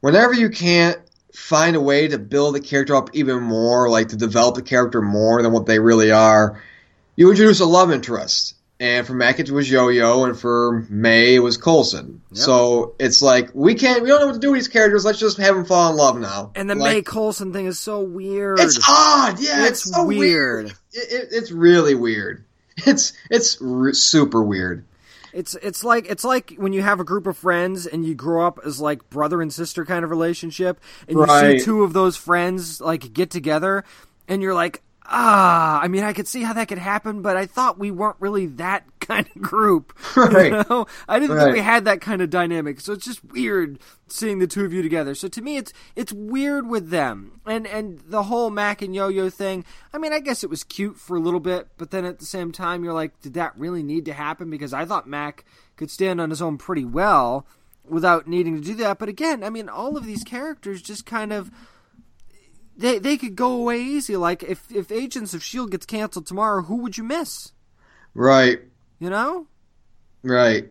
Whenever 0.00 0.34
you 0.34 0.50
can't 0.50 0.98
find 1.32 1.76
a 1.76 1.80
way 1.80 2.08
to 2.08 2.18
build 2.18 2.54
the 2.54 2.60
character 2.60 2.94
up 2.94 3.10
even 3.14 3.42
more, 3.42 3.88
like 3.88 4.08
to 4.08 4.16
develop 4.16 4.54
the 4.54 4.62
character 4.62 5.00
more 5.02 5.42
than 5.42 5.52
what 5.52 5.66
they 5.66 5.78
really 5.78 6.10
are, 6.12 6.62
you 7.16 7.30
introduce 7.30 7.60
a 7.60 7.66
love 7.66 7.90
interest. 7.90 8.54
And 8.80 9.06
for 9.06 9.14
Mac 9.14 9.38
it 9.38 9.48
was 9.48 9.70
Yo-Yo, 9.70 10.24
and 10.24 10.36
for 10.36 10.84
May 10.90 11.36
it 11.36 11.38
was 11.38 11.56
Coulson. 11.56 12.20
So 12.32 12.96
it's 12.98 13.22
like 13.22 13.50
we 13.54 13.76
can't, 13.76 14.02
we 14.02 14.08
don't 14.08 14.20
know 14.20 14.26
what 14.26 14.32
to 14.32 14.40
do 14.40 14.50
with 14.50 14.58
these 14.58 14.66
characters. 14.66 15.04
Let's 15.04 15.20
just 15.20 15.38
have 15.38 15.54
them 15.54 15.64
fall 15.64 15.90
in 15.92 15.96
love 15.96 16.18
now. 16.18 16.50
And 16.56 16.68
the 16.68 16.74
like, 16.74 16.92
May 16.92 17.02
Coulson 17.02 17.52
thing 17.52 17.66
is 17.66 17.78
so 17.78 18.00
weird. 18.00 18.58
It's 18.58 18.80
odd, 18.88 19.38
yeah. 19.38 19.66
It's 19.68 19.86
It's, 19.86 19.94
so 19.94 20.04
weird. 20.04 20.64
weird. 20.64 20.76
It, 20.92 21.12
it, 21.12 21.28
it's 21.30 21.52
really 21.52 21.94
weird. 21.94 22.44
It's 22.86 23.12
it's 23.30 23.60
r- 23.62 23.92
super 23.92 24.42
weird. 24.42 24.84
It's 25.32 25.54
it's 25.56 25.82
like 25.82 26.10
it's 26.10 26.24
like 26.24 26.54
when 26.56 26.72
you 26.72 26.82
have 26.82 27.00
a 27.00 27.04
group 27.04 27.26
of 27.26 27.36
friends 27.36 27.86
and 27.86 28.04
you 28.04 28.14
grow 28.14 28.46
up 28.46 28.60
as 28.64 28.80
like 28.80 29.08
brother 29.08 29.40
and 29.40 29.52
sister 29.52 29.84
kind 29.84 30.04
of 30.04 30.10
relationship, 30.10 30.80
and 31.08 31.16
you 31.16 31.58
see 31.58 31.64
two 31.64 31.82
of 31.82 31.92
those 31.92 32.16
friends 32.16 32.80
like 32.80 33.12
get 33.12 33.30
together, 33.30 33.84
and 34.28 34.42
you're 34.42 34.54
like, 34.54 34.82
ah, 35.12 35.80
I 35.80 35.88
mean, 35.88 36.02
I 36.02 36.12
could 36.12 36.26
see 36.26 36.42
how 36.42 36.54
that 36.54 36.68
could 36.68 36.78
happen, 36.78 37.22
but 37.22 37.36
I 37.36 37.46
thought 37.46 37.78
we 37.78 37.90
weren't 37.90 38.16
really 38.18 38.46
that 38.46 38.84
kind 39.00 39.28
of 39.34 39.42
group. 39.42 39.92
Right. 40.16 40.52
You 40.52 40.64
know? 40.68 40.86
I 41.08 41.18
didn't 41.18 41.38
think 41.38 41.52
we 41.52 41.60
had 41.60 41.84
that 41.86 42.00
kind 42.00 42.20
of 42.22 42.30
dynamic, 42.30 42.80
so 42.80 42.92
it's 42.92 43.04
just 43.04 43.24
weird 43.24 43.78
seeing 44.08 44.38
the 44.38 44.46
two 44.46 44.64
of 44.64 44.72
you 44.72 44.82
together. 44.82 45.14
So 45.14 45.26
to 45.28 45.40
me, 45.40 45.56
it's 45.56 45.72
it's 45.96 46.12
weird 46.12 46.68
with 46.68 46.90
them, 46.90 47.40
and 47.46 47.66
and 47.66 48.00
the 48.00 48.24
whole 48.24 48.50
Mac 48.50 48.82
and 48.82 48.94
Yo 48.94 49.08
Yo 49.08 49.30
thing. 49.30 49.64
I 49.92 49.98
mean, 49.98 50.12
I 50.12 50.20
guess 50.20 50.44
it 50.44 50.50
was 50.50 50.64
cute 50.64 50.96
for 50.96 51.16
a 51.16 51.20
little 51.20 51.40
bit, 51.40 51.68
but 51.78 51.90
then 51.90 52.04
at 52.04 52.18
the 52.18 52.26
same 52.26 52.52
time, 52.52 52.84
you're 52.84 52.92
like, 52.92 53.20
did 53.20 53.34
that 53.34 53.56
really 53.58 53.82
need 53.82 54.04
to 54.04 54.12
happen? 54.12 54.50
Because 54.50 54.72
I 54.72 54.84
thought 54.84 55.06
Mac 55.08 55.44
could 55.76 55.90
stand 55.90 56.20
on 56.20 56.30
his 56.30 56.42
own 56.42 56.58
pretty 56.58 56.84
well 56.84 57.46
without 57.88 58.26
needing 58.26 58.56
to 58.56 58.62
do 58.62 58.74
that. 58.76 58.98
But 58.98 59.08
again, 59.08 59.42
I 59.42 59.50
mean, 59.50 59.68
all 59.68 59.96
of 59.96 60.06
these 60.06 60.24
characters 60.24 60.82
just 60.82 61.06
kind 61.06 61.32
of. 61.32 61.50
They, 62.76 62.98
they 62.98 63.16
could 63.16 63.36
go 63.36 63.52
away 63.52 63.82
easy. 63.82 64.16
Like 64.16 64.42
if, 64.42 64.70
if 64.70 64.90
Agents 64.90 65.34
of 65.34 65.42
Shield 65.42 65.70
gets 65.70 65.86
canceled 65.86 66.26
tomorrow, 66.26 66.62
who 66.62 66.76
would 66.76 66.96
you 66.96 67.04
miss? 67.04 67.52
Right. 68.14 68.60
You 68.98 69.10
know? 69.10 69.46
Right. 70.22 70.68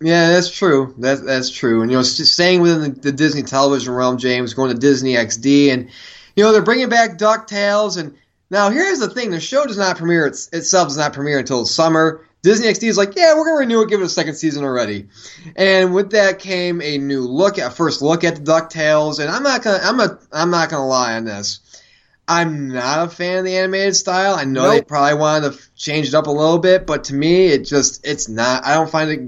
Yeah, 0.00 0.30
that's 0.30 0.50
true. 0.50 0.94
That's 0.98 1.20
that's 1.22 1.50
true. 1.50 1.82
And 1.82 1.90
you 1.90 1.96
know, 1.96 2.02
staying 2.02 2.60
within 2.60 2.82
the, 2.82 3.00
the 3.00 3.12
Disney 3.12 3.42
television 3.42 3.92
realm, 3.92 4.18
James, 4.18 4.54
going 4.54 4.72
to 4.72 4.78
Disney 4.78 5.14
XD, 5.14 5.72
and 5.72 5.90
you 6.36 6.44
know 6.44 6.52
they're 6.52 6.62
bringing 6.62 6.88
back 6.88 7.18
Ducktales. 7.18 7.98
And 7.98 8.14
now 8.48 8.70
here's 8.70 9.00
the 9.00 9.10
thing: 9.10 9.30
the 9.30 9.40
show 9.40 9.66
does 9.66 9.78
not 9.78 9.96
premiere 9.96 10.26
it's, 10.26 10.48
itself 10.52 10.88
does 10.88 10.96
not 10.96 11.14
premiere 11.14 11.40
until 11.40 11.64
summer. 11.64 12.24
Disney 12.42 12.68
XD 12.68 12.84
is 12.84 12.96
like, 12.96 13.16
yeah, 13.16 13.34
we're 13.34 13.44
gonna 13.44 13.58
renew 13.58 13.82
it, 13.82 13.88
give 13.88 14.00
it 14.00 14.04
a 14.04 14.08
second 14.08 14.34
season 14.34 14.64
already. 14.64 15.08
And 15.56 15.92
with 15.92 16.10
that 16.10 16.38
came 16.38 16.80
a 16.80 16.98
new 16.98 17.22
look, 17.22 17.58
a 17.58 17.70
first 17.70 18.00
look 18.00 18.22
at 18.24 18.36
the 18.36 18.42
Ducktales. 18.42 19.18
And 19.18 19.28
I'm 19.28 19.42
not 19.42 19.62
gonna, 19.62 19.80
I'm 19.82 19.96
not, 19.96 20.22
I'm 20.32 20.50
not 20.50 20.70
gonna 20.70 20.86
lie 20.86 21.16
on 21.16 21.24
this. 21.24 21.60
I'm 22.28 22.68
not 22.68 23.06
a 23.06 23.10
fan 23.10 23.38
of 23.38 23.44
the 23.46 23.56
animated 23.56 23.96
style. 23.96 24.34
I 24.34 24.44
know 24.44 24.70
they 24.70 24.82
probably 24.82 25.18
wanted 25.18 25.52
to 25.52 25.58
change 25.74 26.08
it 26.08 26.14
up 26.14 26.26
a 26.26 26.30
little 26.30 26.58
bit, 26.58 26.86
but 26.86 27.04
to 27.04 27.14
me, 27.14 27.46
it 27.46 27.64
just 27.64 28.06
it's 28.06 28.28
not. 28.28 28.66
I 28.66 28.74
don't 28.74 28.90
find 28.90 29.10
it 29.10 29.20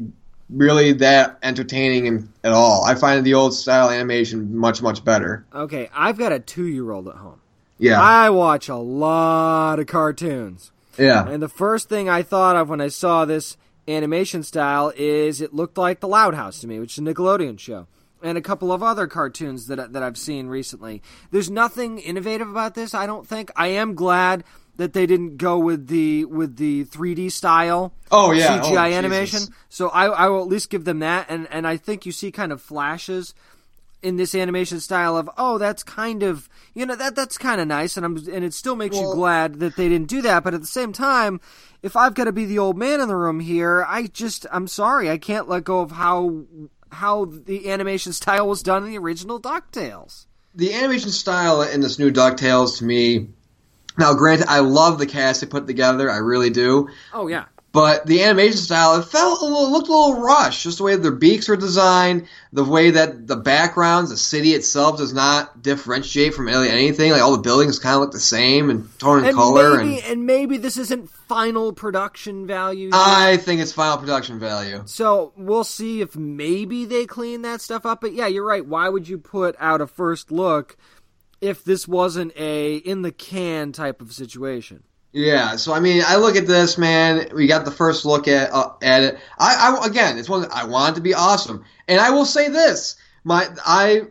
really 0.50 0.92
that 0.94 1.38
entertaining 1.42 2.30
at 2.44 2.52
all. 2.52 2.84
I 2.84 2.94
find 2.96 3.24
the 3.24 3.34
old 3.34 3.54
style 3.54 3.88
animation 3.88 4.54
much 4.54 4.82
much 4.82 5.02
better. 5.02 5.46
Okay, 5.54 5.88
I've 5.94 6.18
got 6.18 6.32
a 6.32 6.38
two 6.38 6.66
year 6.66 6.90
old 6.90 7.08
at 7.08 7.16
home. 7.16 7.40
Yeah, 7.78 7.98
I 8.00 8.28
watch 8.28 8.68
a 8.68 8.76
lot 8.76 9.80
of 9.80 9.86
cartoons. 9.86 10.70
Yeah, 11.00 11.26
And 11.28 11.42
the 11.42 11.48
first 11.48 11.88
thing 11.88 12.08
I 12.08 12.22
thought 12.22 12.56
of 12.56 12.68
when 12.68 12.80
I 12.80 12.88
saw 12.88 13.24
this 13.24 13.56
animation 13.88 14.42
style 14.42 14.92
is 14.96 15.40
it 15.40 15.52
looked 15.54 15.76
like 15.78 16.00
The 16.00 16.08
Loud 16.08 16.34
House 16.34 16.60
to 16.60 16.66
me, 16.68 16.78
which 16.78 16.92
is 16.92 16.98
a 16.98 17.02
Nickelodeon 17.02 17.58
show. 17.58 17.86
And 18.22 18.36
a 18.36 18.42
couple 18.42 18.70
of 18.70 18.82
other 18.82 19.06
cartoons 19.06 19.66
that 19.68 19.94
that 19.94 20.02
I've 20.02 20.18
seen 20.18 20.48
recently. 20.48 21.00
There's 21.30 21.50
nothing 21.50 21.98
innovative 21.98 22.50
about 22.50 22.74
this, 22.74 22.92
I 22.94 23.06
don't 23.06 23.26
think. 23.26 23.50
I 23.56 23.68
am 23.68 23.94
glad 23.94 24.44
that 24.76 24.92
they 24.92 25.06
didn't 25.06 25.38
go 25.38 25.58
with 25.58 25.86
the 25.88 26.26
with 26.26 26.56
the 26.56 26.84
3D 26.84 27.32
style 27.32 27.94
Oh, 28.10 28.32
yeah. 28.32 28.60
CGI 28.60 28.92
Oh, 28.92 28.94
animation. 28.98 29.38
Jesus. 29.40 29.54
So 29.70 29.88
I, 29.88 30.06
I 30.06 30.28
will 30.28 30.42
at 30.42 30.48
least 30.48 30.68
give 30.68 30.84
them 30.84 30.98
that, 30.98 31.26
and 31.30 31.48
and 31.50 31.66
I 31.66 31.78
think 31.78 32.04
you 32.04 32.12
see 32.12 32.30
kind 32.30 32.52
of 32.52 32.60
flashes 32.60 33.34
in 34.02 34.16
this 34.16 34.34
animation 34.34 34.80
style 34.80 35.16
of 35.16 35.28
oh 35.36 35.58
that's 35.58 35.82
kind 35.82 36.22
of 36.22 36.48
you 36.74 36.86
know 36.86 36.94
that 36.94 37.14
that's 37.14 37.38
kind 37.38 37.60
of 37.60 37.68
nice, 37.68 37.96
and 37.96 38.06
I'm 38.06 38.16
and 38.16 38.44
it 38.44 38.54
still 38.54 38.76
makes 38.76 38.96
you 38.96 39.12
glad 39.12 39.60
that 39.60 39.76
they 39.76 39.88
didn't 39.88 40.08
do 40.08 40.22
that. 40.22 40.44
But 40.44 40.54
at 40.54 40.60
the 40.60 40.66
same 40.66 40.92
time, 40.92 41.40
if 41.82 41.96
I've 41.96 42.14
got 42.14 42.24
to 42.24 42.32
be 42.32 42.44
the 42.44 42.58
old 42.58 42.76
man 42.76 43.00
in 43.00 43.08
the 43.08 43.16
room 43.16 43.40
here, 43.40 43.84
I 43.86 44.06
just 44.06 44.46
I'm 44.52 44.66
sorry 44.66 45.10
I 45.10 45.18
can't 45.18 45.48
let 45.48 45.64
go 45.64 45.80
of 45.80 45.92
how 45.92 46.44
how 46.92 47.26
the 47.26 47.70
animation 47.70 48.12
style 48.20 48.48
was 48.48 48.62
done 48.62 48.84
in 48.84 48.90
the 48.90 48.98
original 48.98 49.40
Ducktales. 49.40 50.26
the 50.54 50.74
animation 50.74 51.10
style 51.10 51.62
in 51.62 51.80
this 51.80 51.98
new 51.98 52.10
Ducktales 52.10 52.78
to 52.78 52.84
me. 52.84 53.28
Now, 53.98 54.14
granted, 54.14 54.46
I 54.48 54.60
love 54.60 54.98
the 54.98 55.06
cast 55.06 55.40
they 55.40 55.46
put 55.46 55.66
together. 55.66 56.10
I 56.10 56.18
really 56.18 56.50
do. 56.50 56.88
Oh 57.12 57.26
yeah. 57.26 57.46
But 57.72 58.06
the 58.06 58.22
animation 58.22 58.58
style, 58.58 58.98
it 59.00 59.04
felt 59.06 59.40
a 59.40 59.44
little, 59.44 59.70
looked 59.70 59.88
a 59.88 59.92
little 59.92 60.20
rushed. 60.20 60.62
Just 60.62 60.78
the 60.78 60.84
way 60.84 60.96
their 60.96 61.10
beaks 61.12 61.48
were 61.48 61.56
designed, 61.56 62.26
the 62.52 62.64
way 62.64 62.90
that 62.92 63.26
the 63.26 63.36
backgrounds, 63.36 64.10
the 64.10 64.16
city 64.16 64.50
itself 64.50 64.98
does 64.98 65.12
not 65.12 65.62
differentiate 65.62 66.34
from 66.34 66.46
really 66.46 66.68
anything. 66.68 67.12
Like 67.12 67.22
all 67.22 67.32
the 67.32 67.42
buildings 67.42 67.78
kind 67.78 67.94
of 67.96 68.00
look 68.02 68.12
the 68.12 68.20
same 68.20 68.70
in 68.70 68.88
and, 69.02 69.26
And 69.26 69.36
color. 69.36 69.76
maybe 69.76 70.00
and 70.02 70.20
and 70.20 70.26
maybe 70.26 70.58
this 70.58 70.76
isn't 70.76 71.08
final 71.08 71.72
production 71.72 72.46
value. 72.46 72.90
I 72.92 73.38
think 73.38 73.60
it's 73.60 73.72
final 73.72 73.96
production 73.98 74.38
value. 74.38 74.82
So 74.84 75.32
we'll 75.36 75.64
see 75.64 76.02
if 76.02 76.14
maybe 76.14 76.84
they 76.84 77.06
clean 77.06 77.42
that 77.42 77.60
stuff 77.60 77.86
up. 77.86 78.00
But 78.00 78.12
yeah, 78.12 78.26
you're 78.26 78.46
right. 78.46 78.64
Why 78.66 78.88
would 78.88 79.08
you 79.08 79.16
put 79.16 79.56
out 79.58 79.80
a 79.80 79.86
first 79.86 80.30
look 80.30 80.76
if 81.40 81.64
this 81.64 81.88
wasn't 81.88 82.36
a 82.36 82.76
in 82.76 83.02
the 83.02 83.12
can 83.12 83.72
type 83.72 84.02
of 84.02 84.12
situation? 84.12 84.82
Yeah, 85.12 85.56
so 85.56 85.72
I 85.72 85.80
mean, 85.80 86.02
I 86.06 86.16
look 86.16 86.36
at 86.36 86.46
this, 86.46 86.78
man. 86.78 87.28
We 87.34 87.46
got 87.48 87.64
the 87.64 87.70
first 87.72 88.04
look 88.04 88.28
at 88.28 88.52
uh, 88.52 88.70
at 88.80 89.02
it. 89.02 89.18
I, 89.38 89.76
I 89.82 89.86
again, 89.86 90.18
it's 90.18 90.28
one 90.28 90.42
that 90.42 90.52
I 90.54 90.64
want 90.66 90.92
it 90.92 90.94
to 90.96 91.00
be 91.02 91.14
awesome, 91.14 91.64
and 91.88 92.00
I 92.00 92.10
will 92.10 92.24
say 92.24 92.48
this: 92.48 92.94
my 93.24 93.48
I, 93.66 94.02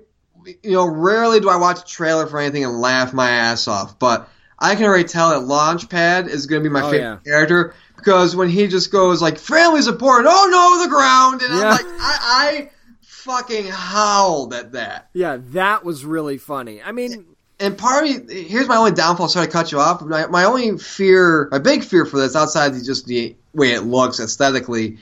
you 0.45 0.71
know, 0.71 0.85
rarely 0.87 1.39
do 1.39 1.49
I 1.49 1.55
watch 1.55 1.79
a 1.79 1.85
trailer 1.85 2.27
for 2.27 2.37
anything 2.39 2.65
and 2.65 2.81
laugh 2.81 3.13
my 3.13 3.29
ass 3.29 3.67
off, 3.69 3.97
but 3.97 4.27
I 4.59 4.75
can 4.75 4.83
already 4.85 5.05
tell 5.07 5.29
that 5.29 5.47
Launchpad 5.47 6.27
is 6.27 6.47
going 6.47 6.61
to 6.61 6.69
be 6.69 6.73
my 6.73 6.81
Oh, 6.81 6.91
favorite 6.91 6.99
yeah. 6.99 7.17
character 7.31 7.73
because 7.95 8.35
when 8.35 8.49
he 8.49 8.67
just 8.67 8.91
goes 8.91 9.21
like 9.21 9.37
"family's 9.37 9.87
important," 9.87 10.27
oh 10.29 10.47
no, 10.51 10.83
the 10.83 10.89
ground, 10.89 11.41
and 11.43 11.53
Yeah. 11.53 11.59
I'm 11.65 11.71
like, 11.71 11.85
I, 12.01 12.17
I 12.21 12.71
fucking 13.03 13.67
howled 13.67 14.53
at 14.53 14.73
that. 14.73 15.09
Yeah, 15.13 15.37
that 15.51 15.85
was 15.85 16.03
really 16.03 16.37
funny. 16.37 16.81
I 16.81 16.91
mean, 16.91 17.25
And 17.59 17.77
part 17.77 18.05
of 18.05 18.27
me, 18.27 18.43
here's 18.43 18.67
my 18.67 18.77
only 18.77 18.91
downfall. 18.91 19.27
Sorry 19.27 19.45
to 19.45 19.51
cut 19.51 19.71
you 19.71 19.79
off. 19.79 20.01
My, 20.01 20.27
my 20.27 20.45
only 20.45 20.77
fear, 20.77 21.49
my 21.51 21.59
big 21.59 21.83
fear 21.83 22.05
for 22.05 22.17
this, 22.17 22.35
outside 22.35 22.73
of 22.73 22.83
just 22.83 23.05
the 23.05 23.35
way 23.53 23.73
it 23.73 23.81
looks 23.81 24.19
aesthetically, 24.19 24.97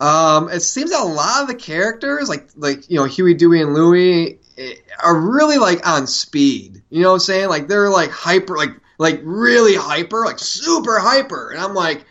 um, 0.00 0.48
it 0.48 0.60
seems 0.60 0.90
that 0.90 1.00
a 1.00 1.04
lot 1.04 1.42
of 1.42 1.48
the 1.48 1.54
characters, 1.54 2.28
like 2.28 2.48
like 2.56 2.90
you 2.90 2.96
know 2.96 3.04
Huey, 3.04 3.34
Dewey, 3.34 3.62
and 3.62 3.72
Louie, 3.72 4.40
eh, 4.58 4.74
are 5.00 5.16
really 5.16 5.58
like 5.58 5.86
on 5.88 6.08
speed. 6.08 6.82
You 6.90 7.02
know 7.02 7.10
what 7.10 7.14
I'm 7.14 7.20
saying? 7.20 7.48
Like 7.48 7.68
they're 7.68 7.88
like 7.88 8.10
hyper, 8.10 8.56
like 8.56 8.70
like 8.98 9.20
really 9.22 9.76
hyper, 9.76 10.24
like 10.24 10.40
super 10.40 10.98
hyper. 10.98 11.50
And 11.50 11.60
I'm 11.60 11.74
like, 11.74 12.04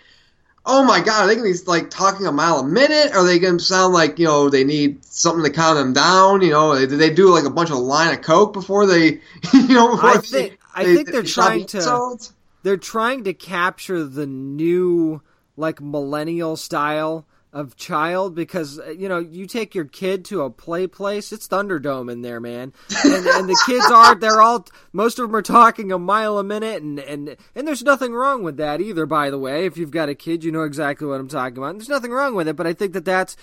oh 0.65 0.83
my 0.83 0.99
god, 1.01 1.23
are 1.23 1.27
they 1.27 1.35
gonna 1.35 1.49
be 1.51 1.57
like 1.67 1.89
talking 1.89 2.25
a 2.27 2.31
mile 2.31 2.59
a 2.59 2.67
minute? 2.67 3.13
Are 3.13 3.23
they 3.23 3.39
gonna 3.39 3.59
sound 3.59 3.93
like 3.93 4.19
you 4.19 4.25
know 4.25 4.49
they 4.49 4.63
need 4.63 5.03
something 5.05 5.43
to 5.43 5.49
calm 5.49 5.75
them 5.75 5.93
down? 5.93 6.41
You 6.41 6.51
know, 6.51 6.77
did 6.77 6.89
they 6.99 7.09
do 7.13 7.29
like 7.29 7.45
a 7.45 7.49
bunch 7.49 7.69
of 7.71 7.77
line 7.77 8.13
of 8.13 8.21
coke 8.21 8.53
before 8.53 8.85
they, 8.85 9.05
you 9.53 9.67
know? 9.69 9.91
Before 9.95 10.09
I 10.09 10.13
they- 10.17 10.19
think- 10.27 10.59
I 10.73 10.83
they- 10.85 10.95
think 10.95 11.11
they're 11.11 11.21
they 11.23 11.27
shot 11.27 11.47
trying 11.47 11.65
to- 11.67 11.77
episodes? 11.77 12.33
they're 12.63 12.77
trying 12.77 13.23
to 13.25 13.33
capture 13.33 14.03
the 14.03 14.25
new 14.27 15.21
like 15.57 15.81
millennial 15.81 16.55
style 16.55 17.25
of 17.53 17.75
child 17.75 18.33
because 18.33 18.79
uh, 18.79 18.89
you 18.91 19.09
know 19.09 19.19
you 19.19 19.45
take 19.45 19.75
your 19.75 19.83
kid 19.83 20.23
to 20.23 20.41
a 20.41 20.49
play 20.49 20.87
place 20.87 21.33
it's 21.33 21.49
thunderdome 21.49 22.09
in 22.09 22.21
there 22.21 22.39
man. 22.39 22.71
And, 23.03 23.25
and 23.27 23.49
the 23.49 23.61
kids 23.65 23.85
are 23.91 24.15
they're 24.15 24.41
all 24.41 24.65
most 24.93 25.19
of 25.19 25.27
them 25.27 25.35
are 25.35 25.41
talking 25.41 25.91
a 25.91 25.99
mile 25.99 26.37
a 26.37 26.43
minute 26.43 26.81
and 26.81 26.99
and 26.99 27.35
and 27.53 27.67
there's 27.67 27.83
nothing 27.83 28.13
wrong 28.13 28.43
with 28.43 28.57
that 28.57 28.79
either 28.79 29.05
by 29.05 29.29
the 29.29 29.39
way. 29.39 29.65
If 29.65 29.77
you've 29.77 29.91
got 29.91 30.07
a 30.07 30.15
kid 30.15 30.43
you 30.43 30.51
know 30.51 30.63
exactly 30.63 31.07
what 31.07 31.19
i'm 31.19 31.27
talking 31.27 31.57
about. 31.57 31.71
And 31.71 31.79
there's 31.81 31.89
nothing 31.89 32.11
wrong 32.11 32.35
with 32.35 32.47
it 32.47 32.55
but 32.55 32.67
i 32.67 32.73
think 32.73 32.93
that 32.93 33.05
that's 33.05 33.35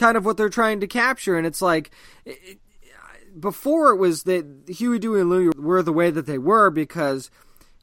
kind 0.00 0.16
of 0.16 0.24
what 0.24 0.36
they're 0.36 0.48
trying 0.48 0.80
to 0.80 0.86
capture. 0.86 1.36
And 1.36 1.46
it's 1.46 1.62
like 1.62 1.90
it, 2.24 2.58
before 3.38 3.92
it 3.92 3.96
was 3.96 4.24
that 4.24 4.46
Huey, 4.66 4.98
Dewey, 4.98 5.20
and 5.20 5.30
Louie 5.30 5.52
were 5.56 5.82
the 5.82 5.92
way 5.92 6.10
that 6.10 6.26
they 6.26 6.38
were 6.38 6.70
because, 6.70 7.30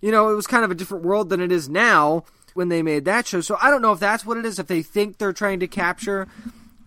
you 0.01 0.11
know, 0.11 0.30
it 0.30 0.36
was 0.36 0.47
kind 0.47 0.65
of 0.65 0.71
a 0.71 0.75
different 0.75 1.05
world 1.05 1.30
than 1.30 1.39
it 1.39 1.51
is 1.51 1.69
now 1.69 2.25
when 2.58 2.70
they 2.70 2.82
made 2.82 3.05
that 3.05 3.28
show. 3.28 3.39
So 3.39 3.55
I 3.62 3.70
don't 3.70 3.82
know 3.84 3.91
if 3.93 3.99
that's 3.99 4.26
what 4.26 4.36
it 4.38 4.45
is, 4.45 4.58
if 4.60 4.66
they 4.68 4.82
think 4.82 5.18
they're 5.20 5.32
trying 5.32 5.60
to 5.62 5.68
capture 5.68 6.28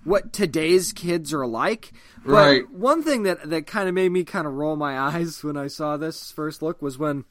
what 0.04 0.32
today's 0.32 0.92
kids 0.92 1.32
are 1.32 1.46
like. 1.46 1.92
But 2.24 2.32
Right. 2.32 2.70
one 2.70 3.02
thing 3.02 3.22
that, 3.22 3.48
that 3.48 3.66
kind 3.66 3.88
of 3.88 3.94
made 3.94 4.10
me 4.10 4.24
kind 4.24 4.46
of 4.46 4.54
roll 4.54 4.74
my 4.76 4.98
eyes 5.16 5.42
when 5.44 5.56
I 5.56 5.68
saw 5.68 5.96
this 5.96 6.32
first 6.32 6.60
look 6.60 6.82
was 6.82 6.98
when 6.98 7.24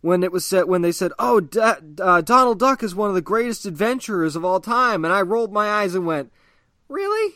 when 0.00 0.22
it 0.24 0.32
was 0.32 0.44
said 0.46 0.64
when 0.64 0.82
they 0.82 0.90
said, 0.92 1.12
"Oh, 1.18 1.38
D- 1.40 1.60
uh, 1.60 2.20
Donald 2.22 2.58
Duck 2.58 2.82
is 2.82 2.92
one 2.94 3.08
of 3.08 3.14
the 3.14 3.20
greatest 3.20 3.66
adventurers 3.66 4.34
of 4.34 4.44
all 4.44 4.58
time," 4.58 5.04
and 5.04 5.14
I 5.14 5.22
rolled 5.22 5.52
my 5.52 5.68
eyes 5.68 5.94
and 5.94 6.04
went, 6.06 6.32
"Really? 6.88 7.34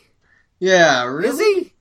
Yeah, 0.59 1.05
really? 1.05 1.29
Is 1.29 1.39
he?" 1.39 1.73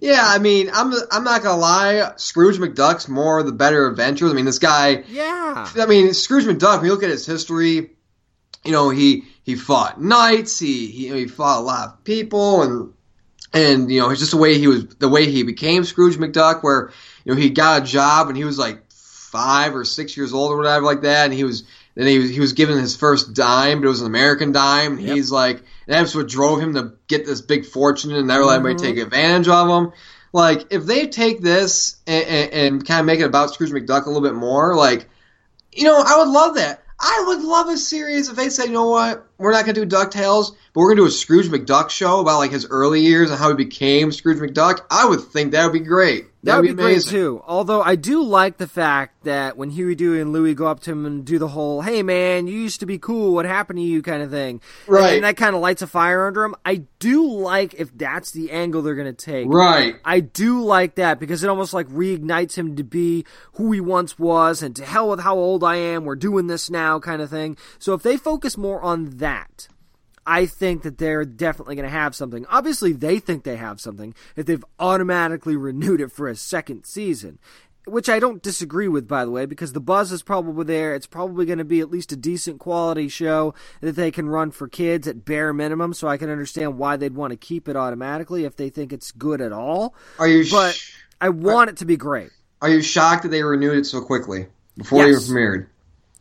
Yeah, 0.00 0.22
I 0.24 0.38
mean, 0.38 0.70
I'm 0.72 0.92
I'm 1.10 1.24
not 1.24 1.42
gonna 1.42 1.60
lie. 1.60 2.12
Scrooge 2.16 2.58
McDuck's 2.58 3.08
more 3.08 3.42
the 3.42 3.52
better 3.52 3.86
adventures. 3.88 4.30
I 4.30 4.34
mean, 4.34 4.44
this 4.44 4.58
guy. 4.58 5.04
Yeah. 5.08 5.68
I 5.76 5.86
mean, 5.86 6.14
Scrooge 6.14 6.44
McDuck. 6.44 6.78
When 6.78 6.86
you 6.86 6.92
look 6.92 7.02
at 7.02 7.10
his 7.10 7.26
history, 7.26 7.90
you 8.64 8.72
know 8.72 8.90
he 8.90 9.24
he 9.42 9.56
fought 9.56 10.00
knights. 10.00 10.58
He 10.58 10.86
he, 10.88 11.08
he 11.08 11.26
fought 11.26 11.60
a 11.60 11.62
lot 11.62 11.88
of 11.88 12.04
people, 12.04 12.62
and 12.62 12.92
and 13.52 13.90
you 13.90 14.00
know 14.00 14.10
it's 14.10 14.20
just 14.20 14.32
the 14.32 14.38
way 14.38 14.58
he 14.58 14.68
was, 14.68 14.86
the 14.96 15.08
way 15.08 15.30
he 15.30 15.42
became 15.42 15.84
Scrooge 15.84 16.16
McDuck. 16.16 16.62
Where 16.62 16.92
you 17.24 17.34
know 17.34 17.40
he 17.40 17.50
got 17.50 17.82
a 17.82 17.84
job 17.84 18.28
and 18.28 18.36
he 18.36 18.44
was 18.44 18.58
like 18.58 18.82
five 18.90 19.74
or 19.74 19.84
six 19.84 20.16
years 20.16 20.32
old 20.32 20.52
or 20.52 20.56
whatever 20.56 20.84
like 20.84 21.02
that, 21.02 21.26
and 21.26 21.34
he 21.34 21.44
was 21.44 21.64
then 22.06 22.06
he 22.06 22.18
was, 22.18 22.30
he 22.30 22.40
was 22.40 22.52
given 22.52 22.78
his 22.78 22.96
first 22.96 23.34
dime, 23.34 23.80
but 23.80 23.86
it 23.86 23.90
was 23.90 24.02
an 24.02 24.06
American 24.06 24.52
dime. 24.52 24.98
And 24.98 25.08
He's 25.08 25.30
like, 25.32 25.62
that's 25.86 26.14
what 26.14 26.28
drove 26.28 26.60
him 26.60 26.74
to 26.74 26.92
get 27.08 27.26
this 27.26 27.40
big 27.40 27.66
fortune 27.66 28.14
and 28.14 28.28
never 28.28 28.44
let 28.44 28.54
anybody 28.54 28.74
mm-hmm. 28.76 28.84
take 28.84 28.98
advantage 28.98 29.48
of 29.48 29.68
him. 29.68 29.92
Like, 30.32 30.72
if 30.72 30.84
they 30.84 31.06
take 31.06 31.40
this 31.40 31.96
and, 32.06 32.24
and, 32.26 32.52
and 32.52 32.86
kind 32.86 33.00
of 33.00 33.06
make 33.06 33.20
it 33.20 33.24
about 33.24 33.52
Scrooge 33.52 33.70
McDuck 33.70 34.04
a 34.04 34.08
little 34.08 34.22
bit 34.22 34.34
more, 34.34 34.74
like, 34.74 35.08
you 35.72 35.84
know, 35.84 36.02
I 36.06 36.18
would 36.18 36.28
love 36.28 36.54
that. 36.54 36.82
I 37.00 37.24
would 37.28 37.42
love 37.42 37.68
a 37.68 37.76
series 37.76 38.28
if 38.28 38.36
they 38.36 38.48
said, 38.48 38.66
you 38.66 38.72
know 38.72 38.88
what, 38.88 39.26
we're 39.38 39.52
not 39.52 39.64
going 39.64 39.74
to 39.74 39.86
do 39.86 39.96
DuckTales, 39.96 40.50
but 40.72 40.80
we're 40.80 40.88
going 40.88 40.98
to 40.98 41.02
do 41.02 41.08
a 41.08 41.10
Scrooge 41.10 41.46
McDuck 41.46 41.90
show 41.90 42.20
about, 42.20 42.38
like, 42.38 42.50
his 42.50 42.66
early 42.66 43.00
years 43.00 43.30
and 43.30 43.38
how 43.38 43.48
he 43.48 43.54
became 43.54 44.12
Scrooge 44.12 44.38
McDuck. 44.38 44.80
I 44.90 45.06
would 45.06 45.20
think 45.20 45.52
that 45.52 45.64
would 45.64 45.72
be 45.72 45.80
great. 45.80 46.26
That 46.44 46.56
would 46.56 46.62
be, 46.68 46.74
great 46.74 46.92
amazing. 46.92 47.10
too. 47.10 47.42
Although 47.46 47.82
I 47.82 47.96
do 47.96 48.22
like 48.22 48.58
the 48.58 48.68
fact 48.68 49.24
that 49.24 49.56
when 49.56 49.70
Huey, 49.70 49.96
Dewey, 49.96 50.20
and 50.20 50.32
Louie 50.32 50.54
go 50.54 50.66
up 50.66 50.80
to 50.80 50.92
him 50.92 51.04
and 51.04 51.24
do 51.24 51.38
the 51.38 51.48
whole 51.48 51.82
"Hey 51.82 52.02
man, 52.02 52.46
you 52.46 52.58
used 52.58 52.80
to 52.80 52.86
be 52.86 52.96
cool. 52.98 53.34
What 53.34 53.44
happened 53.44 53.78
to 53.78 53.82
you?" 53.82 54.02
kind 54.02 54.22
of 54.22 54.30
thing, 54.30 54.60
Right. 54.86 55.14
And 55.14 55.24
that 55.24 55.36
kind 55.36 55.56
of 55.56 55.60
lights 55.62 55.82
a 55.82 55.86
fire 55.88 56.26
under 56.26 56.44
him. 56.44 56.54
I 56.64 56.82
do 57.00 57.28
like 57.28 57.74
if 57.74 57.96
that's 57.96 58.30
the 58.30 58.52
angle 58.52 58.82
they're 58.82 58.94
going 58.94 59.12
to 59.12 59.24
take. 59.24 59.48
Right. 59.48 59.96
I 60.04 60.20
do 60.20 60.62
like 60.62 60.94
that 60.94 61.18
because 61.18 61.42
it 61.42 61.50
almost 61.50 61.74
like 61.74 61.88
reignites 61.88 62.54
him 62.54 62.76
to 62.76 62.84
be 62.84 63.24
who 63.54 63.72
he 63.72 63.80
once 63.80 64.18
was, 64.18 64.62
and 64.62 64.76
to 64.76 64.84
hell 64.84 65.08
with 65.08 65.20
how 65.20 65.36
old 65.36 65.64
I 65.64 65.76
am. 65.76 66.04
We're 66.04 66.14
doing 66.16 66.46
this 66.46 66.70
now, 66.70 67.00
kind 67.00 67.20
of 67.20 67.30
thing. 67.30 67.56
So 67.78 67.94
if 67.94 68.02
they 68.02 68.16
focus 68.16 68.56
more 68.56 68.80
on 68.80 69.16
that. 69.18 69.68
I 70.30 70.44
think 70.46 70.82
that 70.82 70.98
they're 70.98 71.24
definitely 71.24 71.74
going 71.76 71.84
to 71.88 71.90
have 71.90 72.14
something. 72.14 72.44
Obviously, 72.50 72.92
they 72.92 73.18
think 73.18 73.44
they 73.44 73.56
have 73.56 73.80
something 73.80 74.14
if 74.36 74.44
they've 74.46 74.64
automatically 74.78 75.56
renewed 75.56 76.00
it 76.02 76.12
for 76.12 76.28
a 76.28 76.36
second 76.36 76.84
season, 76.84 77.38
which 77.86 78.10
I 78.10 78.18
don't 78.18 78.42
disagree 78.42 78.88
with, 78.88 79.08
by 79.08 79.24
the 79.24 79.30
way, 79.30 79.46
because 79.46 79.72
the 79.72 79.80
buzz 79.80 80.12
is 80.12 80.22
probably 80.22 80.64
there. 80.66 80.94
It's 80.94 81.06
probably 81.06 81.46
going 81.46 81.58
to 81.58 81.64
be 81.64 81.80
at 81.80 81.90
least 81.90 82.12
a 82.12 82.16
decent 82.16 82.58
quality 82.60 83.08
show 83.08 83.54
that 83.80 83.96
they 83.96 84.10
can 84.10 84.28
run 84.28 84.50
for 84.50 84.68
kids 84.68 85.08
at 85.08 85.24
bare 85.24 85.54
minimum, 85.54 85.94
so 85.94 86.06
I 86.08 86.18
can 86.18 86.28
understand 86.28 86.76
why 86.76 86.96
they'd 86.98 87.14
want 87.14 87.30
to 87.30 87.36
keep 87.38 87.66
it 87.66 87.76
automatically 87.76 88.44
if 88.44 88.54
they 88.56 88.68
think 88.68 88.92
it's 88.92 89.10
good 89.12 89.40
at 89.40 89.52
all. 89.52 89.94
Are 90.18 90.28
you 90.28 90.44
But 90.50 90.74
sh- 90.74 90.92
I 91.22 91.30
want 91.30 91.70
it 91.70 91.78
to 91.78 91.86
be 91.86 91.96
great. 91.96 92.30
are 92.60 92.68
you 92.68 92.82
shocked 92.82 93.22
that 93.22 93.30
they 93.30 93.42
renewed 93.42 93.78
it 93.78 93.86
so 93.86 94.02
quickly 94.02 94.48
before 94.76 95.06
Yes. 95.06 95.26
they 95.26 95.32
were 95.32 95.40
premiered? 95.40 95.66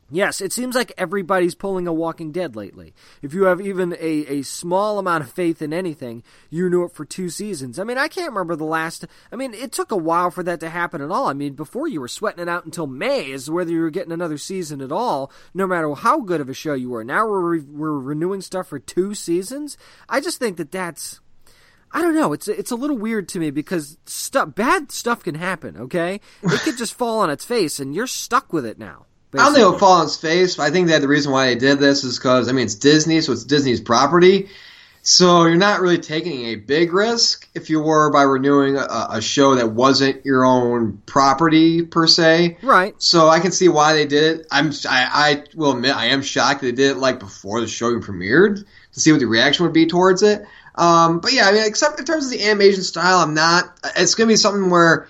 Yes, 0.10 0.40
it 0.40 0.54
seems 0.54 0.74
like 0.74 0.94
everybody's 0.98 1.54
pulling 1.54 1.86
a 1.86 1.92
Walking 1.92 2.32
Dead 2.32 2.56
lately. 2.56 2.94
If 3.22 3.34
you 3.34 3.44
have 3.44 3.60
even 3.60 3.92
a, 4.00 4.40
a 4.40 4.42
small 4.42 5.00
amount 5.00 5.26
of 5.26 5.32
faith 5.32 5.62
in 5.62 5.74
anything, 5.74 6.24
you 6.50 6.70
knew 6.70 6.86
it 6.86 6.94
for 6.94 7.04
two 7.04 7.30
seasons. 7.30 7.78
I 7.78 7.84
mean, 7.84 7.98
I 7.98 8.08
can't 8.08 8.30
remember 8.30 8.56
the 8.56 8.64
last. 8.64 9.06
I 9.34 9.36
mean, 9.36 9.54
it 9.54 9.74
took 9.74 9.92
a 9.92 9.98
while 9.98 10.32
for 10.32 10.44
that 10.44 10.62
to 10.62 10.70
happen 10.70 11.02
at 11.02 11.12
all. 11.12 11.28
I 11.28 11.34
mean, 11.34 11.56
before 11.56 11.90
you 11.90 12.00
were 12.00 12.08
sweating 12.08 12.42
it 12.42 12.48
out 12.48 12.64
until 12.64 12.88
May 12.88 13.34
as 13.34 13.46
to 13.46 13.52
whether 13.52 13.70
you 13.70 13.82
were 13.82 13.90
getting 13.90 14.14
another 14.14 14.38
season 14.38 14.80
at 14.80 14.94
all, 14.94 15.30
no 15.54 15.68
matter 15.68 15.94
how 15.94 16.22
good 16.22 16.40
of 16.40 16.48
a 16.48 16.54
show 16.54 16.74
you 16.74 16.90
were. 16.92 17.04
Now 17.04 17.28
we're, 17.28 17.58
re- 17.58 17.66
we're 17.68 18.00
renewing 18.00 18.40
stuff 18.40 18.68
for 18.68 18.80
two 18.80 19.14
seasons. 19.14 19.78
I 20.08 20.22
just 20.22 20.40
think 20.40 20.56
that 20.56 20.72
that's. 20.72 21.20
I 21.92 22.02
don't 22.02 22.16
know. 22.16 22.32
It's 22.32 22.48
it's 22.48 22.72
a 22.72 22.76
little 22.76 22.98
weird 22.98 23.28
to 23.30 23.40
me 23.40 23.50
because 23.50 23.98
stuff 24.06 24.56
bad 24.56 24.92
stuff 24.92 25.24
can 25.24 25.36
happen. 25.36 25.78
Okay, 25.78 26.22
it 26.44 26.62
could 26.62 26.78
just 26.78 26.94
fall 26.98 27.20
on 27.20 27.30
its 27.30 27.46
face, 27.46 27.80
and 27.80 27.96
you're 27.96 28.08
stuck 28.08 28.52
with 28.52 28.66
it 28.66 28.78
now. 28.78 29.07
I 29.40 29.46
don't 29.46 29.54
think 29.54 29.66
it'll 29.66 29.80
fall 29.80 30.00
on 30.00 30.06
his 30.06 30.18
face, 30.18 30.60
I 30.60 30.72
think 30.72 30.88
that 30.88 31.02
the 31.02 31.08
reason 31.08 31.32
why 31.32 31.48
they 31.48 31.56
did 31.56 31.80
this 31.80 32.04
is 32.04 32.18
because 32.18 32.50
I 32.50 32.52
mean 32.52 32.66
it's 32.66 32.76
Disney, 32.76 33.22
so 33.22 33.34
it's 33.34 33.44
Disney's 33.44 33.82
property. 33.82 34.50
So 35.10 35.46
you're 35.46 35.56
not 35.56 35.80
really 35.80 36.00
taking 36.00 36.48
a 36.48 36.56
big 36.56 36.92
risk 36.92 37.48
if 37.54 37.70
you 37.70 37.80
were 37.80 38.12
by 38.12 38.24
renewing 38.24 38.76
a, 38.76 39.08
a 39.12 39.22
show 39.22 39.56
that 39.56 39.72
wasn't 39.72 40.26
your 40.26 40.44
own 40.44 41.02
property 41.06 41.82
per 41.82 42.08
se. 42.08 42.58
Right. 42.62 42.94
So 43.02 43.30
I 43.30 43.40
can 43.40 43.54
see 43.54 43.70
why 43.70 43.94
they 43.94 44.06
did 44.06 44.42
it. 44.42 44.48
I'm 44.52 44.74
I, 44.90 45.08
I 45.14 45.44
will 45.56 45.72
admit 45.72 45.96
I 45.96 46.08
am 46.08 46.22
shocked 46.22 46.60
they 46.60 46.74
did 46.74 46.92
it 46.92 46.98
like 46.98 47.20
before 47.20 47.62
the 47.62 47.68
show 47.68 47.90
even 47.90 48.02
premiered 48.02 48.66
to 48.94 49.00
see 49.00 49.14
what 49.14 49.22
the 49.22 49.28
reaction 49.28 49.66
would 49.66 49.74
be 49.74 49.86
towards 49.86 50.24
it. 50.24 50.46
Um, 50.76 51.22
but 51.22 51.32
yeah, 51.32 51.48
I 51.48 51.54
mean, 51.54 51.66
except 51.66 52.00
in 52.00 52.06
terms 52.06 52.26
of 52.26 52.32
the 52.32 52.44
animation 52.44 52.84
style, 52.84 53.20
I'm 53.20 53.34
not. 53.34 53.80
It's 53.96 54.16
gonna 54.16 54.28
be 54.28 54.36
something 54.36 54.70
where 54.70 55.08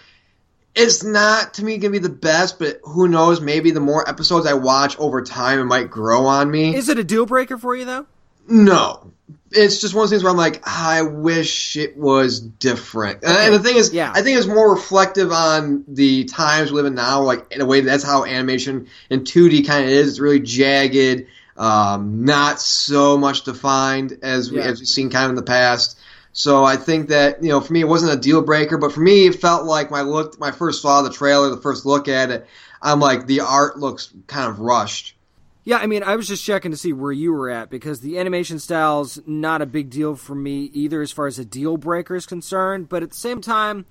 it's 0.78 1.04
not 1.04 1.56
to 1.56 1.66
me 1.66 1.78
gonna 1.78 1.92
be 1.92 2.00
the 2.00 2.10
best, 2.10 2.60
but 2.60 2.80
who 2.84 3.08
knows? 3.08 3.42
Maybe 3.42 3.72
the 3.72 3.80
more 3.80 4.08
episodes 4.08 4.46
I 4.46 4.54
watch 4.54 4.98
over 5.00 5.22
time, 5.22 5.60
it 5.60 5.66
might 5.66 5.90
grow 5.90 6.26
on 6.26 6.50
me. 6.50 6.76
Is 6.76 6.88
it 6.90 6.98
a 6.98 7.04
deal 7.04 7.26
breaker 7.26 7.58
for 7.58 7.76
you 7.76 7.86
though? 7.86 8.06
No. 8.48 9.12
It's 9.52 9.80
just 9.80 9.94
one 9.94 10.04
of 10.04 10.10
those 10.10 10.12
things 10.18 10.24
where 10.24 10.32
I'm 10.32 10.38
like, 10.38 10.62
"Ah, 10.66 10.90
I 10.92 11.02
wish 11.04 11.78
it 11.78 11.98
was 11.98 12.40
different. 12.40 13.20
And- 13.24 13.38
And 13.38 13.54
the 13.54 13.60
thing 13.60 13.78
is, 13.78 13.94
Yeah. 13.94 14.12
I 14.14 14.22
think 14.22 14.38
it's 14.38 14.48
more 14.48 14.72
reflective 14.72 15.32
on 15.32 15.86
the 15.88 16.26
times 16.26 16.70
we 16.72 16.76
live 16.78 16.86
in 16.86 16.96
now. 16.96 17.22
Like 17.22 17.46
in 17.52 17.62
a 17.62 17.66
way, 17.66 17.80
that's 17.82 18.04
how 18.04 18.26
animation 18.26 18.88
in 19.10 19.24
2D 19.24 19.64
kind 19.66 19.86
of 19.86 19.90
is. 19.90 20.08
It's 20.10 20.20
really 20.20 20.42
jagged, 20.42 21.26
um, 21.58 22.26
not 22.26 22.60
so 22.62 23.18
much 23.18 23.44
defined 23.46 24.18
as 24.22 24.52
we, 24.52 24.58
Yeah. 24.60 24.66
as 24.66 24.80
we've 24.80 24.88
seen 24.88 25.10
kind 25.10 25.26
of 25.26 25.30
in 25.32 25.36
the 25.36 25.42
past. 25.44 25.98
So 26.38 26.64
I 26.64 26.78
think 26.78 27.10
that 27.10 27.42
you 27.42 27.50
know, 27.50 27.60
for 27.60 27.74
me, 27.74 27.82
it 27.82 27.88
wasn't 27.88 28.14
a 28.14 28.16
deal 28.16 28.44
breaker, 28.44 28.78
but 28.78 28.92
for 28.92 29.00
me, 29.00 29.26
it 29.26 29.42
felt 29.42 29.66
like 29.66 29.90
my 29.90 30.02
look, 30.02 30.40
my 30.40 30.52
first 30.52 30.84
saw 30.84 31.02
the 31.02 31.10
trailer, 31.10 31.50
the 31.50 31.58
first 31.58 31.84
look 31.84 32.08
at 32.08 32.30
it, 32.30 32.46
I'm 32.80 33.00
like, 33.00 33.26
the 33.26 33.40
art 33.40 33.80
looks 33.80 34.14
kind 34.28 34.48
of 34.48 34.60
rushed. 34.60 35.16
Yeah, 35.64 35.78
I 35.78 35.88
mean, 35.88 36.04
I 36.04 36.16
was 36.16 36.28
just 36.28 36.46
checking 36.46 36.70
to 36.70 36.78
see 36.78 36.94
where 36.94 37.12
you 37.12 37.34
were 37.34 37.50
at 37.50 37.72
because 37.72 38.02
the 38.02 38.20
animation 38.20 38.60
style's 38.60 39.20
not 39.26 39.64
a 39.64 39.66
big 39.66 39.90
deal 39.90 40.16
for 40.16 40.36
me 40.36 40.66
either 40.74 41.02
as 41.02 41.12
far 41.12 41.26
as 41.26 41.40
a 41.40 41.44
deal 41.44 41.76
breaker 41.76 42.16
is 42.16 42.28
concerned. 42.28 42.88
But 42.88 43.02
at 43.02 43.10
the 43.10 43.18
same 43.18 43.42
time, 43.42 43.88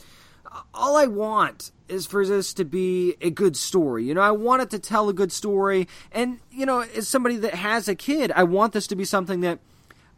all 0.73 0.97
I 0.97 1.07
want 1.07 1.73
is 1.89 2.07
for 2.07 2.25
this 2.25 2.55
to 2.55 2.65
be 2.65 3.17
a 3.21 3.31
good 3.31 3.57
story. 3.57 4.05
You 4.05 4.15
know, 4.15 4.21
I 4.21 4.31
want 4.31 4.63
it 4.63 4.71
to 4.71 4.79
tell 4.79 5.09
a 5.09 5.13
good 5.13 5.33
story. 5.33 5.89
And, 6.13 6.39
you 6.53 6.65
know, 6.65 6.83
as 6.83 7.09
somebody 7.09 7.39
that 7.39 7.55
has 7.55 7.89
a 7.89 7.97
kid, 7.97 8.31
I 8.37 8.45
want 8.45 8.73
this 8.73 8.87
to 8.87 8.95
be 8.95 9.05
something 9.05 9.41
that 9.41 9.59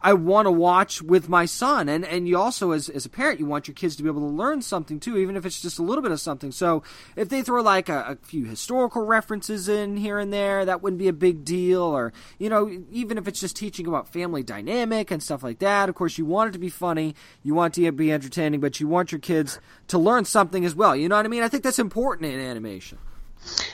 I 0.01 0.13
want 0.13 0.45
to 0.45 0.51
watch 0.51 1.01
with 1.01 1.27
my 1.27 1.45
son. 1.45 1.89
And 1.89 2.05
and 2.05 2.27
you 2.27 2.37
also 2.37 2.71
as 2.71 2.89
as 2.89 3.05
a 3.05 3.09
parent 3.09 3.39
you 3.39 3.45
want 3.45 3.67
your 3.67 3.75
kids 3.75 3.95
to 3.97 4.03
be 4.03 4.09
able 4.09 4.21
to 4.21 4.35
learn 4.35 4.61
something 4.61 4.99
too, 4.99 5.17
even 5.17 5.35
if 5.35 5.45
it's 5.45 5.61
just 5.61 5.79
a 5.79 5.83
little 5.83 6.01
bit 6.01 6.11
of 6.11 6.21
something. 6.21 6.51
So 6.51 6.83
if 7.15 7.29
they 7.29 7.41
throw 7.41 7.61
like 7.61 7.89
a, 7.89 8.17
a 8.21 8.25
few 8.25 8.45
historical 8.45 9.05
references 9.05 9.67
in 9.67 9.97
here 9.97 10.19
and 10.19 10.31
there, 10.31 10.63
that 10.65 10.81
wouldn't 10.81 10.99
be 10.99 11.09
a 11.09 11.13
big 11.13 11.43
deal. 11.43 11.81
Or, 11.81 12.13
you 12.37 12.49
know, 12.49 12.69
even 12.91 13.17
if 13.17 13.27
it's 13.27 13.39
just 13.39 13.55
teaching 13.55 13.87
about 13.87 14.07
family 14.07 14.43
dynamic 14.43 15.11
and 15.11 15.21
stuff 15.21 15.43
like 15.43 15.59
that. 15.59 15.89
Of 15.89 15.95
course 15.95 16.17
you 16.17 16.25
want 16.25 16.49
it 16.49 16.53
to 16.53 16.59
be 16.59 16.69
funny, 16.69 17.15
you 17.43 17.53
want 17.53 17.77
it 17.77 17.85
to 17.85 17.91
be 17.91 18.11
entertaining, 18.11 18.59
but 18.61 18.79
you 18.79 18.87
want 18.87 19.11
your 19.11 19.19
kids 19.19 19.59
to 19.87 19.97
learn 19.97 20.25
something 20.25 20.63
as 20.63 20.75
well. 20.75 20.95
You 20.95 21.09
know 21.09 21.17
what 21.17 21.25
I 21.25 21.29
mean? 21.29 21.43
I 21.43 21.49
think 21.49 21.63
that's 21.63 21.79
important 21.79 22.31
in 22.31 22.39
animation. 22.39 22.97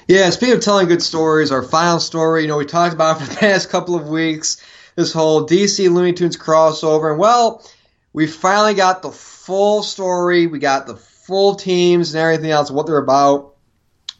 Yeah, 0.07 0.29
speaking 0.29 0.55
of 0.55 0.61
telling 0.61 0.87
good 0.87 1.01
stories, 1.01 1.51
our 1.51 1.63
final 1.63 1.99
story, 1.99 2.43
you 2.43 2.47
know, 2.47 2.57
we 2.57 2.65
talked 2.65 2.93
about 2.93 3.19
for 3.19 3.27
the 3.27 3.35
past 3.35 3.69
couple 3.69 3.95
of 3.95 4.07
weeks, 4.07 4.61
this 4.95 5.13
whole 5.13 5.45
DC 5.47 5.91
Looney 5.91 6.13
Tunes 6.13 6.37
crossover, 6.37 7.11
and 7.11 7.19
well, 7.19 7.65
we 8.13 8.27
finally 8.27 8.73
got 8.73 9.01
the 9.01 9.11
full 9.11 9.83
story, 9.83 10.47
we 10.47 10.59
got 10.59 10.87
the 10.87 10.95
full 10.95 11.55
teams 11.55 12.13
and 12.13 12.21
everything 12.21 12.51
else, 12.51 12.71
what 12.71 12.87
they're 12.87 12.97
about. 12.97 13.55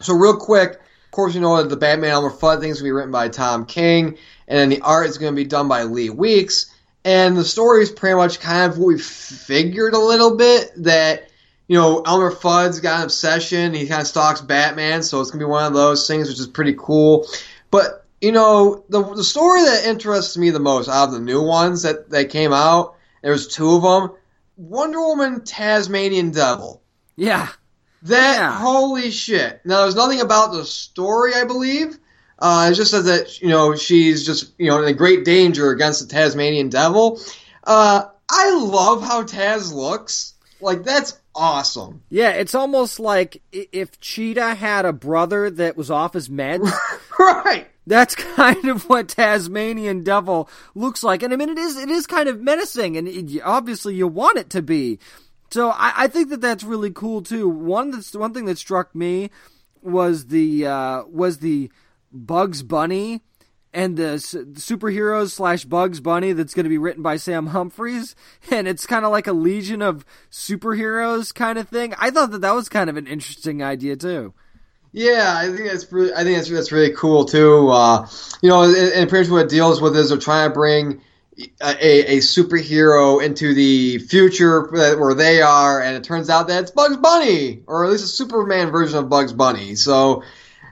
So 0.00 0.14
real 0.14 0.36
quick, 0.36 0.72
of 0.72 1.10
course, 1.10 1.34
you 1.34 1.40
know 1.40 1.56
that 1.56 1.68
the 1.68 1.76
Batman 1.76 2.10
Elmer 2.10 2.30
Fudd 2.30 2.60
thing 2.60 2.70
is 2.70 2.80
going 2.80 2.88
to 2.88 2.92
be 2.92 2.92
written 2.92 3.12
by 3.12 3.28
Tom 3.28 3.64
King, 3.64 4.18
and 4.48 4.58
then 4.58 4.68
the 4.68 4.82
art 4.82 5.06
is 5.08 5.18
going 5.18 5.32
to 5.32 5.36
be 5.36 5.48
done 5.48 5.68
by 5.68 5.84
Lee 5.84 6.10
Weeks, 6.10 6.74
and 7.04 7.36
the 7.36 7.44
story 7.44 7.82
is 7.82 7.90
pretty 7.90 8.16
much 8.16 8.40
kind 8.40 8.70
of 8.70 8.78
what 8.78 8.88
we 8.88 8.98
figured 8.98 9.94
a 9.94 9.98
little 9.98 10.36
bit 10.36 10.72
that 10.78 11.30
you 11.68 11.76
know, 11.76 12.00
Elmer 12.02 12.30
Fudd's 12.30 12.80
got 12.80 12.98
an 12.98 13.04
obsession. 13.04 13.74
He 13.74 13.86
kind 13.86 14.00
of 14.00 14.06
stalks 14.06 14.40
Batman, 14.40 15.02
so 15.02 15.20
it's 15.20 15.30
gonna 15.30 15.44
be 15.44 15.50
one 15.50 15.66
of 15.66 15.74
those 15.74 16.06
things, 16.06 16.28
which 16.28 16.38
is 16.38 16.46
pretty 16.46 16.74
cool. 16.78 17.26
But 17.70 18.05
you 18.26 18.32
know, 18.32 18.84
the 18.88 19.00
the 19.14 19.22
story 19.22 19.62
that 19.62 19.86
interests 19.86 20.36
me 20.36 20.50
the 20.50 20.58
most 20.58 20.88
out 20.88 21.04
of 21.08 21.12
the 21.12 21.20
new 21.20 21.40
ones 21.42 21.82
that 21.82 22.10
that 22.10 22.30
came 22.30 22.52
out, 22.52 22.96
there's 23.22 23.46
two 23.46 23.70
of 23.76 23.82
them: 23.82 24.16
Wonder 24.56 25.00
Woman, 25.00 25.44
Tasmanian 25.44 26.32
Devil. 26.32 26.82
Yeah. 27.14 27.48
That 28.02 28.36
Yeah. 28.38 28.58
holy 28.58 29.10
shit! 29.12 29.60
Now, 29.64 29.82
there's 29.82 29.94
nothing 29.94 30.20
about 30.20 30.52
the 30.52 30.64
story, 30.64 31.34
I 31.34 31.44
believe. 31.44 31.98
Uh, 32.38 32.68
it 32.70 32.74
just 32.74 32.90
says 32.90 33.04
that 33.04 33.40
you 33.40 33.48
know 33.48 33.76
she's 33.76 34.26
just 34.26 34.52
you 34.58 34.66
know 34.70 34.82
in 34.82 34.96
great 34.96 35.24
danger 35.24 35.70
against 35.70 36.00
the 36.00 36.12
Tasmanian 36.12 36.68
Devil. 36.68 37.20
Uh, 37.62 38.06
I 38.28 38.50
love 38.58 39.02
how 39.02 39.22
Taz 39.22 39.72
looks. 39.72 40.34
Like 40.60 40.82
that's 40.82 41.16
awesome. 41.34 42.02
Yeah, 42.10 42.30
it's 42.30 42.54
almost 42.56 42.98
like 42.98 43.40
if 43.52 44.00
Cheetah 44.00 44.54
had 44.56 44.84
a 44.84 44.92
brother 44.92 45.48
that 45.50 45.76
was 45.76 45.90
off 45.90 46.12
his 46.14 46.28
meds. 46.28 46.70
right. 47.18 47.68
That's 47.86 48.14
kind 48.36 48.66
of 48.66 48.88
what 48.88 49.08
Tasmanian 49.08 50.02
Devil 50.02 50.48
looks 50.74 51.02
like, 51.02 51.22
and 51.22 51.32
I 51.32 51.36
mean 51.36 51.50
it 51.50 51.58
is 51.58 51.76
it 51.76 51.90
is 51.90 52.06
kind 52.06 52.28
of 52.28 52.40
menacing, 52.40 52.96
and 52.96 53.08
it, 53.08 53.40
obviously 53.42 53.94
you 53.94 54.08
want 54.08 54.38
it 54.38 54.50
to 54.50 54.62
be. 54.62 54.98
So 55.50 55.70
I, 55.70 55.92
I 55.96 56.06
think 56.08 56.30
that 56.30 56.40
that's 56.40 56.64
really 56.64 56.90
cool 56.90 57.22
too. 57.22 57.48
One 57.48 57.90
that's 57.90 58.14
one 58.14 58.34
thing 58.34 58.46
that 58.46 58.58
struck 58.58 58.94
me 58.94 59.30
was 59.82 60.26
the 60.26 60.66
uh, 60.66 61.04
was 61.04 61.38
the 61.38 61.70
Bugs 62.12 62.62
Bunny 62.62 63.22
and 63.72 63.96
the 63.96 64.14
superheroes 64.14 65.32
slash 65.32 65.64
Bugs 65.64 66.00
Bunny 66.00 66.32
that's 66.32 66.54
going 66.54 66.64
to 66.64 66.70
be 66.70 66.78
written 66.78 67.02
by 67.02 67.16
Sam 67.16 67.48
Humphries, 67.48 68.16
and 68.50 68.66
it's 68.66 68.86
kind 68.86 69.04
of 69.04 69.12
like 69.12 69.26
a 69.26 69.32
Legion 69.32 69.82
of 69.82 70.04
superheroes 70.30 71.34
kind 71.34 71.58
of 71.58 71.68
thing. 71.68 71.94
I 71.98 72.10
thought 72.10 72.30
that 72.32 72.40
that 72.40 72.54
was 72.54 72.68
kind 72.68 72.90
of 72.90 72.96
an 72.96 73.06
interesting 73.06 73.62
idea 73.62 73.96
too. 73.96 74.34
Yeah, 74.96 75.34
I 75.36 75.48
think 75.54 75.68
that's 75.68 75.92
really, 75.92 76.14
I 76.14 76.24
think 76.24 76.38
that's 76.38 76.48
that's 76.48 76.72
really 76.72 76.94
cool 76.94 77.26
too. 77.26 77.68
Uh, 77.68 78.08
you 78.40 78.48
know, 78.48 78.62
and, 78.62 78.74
and 78.74 79.10
pretty 79.10 79.28
much 79.28 79.30
what 79.30 79.44
it 79.44 79.50
deals 79.50 79.78
with 79.78 79.94
is 79.94 80.08
they're 80.08 80.16
trying 80.16 80.48
to 80.48 80.54
bring 80.54 81.02
a, 81.60 82.14
a 82.14 82.16
superhero 82.20 83.22
into 83.22 83.52
the 83.52 83.98
future 83.98 84.62
where 84.70 85.12
they 85.12 85.42
are, 85.42 85.82
and 85.82 85.96
it 85.96 86.04
turns 86.04 86.30
out 86.30 86.48
that 86.48 86.62
it's 86.62 86.70
Bugs 86.70 86.96
Bunny, 86.96 87.62
or 87.66 87.84
at 87.84 87.90
least 87.90 88.04
a 88.04 88.06
Superman 88.06 88.70
version 88.70 88.98
of 88.98 89.10
Bugs 89.10 89.34
Bunny. 89.34 89.74
So 89.74 90.22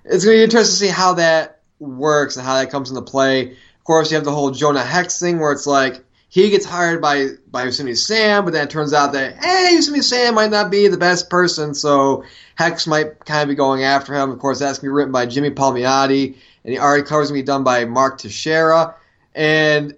it's 0.07 0.25
going 0.25 0.39
to 0.39 0.41
be 0.41 0.45
interesting 0.45 0.73
to 0.73 0.85
see 0.87 0.89
how 0.89 1.15
that 1.15 1.61
works 1.79 2.39
and 2.39 2.47
how 2.47 2.55
that 2.55 2.71
comes 2.71 2.89
into 2.89 3.03
play. 3.03 3.51
Of 3.51 3.85
course, 3.85 4.11
you 4.11 4.15
have 4.15 4.25
the 4.25 4.33
whole 4.33 4.53
Jonah 4.53 4.83
Hex 4.83 5.21
thing 5.21 5.39
where 5.39 5.53
it's 5.53 5.67
like 5.67 6.03
he 6.35 6.51
gets 6.51 6.67
hired 6.67 7.01
by 7.01 7.29
by 7.49 7.63
Yosemite 7.63 7.95
Sam, 7.95 8.45
but 8.45 8.53
then 8.53 8.65
it 8.67 8.71
turns 8.71 8.93
out 8.93 9.13
that 9.13 9.37
eh, 9.37 9.69
hey, 9.69 9.77
Yosemite 9.77 10.03
Sam 10.03 10.35
might 10.35 10.51
not 10.51 10.69
be 10.69 10.89
the 10.89 10.99
best 10.99 11.31
person, 11.31 11.75
so 11.75 12.25
Hex 12.57 12.89
might 12.89 13.25
kind 13.25 13.43
of 13.43 13.49
be 13.49 13.55
going 13.55 13.85
after 13.85 14.13
him. 14.13 14.33
Of 14.33 14.41
course, 14.41 14.59
that's 14.59 14.81
gonna 14.81 14.91
be 14.91 14.95
written 14.95 15.13
by 15.13 15.27
Jimmy 15.27 15.53
Palmiotti, 15.53 16.35
and 16.65 16.75
the 16.75 16.79
art 16.79 17.07
cover's 17.07 17.29
gonna 17.29 17.39
be 17.39 17.45
done 17.45 17.63
by 17.63 17.85
Mark 17.85 18.19
Texeira. 18.19 18.95
And 19.33 19.95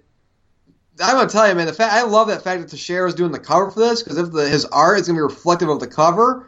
I'm 1.03 1.15
gonna 1.15 1.27
tell 1.27 1.49
you, 1.49 1.55
man, 1.55 1.65
the 1.65 1.73
fact 1.73 1.91
I 1.91 2.03
love 2.03 2.27
that 2.27 2.43
fact 2.43 2.61
that 2.61 2.69
Texeira 2.69 3.07
is 3.07 3.15
doing 3.15 3.31
the 3.31 3.39
cover 3.39 3.71
for 3.71 3.79
this 3.79 4.03
because 4.03 4.19
if 4.19 4.31
the, 4.31 4.47
his 4.47 4.65
art 4.65 4.99
is 4.99 5.07
gonna 5.07 5.17
be 5.17 5.23
reflective 5.23 5.69
of 5.69 5.79
the 5.79 5.87
cover, 5.87 6.45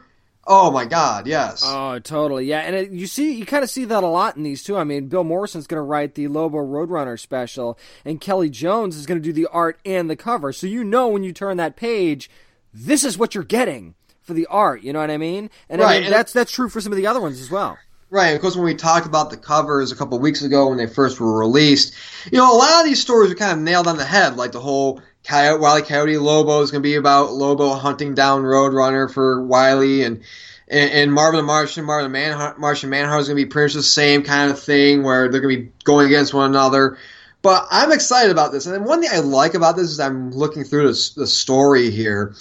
oh 0.47 0.71
my 0.71 0.85
god, 0.85 1.27
yes. 1.27 1.63
Oh, 1.65 1.99
totally. 1.99 2.45
Yeah, 2.45 2.59
and 2.61 2.75
it, 2.75 2.91
you 2.91 3.07
see, 3.07 3.33
you 3.33 3.45
kind 3.45 3.63
of 3.63 3.69
see 3.69 3.85
that 3.85 4.03
a 4.03 4.07
lot 4.07 4.35
in 4.37 4.43
these 4.43 4.63
too. 4.63 4.77
I 4.77 4.83
mean, 4.83 5.07
Bill 5.07 5.23
Morrison's 5.23 5.67
going 5.67 5.79
to 5.79 5.83
write 5.83 6.15
the 6.15 6.27
Lobo 6.27 6.57
Roadrunner 6.57 7.19
special, 7.19 7.77
and 8.05 8.19
Kelly 8.21 8.49
Jones 8.49 8.95
is 8.95 9.05
going 9.05 9.19
to 9.21 9.23
do 9.23 9.33
the 9.33 9.47
art 9.51 9.79
and 9.85 10.09
the 10.09 10.15
cover. 10.15 10.51
So 10.53 10.67
you 10.67 10.83
know 10.83 11.07
when 11.07 11.23
you 11.23 11.33
turn 11.33 11.57
that 11.57 11.75
page, 11.75 12.29
this 12.73 13.03
is 13.03 13.17
what 13.17 13.35
you're 13.35 13.43
getting 13.43 13.95
for 14.21 14.33
the 14.33 14.45
art. 14.47 14.81
You 14.83 14.93
know 14.93 14.99
what 14.99 15.11
I 15.11 15.17
mean? 15.17 15.49
And 15.69 15.81
I 15.81 15.93
mean, 15.95 16.03
and- 16.05 16.13
that's 16.13 16.33
that's 16.33 16.51
true 16.51 16.69
for 16.69 16.81
some 16.81 16.91
of 16.91 16.97
the 16.97 17.07
other 17.07 17.21
ones 17.21 17.39
as 17.41 17.49
well. 17.51 17.77
Right, 18.11 18.29
of 18.29 18.41
course, 18.41 18.55
when 18.55 18.65
we 18.65 18.73
talked 18.73 19.05
about 19.05 19.29
the 19.29 19.37
covers 19.37 19.91
a 19.91 19.95
couple 19.95 20.15
of 20.17 20.23
weeks 20.23 20.41
ago 20.41 20.69
when 20.69 20.79
they 20.79 20.87
first 20.87 21.19
were 21.19 21.37
released, 21.37 21.93
you 22.31 22.39
know, 22.39 22.51
a 22.51 22.57
lot 22.57 22.79
of 22.79 22.85
these 22.87 22.99
stories 22.99 23.31
are 23.31 23.35
kind 23.35 23.51
of 23.51 23.59
nailed 23.59 23.85
on 23.85 23.97
the 23.97 24.03
head. 24.03 24.35
Like 24.35 24.51
the 24.51 24.59
whole 24.59 24.99
Coyote, 25.23 25.59
Wile 25.59 25.79
E. 25.79 25.81
Coyote 25.81 26.17
Lobo 26.17 26.61
is 26.61 26.71
going 26.71 26.81
to 26.81 26.87
be 26.87 26.95
about 26.95 27.33
Lobo 27.33 27.73
hunting 27.73 28.13
down 28.15 28.43
Roadrunner 28.43 29.11
for 29.11 29.43
Wiley, 29.43 30.03
and 30.03 30.23
and, 30.67 30.91
and 30.91 31.13
Marvin 31.13 31.39
the 31.39 31.43
Martian, 31.43 31.85
Marvin 31.85 32.11
the 32.11 32.17
Man, 32.17 32.53
Martian 32.57 32.89
Manhunter 32.89 33.19
is 33.21 33.27
going 33.27 33.37
to 33.37 33.43
be 33.45 33.49
pretty 33.49 33.65
much 33.65 33.73
the 33.73 33.83
same 33.83 34.23
kind 34.23 34.51
of 34.51 34.59
thing 34.59 35.03
where 35.03 35.29
they're 35.29 35.41
going 35.41 35.55
to 35.55 35.63
be 35.63 35.71
going 35.83 36.07
against 36.07 36.33
one 36.33 36.49
another. 36.49 36.97
But 37.41 37.67
I'm 37.71 37.91
excited 37.91 38.31
about 38.31 38.51
this, 38.51 38.65
and 38.65 38.75
then 38.75 38.83
one 38.83 39.01
thing 39.01 39.09
I 39.13 39.19
like 39.19 39.53
about 39.53 39.77
this 39.77 39.89
is 39.89 39.99
I'm 39.99 40.31
looking 40.31 40.63
through 40.63 40.87
the, 40.87 41.11
the 41.15 41.27
story 41.27 41.89
here. 41.89 42.35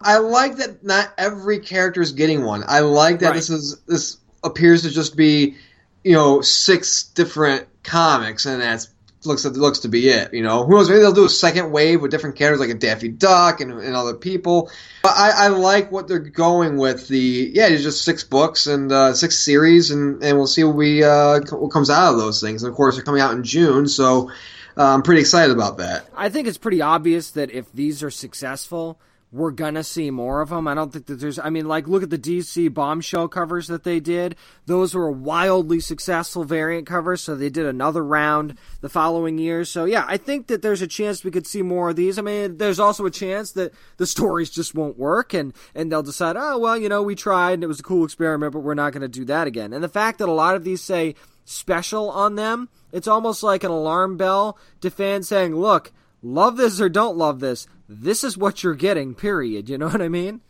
I 0.00 0.18
like 0.18 0.56
that 0.56 0.84
not 0.84 1.12
every 1.18 1.58
character 1.58 2.00
is 2.00 2.12
getting 2.12 2.44
one. 2.44 2.64
I 2.66 2.80
like 2.80 3.18
that 3.18 3.28
Right. 3.28 3.34
this 3.34 3.50
is 3.50 3.76
this 3.86 4.16
appears 4.44 4.82
to 4.82 4.90
just 4.90 5.16
be, 5.16 5.56
you 6.04 6.12
know, 6.12 6.40
six 6.40 7.02
different 7.02 7.66
comics, 7.82 8.46
and 8.46 8.62
that's 8.62 8.88
looks 9.24 9.44
looks 9.44 9.80
to 9.80 9.88
be 9.88 10.08
it. 10.08 10.32
You 10.34 10.42
know, 10.42 10.64
who 10.64 10.74
knows? 10.74 10.88
Maybe 10.88 11.00
they'll 11.00 11.12
do 11.12 11.24
a 11.24 11.30
second 11.30 11.70
wave 11.72 12.00
with 12.00 12.10
different 12.10 12.36
characters 12.36 12.60
like 12.60 12.70
a 12.70 12.78
Daffy 12.78 13.08
Duck 13.08 13.60
and, 13.60 13.72
and 13.72 13.94
other 13.94 14.14
people. 14.14 14.70
But 15.02 15.16
I, 15.16 15.46
I 15.46 15.48
like 15.48 15.90
what 15.90 16.08
they're 16.08 16.18
going 16.18 16.76
with. 16.76 17.08
The 17.08 17.50
yeah, 17.54 17.68
it's 17.68 17.82
just 17.82 18.04
six 18.04 18.24
books 18.24 18.66
and 18.66 18.90
uh, 18.92 19.14
six 19.14 19.38
series, 19.38 19.90
and, 19.90 20.22
and 20.22 20.36
we'll 20.36 20.46
see 20.46 20.64
what 20.64 20.76
we 20.76 21.02
uh, 21.02 21.40
what 21.50 21.70
comes 21.70 21.90
out 21.90 22.12
of 22.12 22.18
those 22.18 22.40
things. 22.40 22.62
And 22.62 22.70
of 22.70 22.76
course, 22.76 22.96
they're 22.96 23.04
coming 23.04 23.20
out 23.20 23.32
in 23.32 23.44
June, 23.44 23.88
so 23.88 24.30
uh, 24.76 24.94
I'm 24.94 25.02
pretty 25.02 25.20
excited 25.20 25.52
about 25.52 25.78
that. 25.78 26.06
I 26.14 26.28
think 26.28 26.46
it's 26.46 26.58
pretty 26.58 26.80
obvious 26.80 27.32
that 27.32 27.50
if 27.50 27.72
these 27.72 28.02
are 28.02 28.10
successful, 28.10 28.98
we're 29.30 29.50
gonna 29.50 29.84
see 29.84 30.10
more 30.10 30.40
of 30.40 30.48
them. 30.48 30.66
I 30.66 30.74
don't 30.74 30.92
think 30.92 31.06
that 31.06 31.20
there's. 31.20 31.38
I 31.38 31.50
mean, 31.50 31.68
like, 31.68 31.86
look 31.86 32.02
at 32.02 32.10
the 32.10 32.18
DC 32.18 32.72
bombshell 32.72 33.28
covers 33.28 33.66
that 33.68 33.84
they 33.84 34.00
did. 34.00 34.36
Those 34.66 34.94
were 34.94 35.10
wildly 35.10 35.80
successful 35.80 36.44
variant 36.44 36.86
covers. 36.86 37.20
So 37.20 37.34
they 37.34 37.50
did 37.50 37.66
another 37.66 38.02
round 38.02 38.56
the 38.80 38.88
following 38.88 39.36
year. 39.36 39.64
So 39.64 39.84
yeah, 39.84 40.04
I 40.08 40.16
think 40.16 40.46
that 40.46 40.62
there's 40.62 40.80
a 40.80 40.86
chance 40.86 41.24
we 41.24 41.30
could 41.30 41.46
see 41.46 41.62
more 41.62 41.90
of 41.90 41.96
these. 41.96 42.18
I 42.18 42.22
mean, 42.22 42.56
there's 42.56 42.80
also 42.80 43.04
a 43.04 43.10
chance 43.10 43.52
that 43.52 43.72
the 43.98 44.06
stories 44.06 44.50
just 44.50 44.74
won't 44.74 44.98
work, 44.98 45.34
and 45.34 45.52
and 45.74 45.92
they'll 45.92 46.02
decide, 46.02 46.36
oh 46.38 46.58
well, 46.58 46.78
you 46.78 46.88
know, 46.88 47.02
we 47.02 47.14
tried 47.14 47.54
and 47.54 47.64
it 47.64 47.68
was 47.68 47.80
a 47.80 47.84
cool 47.84 48.04
experiment, 48.04 48.52
but 48.52 48.60
we're 48.60 48.74
not 48.74 48.92
to 48.98 49.08
do 49.08 49.24
that 49.26 49.46
again. 49.46 49.72
And 49.72 49.84
the 49.84 49.88
fact 49.88 50.18
that 50.18 50.28
a 50.28 50.32
lot 50.32 50.56
of 50.56 50.64
these 50.64 50.82
say 50.82 51.14
special 51.44 52.10
on 52.10 52.34
them, 52.34 52.68
it's 52.92 53.08
almost 53.08 53.42
like 53.42 53.64
an 53.64 53.70
alarm 53.70 54.16
bell 54.16 54.58
to 54.80 54.90
fans 54.90 55.28
saying, 55.28 55.54
look 55.54 55.92
love 56.22 56.56
this 56.56 56.80
or 56.80 56.88
don't 56.88 57.16
love 57.16 57.40
this, 57.40 57.66
this 57.88 58.22
is 58.24 58.36
what 58.36 58.62
you're 58.62 58.74
getting, 58.74 59.14
period. 59.14 59.68
You 59.68 59.78
know 59.78 59.88
what 59.88 60.02
I 60.02 60.08
mean? 60.08 60.40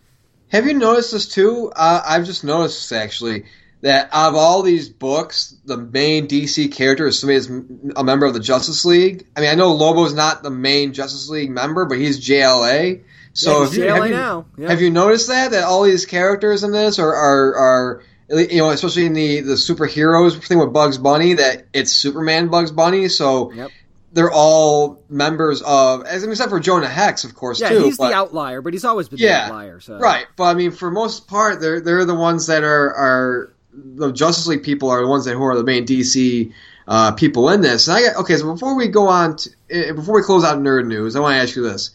Have 0.49 0.67
you 0.67 0.75
noticed 0.75 1.13
this 1.13 1.29
too? 1.29 1.71
Uh, 1.77 2.03
I've 2.07 2.25
just 2.25 2.43
noticed 2.45 2.91
actually 2.93 3.45
that 3.83 4.09
out 4.13 4.31
of 4.31 4.35
all 4.35 4.63
these 4.63 4.89
books, 4.89 5.55
the 5.65 5.77
main 5.77 6.27
DC 6.27 6.73
character 6.73 7.07
is 7.07 7.21
somebody 7.21 7.39
that's 7.39 7.51
a 7.97 8.03
member 8.03 8.27
of 8.27 8.35
the 8.35 8.41
Justice 8.41 8.85
League. 8.85 9.27
I 9.37 9.41
mean, 9.41 9.51
I 9.51 9.55
know 9.55 9.73
Lobo's 9.73 10.15
not 10.15 10.43
the 10.43 10.51
main 10.51 10.93
Justice 10.95 11.29
League 11.29 11.51
member, 11.51 11.85
but 11.85 11.99
he's 11.99 12.19
JLA. 12.19 13.03
So 13.35 13.61
Yeah, 13.63 13.67
he's 13.69 13.77
you- 13.77 13.85
JLA 13.85 13.95
have 14.01 14.07
you, 14.09 14.15
now. 14.17 14.47
Yeah. 14.57 14.69
have 14.71 14.81
you 14.81 14.91
noticed 14.91 15.29
that 15.29 15.51
that 15.53 15.65
all 15.65 15.83
these 15.85 16.07
characters 16.07 16.65
in 16.65 16.73
this 16.73 16.99
are 16.99 17.15
are, 17.15 17.55
are 17.55 18.03
you 18.31 18.59
know 18.59 18.71
especially 18.71 19.07
in 19.07 19.13
the 19.13 19.43
the 19.43 19.53
superheroes 19.55 20.43
thing 20.45 20.59
with 20.59 20.73
Bugs 20.73 20.99
Bunny 20.99 21.35
that 21.35 21.67
it's 21.73 21.93
Superman 21.93 22.49
Bugs 22.49 22.73
Bunny. 22.73 23.09
So 23.09 23.53
Yep. 23.53 23.71
They're 24.19 24.33
all 24.33 25.01
members 25.09 25.63
of, 25.63 26.05
as 26.05 26.25
except 26.25 26.51
for 26.51 26.59
Jonah 26.59 26.89
Hex, 26.89 27.23
of 27.23 27.37
course. 27.37 27.61
Yeah, 27.61 27.69
too, 27.69 27.85
he's 27.85 27.99
but- 27.99 28.09
the 28.09 28.15
outlier, 28.17 28.61
but 28.61 28.73
he's 28.73 28.85
always 28.85 29.09
been 29.09 29.21
the 29.21 29.27
Yeah, 29.27 29.45
outlier. 29.45 29.79
So 29.79 29.97
Right, 29.97 30.27
but 30.35 30.43
I 30.43 30.55
mean, 30.55 30.73
for 30.73 30.91
most 30.91 31.29
part, 31.29 31.61
they're 31.61 31.81
they're 31.81 32.05
the 32.05 32.17
ones 32.17 32.49
that 32.49 32.65
are 32.65 32.93
are 32.93 33.53
the 33.73 34.11
Justice 34.11 34.49
League 34.49 34.65
people 34.65 34.91
are 34.91 35.01
the 35.01 35.07
ones 35.07 35.25
that 35.27 35.35
who 35.35 35.45
are 35.45 35.57
the 35.57 35.63
main 35.63 35.87
DC 35.87 36.53
uh, 36.89 37.13
people 37.13 37.49
in 37.51 37.61
this. 37.61 37.87
And 37.87 37.97
I 37.97 38.03
got, 38.03 38.17
okay, 38.23 38.37
so 38.37 38.53
before 38.53 38.75
we 38.75 38.89
go 38.89 39.07
on, 39.07 39.37
to, 39.37 39.51
eh, 39.71 39.93
before 39.93 40.17
we 40.17 40.23
close 40.23 40.43
out 40.43 40.59
nerd 40.59 40.89
news, 40.89 41.15
I 41.15 41.21
want 41.21 41.35
to 41.37 41.41
ask 41.41 41.55
you 41.55 41.63
this: 41.63 41.91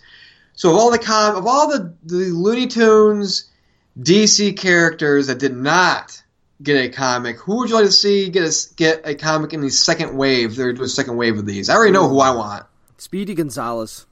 so 0.55 0.69
of 0.69 0.77
all 0.77 0.91
the 0.91 0.99
com 0.99 1.35
of 1.35 1.45
all 1.45 1.67
the 1.67 1.93
the 2.05 2.31
Looney 2.31 2.67
Tunes 2.67 3.51
DC 3.99 4.55
characters 4.55 5.27
that 5.27 5.39
did 5.39 5.53
not 5.57 6.22
get 6.63 6.83
a 6.85 6.89
comic, 6.89 7.37
who 7.37 7.57
would 7.57 7.69
you 7.69 7.75
like 7.75 7.85
to 7.85 7.91
see 7.91 8.29
get 8.29 8.43
a 8.43 8.73
get 8.75 9.01
a 9.07 9.15
comic 9.15 9.53
in 9.53 9.61
the 9.61 9.69
second 9.69 10.15
wave? 10.17 10.55
They're 10.55 10.73
doing 10.73 10.85
a 10.85 10.89
second 10.89 11.17
wave 11.17 11.37
of 11.37 11.45
these. 11.45 11.69
I 11.69 11.75
already 11.75 11.91
know 11.91 12.07
who 12.09 12.19
I 12.19 12.31
want. 12.31 12.65
Speedy 12.97 13.35
Gonzalez. 13.35 14.05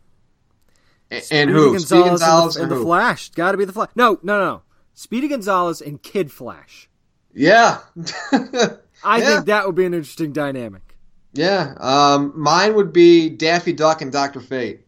A- 1.10 1.16
And 1.16 1.24
Speedy 1.26 1.52
who? 1.52 1.72
Gonzalez, 1.72 1.88
Speedy 1.88 2.04
Gonzalez 2.10 2.56
and 2.58 2.70
the, 2.72 2.76
and 2.76 2.82
the? 2.82 2.86
Flash. 2.86 3.30
Got 3.32 3.52
to 3.54 3.58
be 3.58 3.66
the 3.66 3.74
Flash. 3.74 3.90
No, 3.96 4.20
no, 4.24 4.38
no. 4.40 4.62
Speedy 4.94 5.28
Gonzalez 5.28 5.82
and 5.82 6.02
Kid 6.02 6.32
Flash. 6.32 6.90
Yeah. 7.34 7.80
I 8.32 9.18
Yeah. 9.18 9.20
think 9.26 9.46
that 9.46 9.66
would 9.66 9.76
be 9.76 9.86
an 9.86 9.94
interesting 9.94 10.34
dynamic. 10.34 10.82
Yeah, 11.34 11.76
um, 11.80 12.34
mine 12.36 12.76
would 12.76 12.92
be 12.92 13.30
Daffy 13.30 13.72
Duck 13.72 14.02
and 14.02 14.12
Doctor 14.12 14.42
Fate. 14.42 14.82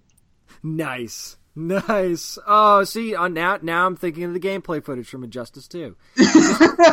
Nice. 0.61 1.37
Nice. 1.55 2.39
Oh, 2.47 2.83
see, 2.83 3.15
uh, 3.15 3.27
now 3.27 3.59
now 3.61 3.85
I'm 3.85 3.95
thinking 3.95 4.23
of 4.23 4.33
the 4.33 4.39
gameplay 4.39 4.83
footage 4.83 5.07
from 5.07 5.23
Injustice 5.23 5.67
2. 5.67 5.95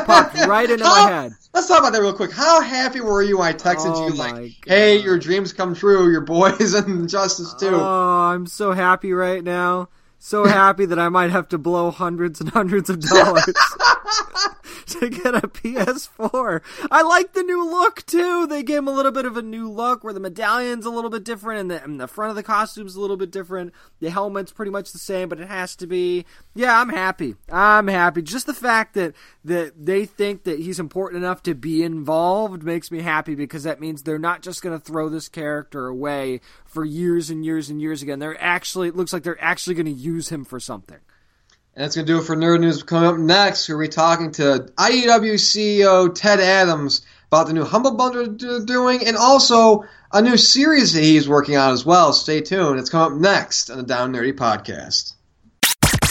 Popped 0.04 0.34
right 0.46 0.68
into 0.68 0.84
my 0.84 1.08
head. 1.08 1.32
Let's 1.54 1.66
talk 1.66 1.78
about 1.80 1.92
that 1.94 2.00
real 2.02 2.12
quick. 2.12 2.30
How 2.30 2.60
happy 2.60 3.00
were 3.00 3.22
you? 3.22 3.38
when 3.38 3.48
I 3.48 3.52
texted 3.54 3.92
Oh 3.94 4.08
you 4.08 4.14
like, 4.14 4.52
"Hey, 4.66 4.98
your 5.00 5.18
dreams 5.18 5.54
come 5.54 5.74
true. 5.74 6.10
Your 6.10 6.20
boys 6.20 6.74
in 6.86 7.08
Justice 7.08 7.54
2. 7.58 7.68
Oh, 7.68 7.80
I'm 7.82 8.46
so 8.46 8.72
happy 8.72 9.12
right 9.12 9.42
now. 9.42 9.88
So 10.18 10.44
happy 10.44 10.84
that 10.84 10.98
I 10.98 11.08
might 11.08 11.30
have 11.30 11.48
to 11.48 11.58
blow 11.58 11.90
hundreds 11.90 12.40
and 12.40 12.50
hundreds 12.50 12.90
of 12.90 13.00
dollars 13.08 13.48
to 15.00 15.08
get 15.08 15.34
a 15.34 15.46
PS4. 15.46 16.62
I 16.90 17.02
like 17.02 17.32
the 17.32 17.42
new 17.42 17.64
look 17.64 18.04
too. 18.06 18.46
They 18.46 18.62
gave 18.62 18.78
him 18.78 18.88
a 18.88 18.92
little 18.92 19.12
bit 19.12 19.24
of 19.24 19.36
a 19.36 19.42
new 19.42 19.70
look 19.70 20.02
where 20.02 20.12
the 20.12 20.20
medallion's 20.20 20.84
a 20.84 20.90
little 20.90 21.10
bit 21.10 21.24
different 21.24 21.60
and 21.60 21.70
the, 21.70 21.84
and 21.84 22.00
the 22.00 22.08
front 22.08 22.30
of 22.30 22.36
the 22.36 22.42
costume's 22.42 22.96
a 22.96 23.00
little 23.00 23.16
bit 23.16 23.30
different. 23.30 23.72
The 24.00 24.10
helmet's 24.10 24.52
pretty 24.52 24.72
much 24.72 24.92
the 24.92 24.98
same, 24.98 25.28
but 25.28 25.40
it 25.40 25.48
has 25.48 25.76
to 25.76 25.86
be. 25.86 26.24
Yeah, 26.54 26.80
I'm 26.80 26.88
happy. 26.88 27.36
I'm 27.50 27.86
happy. 27.86 28.22
Just 28.22 28.46
the 28.46 28.54
fact 28.54 28.94
that 28.94 29.14
that 29.44 29.72
they 29.84 30.06
think 30.06 30.44
that 30.44 30.58
he's 30.58 30.80
important 30.80 31.22
enough 31.22 31.42
to 31.44 31.54
be 31.54 31.82
involved 31.82 32.62
makes 32.64 32.90
me 32.90 33.00
happy 33.00 33.34
because 33.34 33.62
that 33.62 33.80
means 33.80 34.02
they're 34.02 34.18
not 34.18 34.42
just 34.42 34.62
going 34.62 34.78
to 34.78 34.84
throw 34.84 35.08
this 35.08 35.28
character 35.28 35.86
away 35.86 36.40
for 36.64 36.84
years 36.84 37.30
and 37.30 37.44
years 37.44 37.70
and 37.70 37.80
years 37.80 38.02
again. 38.02 38.18
They're 38.18 38.40
actually 38.42 38.88
it 38.88 38.96
looks 38.96 39.12
like 39.12 39.22
they're 39.22 39.42
actually 39.42 39.74
going 39.74 39.86
to 39.86 39.92
use 39.92 40.30
him 40.30 40.44
for 40.44 40.58
something. 40.58 40.98
And 41.76 41.84
that's 41.84 41.94
gonna 41.94 42.06
do 42.06 42.18
it 42.18 42.24
for 42.24 42.34
Nerd 42.34 42.60
News. 42.60 42.82
Coming 42.82 43.08
up 43.08 43.16
next, 43.16 43.68
be 43.68 43.88
talking 43.88 44.32
to 44.32 44.70
IDW 44.76 45.34
CEO 45.34 46.12
Ted 46.12 46.40
Adams 46.40 47.02
about 47.28 47.46
the 47.46 47.52
new 47.52 47.64
Humble 47.64 47.92
Bundle 47.92 48.26
they're 48.26 48.64
doing, 48.64 49.06
and 49.06 49.16
also 49.16 49.84
a 50.12 50.20
new 50.20 50.36
series 50.36 50.92
that 50.94 51.04
he's 51.04 51.28
working 51.28 51.56
on 51.56 51.72
as 51.72 51.86
well. 51.86 52.12
Stay 52.12 52.40
tuned. 52.40 52.80
It's 52.80 52.90
coming 52.90 53.18
up 53.18 53.20
next 53.20 53.70
on 53.70 53.76
the 53.76 53.84
Down 53.84 54.12
Nerdy 54.12 54.32
podcast. 54.32 55.14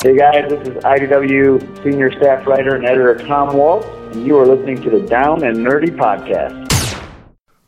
Hey 0.02 0.16
guys, 0.16 0.50
this 0.50 0.66
is 0.66 0.76
IDW 0.82 1.84
senior 1.84 2.10
staff 2.10 2.48
writer 2.48 2.78
and 2.78 2.86
editor 2.86 3.16
Tom 3.28 3.58
Waltz, 3.58 3.86
and 4.16 4.26
you 4.26 4.38
are 4.38 4.48
listening 4.48 4.82
to 4.84 4.90
the 4.90 5.02
Down 5.02 5.44
and 5.44 5.58
Nerdy 5.58 5.90
podcast. 5.90 6.79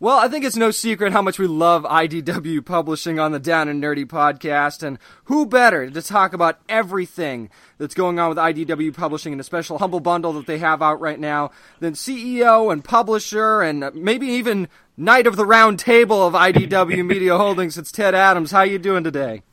Well, 0.02 0.18
I 0.18 0.30
think 0.30 0.44
it's 0.44 0.56
no 0.56 0.72
secret 0.72 1.14
how 1.14 1.22
much 1.22 1.38
we 1.38 1.46
love 1.46 1.84
IDW 1.84 2.66
publishing 2.66 3.20
on 3.20 3.34
the 3.34 3.40
Down 3.40 3.70
and 3.70 3.84
Nerdy 3.84 4.04
podcast, 4.04 4.82
and 4.82 4.98
who 5.26 5.46
better 5.46 5.92
to 5.92 6.02
talk 6.02 6.34
about 6.34 6.60
everything 6.68 7.52
that's 7.78 7.94
going 7.94 8.18
on 8.18 8.30
with 8.30 8.40
IDW 8.40 8.96
publishing 8.96 9.32
and 9.32 9.40
a 9.40 9.44
special 9.44 9.78
humble 9.78 10.00
bundle 10.00 10.34
that 10.34 10.48
they 10.48 10.58
have 10.58 10.82
out 10.82 11.00
right 11.00 11.20
now 11.20 11.52
than 11.82 11.94
CEO 11.94 12.74
and 12.74 12.84
publisher 12.84 13.62
and 13.62 13.92
maybe 13.94 14.26
even 14.26 14.70
Knight 14.98 15.28
of 15.28 15.36
the 15.36 15.46
Round 15.46 15.78
Table 15.78 16.26
of 16.26 16.34
IDW 16.34 17.06
Media 17.06 17.38
Holdings. 17.38 17.78
It's 17.78 17.92
Ted 17.92 18.16
Adams. 18.16 18.50
How 18.50 18.64
you 18.64 18.80
doing 18.80 19.04
today? 19.04 19.44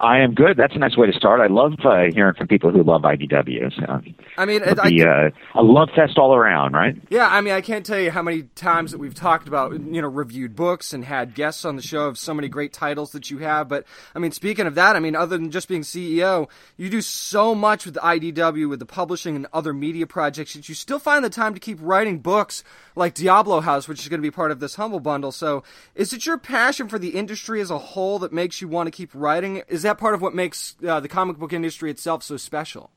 I 0.00 0.20
am 0.20 0.34
good. 0.34 0.56
That's 0.56 0.74
a 0.74 0.78
nice 0.78 0.96
way 0.96 1.06
to 1.06 1.12
start. 1.12 1.40
I 1.40 1.46
love 1.46 1.72
uh, 1.84 2.04
hearing 2.12 2.34
from 2.34 2.48
people 2.48 2.70
who 2.70 2.82
love 2.82 3.02
IDW. 3.02 3.72
So 3.76 4.12
I 4.36 4.44
mean, 4.44 4.62
it'd 4.62 4.78
I, 4.78 4.88
be 4.88 5.02
uh, 5.02 5.30
a 5.54 5.62
love 5.62 5.88
fest 5.94 6.18
all 6.18 6.34
around, 6.34 6.72
right? 6.72 6.94
Yeah, 7.10 7.28
I 7.28 7.40
mean, 7.40 7.54
I 7.54 7.60
can't 7.60 7.84
tell 7.84 7.98
you 7.98 8.10
how 8.10 8.22
many 8.22 8.42
times 8.54 8.92
that 8.92 8.98
we've 8.98 9.14
talked 9.14 9.48
about, 9.48 9.72
you 9.72 10.02
know, 10.02 10.08
reviewed 10.08 10.54
books 10.54 10.92
and 10.92 11.04
had 11.04 11.34
guests 11.34 11.64
on 11.64 11.76
the 11.76 11.82
show 11.82 12.06
of 12.06 12.18
so 12.18 12.34
many 12.34 12.48
great 12.48 12.72
titles 12.72 13.12
that 13.12 13.30
you 13.30 13.38
have. 13.38 13.68
But 13.68 13.84
I 14.14 14.18
mean, 14.18 14.32
speaking 14.32 14.66
of 14.66 14.74
that, 14.76 14.96
I 14.96 15.00
mean, 15.00 15.16
other 15.16 15.36
than 15.36 15.50
just 15.50 15.68
being 15.68 15.82
CEO, 15.82 16.48
you 16.76 16.90
do 16.90 17.00
so 17.00 17.54
much 17.54 17.86
with 17.86 17.94
IDW, 17.96 18.68
with 18.68 18.78
the 18.78 18.86
publishing 18.86 19.36
and 19.36 19.46
other 19.52 19.72
media 19.72 20.06
projects 20.06 20.54
that 20.54 20.68
you 20.68 20.74
still 20.74 20.98
find 20.98 21.24
the 21.24 21.30
time 21.30 21.54
to 21.54 21.60
keep 21.60 21.78
writing 21.80 22.18
books 22.18 22.62
like 22.94 23.14
Diablo 23.14 23.60
House, 23.60 23.88
which 23.88 24.00
is 24.00 24.08
going 24.08 24.20
to 24.20 24.26
be 24.26 24.30
part 24.30 24.50
of 24.50 24.60
this 24.60 24.74
Humble 24.74 25.00
Bundle. 25.00 25.32
So, 25.32 25.62
is 25.94 26.12
it 26.12 26.26
your 26.26 26.38
passion 26.38 26.88
for 26.88 26.98
the 26.98 27.10
industry 27.10 27.60
as 27.60 27.70
a 27.70 27.78
whole 27.78 28.18
that 28.20 28.32
makes 28.32 28.60
you 28.60 28.68
want 28.68 28.86
to 28.86 28.90
keep 28.90 29.10
writing? 29.14 29.62
Is 29.68 29.82
that 29.88 29.98
part 29.98 30.14
of 30.14 30.22
what 30.22 30.34
makes 30.34 30.76
uh, 30.86 31.00
the 31.00 31.08
comic 31.08 31.38
book 31.38 31.52
industry 31.52 31.90
itself 31.90 32.22
so 32.22 32.36
special? 32.36 32.90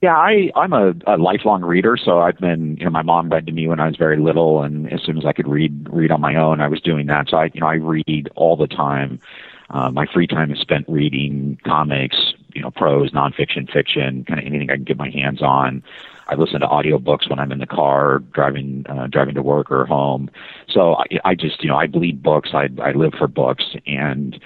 Yeah, 0.00 0.16
I 0.16 0.50
I'm 0.56 0.72
a, 0.72 0.94
a 1.06 1.18
lifelong 1.18 1.62
reader, 1.62 1.98
so 2.02 2.20
I've 2.20 2.38
been 2.38 2.78
you 2.78 2.84
know 2.86 2.90
my 2.90 3.02
mom 3.02 3.28
read 3.28 3.46
to 3.46 3.52
me 3.52 3.68
when 3.68 3.80
I 3.80 3.86
was 3.86 3.96
very 3.96 4.18
little, 4.18 4.62
and 4.62 4.90
as 4.90 5.02
soon 5.02 5.18
as 5.18 5.26
I 5.26 5.32
could 5.32 5.46
read 5.46 5.88
read 5.90 6.10
on 6.10 6.22
my 6.22 6.36
own, 6.36 6.62
I 6.62 6.68
was 6.68 6.80
doing 6.80 7.06
that. 7.08 7.28
So 7.28 7.36
I 7.36 7.50
you 7.52 7.60
know 7.60 7.66
I 7.66 7.74
read 7.74 8.30
all 8.34 8.56
the 8.56 8.66
time. 8.66 9.20
Uh, 9.68 9.90
my 9.90 10.06
free 10.06 10.26
time 10.26 10.50
is 10.52 10.58
spent 10.58 10.86
reading 10.88 11.58
comics, 11.64 12.16
you 12.54 12.62
know, 12.62 12.70
prose, 12.70 13.10
nonfiction, 13.12 13.70
fiction, 13.70 14.24
kind 14.24 14.38
of 14.38 14.46
anything 14.46 14.70
I 14.70 14.76
can 14.76 14.84
get 14.84 14.96
my 14.96 15.10
hands 15.10 15.42
on. 15.42 15.82
I 16.28 16.34
listen 16.34 16.60
to 16.60 16.66
audiobooks 16.66 17.28
when 17.28 17.38
I'm 17.38 17.52
in 17.52 17.58
the 17.58 17.66
car 17.66 18.20
driving 18.32 18.86
uh, 18.88 19.06
driving 19.08 19.34
to 19.34 19.42
work 19.42 19.70
or 19.70 19.84
home. 19.84 20.30
So 20.68 20.94
I, 20.94 21.04
I 21.26 21.34
just 21.34 21.62
you 21.62 21.68
know 21.68 21.76
I 21.76 21.88
bleed 21.88 22.22
books. 22.22 22.50
I 22.54 22.68
I 22.82 22.92
live 22.92 23.12
for 23.18 23.28
books 23.28 23.64
and 23.86 24.40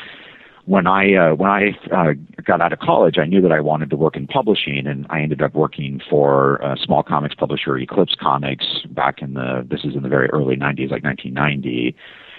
when 0.68 0.86
I 0.86 1.14
uh, 1.14 1.34
when 1.34 1.50
I 1.50 1.70
uh, 1.90 2.12
got 2.44 2.60
out 2.60 2.74
of 2.74 2.78
college, 2.78 3.16
I 3.18 3.24
knew 3.24 3.40
that 3.40 3.52
I 3.52 3.60
wanted 3.60 3.88
to 3.88 3.96
work 3.96 4.16
in 4.16 4.26
publishing, 4.26 4.86
and 4.86 5.06
I 5.08 5.20
ended 5.22 5.40
up 5.40 5.54
working 5.54 5.98
for 6.10 6.56
a 6.56 6.76
small 6.76 7.02
comics 7.02 7.34
publisher, 7.34 7.78
Eclipse 7.78 8.14
Comics, 8.20 8.66
back 8.90 9.22
in 9.22 9.32
the 9.32 9.66
this 9.68 9.80
is 9.84 9.96
in 9.96 10.02
the 10.02 10.10
very 10.10 10.28
early 10.28 10.56
'90s, 10.56 10.90
like 10.90 11.04
1990. 11.04 11.96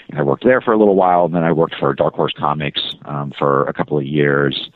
And 0.10 0.20
I 0.20 0.22
worked 0.22 0.44
there 0.44 0.62
for 0.62 0.74
a 0.74 0.78
little 0.78 0.96
while, 0.96 1.26
and 1.26 1.34
then 1.34 1.44
I 1.44 1.52
worked 1.52 1.76
for 1.80 1.92
Dark 1.94 2.14
Horse 2.14 2.34
Comics 2.38 2.82
um, 3.06 3.34
for 3.38 3.68
a 3.68 3.74
couple 3.74 3.98
of 3.98 4.06
years. 4.06 4.70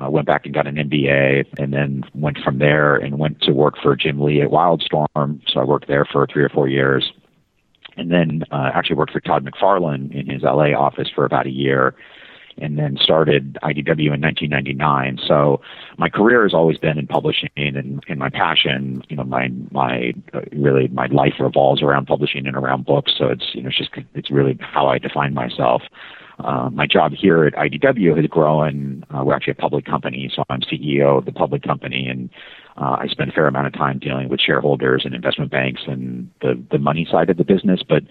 Uh, 0.00 0.08
went 0.08 0.26
back 0.26 0.46
and 0.46 0.54
got 0.54 0.68
an 0.68 0.76
MBA, 0.76 1.44
and 1.58 1.72
then 1.72 2.04
went 2.14 2.38
from 2.38 2.60
there 2.60 2.96
and 2.96 3.18
went 3.18 3.40
to 3.42 3.52
work 3.52 3.74
for 3.82 3.96
Jim 3.96 4.20
Lee 4.20 4.40
at 4.40 4.48
Wildstorm. 4.48 5.40
So 5.52 5.60
I 5.60 5.64
worked 5.64 5.88
there 5.88 6.04
for 6.04 6.26
three 6.26 6.44
or 6.44 6.48
four 6.48 6.68
years, 6.68 7.12
and 7.96 8.12
then 8.12 8.44
uh, 8.52 8.70
actually 8.72 8.96
worked 8.96 9.12
for 9.12 9.20
Todd 9.20 9.44
McFarlane 9.44 10.14
in 10.14 10.30
his 10.30 10.42
LA 10.44 10.70
office 10.70 11.08
for 11.12 11.24
about 11.24 11.46
a 11.46 11.50
year 11.50 11.96
and 12.58 12.78
then 12.78 12.96
started 13.00 13.58
IDW 13.62 14.14
in 14.14 14.20
1999. 14.20 15.18
So 15.26 15.60
my 15.98 16.08
career 16.08 16.42
has 16.42 16.54
always 16.54 16.78
been 16.78 16.98
in 16.98 17.06
publishing, 17.06 17.50
and, 17.56 18.02
and 18.08 18.18
my 18.18 18.28
passion, 18.28 19.02
you 19.08 19.16
know, 19.16 19.24
my 19.24 19.50
my 19.70 20.12
uh, 20.34 20.40
really 20.52 20.88
my 20.88 21.06
life 21.06 21.34
revolves 21.38 21.82
around 21.82 22.06
publishing 22.06 22.46
and 22.46 22.56
around 22.56 22.84
books. 22.84 23.12
So 23.16 23.28
it's 23.28 23.46
you 23.54 23.62
know 23.62 23.68
it's 23.68 23.78
just 23.78 23.90
it's 24.14 24.30
really 24.30 24.58
how 24.60 24.86
I 24.86 24.98
define 24.98 25.34
myself. 25.34 25.82
Uh, 26.38 26.70
my 26.70 26.86
job 26.86 27.12
here 27.12 27.44
at 27.44 27.54
IDW 27.54 28.16
has 28.16 28.26
grown. 28.26 29.04
Uh, 29.10 29.22
we're 29.24 29.34
actually 29.34 29.52
a 29.52 29.56
public 29.56 29.84
company, 29.84 30.30
so 30.34 30.42
I'm 30.48 30.60
CEO 30.60 31.18
of 31.18 31.24
the 31.24 31.32
public 31.32 31.62
company, 31.62 32.08
and 32.08 32.30
uh, 32.76 32.96
I 32.98 33.06
spend 33.08 33.30
a 33.30 33.32
fair 33.32 33.46
amount 33.46 33.66
of 33.66 33.74
time 33.74 33.98
dealing 33.98 34.28
with 34.28 34.40
shareholders 34.40 35.02
and 35.04 35.14
investment 35.14 35.50
banks 35.50 35.82
and 35.86 36.30
the, 36.40 36.60
the 36.70 36.78
money 36.78 37.06
side 37.10 37.30
of 37.30 37.36
the 37.36 37.44
business. 37.44 37.80
But 37.86 38.02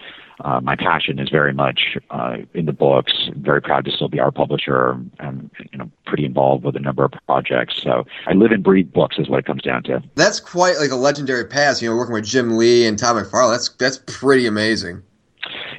uh, 0.44 0.60
my 0.62 0.76
passion 0.76 1.20
is 1.20 1.30
very 1.30 1.54
much 1.54 1.98
uh, 2.10 2.38
in 2.54 2.66
the 2.66 2.74
books. 2.74 3.14
I'm 3.28 3.42
very 3.42 3.62
proud 3.62 3.86
to 3.86 3.92
still 3.92 4.10
be 4.10 4.20
our 4.20 4.32
publisher. 4.32 4.92
I'm 5.20 5.52
you 5.72 5.78
know 5.78 5.90
pretty 6.06 6.26
involved 6.26 6.64
with 6.64 6.76
a 6.76 6.80
number 6.80 7.04
of 7.04 7.14
projects. 7.28 7.82
So 7.82 8.06
I 8.28 8.34
live 8.34 8.52
and 8.52 8.64
breathe 8.64 8.92
books 8.92 9.18
is 9.20 9.30
what 9.30 9.40
it 9.40 9.46
comes 9.46 9.62
down 9.62 9.84
to. 9.84 10.02
That's 10.16 10.40
quite 10.40 10.78
like 10.78 10.92
a 10.92 10.96
legendary 10.96 11.46
past. 11.46 11.82
You 11.82 11.90
know, 11.90 11.96
working 11.96 12.14
with 12.14 12.26
Jim 12.26 12.58
Lee 12.58 12.86
and 12.86 12.98
Tom 12.98 13.18
McFarlane. 13.18 13.52
That's 13.52 13.70
that's 13.70 14.00
pretty 14.08 14.48
amazing. 14.48 15.04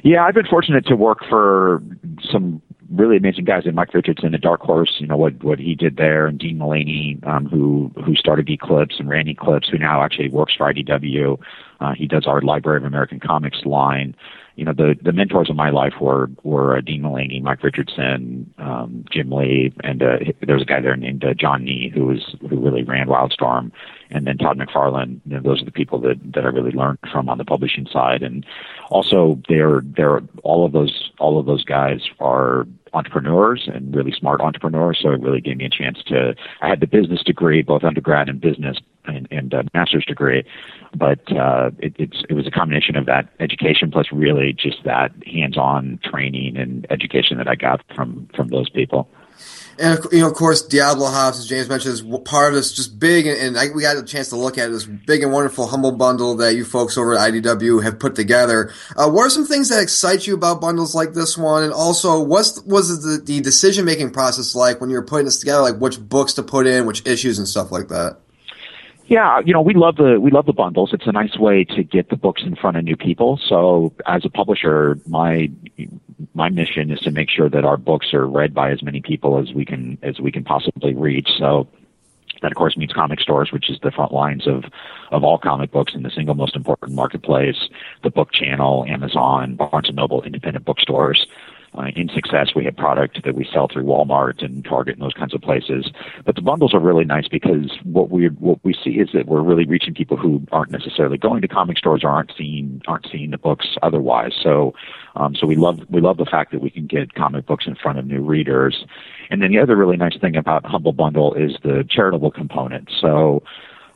Yeah, 0.03 0.25
I've 0.25 0.33
been 0.33 0.47
fortunate 0.47 0.85
to 0.87 0.95
work 0.95 1.19
for 1.29 1.81
some 2.29 2.61
really 2.93 3.17
amazing 3.17 3.45
guys 3.45 3.65
in 3.65 3.75
Mike 3.75 3.93
Richardson 3.93 4.33
at 4.33 4.41
Dark 4.41 4.61
Horse, 4.61 4.97
you 4.99 5.07
know, 5.07 5.17
what 5.17 5.43
what 5.43 5.59
he 5.59 5.75
did 5.75 5.97
there 5.97 6.27
and 6.27 6.37
Dean 6.37 6.57
Mullaney, 6.57 7.19
um, 7.23 7.45
who 7.47 7.91
who 8.05 8.15
started 8.15 8.49
Eclipse 8.49 8.99
and 8.99 9.09
Randy 9.09 9.31
Eclipse, 9.31 9.67
who 9.69 9.77
now 9.77 10.03
actually 10.03 10.29
works 10.29 10.53
for 10.55 10.71
IDW. 10.71 11.39
Uh, 11.79 11.93
he 11.93 12.07
does 12.07 12.27
our 12.27 12.41
Library 12.41 12.77
of 12.77 12.85
American 12.85 13.19
Comics 13.19 13.65
line 13.65 14.15
you 14.55 14.65
know, 14.65 14.73
the, 14.73 14.95
the 15.01 15.11
mentors 15.11 15.49
of 15.49 15.55
my 15.55 15.71
life 15.71 15.93
were, 15.99 16.29
were 16.43 16.77
uh, 16.77 16.81
Dean 16.81 17.01
Mullaney, 17.01 17.39
Mike 17.41 17.63
Richardson, 17.63 18.53
um, 18.59 19.03
Jim 19.11 19.31
Lee, 19.31 19.73
and 19.83 20.03
uh, 20.03 20.17
there 20.45 20.55
was 20.55 20.61
a 20.63 20.67
guy 20.67 20.79
there 20.79 20.95
named 20.95 21.23
uh, 21.23 21.33
John 21.33 21.63
Nee 21.63 21.89
who 21.89 22.05
was, 22.05 22.35
who 22.41 22.59
really 22.59 22.83
ran 22.83 23.07
Wildstorm, 23.07 23.71
and 24.11 24.27
then 24.27 24.37
Todd 24.37 24.59
McFarlane. 24.59 25.19
You 25.25 25.35
know, 25.35 25.41
those 25.41 25.61
are 25.61 25.65
the 25.65 25.71
people 25.71 25.99
that, 26.01 26.19
that 26.33 26.45
I 26.45 26.49
really 26.49 26.71
learned 26.71 26.99
from 27.11 27.29
on 27.29 27.39
the 27.39 27.45
publishing 27.45 27.87
side. 27.91 28.21
And 28.21 28.45
also 28.89 29.41
they're, 29.49 29.81
they're, 29.83 30.21
all 30.43 30.65
of 30.65 30.71
those, 30.71 31.11
all 31.19 31.39
of 31.39 31.47
those 31.47 31.63
guys 31.63 32.01
are 32.19 32.67
entrepreneurs 32.93 33.67
and 33.73 33.95
really 33.95 34.11
smart 34.11 34.39
entrepreneurs. 34.39 34.99
So 35.01 35.09
it 35.09 35.21
really 35.21 35.41
gave 35.41 35.57
me 35.57 35.65
a 35.65 35.69
chance 35.69 36.03
to, 36.07 36.35
I 36.61 36.69
had 36.69 36.79
the 36.79 36.87
business 36.87 37.23
degree, 37.23 37.63
both 37.63 37.83
undergrad 37.83 38.29
and 38.29 38.39
business 38.39 38.77
and, 39.05 39.27
and 39.31 39.53
uh, 39.53 39.63
master's 39.73 40.05
degree 40.05 40.43
but 40.95 41.19
uh, 41.31 41.71
it, 41.79 41.95
it's 41.97 42.23
it 42.29 42.33
was 42.33 42.47
a 42.47 42.51
combination 42.51 42.95
of 42.95 43.05
that 43.05 43.29
education 43.39 43.91
plus 43.91 44.07
really 44.11 44.53
just 44.53 44.83
that 44.85 45.11
hands-on 45.25 45.99
training 46.03 46.57
and 46.57 46.85
education 46.89 47.37
that 47.37 47.47
I 47.47 47.55
got 47.55 47.81
from 47.95 48.29
from 48.35 48.49
those 48.49 48.69
people. 48.69 49.09
And 49.79 49.99
you 50.11 50.19
know, 50.19 50.27
of 50.27 50.35
course, 50.35 50.61
Diablo 50.61 51.07
House, 51.07 51.39
as 51.39 51.47
James 51.47 51.67
mentioned, 51.67 51.93
is 51.93 52.01
part 52.25 52.49
of 52.49 52.53
this 52.53 52.71
just 52.71 52.99
big, 52.99 53.25
and, 53.25 53.39
and 53.39 53.57
I, 53.57 53.69
we 53.73 53.81
got 53.81 53.97
a 53.97 54.03
chance 54.03 54.29
to 54.29 54.35
look 54.35 54.59
at 54.59 54.69
this 54.69 54.85
big 54.85 55.23
and 55.23 55.33
wonderful 55.33 55.65
humble 55.65 55.93
bundle 55.93 56.35
that 56.35 56.53
you 56.53 56.63
folks 56.63 56.95
over 56.95 57.15
at 57.15 57.33
IDW 57.33 57.83
have 57.83 57.97
put 57.97 58.13
together. 58.13 58.71
Uh, 58.95 59.09
what 59.09 59.23
are 59.25 59.29
some 59.31 59.47
things 59.47 59.69
that 59.69 59.81
excite 59.81 60.27
you 60.27 60.35
about 60.35 60.61
bundles 60.61 60.93
like 60.93 61.13
this 61.13 61.35
one? 61.39 61.63
And 61.63 61.73
also, 61.73 62.21
what 62.21 62.45
was 62.67 63.01
the, 63.01 63.23
the 63.23 63.41
decision 63.41 63.83
making 63.83 64.11
process 64.11 64.53
like 64.53 64.79
when 64.79 64.91
you 64.91 64.95
were 64.95 65.05
putting 65.05 65.25
this 65.25 65.39
together? 65.39 65.63
Like 65.63 65.77
which 65.77 65.99
books 65.99 66.33
to 66.33 66.43
put 66.43 66.67
in, 66.67 66.85
which 66.85 67.05
issues, 67.07 67.39
and 67.39 67.47
stuff 67.47 67.71
like 67.71 67.87
that. 67.87 68.19
Yeah, 69.07 69.41
you 69.45 69.53
know, 69.53 69.61
we 69.61 69.73
love 69.73 69.97
the 69.97 70.19
we 70.19 70.31
love 70.31 70.45
the 70.45 70.53
bundles. 70.53 70.93
It's 70.93 71.07
a 71.07 71.11
nice 71.11 71.37
way 71.37 71.65
to 71.65 71.83
get 71.83 72.09
the 72.09 72.15
books 72.15 72.41
in 72.45 72.55
front 72.55 72.77
of 72.77 72.85
new 72.85 72.95
people. 72.95 73.37
So, 73.47 73.93
as 74.07 74.23
a 74.23 74.29
publisher, 74.29 74.97
my 75.07 75.51
my 76.33 76.49
mission 76.49 76.89
is 76.89 76.99
to 77.01 77.11
make 77.11 77.29
sure 77.29 77.49
that 77.49 77.65
our 77.65 77.75
books 77.75 78.13
are 78.13 78.25
read 78.25 78.53
by 78.53 78.71
as 78.71 78.81
many 78.81 79.01
people 79.01 79.37
as 79.39 79.53
we 79.53 79.65
can 79.65 79.97
as 80.03 80.19
we 80.21 80.31
can 80.31 80.45
possibly 80.45 80.93
reach. 80.93 81.29
So, 81.37 81.67
that 82.41 82.51
of 82.51 82.55
course 82.55 82.77
means 82.77 82.93
comic 82.93 83.19
stores, 83.19 83.51
which 83.51 83.69
is 83.69 83.77
the 83.83 83.91
front 83.91 84.13
lines 84.13 84.47
of 84.47 84.63
of 85.11 85.25
all 85.25 85.37
comic 85.37 85.71
books 85.71 85.93
and 85.93 86.05
the 86.05 86.09
single 86.09 86.35
most 86.35 86.55
important 86.55 86.93
marketplace. 86.93 87.67
The 88.03 88.09
book 88.09 88.31
channel, 88.31 88.85
Amazon, 88.87 89.55
Barnes 89.55 89.89
and 89.89 89.97
Noble, 89.97 90.23
independent 90.23 90.63
bookstores 90.63 91.27
uh, 91.75 91.87
in 91.95 92.09
success, 92.09 92.49
we 92.55 92.65
have 92.65 92.75
product 92.75 93.23
that 93.23 93.35
we 93.35 93.47
sell 93.51 93.67
through 93.67 93.83
Walmart 93.83 94.43
and 94.43 94.63
Target 94.63 94.95
and 94.95 95.01
those 95.01 95.13
kinds 95.13 95.33
of 95.33 95.41
places. 95.41 95.91
But 96.25 96.35
the 96.35 96.41
bundles 96.41 96.73
are 96.73 96.79
really 96.79 97.05
nice 97.05 97.27
because 97.27 97.71
what 97.83 98.09
we 98.09 98.27
what 98.27 98.59
we 98.63 98.73
see 98.73 98.99
is 98.99 99.09
that 99.13 99.27
we're 99.27 99.41
really 99.41 99.65
reaching 99.65 99.93
people 99.93 100.17
who 100.17 100.45
aren't 100.51 100.71
necessarily 100.71 101.17
going 101.17 101.41
to 101.41 101.47
comic 101.47 101.77
stores 101.77 102.03
or 102.03 102.09
aren't 102.09 102.31
seeing 102.37 102.81
aren't 102.87 103.07
seeing 103.11 103.31
the 103.31 103.37
books 103.37 103.75
otherwise. 103.81 104.33
So 104.41 104.73
um, 105.15 105.35
so 105.35 105.47
we 105.47 105.55
love 105.55 105.79
we 105.89 106.01
love 106.01 106.17
the 106.17 106.25
fact 106.25 106.51
that 106.51 106.61
we 106.61 106.69
can 106.69 106.85
get 106.85 107.15
comic 107.15 107.45
books 107.45 107.65
in 107.65 107.75
front 107.75 107.97
of 107.97 108.05
new 108.05 108.21
readers. 108.21 108.85
And 109.29 109.41
then 109.41 109.51
the 109.51 109.59
other 109.59 109.75
really 109.75 109.97
nice 109.97 110.17
thing 110.19 110.35
about 110.35 110.65
Humble 110.65 110.93
Bundle 110.93 111.33
is 111.33 111.57
the 111.63 111.85
charitable 111.89 112.31
component. 112.31 112.89
So 113.01 113.43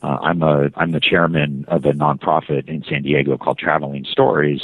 uh, 0.01 0.17
I'm 0.21 0.41
a 0.41 0.69
I'm 0.75 0.91
the 0.91 0.99
chairman 0.99 1.65
of 1.67 1.85
a 1.85 1.91
nonprofit 1.91 2.67
in 2.67 2.83
San 2.83 3.03
Diego 3.03 3.37
called 3.37 3.59
Traveling 3.59 4.05
Stories 4.05 4.61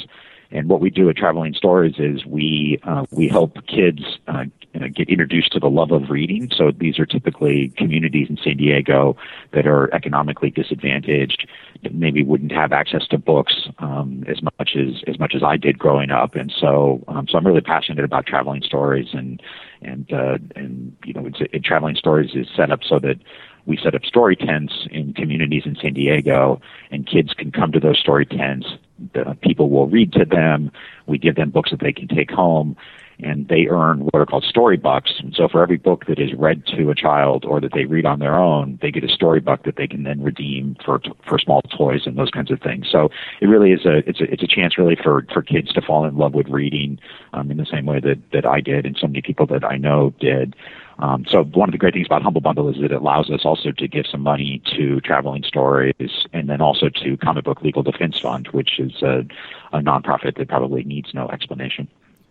and 0.53 0.69
what 0.69 0.79
we 0.79 0.91
do 0.91 1.09
at 1.09 1.17
Traveling 1.17 1.53
Stories 1.55 1.95
is 1.97 2.25
we 2.25 2.79
uh, 2.83 3.05
we 3.11 3.27
help 3.27 3.65
kids 3.65 4.19
uh, 4.27 4.45
get 4.93 5.09
introduced 5.09 5.51
to 5.53 5.59
the 5.59 5.69
love 5.69 5.91
of 5.91 6.09
reading. 6.09 6.49
So 6.55 6.71
these 6.71 6.99
are 6.99 7.05
typically 7.05 7.69
communities 7.69 8.29
in 8.29 8.37
San 8.37 8.57
Diego 8.57 9.17
that 9.51 9.67
are 9.67 9.93
economically 9.93 10.51
disadvantaged 10.51 11.47
that 11.81 11.93
maybe 11.93 12.23
wouldn't 12.23 12.51
have 12.51 12.71
access 12.71 13.07
to 13.07 13.17
books 13.17 13.67
um, 13.79 14.23
as 14.27 14.41
much 14.43 14.75
as 14.75 15.03
as 15.07 15.17
much 15.19 15.33
as 15.35 15.41
I 15.43 15.57
did 15.57 15.79
growing 15.79 16.11
up, 16.11 16.35
and 16.35 16.53
so 16.55 17.03
um, 17.07 17.27
so 17.27 17.37
I'm 17.37 17.47
really 17.47 17.61
passionate 17.61 18.05
about 18.05 18.27
traveling 18.27 18.61
stories 18.61 19.09
and 19.13 19.41
and 19.81 20.13
uh, 20.13 20.37
and 20.55 20.95
you 21.03 21.13
know, 21.13 21.27
it, 21.39 21.63
traveling 21.63 21.95
stories 21.95 22.31
is 22.35 22.47
set 22.55 22.71
up 22.71 22.83
so 22.83 22.99
that 22.99 23.17
we 23.65 23.77
set 23.77 23.95
up 23.95 24.05
story 24.05 24.35
tents 24.35 24.87
in 24.91 25.13
communities 25.13 25.63
in 25.65 25.75
San 25.81 25.93
Diego, 25.93 26.61
and 26.91 27.07
kids 27.07 27.33
can 27.33 27.51
come 27.51 27.71
to 27.71 27.79
those 27.79 27.99
story 27.99 28.25
tents. 28.25 28.67
The 29.13 29.37
people 29.41 29.69
will 29.69 29.87
read 29.87 30.13
to 30.13 30.25
them. 30.25 30.71
We 31.07 31.17
give 31.17 31.35
them 31.35 31.49
books 31.49 31.71
that 31.71 31.79
they 31.79 31.91
can 31.91 32.07
take 32.07 32.31
home, 32.31 32.75
and 33.19 33.47
they 33.47 33.67
earn 33.67 34.01
what 34.01 34.15
are 34.15 34.25
called 34.25 34.43
story 34.43 34.77
bucks. 34.77 35.13
And 35.19 35.33
so, 35.35 35.47
for 35.47 35.61
every 35.61 35.77
book 35.77 36.05
that 36.07 36.19
is 36.19 36.33
read 36.33 36.65
to 36.77 36.89
a 36.89 36.95
child 36.95 37.45
or 37.45 37.59
that 37.61 37.73
they 37.73 37.85
read 37.85 38.05
on 38.05 38.19
their 38.19 38.35
own, 38.35 38.79
they 38.81 38.91
get 38.91 39.03
a 39.03 39.09
story 39.09 39.39
buck 39.39 39.63
that 39.63 39.75
they 39.75 39.87
can 39.87 40.03
then 40.03 40.21
redeem 40.21 40.75
for 40.83 41.01
for 41.27 41.39
small 41.39 41.61
toys 41.75 42.01
and 42.05 42.17
those 42.17 42.31
kinds 42.31 42.51
of 42.51 42.61
things. 42.61 42.87
So, 42.91 43.09
it 43.41 43.47
really 43.47 43.71
is 43.71 43.85
a 43.85 44.07
it's 44.07 44.21
a 44.21 44.31
it's 44.31 44.43
a 44.43 44.47
chance 44.47 44.77
really 44.77 44.97
for 45.01 45.25
for 45.33 45.41
kids 45.41 45.73
to 45.73 45.81
fall 45.81 46.05
in 46.05 46.17
love 46.17 46.33
with 46.33 46.47
reading 46.47 46.99
um, 47.33 47.51
in 47.51 47.57
the 47.57 47.65
same 47.65 47.85
way 47.85 47.99
that 47.99 48.21
that 48.31 48.45
I 48.45 48.61
did, 48.61 48.85
and 48.85 48.97
so 48.99 49.07
many 49.07 49.21
people 49.21 49.47
that 49.47 49.63
I 49.63 49.77
know 49.77 50.13
did. 50.19 50.55
Um, 51.03 51.25
so 51.29 51.43
one 51.43 51.67
of 51.67 51.73
the 51.73 51.77
great 51.77 51.93
things 51.93 52.07
about 52.07 52.21
Humble 52.21 52.39
Bundle 52.39 52.69
is 52.69 52.77
that 52.77 52.85
it 52.85 52.91
allows 52.93 53.29
us 53.29 53.41
also 53.43 53.73
to 53.73 53.87
give 53.89 54.05
some 54.09 54.21
money 54.21 54.61
to 54.77 55.01
Traveling 55.01 55.43
Stories 55.43 55.93
and 56.31 56.47
then 56.47 56.61
also 56.61 56.87
to 57.03 57.17
Comic 57.17 57.43
Book 57.43 57.61
Legal 57.61 57.83
Defense 57.83 58.17
Fund, 58.21 58.47
which 58.53 58.79
is 58.79 59.01
a, 59.01 59.25
a 59.73 59.79
nonprofit 59.79 60.37
that 60.37 60.47
probably 60.47 60.85
needs 60.85 61.13
no 61.13 61.27
explanation. 61.27 61.89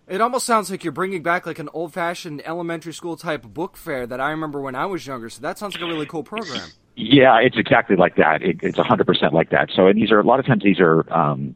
It 0.09 0.23
almost 0.23 0.47
sounds 0.47 0.71
like 0.71 0.85
you're 0.85 0.93
bringing 0.93 1.23
back 1.23 1.45
like 1.45 1.59
an 1.59 1.69
old-fashioned 1.75 2.41
elementary 2.47 2.95
school 2.95 3.15
type 3.15 3.43
book 3.43 3.77
fair 3.77 4.07
that 4.07 4.23
I 4.23 4.31
remember 4.31 4.59
when 4.59 4.75
I 4.75 4.87
was 4.87 5.07
younger. 5.07 5.29
So 5.29 5.43
that 5.43 5.59
sounds 5.59 5.75
like 5.75 5.83
a 5.83 5.87
really 5.87 6.07
cool 6.07 6.25
program. 6.25 6.71
Yeah, 6.97 7.41
it's 7.41 7.59
exactly 7.59 7.97
like 7.97 8.17
that. 8.17 8.41
It, 8.43 8.61
it's 8.63 8.79
100% 8.79 9.33
like 9.33 9.51
that. 9.51 9.69
So, 9.77 9.87
and 9.87 10.01
these 10.01 10.11
are 10.11 10.19
a 10.19 10.25
lot 10.25 10.41
of 10.41 10.47
times 10.47 10.63
these 10.63 10.81
are 10.81 11.11
um, 11.13 11.55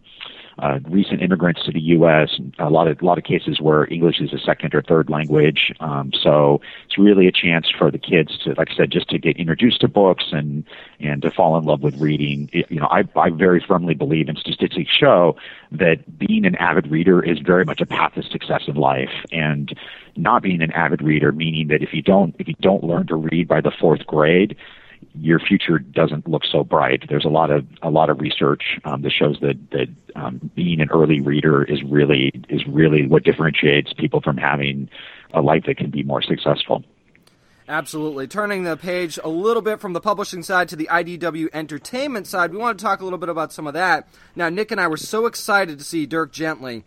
uh, 0.59 0.79
recent 0.89 1.21
immigrants 1.21 1.65
to 1.65 1.73
the 1.73 1.81
U.S. 1.81 2.41
A 2.59 2.71
lot 2.71 2.89
of 2.89 3.01
a 3.03 3.05
lot 3.05 3.19
of 3.19 3.25
cases 3.25 3.61
where 3.61 3.91
English 3.93 4.21
is 4.21 4.33
a 4.33 4.39
second 4.39 4.75
or 4.75 4.83
third 4.83 5.11
language. 5.11 5.73
Um, 5.81 6.13
so 6.23 6.61
it's 6.87 6.97
really 6.97 7.27
a 7.27 7.33
chance 7.33 7.67
for 7.77 7.91
the 7.91 7.99
kids 7.99 8.39
to, 8.45 8.55
like 8.57 8.71
I 8.71 8.75
said, 8.75 8.91
just 8.91 9.09
to 9.11 9.19
get 9.19 9.37
introduced 9.37 9.83
to 9.83 9.89
books 9.89 10.25
and 10.33 10.65
and 10.99 11.21
to 11.23 11.31
fall 11.31 11.59
in 11.59 11.65
love 11.65 11.83
with 11.83 11.97
reading. 11.97 12.49
It, 12.53 12.67
you 12.71 12.81
know, 12.81 12.89
I 12.91 13.05
I 13.17 13.31
very 13.31 13.63
firmly 13.67 13.95
believe, 13.95 14.29
and 14.29 14.39
statistics 14.39 14.91
show 14.91 15.37
that 15.73 16.19
being 16.19 16.47
an 16.47 16.55
avid 16.57 16.91
reader 16.91 17.23
is 17.23 17.39
very 17.39 17.65
much 17.65 17.83
a 17.83 17.87
path 17.87 18.15
to 18.15 18.23
success 18.23 18.63
in 18.67 18.77
life, 18.77 19.13
and 19.31 19.77
not 20.17 20.43
being 20.43 20.63
an 20.63 20.73
avid 20.73 21.03
reader, 21.03 21.33
meaning 21.33 21.69
that 21.69 21.83
if 21.83 21.93
you 21.93 22.01
don't 22.01 22.35
if 22.39 22.49
you 22.49 22.55
don't 22.63 22.83
learn 22.83 23.07
to 23.09 23.17
read 23.17 23.47
by 23.47 23.61
the 23.61 23.73
fourth 23.79 24.07
grade 24.07 24.57
your 25.21 25.39
future 25.39 25.79
doesn't 25.79 26.29
look 26.29 26.43
so 26.45 26.65
bright. 26.65 27.05
There's 27.09 27.25
a 27.25 27.31
lot 27.31 27.51
of 27.51 27.67
a 27.83 27.91
lot 27.91 28.11
of 28.11 28.21
research 28.21 28.79
um, 28.85 29.03
that 29.03 29.13
shows 29.13 29.39
that 29.41 29.59
that 29.71 29.89
um, 30.15 30.51
being 30.55 30.81
an 30.81 30.89
early 30.91 31.21
reader 31.21 31.65
is 31.65 31.83
really 31.83 32.33
is 32.49 32.67
really 32.67 33.07
what 33.07 33.25
differentiates 33.25 33.93
people 33.93 34.21
from 34.21 34.37
having 34.37 34.89
a 35.33 35.41
life 35.41 35.65
that 35.67 35.77
can 35.77 35.91
be 35.91 36.03
more 36.03 36.23
successful. 36.23 36.85
Absolutely. 37.69 38.29
Turning 38.29 38.63
the 38.63 38.77
page 38.77 39.19
a 39.25 39.29
little 39.29 39.63
bit 39.63 39.81
from 39.81 39.93
the 39.93 40.01
publishing 40.01 40.45
side 40.45 40.69
to 40.69 40.77
the 40.77 40.89
IDW 40.91 41.49
entertainment 41.53 42.29
side, 42.29 42.53
we 42.53 42.59
want 42.59 42.79
to 42.79 42.85
talk 42.85 43.01
a 43.01 43.05
little 43.05 43.19
bit 43.19 43.29
about 43.29 43.53
some 43.53 43.67
of 43.67 43.75
that. 43.75 44.07
Now, 44.37 44.49
Nick 44.49 44.71
and 44.71 44.81
I 44.81 44.87
were 44.87 44.97
so 44.97 45.27
excited 45.27 45.79
to 45.79 45.85
see 45.85 46.07
Dirk 46.07 46.31
Gently 46.31 46.85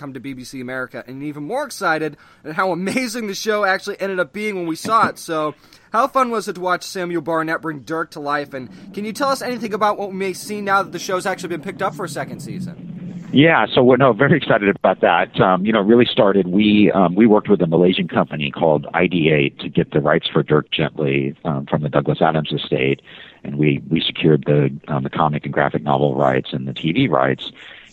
come 0.00 0.14
to 0.14 0.20
BBC 0.20 0.60
America, 0.60 1.04
and 1.06 1.22
even 1.22 1.44
more 1.44 1.64
excited 1.64 2.16
at 2.44 2.54
how 2.54 2.72
amazing 2.72 3.26
the 3.26 3.34
show 3.34 3.64
actually 3.64 4.00
ended 4.00 4.18
up 4.18 4.32
being 4.32 4.56
when 4.56 4.66
we 4.66 4.76
saw 4.76 5.08
it. 5.08 5.18
So, 5.18 5.54
how 5.92 6.08
fun 6.08 6.30
was 6.30 6.48
it 6.48 6.54
to 6.54 6.60
watch 6.60 6.84
Samuel 6.84 7.20
Barnett 7.20 7.60
bring 7.60 7.80
Dirk 7.80 8.12
to 8.12 8.20
life? 8.20 8.54
And 8.54 8.70
can 8.94 9.04
you 9.04 9.12
tell 9.12 9.28
us 9.28 9.42
anything 9.42 9.74
about 9.74 9.98
what 9.98 10.10
we 10.10 10.16
may 10.16 10.32
see 10.32 10.60
now 10.60 10.82
that 10.82 10.92
the 10.92 10.98
show's 10.98 11.26
actually 11.26 11.50
been 11.50 11.62
picked 11.62 11.82
up 11.82 11.94
for 11.94 12.04
a 12.04 12.08
second 12.08 12.40
season? 12.40 13.00
Yeah, 13.32 13.66
so 13.72 13.84
we're 13.84 13.96
no 13.96 14.12
very 14.12 14.36
excited 14.36 14.74
about 14.74 15.02
that. 15.02 15.40
Um, 15.40 15.64
you 15.64 15.72
know, 15.72 15.80
really 15.80 16.04
started. 16.04 16.48
We 16.48 16.90
um, 16.92 17.14
we 17.14 17.26
worked 17.26 17.48
with 17.48 17.60
a 17.60 17.66
Malaysian 17.66 18.08
company 18.08 18.50
called 18.50 18.86
Ideate 18.92 19.60
to 19.60 19.68
get 19.68 19.92
the 19.92 20.00
rights 20.00 20.26
for 20.32 20.42
Dirk 20.42 20.70
Gently 20.72 21.36
um, 21.44 21.66
from 21.66 21.82
the 21.82 21.88
Douglas 21.88 22.20
Adams 22.20 22.50
estate, 22.52 23.02
and 23.44 23.56
we 23.56 23.82
we 23.88 24.00
secured 24.00 24.44
the 24.46 24.76
um, 24.88 25.04
the 25.04 25.10
comic 25.10 25.44
and 25.44 25.52
graphic 25.52 25.82
novel 25.82 26.16
rights 26.16 26.48
and 26.52 26.66
the 26.66 26.72
TV 26.72 27.08
rights. 27.08 27.52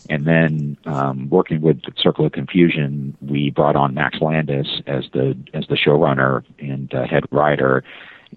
And 0.09 0.25
then 0.25 0.77
um, 0.85 1.29
working 1.29 1.61
with 1.61 1.81
Circle 1.97 2.25
of 2.25 2.31
Confusion, 2.31 3.15
we 3.21 3.49
brought 3.49 3.75
on 3.75 3.93
Max 3.93 4.19
Landis 4.21 4.81
as 4.87 5.05
the 5.13 5.37
as 5.53 5.65
the 5.67 5.75
showrunner 5.75 6.43
and 6.59 6.93
uh, 6.93 7.05
head 7.05 7.23
writer. 7.31 7.83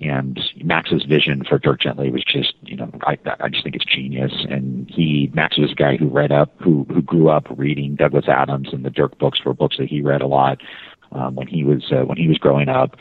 And 0.00 0.40
Max's 0.62 1.04
vision 1.04 1.44
for 1.44 1.58
Dirk 1.58 1.80
Gently 1.80 2.10
was 2.10 2.22
just, 2.24 2.54
you 2.62 2.76
know, 2.76 2.90
I 3.02 3.18
I 3.40 3.48
just 3.48 3.64
think 3.64 3.76
it's 3.76 3.84
genius. 3.84 4.32
And 4.48 4.88
he 4.90 5.30
Max 5.34 5.58
was 5.58 5.72
a 5.72 5.74
guy 5.74 5.96
who 5.96 6.08
read 6.08 6.32
up, 6.32 6.52
who 6.60 6.86
who 6.88 7.02
grew 7.02 7.28
up 7.28 7.46
reading 7.56 7.96
Douglas 7.96 8.28
Adams 8.28 8.68
and 8.72 8.84
the 8.84 8.90
Dirk 8.90 9.18
books 9.18 9.44
were 9.44 9.54
books 9.54 9.76
that 9.78 9.88
he 9.88 10.00
read 10.00 10.22
a 10.22 10.26
lot 10.26 10.60
um, 11.12 11.34
when 11.34 11.46
he 11.46 11.64
was 11.64 11.90
uh, 11.92 12.04
when 12.04 12.18
he 12.18 12.28
was 12.28 12.38
growing 12.38 12.68
up 12.68 12.96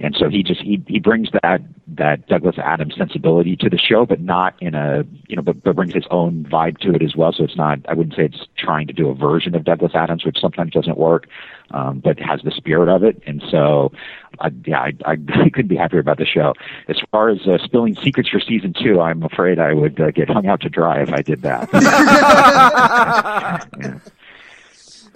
and 0.00 0.14
so 0.16 0.28
he 0.28 0.42
just 0.42 0.60
he 0.60 0.82
he 0.86 1.00
brings 1.00 1.28
that 1.42 1.60
that 1.88 2.26
Douglas 2.28 2.56
Adams 2.58 2.94
sensibility 2.96 3.56
to 3.56 3.68
the 3.68 3.78
show, 3.78 4.06
but 4.06 4.20
not 4.20 4.54
in 4.60 4.74
a 4.74 5.04
you 5.26 5.34
know, 5.34 5.42
but, 5.42 5.62
but 5.62 5.74
brings 5.74 5.94
his 5.94 6.06
own 6.10 6.44
vibe 6.44 6.78
to 6.78 6.94
it 6.94 7.02
as 7.02 7.16
well. 7.16 7.32
So 7.32 7.42
it's 7.42 7.56
not 7.56 7.80
I 7.88 7.94
wouldn't 7.94 8.14
say 8.14 8.26
it's 8.26 8.46
trying 8.56 8.86
to 8.86 8.92
do 8.92 9.08
a 9.08 9.14
version 9.14 9.56
of 9.56 9.64
Douglas 9.64 9.92
Adams, 9.94 10.24
which 10.24 10.38
sometimes 10.40 10.72
doesn't 10.72 10.98
work, 10.98 11.26
um, 11.70 11.98
but 11.98 12.20
has 12.20 12.42
the 12.42 12.52
spirit 12.52 12.88
of 12.88 13.02
it. 13.02 13.20
And 13.26 13.42
so, 13.50 13.90
I, 14.38 14.50
yeah, 14.64 14.80
I, 14.80 14.92
I, 15.04 15.12
I 15.28 15.50
couldn't 15.50 15.68
be 15.68 15.76
happier 15.76 16.00
about 16.00 16.18
the 16.18 16.26
show. 16.26 16.54
As 16.86 17.00
far 17.10 17.28
as 17.30 17.46
uh, 17.46 17.58
spilling 17.64 17.96
secrets 17.96 18.28
for 18.28 18.38
season 18.38 18.74
two, 18.74 19.00
I'm 19.00 19.24
afraid 19.24 19.58
I 19.58 19.74
would 19.74 20.00
uh, 20.00 20.12
get 20.12 20.28
hung 20.30 20.46
out 20.46 20.60
to 20.60 20.68
dry 20.68 21.02
if 21.02 21.12
I 21.12 21.22
did 21.22 21.42
that. 21.42 21.68
yeah 23.80 23.98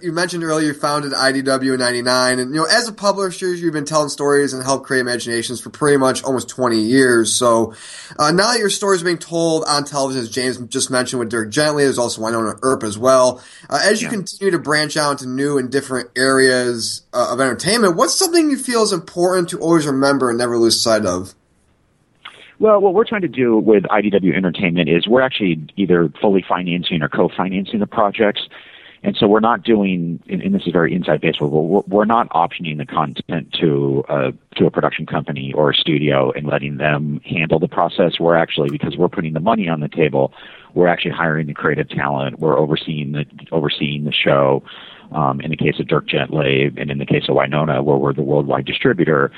you 0.02 0.12
mentioned 0.12 0.44
earlier 0.44 0.68
you 0.68 0.74
founded 0.74 1.12
IDW 1.12 1.74
in 1.74 1.80
'99, 1.80 2.38
and 2.38 2.54
you 2.54 2.60
know 2.60 2.66
as 2.66 2.88
a 2.88 2.92
publisher 2.92 3.52
you've 3.52 3.72
been 3.72 3.84
telling 3.84 4.08
stories 4.08 4.52
and 4.52 4.62
helped 4.62 4.86
create 4.86 5.00
imaginations 5.00 5.60
for 5.60 5.70
pretty 5.70 5.96
much 5.96 6.22
almost 6.24 6.48
20 6.48 6.78
years. 6.78 7.32
So 7.32 7.74
uh, 8.18 8.32
now 8.32 8.52
that 8.52 8.58
your 8.58 8.70
stories 8.70 9.02
are 9.02 9.04
being 9.04 9.18
told 9.18 9.64
on 9.66 9.84
television, 9.84 10.22
as 10.22 10.30
James 10.30 10.58
just 10.68 10.90
mentioned 10.90 11.20
with 11.20 11.30
Dirk 11.30 11.50
Gently, 11.50 11.84
there's 11.84 11.98
also 11.98 12.22
Wynonna 12.22 12.58
Earp 12.62 12.82
as 12.82 12.98
well. 12.98 13.42
Uh, 13.70 13.80
as 13.82 14.02
you 14.02 14.08
yeah. 14.08 14.14
continue 14.14 14.50
to 14.50 14.58
branch 14.58 14.96
out 14.96 15.12
into 15.12 15.28
new 15.28 15.58
and 15.58 15.70
different 15.70 16.10
areas 16.16 17.02
uh, 17.12 17.28
of 17.32 17.40
entertainment, 17.40 17.96
what's 17.96 18.14
something 18.14 18.50
you 18.50 18.58
feel 18.58 18.82
is 18.82 18.92
important 18.92 19.48
to 19.50 19.60
always 19.60 19.86
remember 19.86 20.30
and 20.30 20.38
never 20.38 20.58
lose 20.58 20.80
sight 20.80 21.06
of? 21.06 21.34
Well, 22.62 22.80
what 22.80 22.94
we're 22.94 23.04
trying 23.04 23.22
to 23.22 23.28
do 23.28 23.58
with 23.58 23.82
IDW 23.84 24.36
Entertainment 24.36 24.88
is 24.88 25.08
we're 25.08 25.20
actually 25.20 25.66
either 25.76 26.08
fully 26.20 26.44
financing 26.48 27.02
or 27.02 27.08
co-financing 27.08 27.80
the 27.80 27.88
projects. 27.88 28.42
And 29.04 29.16
so 29.16 29.26
we're 29.26 29.40
not 29.40 29.64
doing, 29.64 30.22
and 30.28 30.54
this 30.54 30.62
is 30.64 30.72
very 30.72 30.94
inside 30.94 31.20
baseball, 31.20 31.48
we're, 31.48 31.82
we're 31.88 32.04
not 32.04 32.28
optioning 32.30 32.78
the 32.78 32.86
content 32.86 33.52
to 33.60 34.04
a, 34.08 34.32
to 34.56 34.66
a 34.66 34.70
production 34.70 35.06
company 35.06 35.52
or 35.54 35.70
a 35.70 35.74
studio 35.74 36.30
and 36.32 36.46
letting 36.46 36.76
them 36.76 37.20
handle 37.24 37.58
the 37.58 37.66
process. 37.66 38.20
We're 38.20 38.36
actually, 38.36 38.70
because 38.70 38.96
we're 38.96 39.08
putting 39.08 39.32
the 39.32 39.40
money 39.40 39.68
on 39.68 39.80
the 39.80 39.88
table, 39.88 40.32
we're 40.74 40.86
actually 40.86 41.12
hiring 41.12 41.48
the 41.48 41.54
creative 41.54 41.88
talent. 41.88 42.38
We're 42.38 42.56
overseeing 42.56 43.12
the, 43.12 43.24
overseeing 43.50 44.04
the 44.04 44.12
show. 44.12 44.62
Um, 45.14 45.40
in 45.40 45.51
the 45.51 45.56
case 45.56 45.78
of 45.78 45.89
Dirk 45.89 46.09
Gently 46.09 46.70
and 46.76 46.90
in 46.90 46.98
the 46.98 47.05
case 47.05 47.24
of 47.28 47.36
Wynonna, 47.36 47.84
where 47.84 47.97
we're 47.97 48.14
the 48.14 48.22
worldwide 48.22 48.64
distributor. 48.64 49.30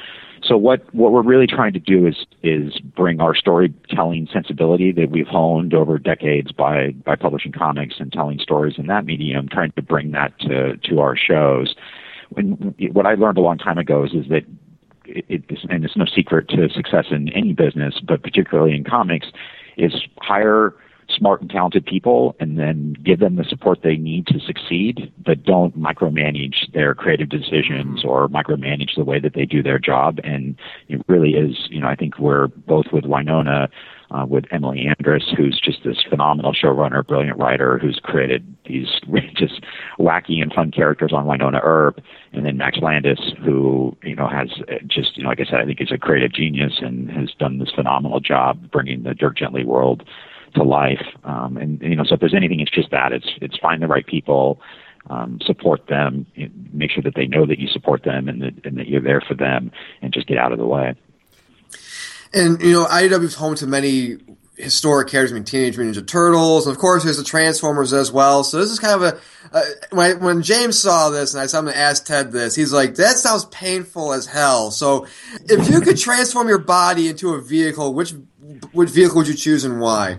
So 0.43 0.57
what 0.57 0.83
what 0.95 1.13
we're 1.13 1.23
really 1.23 1.47
trying 1.47 1.73
to 1.73 1.81
do 1.81 2.07
is 2.07 2.27
is 2.43 2.79
bring 2.79 3.21
our 3.21 3.35
storytelling 3.35 4.29
sensibility 4.33 4.93
that 4.93 5.11
we've 5.11 5.27
honed 5.27 5.75
over 5.75 5.99
decades 5.99 6.53
by 6.53 6.91
by 7.05 7.17
publishing 7.17 7.53
comics 7.53 7.97
and 7.99 8.13
telling 8.13 8.39
stories 8.39 8.75
in 8.79 8.87
that 8.89 9.07
medium, 9.07 9.49
trying 9.49 9.73
to 9.73 9.83
bring 9.83 10.13
that 10.13 10.39
to 10.41 10.77
to 10.77 11.01
our 11.01 11.17
shows. 11.17 11.75
What 12.93 13.07
I 13.07 13.15
learned 13.15 13.39
a 13.39 13.43
long 13.43 13.59
time 13.59 13.79
ago 13.79 14.05
is, 14.05 14.13
is 14.13 14.29
that 14.29 14.45
it, 15.07 15.25
it, 15.29 15.59
and 15.71 15.85
it's 15.85 15.97
no 15.97 16.07
secret 16.07 16.49
to 16.51 16.69
success 16.69 17.07
in 17.11 17.31
any 17.31 17.53
business, 17.53 18.01
but 18.07 18.23
particularly 18.23 18.75
in 18.75 18.85
comics, 18.85 19.29
is 19.77 19.93
hire 20.21 20.75
smart 21.17 21.41
and 21.41 21.51
talented 21.51 21.85
people 21.87 22.37
and 22.41 22.59
then 22.59 22.95
give 23.05 23.21
them 23.21 23.37
the 23.37 23.45
support 23.45 23.81
they 23.83 23.97
need 23.97 24.27
to 24.27 24.41
succeed, 24.41 25.13
but 25.25 25.43
don't 25.45 25.79
micromanage 25.79 26.73
their 26.73 26.95
creative 26.95 27.29
decisions 27.29 28.01
mm-hmm. 28.01 28.09
or 28.09 28.29
micromanage 28.29 28.97
the 28.97 29.05
way 29.05 29.19
that 29.21 29.35
they 29.35 29.45
do 29.45 29.63
their 29.63 29.79
job. 29.79 30.19
And 30.25 30.57
it 30.89 31.03
really 31.09 31.31
is, 31.31 31.69
you 31.71 31.81
know, 31.81 31.89
I 31.89 31.97
think 31.97 32.19
we're 32.19 32.49
both 32.49 32.87
with 32.93 33.05
Wynonna, 33.05 33.69
uh, 34.11 34.27
with 34.27 34.45
Emily 34.51 34.87
Andras, 34.87 35.33
who's 35.37 35.61
just 35.61 35.83
this 35.85 36.05
phenomenal 36.09 36.53
showrunner, 36.53 37.07
brilliant 37.07 37.39
writer, 37.39 37.79
who's 37.79 38.01
created 38.03 38.47
these 38.67 38.89
just 39.37 39.63
wacky 39.99 40.41
and 40.43 40.53
fun 40.53 40.71
characters 40.71 41.13
on 41.13 41.27
Wynonna 41.27 41.61
Earp, 41.63 42.01
and 42.33 42.47
then 42.47 42.57
Max 42.57 42.79
Landis, 42.81 43.33
who 43.45 43.97
you 44.03 44.15
know 44.15 44.29
has 44.29 44.49
just 44.87 45.17
you 45.17 45.23
know 45.23 45.31
like 45.31 45.41
I 45.41 45.45
said, 45.45 45.61
I 45.61 45.65
think 45.65 45.81
is 45.81 45.93
a 45.93 45.99
creative 45.99 46.33
genius 46.33 46.75
and 46.81 47.11
has 47.11 47.31
done 47.39 47.59
this 47.59 47.71
phenomenal 47.75 48.21
job 48.21 48.71
bringing 48.71 49.03
the 49.03 49.15
Dirk 49.15 49.37
Gently 49.37 49.65
world 49.65 50.05
to 50.55 50.63
life. 50.63 51.05
Um, 51.25 51.57
and 51.57 51.81
you 51.83 51.97
know, 51.97 52.05
so 52.05 52.15
if 52.15 52.21
there's 52.21 52.35
anything, 52.35 52.61
it's 52.61 52.71
just 52.71 52.91
that 52.91 53.13
it's 53.13 53.29
it's 53.41 53.57
find 53.59 53.83
the 53.83 53.87
right 53.87 54.07
people, 54.07 54.61
um, 55.11 55.39
support 55.45 55.87
them, 55.89 56.27
make 56.73 56.91
sure 56.91 57.03
that 57.03 57.15
they 57.15 57.27
know 57.27 57.47
that 57.47 57.59
you 57.59 57.69
support 57.69 58.03
them 58.05 58.29
and 58.29 58.43
that 58.43 58.65
and 58.65 58.79
that 58.79 58.89
you're 58.89 59.03
there 59.03 59.21
for 59.21 59.35
them, 59.35 59.71
and 60.03 60.13
just 60.13 60.27
get 60.27 60.39
out 60.39 60.53
of 60.53 60.59
the 60.59 60.67
way. 60.67 60.95
And 62.33 62.61
you 62.63 62.73
know, 62.73 62.87
IDW 62.87 63.23
is 63.23 63.35
home 63.35 63.55
to 63.57 63.67
many 63.67 64.17
historic 64.57 65.09
characters, 65.09 65.33
I 65.33 65.35
mean, 65.35 65.45
Teenage 65.45 65.77
Mutant 65.77 66.05
Ninja 66.05 66.07
Turtles, 66.07 66.67
and 66.67 66.75
of 66.75 66.81
course, 66.81 67.05
there's 67.05 67.17
the 67.17 67.25
Transformers 67.25 67.93
as 67.93 68.13
well. 68.13 68.45
So 68.45 68.59
this 68.59 68.71
is 68.71 68.79
kind 68.79 68.95
of 68.95 69.03
a 69.03 69.21
uh, 69.53 69.63
when 69.91 70.11
I, 70.11 70.15
when 70.15 70.43
James 70.43 70.79
saw 70.79 71.11
this, 71.11 71.35
and 71.35 71.41
I 71.43 71.47
saw 71.47 71.61
him 71.61 71.69
ask 71.69 72.05
Ted 72.05 72.33
this, 72.33 72.55
he's 72.55 72.73
like, 72.73 72.97
"That 72.97 73.17
sounds 73.17 73.45
painful 73.47 74.13
as 74.13 74.27
hell." 74.27 74.71
So, 74.71 75.07
if 75.45 75.69
you 75.71 75.81
could 75.81 75.97
transform 75.97 76.49
your 76.49 76.59
body 76.59 77.09
into 77.09 77.35
a 77.35 77.41
vehicle, 77.41 77.95
which 77.95 78.15
which 78.73 78.91
vehicle 78.91 79.17
would 79.19 79.29
you 79.29 79.35
choose 79.35 79.65
and 79.65 79.81
why? 79.81 80.19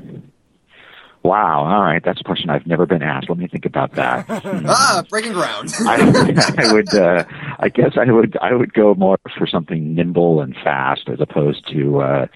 Wow. 1.25 1.65
All 1.65 1.81
right. 1.81 2.03
That's 2.05 2.21
a 2.21 2.23
question 2.23 2.51
I've 2.51 2.67
never 2.67 2.85
been 2.85 3.01
asked. 3.01 3.29
Let 3.29 3.39
me 3.39 3.47
think 3.47 3.65
about 3.65 3.93
that. 3.93 4.27
Hmm. 4.27 4.65
ah, 4.69 5.03
breaking 5.09 5.33
ground. 5.33 5.73
I, 5.79 6.53
I 6.59 6.71
would. 6.71 6.93
Uh, 6.93 7.25
I 7.59 7.69
guess 7.69 7.93
I 7.97 8.11
would. 8.11 8.37
I 8.41 8.53
would 8.53 8.73
go 8.73 8.93
more 8.93 9.17
for 9.37 9.47
something 9.47 9.95
nimble 9.95 10.39
and 10.41 10.55
fast 10.63 11.09
as 11.09 11.19
opposed 11.19 11.67
to 11.73 11.99
uh, 12.01 12.27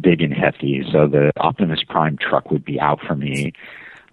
big 0.00 0.20
and 0.22 0.32
hefty. 0.32 0.82
So 0.92 1.06
the 1.06 1.32
Optimus 1.36 1.82
Prime 1.88 2.16
truck 2.18 2.50
would 2.50 2.64
be 2.64 2.80
out 2.80 3.00
for 3.06 3.14
me. 3.14 3.52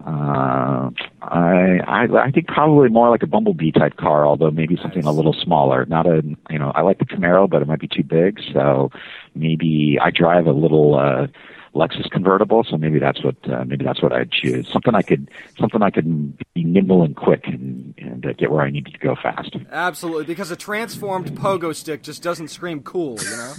Uh, 0.04 0.90
I, 1.22 1.78
I 1.86 2.06
I 2.24 2.30
think 2.30 2.48
probably 2.48 2.88
more 2.88 3.10
like 3.10 3.22
a 3.22 3.26
Bumblebee 3.28 3.70
type 3.72 3.96
car, 3.96 4.26
although 4.26 4.50
maybe 4.50 4.76
something 4.82 5.04
a 5.04 5.12
little 5.12 5.32
smaller. 5.32 5.86
Not 5.86 6.06
a 6.06 6.22
you 6.50 6.58
know 6.58 6.72
I 6.74 6.82
like 6.82 6.98
the 6.98 7.06
Camaro, 7.06 7.48
but 7.48 7.62
it 7.62 7.68
might 7.68 7.80
be 7.80 7.88
too 7.88 8.02
big. 8.02 8.40
So 8.52 8.90
maybe 9.34 9.98
I 10.00 10.10
drive 10.10 10.46
a 10.46 10.52
little. 10.52 10.96
uh 10.98 11.26
Lexus 11.74 12.08
convertible, 12.08 12.64
so 12.64 12.76
maybe 12.76 13.00
that's 13.00 13.22
what 13.24 13.36
uh, 13.50 13.64
maybe 13.64 13.84
that's 13.84 14.00
what 14.00 14.12
I'd 14.12 14.30
choose. 14.30 14.68
Something 14.72 14.94
I 14.94 15.02
could 15.02 15.28
something 15.58 15.82
I 15.82 15.90
could 15.90 16.36
be 16.54 16.62
nimble 16.62 17.02
and 17.02 17.16
quick 17.16 17.46
and, 17.46 17.94
and 17.98 18.24
uh, 18.24 18.32
get 18.34 18.52
where 18.52 18.62
I 18.62 18.70
needed 18.70 18.92
to 18.92 18.98
go 19.00 19.16
fast. 19.20 19.56
Absolutely, 19.72 20.24
because 20.24 20.52
a 20.52 20.56
transformed 20.56 21.32
pogo 21.32 21.74
stick 21.74 22.04
just 22.04 22.22
doesn't 22.22 22.48
scream 22.48 22.82
cool, 22.82 23.18
you 23.20 23.30
know. 23.30 23.54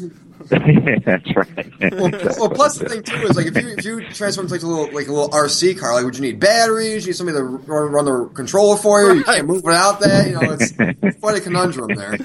that's 1.05 1.35
right. 1.35 1.93
Well, 1.93 2.11
well, 2.39 2.49
plus 2.49 2.77
the 2.77 2.87
thing 2.87 3.03
too 3.03 3.27
is 3.27 3.35
like 3.35 3.47
if 3.47 3.61
you 3.61 3.69
if 3.77 3.85
you 3.85 4.07
transform 4.09 4.45
into 4.45 4.55
like 4.55 4.63
a 4.63 4.67
little 4.67 4.95
like 4.95 5.07
a 5.07 5.11
little 5.11 5.29
RC 5.29 5.77
car, 5.77 5.93
like 5.93 6.05
would 6.05 6.15
you 6.15 6.21
need 6.21 6.39
batteries? 6.39 7.05
You 7.05 7.09
need 7.09 7.17
somebody 7.17 7.37
to 7.37 7.43
run, 7.43 7.91
run 7.91 8.05
the 8.05 8.31
controller 8.33 8.77
for 8.77 9.01
you. 9.01 9.15
You 9.15 9.23
can't 9.25 9.47
move 9.47 9.63
without 9.63 9.99
that. 9.99 10.27
You 10.27 10.33
know, 10.33 10.57
it's 10.57 11.19
quite 11.19 11.37
a 11.37 11.41
conundrum 11.41 11.95
there. 11.95 12.17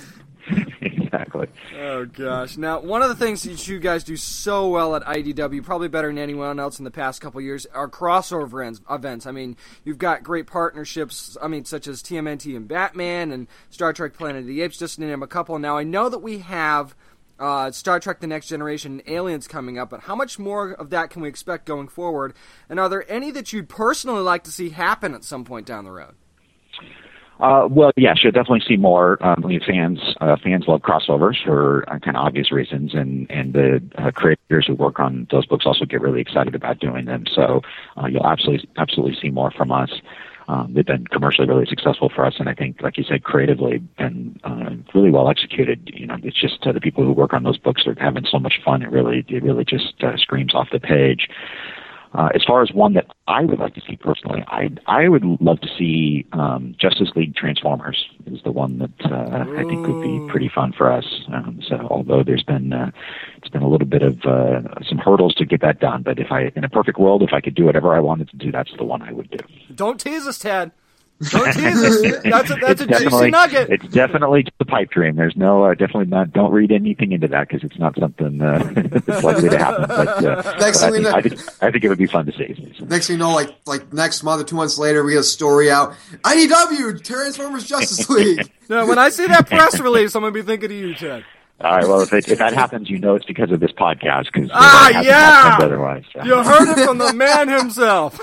exactly. 0.80 1.48
Oh 1.76 2.06
gosh! 2.06 2.56
Now, 2.56 2.80
one 2.80 3.02
of 3.02 3.08
the 3.08 3.14
things 3.14 3.42
that 3.42 3.66
you 3.68 3.78
guys 3.78 4.04
do 4.04 4.16
so 4.16 4.68
well 4.68 4.94
at 4.96 5.04
IDW, 5.04 5.62
probably 5.62 5.88
better 5.88 6.08
than 6.08 6.18
anyone 6.18 6.58
else 6.58 6.78
in 6.78 6.84
the 6.84 6.90
past 6.90 7.20
couple 7.20 7.40
years, 7.40 7.66
are 7.66 7.88
crossover 7.88 8.80
events. 8.90 9.26
I 9.26 9.32
mean, 9.32 9.56
you've 9.84 9.98
got 9.98 10.22
great 10.22 10.46
partnerships. 10.46 11.36
I 11.40 11.48
mean, 11.48 11.64
such 11.64 11.86
as 11.86 12.02
TMNT 12.02 12.56
and 12.56 12.66
Batman 12.66 13.32
and 13.32 13.48
Star 13.70 13.92
Trek: 13.92 14.14
Planet 14.14 14.42
of 14.42 14.46
the 14.46 14.62
Apes, 14.62 14.78
just 14.78 14.96
to 14.96 15.02
name 15.02 15.22
a 15.22 15.26
couple. 15.26 15.58
Now, 15.58 15.76
I 15.76 15.84
know 15.84 16.08
that 16.08 16.20
we 16.20 16.38
have. 16.38 16.94
Uh, 17.38 17.70
Star 17.70 17.98
Trek: 17.98 18.20
The 18.20 18.26
Next 18.26 18.48
Generation, 18.48 19.00
Aliens 19.06 19.48
coming 19.48 19.78
up, 19.78 19.88
but 19.88 20.00
how 20.00 20.14
much 20.14 20.38
more 20.38 20.72
of 20.72 20.90
that 20.90 21.08
can 21.08 21.22
we 21.22 21.28
expect 21.30 21.64
going 21.64 21.88
forward? 21.88 22.34
And 22.68 22.78
are 22.78 22.90
there 22.90 23.10
any 23.10 23.30
that 23.30 23.50
you'd 23.50 23.66
personally 23.66 24.20
like 24.20 24.44
to 24.44 24.52
see 24.52 24.68
happen 24.68 25.14
at 25.14 25.24
some 25.24 25.46
point 25.46 25.66
down 25.66 25.84
the 25.84 25.90
road? 25.90 26.16
Uh, 27.40 27.66
well, 27.70 27.90
yeah, 27.96 28.14
you'll 28.22 28.32
definitely 28.32 28.62
see 28.66 28.76
more. 28.76 29.16
Um, 29.24 29.42
fans 29.66 29.98
uh, 30.20 30.36
fans 30.42 30.64
love 30.68 30.82
crossovers 30.82 31.42
for 31.42 31.84
uh, 31.88 31.98
kind 31.98 32.16
of 32.16 32.24
obvious 32.26 32.52
reasons, 32.52 32.92
and 32.94 33.30
and 33.30 33.54
the 33.54 33.82
uh, 33.96 34.10
creators 34.10 34.66
who 34.66 34.74
work 34.74 35.00
on 35.00 35.26
those 35.30 35.46
books 35.46 35.64
also 35.64 35.86
get 35.86 36.02
really 36.02 36.20
excited 36.20 36.54
about 36.54 36.80
doing 36.80 37.06
them. 37.06 37.24
So 37.34 37.62
uh, 37.96 38.06
you'll 38.06 38.26
absolutely 38.26 38.68
absolutely 38.76 39.16
see 39.20 39.30
more 39.30 39.50
from 39.50 39.72
us. 39.72 39.90
Um, 40.48 40.72
they've 40.74 40.84
been 40.84 41.06
commercially 41.06 41.46
really 41.46 41.64
successful 41.66 42.10
for 42.12 42.26
us, 42.26 42.34
and 42.40 42.48
I 42.48 42.54
think, 42.54 42.82
like 42.82 42.98
you 42.98 43.04
said, 43.04 43.22
creatively 43.22 43.78
been 43.78 44.38
uh, 44.42 44.70
really 44.94 45.10
well 45.10 45.30
executed. 45.30 45.90
You 45.94 46.08
know, 46.08 46.16
it's 46.22 46.38
just 46.38 46.66
uh, 46.66 46.72
the 46.72 46.80
people 46.80 47.04
who 47.04 47.12
work 47.12 47.32
on 47.32 47.44
those 47.44 47.56
books 47.58 47.86
are 47.86 47.94
having 48.00 48.26
so 48.28 48.38
much 48.38 48.54
fun. 48.64 48.82
It 48.82 48.90
really, 48.90 49.24
it 49.28 49.42
really 49.44 49.64
just 49.64 49.94
uh, 50.02 50.16
screams 50.16 50.54
off 50.54 50.68
the 50.72 50.80
page. 50.80 51.28
Uh, 52.12 52.28
as 52.34 52.42
far 52.44 52.60
as 52.62 52.72
one 52.72 52.94
that 52.94 53.06
I 53.28 53.44
would 53.44 53.60
like 53.60 53.74
to 53.74 53.80
see 53.80 53.96
personally, 53.96 54.42
I 54.48 54.70
I 54.86 55.08
would 55.08 55.24
love 55.40 55.60
to 55.60 55.68
see 55.78 56.26
um, 56.32 56.74
Justice 56.76 57.10
League 57.14 57.36
Transformers 57.36 58.04
is 58.26 58.42
the 58.42 58.50
one 58.50 58.78
that 58.78 58.90
uh, 59.04 59.44
I 59.56 59.62
think 59.64 59.86
would 59.86 60.02
be 60.02 60.26
pretty 60.28 60.50
fun 60.52 60.72
for 60.72 60.90
us. 60.90 61.04
Um, 61.32 61.60
so 61.66 61.76
although 61.88 62.24
there's 62.24 62.42
been 62.42 62.72
uh, 62.72 62.90
it's 63.36 63.48
been 63.48 63.62
a 63.62 63.68
little 63.68 63.86
bit 63.86 64.02
of 64.02 64.24
uh, 64.24 64.62
some 64.88 64.98
hurdles 64.98 65.34
to 65.36 65.44
get 65.44 65.60
that 65.60 65.78
done, 65.78 66.02
but 66.02 66.18
if 66.18 66.32
I 66.32 66.50
in 66.56 66.64
a 66.64 66.68
perfect 66.68 66.98
world, 66.98 67.22
if 67.22 67.32
I 67.32 67.40
could 67.40 67.54
do 67.54 67.64
whatever 67.64 67.94
I 67.94 68.00
wanted 68.00 68.28
to 68.30 68.36
do, 68.36 68.50
that's 68.50 68.72
the 68.76 68.84
one 68.84 69.02
I 69.02 69.12
would 69.12 69.30
do. 69.30 69.38
Don't 69.72 70.00
tease 70.00 70.26
us, 70.26 70.38
Ted. 70.38 70.72
Don't 71.28 71.52
tease 71.52 71.82
us. 71.82 72.00
That's 72.24 72.50
a, 72.50 72.54
that's 72.54 72.80
it's 72.80 72.80
a 72.80 72.86
juicy 72.86 73.30
nugget. 73.30 73.68
It's 73.68 73.86
definitely 73.88 74.44
just 74.44 74.56
a 74.60 74.64
pipe 74.64 74.90
dream. 74.90 75.16
There's 75.16 75.36
no, 75.36 75.64
uh, 75.64 75.74
definitely 75.74 76.06
not. 76.06 76.32
Don't 76.32 76.50
read 76.50 76.72
anything 76.72 77.12
into 77.12 77.28
that 77.28 77.48
because 77.48 77.62
it's 77.62 77.78
not 77.78 77.94
something 77.98 78.40
uh, 78.40 78.72
that's 79.06 79.22
likely 79.22 79.50
to 79.50 79.58
happen. 79.58 79.84
But, 79.86 80.24
uh, 80.24 80.56
Next 80.60 80.80
but 80.80 80.92
thing 80.92 80.92
I, 80.92 80.92
think, 80.92 81.02
know- 81.04 81.12
I 81.12 81.20
think 81.22 81.62
I 81.62 81.70
think 81.70 81.84
it 81.84 81.88
would 81.90 81.98
be 81.98 82.06
fun 82.06 82.24
to 82.24 82.32
see. 82.32 82.72
Next 82.86 83.08
thing 83.08 83.14
you 83.14 83.18
know, 83.18 83.34
like 83.34 83.50
like 83.66 83.92
next 83.92 84.22
month 84.22 84.40
or 84.40 84.44
two 84.46 84.56
months 84.56 84.78
later, 84.78 85.04
we 85.04 85.12
get 85.12 85.20
a 85.20 85.24
story 85.24 85.70
out. 85.70 85.94
IDW 86.22 87.04
Transformers 87.04 87.66
Justice 87.66 88.08
League. 88.08 88.50
No, 88.70 88.86
when 88.86 88.98
I 88.98 89.10
see 89.10 89.26
that 89.26 89.46
press 89.46 89.78
release, 89.78 90.14
I'm 90.14 90.22
gonna 90.22 90.32
be 90.32 90.42
thinking 90.42 90.70
of 90.70 90.76
you, 90.76 90.94
Ted. 90.94 91.24
All 91.60 91.72
right. 91.72 91.86
Well, 91.86 92.00
if, 92.00 92.12
it, 92.14 92.26
if 92.28 92.38
that 92.38 92.54
happens, 92.54 92.88
you 92.88 92.98
know 92.98 93.14
it's 93.16 93.26
because 93.26 93.50
of 93.50 93.60
this 93.60 93.72
podcast. 93.72 94.32
Because 94.32 94.48
Ah, 94.54 95.00
yeah! 95.02 95.58
Otherwise, 95.60 96.04
so. 96.14 96.22
You 96.22 96.42
heard 96.42 96.78
it 96.78 96.86
from 96.86 96.96
the 96.96 97.12
man 97.12 97.48
himself. 97.48 98.18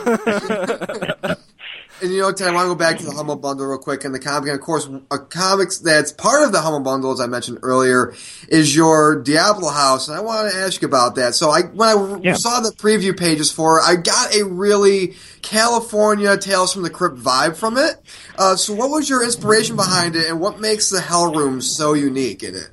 And 2.02 2.14
you 2.14 2.22
know, 2.22 2.32
Ted, 2.32 2.49
I 2.49 2.53
want 2.53 2.65
to 2.65 2.69
go 2.69 2.76
back 2.76 2.98
to 2.99 3.06
the 3.06 3.11
Humble 3.11 3.38
Bundle 3.38 3.65
real 3.65 3.80
quick. 3.80 4.06
And 4.06 4.14
the 4.14 4.19
comic, 4.19 4.49
and 4.49 4.60
of 4.60 4.64
course, 4.64 4.88
a 5.10 5.18
comics 5.18 5.80
that's 5.80 6.11
part 6.11 6.44
of 6.44 6.52
the 6.52 6.61
Humble 6.61 6.82
Bundle, 6.82 7.11
as 7.11 7.19
I 7.19 7.26
mentioned 7.26 7.60
earlier, 7.64 8.14
is 8.49 8.76
your 8.76 9.22
Diablo 9.24 9.69
House. 9.69 10.07
And 10.07 10.15
I 10.15 10.22
want 10.22 10.52
to 10.52 10.57
ask 10.57 10.82
you 10.82 10.88
about 10.88 11.15
that. 11.15 11.34
So 11.34 11.49
I, 11.49 11.61
when 11.61 11.90
I 11.90 12.19
Yeah. 12.22 12.34
saw 12.34 12.60
the 12.60 12.72
preview 12.72 13.18
pages 13.18 13.52
for 13.52 13.80
it, 13.80 13.84
I 13.86 13.95
got 13.95 14.36
a 14.36 14.45
really 14.45 15.15
California 15.41 16.38
Tales 16.38 16.74
from 16.74 16.84
the 16.84 16.90
Crypt 16.90 17.18
vibe 17.18 17.57
from 17.57 17.78
it. 17.78 17.95
Uh, 18.38 18.56
so 18.56 18.74
what 18.74 18.91
was 18.91 19.10
your 19.10 19.24
inspiration 19.24 19.76
behind 19.76 20.15
it, 20.15 20.28
and 20.30 20.40
what 20.40 20.60
makes 20.60 20.90
the 20.90 21.02
Hell 21.02 21.34
Room 21.34 21.61
so 21.61 21.94
unique 21.94 22.44
in 22.44 22.53
it? 22.53 22.69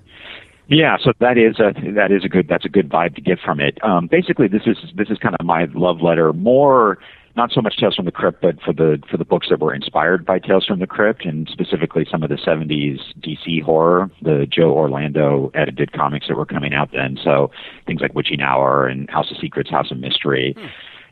Yeah, 0.66 0.96
so 1.02 1.12
that 1.20 1.36
is 1.36 1.58
a 1.60 1.72
that 1.92 2.10
is 2.10 2.24
a 2.24 2.28
good 2.28 2.48
that's 2.48 2.64
a 2.64 2.70
good 2.70 2.88
vibe 2.88 3.14
to 3.16 3.20
get 3.20 3.38
from 3.38 3.60
it. 3.60 3.78
Um, 3.84 4.06
basically, 4.06 4.48
this 4.48 4.62
is 4.66 4.76
this 4.96 5.08
is 5.10 5.18
kind 5.18 5.34
of 5.38 5.44
my 5.44 5.66
love 5.74 6.00
letter, 6.00 6.32
more 6.32 6.98
not 7.36 7.50
so 7.52 7.60
much 7.60 7.76
Tales 7.78 7.96
from 7.96 8.04
the 8.04 8.12
Crypt, 8.12 8.40
but 8.40 8.60
for 8.62 8.72
the 8.72 9.02
for 9.10 9.16
the 9.16 9.24
books 9.24 9.48
that 9.50 9.60
were 9.60 9.74
inspired 9.74 10.24
by 10.24 10.38
Tales 10.38 10.64
from 10.66 10.78
the 10.78 10.86
Crypt, 10.86 11.24
and 11.24 11.48
specifically 11.50 12.06
some 12.10 12.22
of 12.22 12.28
the 12.28 12.36
'70s 12.36 13.00
DC 13.20 13.62
horror, 13.62 14.10
the 14.22 14.46
Joe 14.50 14.72
Orlando 14.72 15.50
edited 15.54 15.92
comics 15.92 16.28
that 16.28 16.36
were 16.36 16.46
coming 16.46 16.74
out 16.74 16.90
then. 16.92 17.18
So 17.22 17.50
things 17.86 18.00
like 18.00 18.14
Witching 18.14 18.40
Hour 18.40 18.86
and 18.86 19.10
House 19.10 19.30
of 19.30 19.36
Secrets, 19.38 19.70
House 19.70 19.90
of 19.90 19.98
Mystery. 19.98 20.56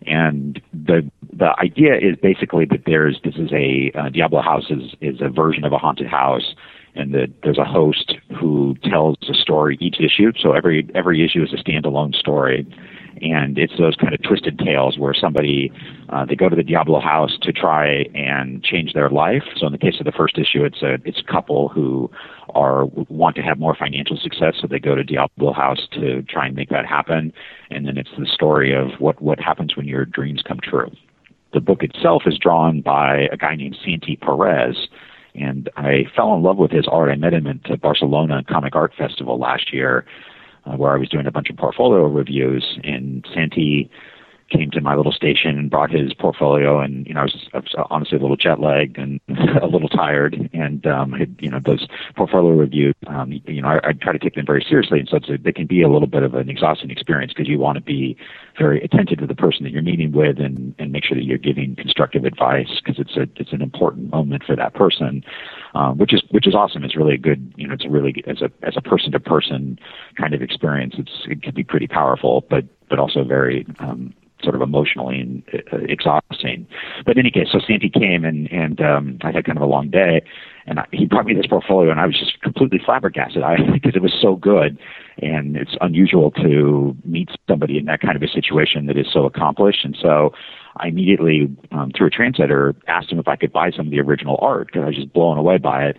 And 0.07 0.61
the 0.73 1.09
the 1.33 1.51
idea 1.61 1.95
is 1.95 2.17
basically 2.21 2.65
that 2.67 2.85
there's 2.87 3.21
this 3.25 3.35
is 3.37 3.51
a 3.53 3.93
uh, 3.95 4.09
Diablo 4.09 4.43
House 4.43 4.71
is 4.71 4.95
is 5.01 5.21
a 5.21 5.29
version 5.29 5.65
of 5.65 5.73
a 5.73 5.79
haunted 5.79 6.09
house, 6.09 6.55
and 6.95 7.15
that 7.15 7.33
there's 7.43 7.59
a 7.59 7.65
host 7.65 8.15
who 8.39 8.77
tells 8.85 9.17
a 9.29 9.35
story 9.35 9.77
each 9.81 10.01
issue. 10.01 10.33
So 10.41 10.53
every 10.53 10.89
every 10.95 11.25
issue 11.25 11.43
is 11.43 11.53
a 11.53 11.57
standalone 11.57 12.15
story, 12.15 12.67
and 13.23 13.57
it's 13.57 13.73
those 13.79 13.95
kind 13.97 14.13
of 14.13 14.23
twisted 14.23 14.59
tales 14.59 14.99
where 14.99 15.15
somebody 15.15 15.73
uh, 16.09 16.27
they 16.27 16.35
go 16.35 16.49
to 16.49 16.57
the 16.57 16.63
Diablo 16.63 17.01
house 17.01 17.39
to 17.43 17.53
try 17.53 18.05
and 18.15 18.63
change 18.63 18.93
their 18.93 19.09
life. 19.09 19.45
So 19.57 19.67
in 19.67 19.73
the 19.73 19.79
case 19.79 19.95
of 20.01 20.05
the 20.05 20.13
first 20.13 20.37
issue, 20.37 20.65
it's 20.65 20.83
a 20.83 20.95
it's 21.05 21.21
a 21.21 21.33
couple 21.33 21.69
who 21.69 22.11
are 22.55 22.87
want 23.09 23.37
to 23.37 23.43
have 23.43 23.59
more 23.59 23.77
financial 23.77 24.17
success, 24.17 24.57
so 24.61 24.67
they 24.67 24.81
go 24.81 24.95
to 24.95 25.05
Diablo 25.05 25.53
house 25.53 25.87
to 25.93 26.23
try 26.23 26.47
and 26.47 26.57
make 26.57 26.69
that 26.71 26.85
happen. 26.85 27.33
And 27.71 27.87
then 27.87 27.97
it's 27.97 28.11
the 28.19 28.27
story 28.27 28.75
of 28.75 29.01
what 29.01 29.23
what 29.23 29.39
happens 29.39 29.77
when 29.77 29.87
your 29.87 30.05
dreams 30.05 30.43
come 30.47 30.59
true. 30.63 30.91
The 31.53 31.61
book 31.61 31.83
itself 31.83 32.23
is 32.27 32.39
drawn 32.39 32.81
by 32.81 33.29
a 33.31 33.37
guy 33.37 33.55
named 33.55 33.77
Santi 33.85 34.17
Perez, 34.17 34.89
and 35.35 35.71
I 35.77 36.07
fell 36.17 36.35
in 36.35 36.43
love 36.43 36.57
with 36.57 36.73
his 36.73 36.89
art. 36.91 37.11
I 37.11 37.17
met 37.17 37.35
him 37.35 37.47
at 37.47 37.63
the 37.69 37.77
Barcelona 37.77 38.43
Comic 38.49 38.75
Art 38.75 38.93
Festival 38.97 39.39
last 39.39 39.73
year, 39.73 40.05
uh, 40.65 40.77
where 40.77 40.93
I 40.93 40.97
was 40.97 41.09
doing 41.09 41.27
a 41.27 41.33
bunch 41.33 41.51
of 41.51 41.57
portfolio 41.57 42.07
reviews, 42.07 42.79
and 42.85 43.27
Santi 43.35 43.91
came 44.53 44.71
to 44.71 44.81
my 44.81 44.95
little 44.95 45.13
station 45.13 45.59
and 45.59 45.71
brought 45.71 45.91
his 45.91 46.13
portfolio 46.15 46.81
and 46.81 47.07
you 47.07 47.15
know 47.15 47.21
I 47.21 47.25
was, 47.25 47.49
I 47.55 47.59
was 47.59 47.75
honestly 47.91 48.19
a 48.19 48.21
little 48.21 48.37
jet 48.37 48.61
lagged 48.61 48.99
and 48.99 49.21
a 49.63 49.67
little 49.67 49.89
tired 49.89 50.51
and 50.53 50.87
um 50.87 51.13
had, 51.13 51.35
you 51.41 51.51
know 51.51 51.61
those 51.65 51.87
portfolio 52.17 52.53
reviews 52.53 52.95
um 53.07 53.33
you 53.47 53.63
know 53.63 53.69
I, 53.69 53.89
I 53.89 53.93
try 53.93 54.13
to 54.13 54.19
take 54.19 54.35
them 54.35 54.47
very 54.47 54.65
seriously 54.69 55.01
and 55.01 55.09
so 55.09 55.17
it's 55.17 55.29
a, 55.31 55.39
they 55.39 55.53
can 55.53 55.67
be 55.67 55.83
a 55.83 55.89
little 55.89 56.07
bit 56.07 56.23
of 56.23 56.35
an 56.35 56.51
exhausting 56.51 56.91
experience 56.91 57.33
because 57.33 57.49
you 57.49 57.59
want 57.59 57.77
to 57.77 57.83
be 57.83 58.17
very 58.59 58.83
attentive 58.83 59.19
to 59.19 59.27
the 59.27 59.35
person 59.35 59.65
that 59.65 59.71
you're 59.71 59.83
meeting 59.83 60.13
with 60.13 60.39
and 60.39 60.75
and 60.79 60.93
make 60.93 61.05
sure 61.05 61.17
that 61.17 61.25
you're 61.25 61.39
giving 61.39 61.75
constructive 61.77 62.25
advice 62.25 62.81
because 62.85 63.01
it's 63.01 63.17
a 63.17 63.23
it's 63.41 63.53
an 63.53 63.63
important 63.63 64.11
moment 64.11 64.43
for 64.45 64.55
that 64.55 64.75
person 64.75 65.25
um 65.75 65.99
which 65.99 66.13
is 66.13 66.23
which 66.31 66.47
is 66.47 66.55
awesome 66.55 66.85
it's 66.85 66.97
really 66.97 67.15
a 67.15 67.19
good 67.19 67.53
you 67.57 67.67
know 67.67 67.75
it's 67.75 67.85
a 67.85 67.91
really 67.91 68.23
as 68.27 68.43
a 68.43 68.51
as 68.63 68.75
a 68.77 68.83
person 68.83 69.13
to 69.13 69.21
person 69.21 69.79
kind 70.19 70.35
of 70.35 70.43
experience 70.43 70.95
it's 70.99 71.23
it 71.27 71.43
can 71.43 71.55
be 71.55 71.65
pretty 71.65 71.87
powerful 71.87 72.45
but 72.51 72.65
but 72.89 72.99
also 72.99 73.25
very 73.25 73.67
um 73.79 74.15
sort 74.43 74.55
of 74.55 74.63
emotionally 74.63 75.21
and 75.21 75.43
uh, 75.73 75.79
exhausting. 75.89 76.67
But 77.05 77.17
in 77.17 77.21
any 77.21 77.31
case, 77.31 77.49
so 77.53 77.61
Santi 77.67 77.89
came 77.89 78.25
and 78.25 78.51
and 78.51 78.81
um, 78.81 79.19
I 79.23 79.31
had 79.31 79.45
kind 79.45 79.59
of 79.59 79.63
a 79.63 79.67
long 79.67 79.91
day, 79.91 80.23
and 80.67 80.81
I, 80.81 80.87
he 80.93 81.07
brought 81.07 81.27
me 81.27 81.35
this 81.35 81.47
portfolio, 81.47 81.91
and 81.91 82.01
I 82.01 82.07
was 82.07 82.19
just 82.19 82.41
completely 82.41 82.81
flabbergasted 82.85 83.43
I 83.43 83.57
because 83.73 83.95
it 83.95 84.03
was 84.03 84.13
so 84.21 84.37
good. 84.37 84.79
and 85.19 85.57
it's 85.57 85.77
unusual 85.81 86.31
to 86.33 86.97
meet 87.05 87.31
somebody 87.49 87.79
in 87.79 87.85
that 87.87 88.01
kind 88.01 88.17
of 88.17 88.23
a 88.23 88.29
situation 88.29 88.87
that 88.87 88.97
is 88.97 89.07
so 89.13 89.25
accomplished. 89.25 89.85
And 89.85 89.97
so 90.01 90.33
I 90.77 90.89
immediately, 90.89 91.55
um, 91.71 91.93
through 91.97 92.09
a 92.09 92.11
translator, 92.11 92.75
asked 92.89 93.11
him 93.13 93.19
if 93.19 93.29
I 93.29 93.37
could 93.37 93.53
buy 93.53 93.71
some 93.71 93.87
of 93.87 93.91
the 93.91 94.01
original 94.01 94.39
art 94.41 94.69
because 94.69 94.83
I 94.83 94.87
was 94.87 94.97
just 94.97 95.13
blown 95.13 95.39
away 95.39 95.59
by 95.59 95.85
it. 95.87 95.97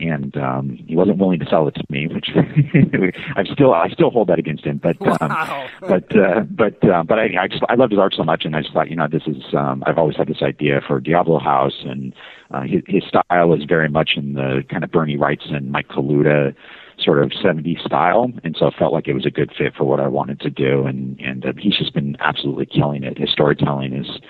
And 0.00 0.36
um, 0.36 0.70
he 0.88 0.96
wasn't 0.96 1.18
willing 1.18 1.38
to 1.38 1.46
sell 1.46 1.68
it 1.68 1.76
to 1.76 1.84
me, 1.88 2.08
which 2.08 2.30
I 3.36 3.44
still 3.44 3.72
I 3.72 3.88
still 3.90 4.10
hold 4.10 4.26
that 4.28 4.40
against 4.40 4.64
him. 4.64 4.78
But 4.82 5.00
um, 5.22 5.30
Wow. 5.30 5.68
but 5.80 6.16
uh, 6.18 6.40
but 6.50 6.82
uh, 6.88 7.04
but 7.04 7.18
I, 7.20 7.28
I 7.40 7.46
just 7.46 7.62
I 7.68 7.74
loved 7.76 7.92
his 7.92 8.00
art 8.00 8.12
so 8.16 8.24
much, 8.24 8.44
and 8.44 8.56
I 8.56 8.62
just 8.62 8.72
thought 8.74 8.90
you 8.90 8.96
know 8.96 9.06
this 9.06 9.22
is 9.28 9.54
um, 9.54 9.84
I've 9.86 9.96
always 9.98 10.16
had 10.16 10.26
this 10.26 10.42
idea 10.42 10.80
for 10.84 10.98
Diablo 10.98 11.38
House, 11.38 11.82
and 11.84 12.12
uh, 12.50 12.62
his, 12.62 12.82
his 12.88 13.04
style 13.04 13.54
is 13.54 13.62
very 13.68 13.88
much 13.88 14.12
in 14.16 14.34
the 14.34 14.64
kind 14.68 14.82
of 14.82 14.90
Bernie 14.90 15.16
Wrightson, 15.16 15.68
Mike 15.68 15.86
Kaluta 15.88 16.56
sort 16.98 17.22
of 17.22 17.30
70s 17.30 17.84
style, 17.84 18.30
and 18.42 18.56
so 18.58 18.66
I 18.66 18.78
felt 18.78 18.92
like 18.92 19.08
it 19.08 19.14
was 19.14 19.26
a 19.26 19.30
good 19.30 19.52
fit 19.56 19.74
for 19.76 19.84
what 19.84 20.00
I 20.00 20.08
wanted 20.08 20.40
to 20.40 20.50
do, 20.50 20.86
and 20.86 21.18
and 21.20 21.44
uh, 21.44 21.52
he's 21.58 21.76
just 21.76 21.94
been 21.94 22.16
absolutely 22.20 22.66
killing 22.66 23.04
it. 23.04 23.18
His 23.18 23.30
storytelling 23.30 23.92
is 23.92 24.20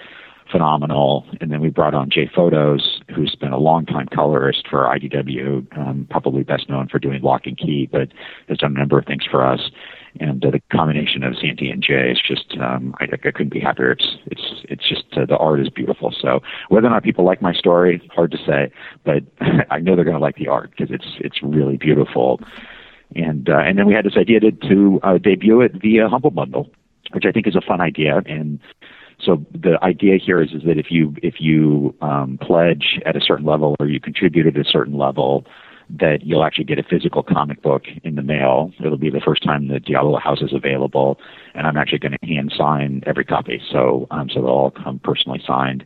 phenomenal. 0.51 1.27
And 1.41 1.51
then 1.51 1.61
we 1.61 1.70
brought 1.70 1.95
on 1.95 2.11
Jay 2.11 2.28
Fotos, 2.28 2.82
who's 3.15 3.35
been 3.35 3.53
a 3.53 3.59
longtime 3.59 4.09
colorist 4.15 4.66
for 4.69 4.85
IDW, 4.85 5.77
um, 5.77 6.07
probably 6.11 6.43
best 6.43 6.69
known 6.69 6.89
for 6.89 6.99
doing 6.99 7.23
Locke 7.23 7.45
& 7.53 7.57
Key, 7.57 7.89
but 7.91 8.09
has 8.49 8.59
done 8.59 8.77
a 8.77 8.78
number 8.78 8.99
of 8.99 9.07
things 9.07 9.24
for 9.28 9.45
us. 9.45 9.70
And 10.20 10.45
uh, 10.45 10.51
the 10.51 10.61
combination 10.70 11.24
of 11.24 11.35
Santi 11.36 11.70
and 11.70 11.82
Jay 11.82 12.12
is 12.12 12.20
just, 12.24 12.57
um, 12.61 12.95
I, 13.01 13.05
I 13.05 13.16
couldn't 13.16 13.53
be 13.53 13.61
happier. 13.61 13.93
It's, 13.93 14.16
it's, 14.27 14.65
it's 14.65 14.89
just, 14.89 15.05
uh, 15.16 15.27
the 15.27 15.36
art 15.36 15.61
is 15.61 15.69
beautiful. 15.69 16.15
So 16.19 16.41
whether 16.69 16.86
or 16.86 16.91
not 16.91 17.03
people 17.03 17.24
like 17.24 17.43
my 17.43 17.53
story, 17.53 18.01
hard 18.15 18.31
to 18.31 18.39
say, 18.39 18.70
but 19.05 19.24
I 19.70 19.81
know 19.81 19.97
they're 19.97 20.05
going 20.05 20.16
to 20.16 20.23
like 20.23 20.36
the 20.36 20.49
art 20.49 20.70
because 20.70 20.95
it's, 20.95 21.16
it's 21.19 21.43
really 21.43 21.77
beautiful. 21.77 22.41
And, 23.16 23.49
uh, 23.49 23.59
and 23.59 23.78
then 23.78 23.86
we 23.86 23.95
had 23.95 24.05
this 24.05 24.16
idea 24.16 24.41
to, 24.41 24.53
to 24.53 25.01
uh, 25.03 25.19
debut 25.19 25.61
it 25.61 25.73
via 25.81 26.09
Humble 26.09 26.31
Bundle, 26.31 26.70
which 27.12 27.24
I 27.27 27.32
think 27.32 27.47
is 27.47 27.57
a 27.57 27.61
fun 27.61 27.81
idea. 27.81 28.23
And 28.27 28.61
so 29.20 29.45
the 29.53 29.82
idea 29.82 30.19
here 30.19 30.43
is, 30.43 30.53
is 30.53 30.62
that 30.65 30.78
if 30.78 30.91
you 30.91 31.15
if 31.23 31.35
you 31.39 31.95
um, 32.01 32.39
pledge 32.41 33.01
at 33.07 33.16
a 33.16 33.20
certain 33.20 33.47
level 33.47 33.77
or 33.78 33.86
you 33.86 34.01
contribute 34.01 34.47
at 34.47 34.57
a 34.57 34.69
certain 34.69 34.97
level, 34.99 35.47
that 35.90 36.24
you'll 36.24 36.44
actually 36.44 36.65
get 36.65 36.78
a 36.78 36.82
physical 36.82 37.23
comic 37.23 37.62
book 37.62 37.85
in 38.02 38.15
the 38.15 38.23
mail. 38.23 38.73
It'll 38.85 38.98
be 38.98 39.11
the 39.11 39.20
first 39.20 39.43
time 39.43 39.69
the 39.69 39.81
Diablo 39.81 40.19
House 40.19 40.43
is 40.43 40.52
available, 40.52 41.19
and 41.55 41.66
I'm 41.66 41.77
actually 41.77 41.98
going 41.98 42.16
to 42.20 42.27
hand 42.27 42.52
sign 42.56 43.02
every 43.06 43.24
copy. 43.24 43.61
So 43.70 44.06
um, 44.11 44.28
so 44.28 44.40
they'll 44.40 44.51
all 44.51 44.70
come 44.70 44.98
personally 44.98 45.43
signed. 45.47 45.85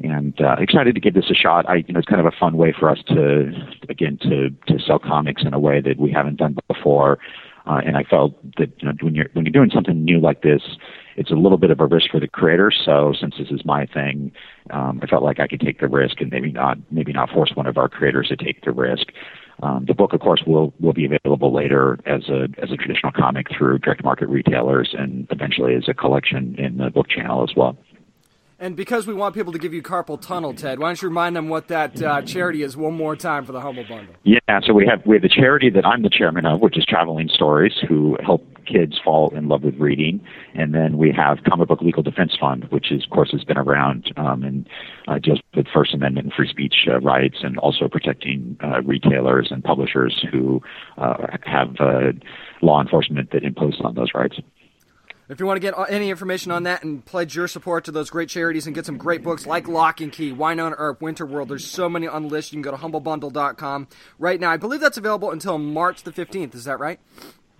And 0.00 0.40
uh, 0.40 0.56
excited 0.60 0.94
to 0.94 1.00
give 1.00 1.14
this 1.14 1.28
a 1.28 1.34
shot. 1.34 1.68
I, 1.68 1.76
you 1.76 1.92
know, 1.92 1.98
it's 1.98 2.08
kind 2.08 2.20
of 2.20 2.26
a 2.26 2.36
fun 2.38 2.56
way 2.56 2.72
for 2.78 2.88
us 2.88 2.98
to, 3.08 3.50
again, 3.88 4.16
to 4.22 4.50
to 4.72 4.78
sell 4.78 4.98
comics 4.98 5.42
in 5.42 5.54
a 5.54 5.58
way 5.58 5.80
that 5.80 5.98
we 5.98 6.12
haven't 6.12 6.36
done 6.36 6.56
before. 6.68 7.18
Uh, 7.66 7.80
and 7.84 7.96
I 7.96 8.04
felt 8.04 8.34
that 8.56 8.70
you 8.78 8.88
know, 8.88 8.94
when 9.00 9.14
you're 9.14 9.28
when 9.32 9.44
you're 9.44 9.52
doing 9.52 9.70
something 9.74 10.04
new 10.04 10.20
like 10.20 10.42
this, 10.42 10.62
it's 11.18 11.32
a 11.32 11.34
little 11.34 11.58
bit 11.58 11.72
of 11.72 11.80
a 11.80 11.86
risk 11.86 12.10
for 12.12 12.20
the 12.20 12.28
creator. 12.28 12.70
So 12.70 13.12
since 13.20 13.34
this 13.36 13.48
is 13.50 13.64
my 13.64 13.86
thing, 13.86 14.30
um, 14.70 15.00
I 15.02 15.06
felt 15.06 15.24
like 15.24 15.40
I 15.40 15.48
could 15.48 15.60
take 15.60 15.80
the 15.80 15.88
risk 15.88 16.20
and 16.20 16.30
maybe 16.30 16.52
not 16.52 16.78
maybe 16.90 17.12
not 17.12 17.30
force 17.30 17.50
one 17.54 17.66
of 17.66 17.76
our 17.76 17.88
creators 17.88 18.28
to 18.28 18.36
take 18.36 18.64
the 18.64 18.70
risk. 18.70 19.08
Um, 19.60 19.84
the 19.86 19.94
book, 19.94 20.12
of 20.12 20.20
course, 20.20 20.44
will 20.46 20.72
will 20.78 20.92
be 20.92 21.06
available 21.06 21.52
later 21.52 21.98
as 22.06 22.28
a 22.28 22.46
as 22.62 22.70
a 22.70 22.76
traditional 22.76 23.10
comic 23.10 23.48
through 23.50 23.80
direct 23.80 24.04
market 24.04 24.28
retailers 24.28 24.94
and 24.96 25.26
eventually 25.30 25.74
as 25.74 25.88
a 25.88 25.94
collection 25.94 26.54
in 26.56 26.78
the 26.78 26.90
book 26.90 27.08
channel 27.08 27.42
as 27.42 27.56
well. 27.56 27.76
And 28.60 28.74
because 28.74 29.06
we 29.06 29.14
want 29.14 29.36
people 29.36 29.52
to 29.52 29.58
give 29.58 29.72
you 29.72 29.82
carpal 29.82 30.20
tunnel, 30.20 30.52
Ted, 30.52 30.80
why 30.80 30.88
don't 30.88 31.00
you 31.00 31.08
remind 31.08 31.36
them 31.36 31.48
what 31.48 31.68
that 31.68 32.02
uh, 32.02 32.22
charity 32.22 32.64
is 32.64 32.76
one 32.76 32.94
more 32.94 33.14
time 33.14 33.44
for 33.44 33.52
the 33.52 33.60
Humble 33.60 33.84
Bundle? 33.88 34.12
Yeah, 34.24 34.38
so 34.66 34.72
we 34.72 34.84
have 34.84 35.06
we 35.06 35.14
have 35.14 35.22
the 35.22 35.28
charity 35.28 35.70
that 35.70 35.86
I'm 35.86 36.02
the 36.02 36.10
chairman 36.10 36.44
of, 36.44 36.60
which 36.60 36.76
is 36.76 36.84
Traveling 36.84 37.28
Stories, 37.32 37.74
who 37.88 38.16
help 38.24 38.44
kids 38.66 38.98
fall 39.02 39.32
in 39.34 39.48
love 39.48 39.62
with 39.62 39.76
reading, 39.76 40.20
and 40.54 40.74
then 40.74 40.98
we 40.98 41.12
have 41.16 41.38
Comic 41.48 41.68
Book 41.68 41.80
Legal 41.82 42.02
Defense 42.02 42.36
Fund, 42.38 42.64
which 42.70 42.90
is, 42.90 43.04
of 43.04 43.10
course 43.10 43.30
has 43.30 43.44
been 43.44 43.56
around 43.56 44.12
um, 44.16 44.42
and 44.42 44.68
uh, 45.06 45.20
deals 45.20 45.40
with 45.54 45.66
First 45.72 45.94
Amendment 45.94 46.26
and 46.26 46.34
free 46.34 46.48
speech 46.48 46.74
uh, 46.88 46.98
rights, 47.00 47.38
and 47.42 47.58
also 47.58 47.86
protecting 47.86 48.56
uh, 48.62 48.82
retailers 48.82 49.48
and 49.52 49.62
publishers 49.62 50.26
who 50.32 50.60
uh, 50.96 51.28
have 51.44 51.76
uh, 51.78 52.10
law 52.60 52.82
enforcement 52.82 53.30
that 53.30 53.44
imposes 53.44 53.80
on 53.84 53.94
those 53.94 54.08
rights. 54.14 54.40
If 55.28 55.40
you 55.40 55.46
want 55.46 55.56
to 55.56 55.60
get 55.60 55.76
uh, 55.76 55.82
any 55.82 56.08
information 56.08 56.50
on 56.52 56.62
that 56.62 56.82
and 56.82 57.04
pledge 57.04 57.36
your 57.36 57.48
support 57.48 57.84
to 57.84 57.92
those 57.92 58.08
great 58.08 58.30
charities 58.30 58.66
and 58.66 58.74
get 58.74 58.86
some 58.86 58.96
great 58.96 59.22
books 59.22 59.44
like 59.44 59.68
Locke 59.68 59.98
& 59.98 60.12
Key, 60.12 60.32
Wynonna 60.32 60.74
Earp, 60.78 61.02
Winter 61.02 61.26
World, 61.26 61.50
there's 61.50 61.66
so 61.66 61.86
many 61.86 62.08
on 62.08 62.22
the 62.22 62.28
list. 62.28 62.50
You 62.50 62.56
can 62.56 62.62
go 62.62 62.70
to 62.70 62.78
humblebundle.com 62.78 63.88
right 64.18 64.40
now. 64.40 64.50
I 64.50 64.56
believe 64.56 64.80
that's 64.80 64.96
available 64.96 65.30
until 65.30 65.58
March 65.58 66.02
the 66.02 66.12
15th. 66.12 66.54
Is 66.54 66.64
that 66.64 66.80
right? 66.80 66.98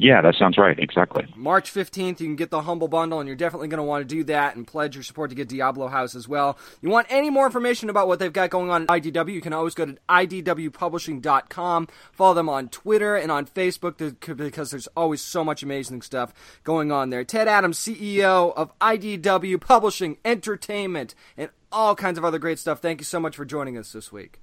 Yeah, 0.01 0.23
that 0.23 0.37
sounds 0.37 0.57
right. 0.57 0.79
Exactly. 0.79 1.27
March 1.35 1.75
15th, 1.75 2.21
you 2.21 2.27
can 2.27 2.37
get 2.37 2.51
the 2.51 2.63
Humble 2.63 2.87
Bundle, 2.87 3.19
and 3.19 3.27
you're 3.27 3.35
definitely 3.35 3.67
going 3.67 3.79
to 3.79 3.85
want 3.85 4.09
to 4.09 4.15
do 4.15 4.23
that 4.25 4.55
and 4.55 4.65
pledge 4.65 4.95
your 4.95 5.03
support 5.03 5.31
to 5.31 5.37
get 5.37 5.49
Diablo 5.49 5.89
House 5.89 6.15
as 6.15 6.29
well. 6.29 6.57
You 6.81 6.89
want 6.89 7.09
any 7.11 7.31
more 7.31 7.47
information 7.47 7.91
about 7.91 8.07
what 8.07 8.21
they've 8.21 8.33
got 8.33 8.49
going 8.51 8.71
on 8.71 8.83
at 8.83 8.89
IDW, 8.89 9.35
you 9.35 9.41
can 9.41 9.53
always 9.53 9.75
go 9.75 9.87
to 9.87 9.99
IDWpublishing.com. 10.09 11.89
Follow 12.13 12.35
them 12.35 12.49
on 12.49 12.69
Twitter 12.69 13.17
and 13.17 13.33
on 13.33 13.45
Facebook 13.47 14.17
because 14.37 14.71
there's 14.71 14.87
always 14.97 15.21
so 15.21 15.43
much 15.43 15.65
amazing 15.65 16.03
stuff 16.03 16.33
going 16.63 16.93
on 16.93 17.11
there. 17.11 17.25
Ted 17.25 17.49
Adams, 17.49 17.77
CEO 17.77 18.55
of 18.55 18.79
IDW 18.79 19.61
Publishing, 19.61 20.19
Entertainment, 20.25 21.17
and 21.37 21.51
all 21.73 21.97
kinds 21.97 22.19
of 22.19 22.25
other 22.25 22.39
great 22.39 22.61
stuff. 22.61 22.79
Thank 22.79 23.01
you 23.01 23.05
so 23.05 23.19
much 23.19 23.35
for 23.35 23.45
joining 23.45 23.77
us 23.77 23.93
this 23.93 24.13
week. 24.13 24.39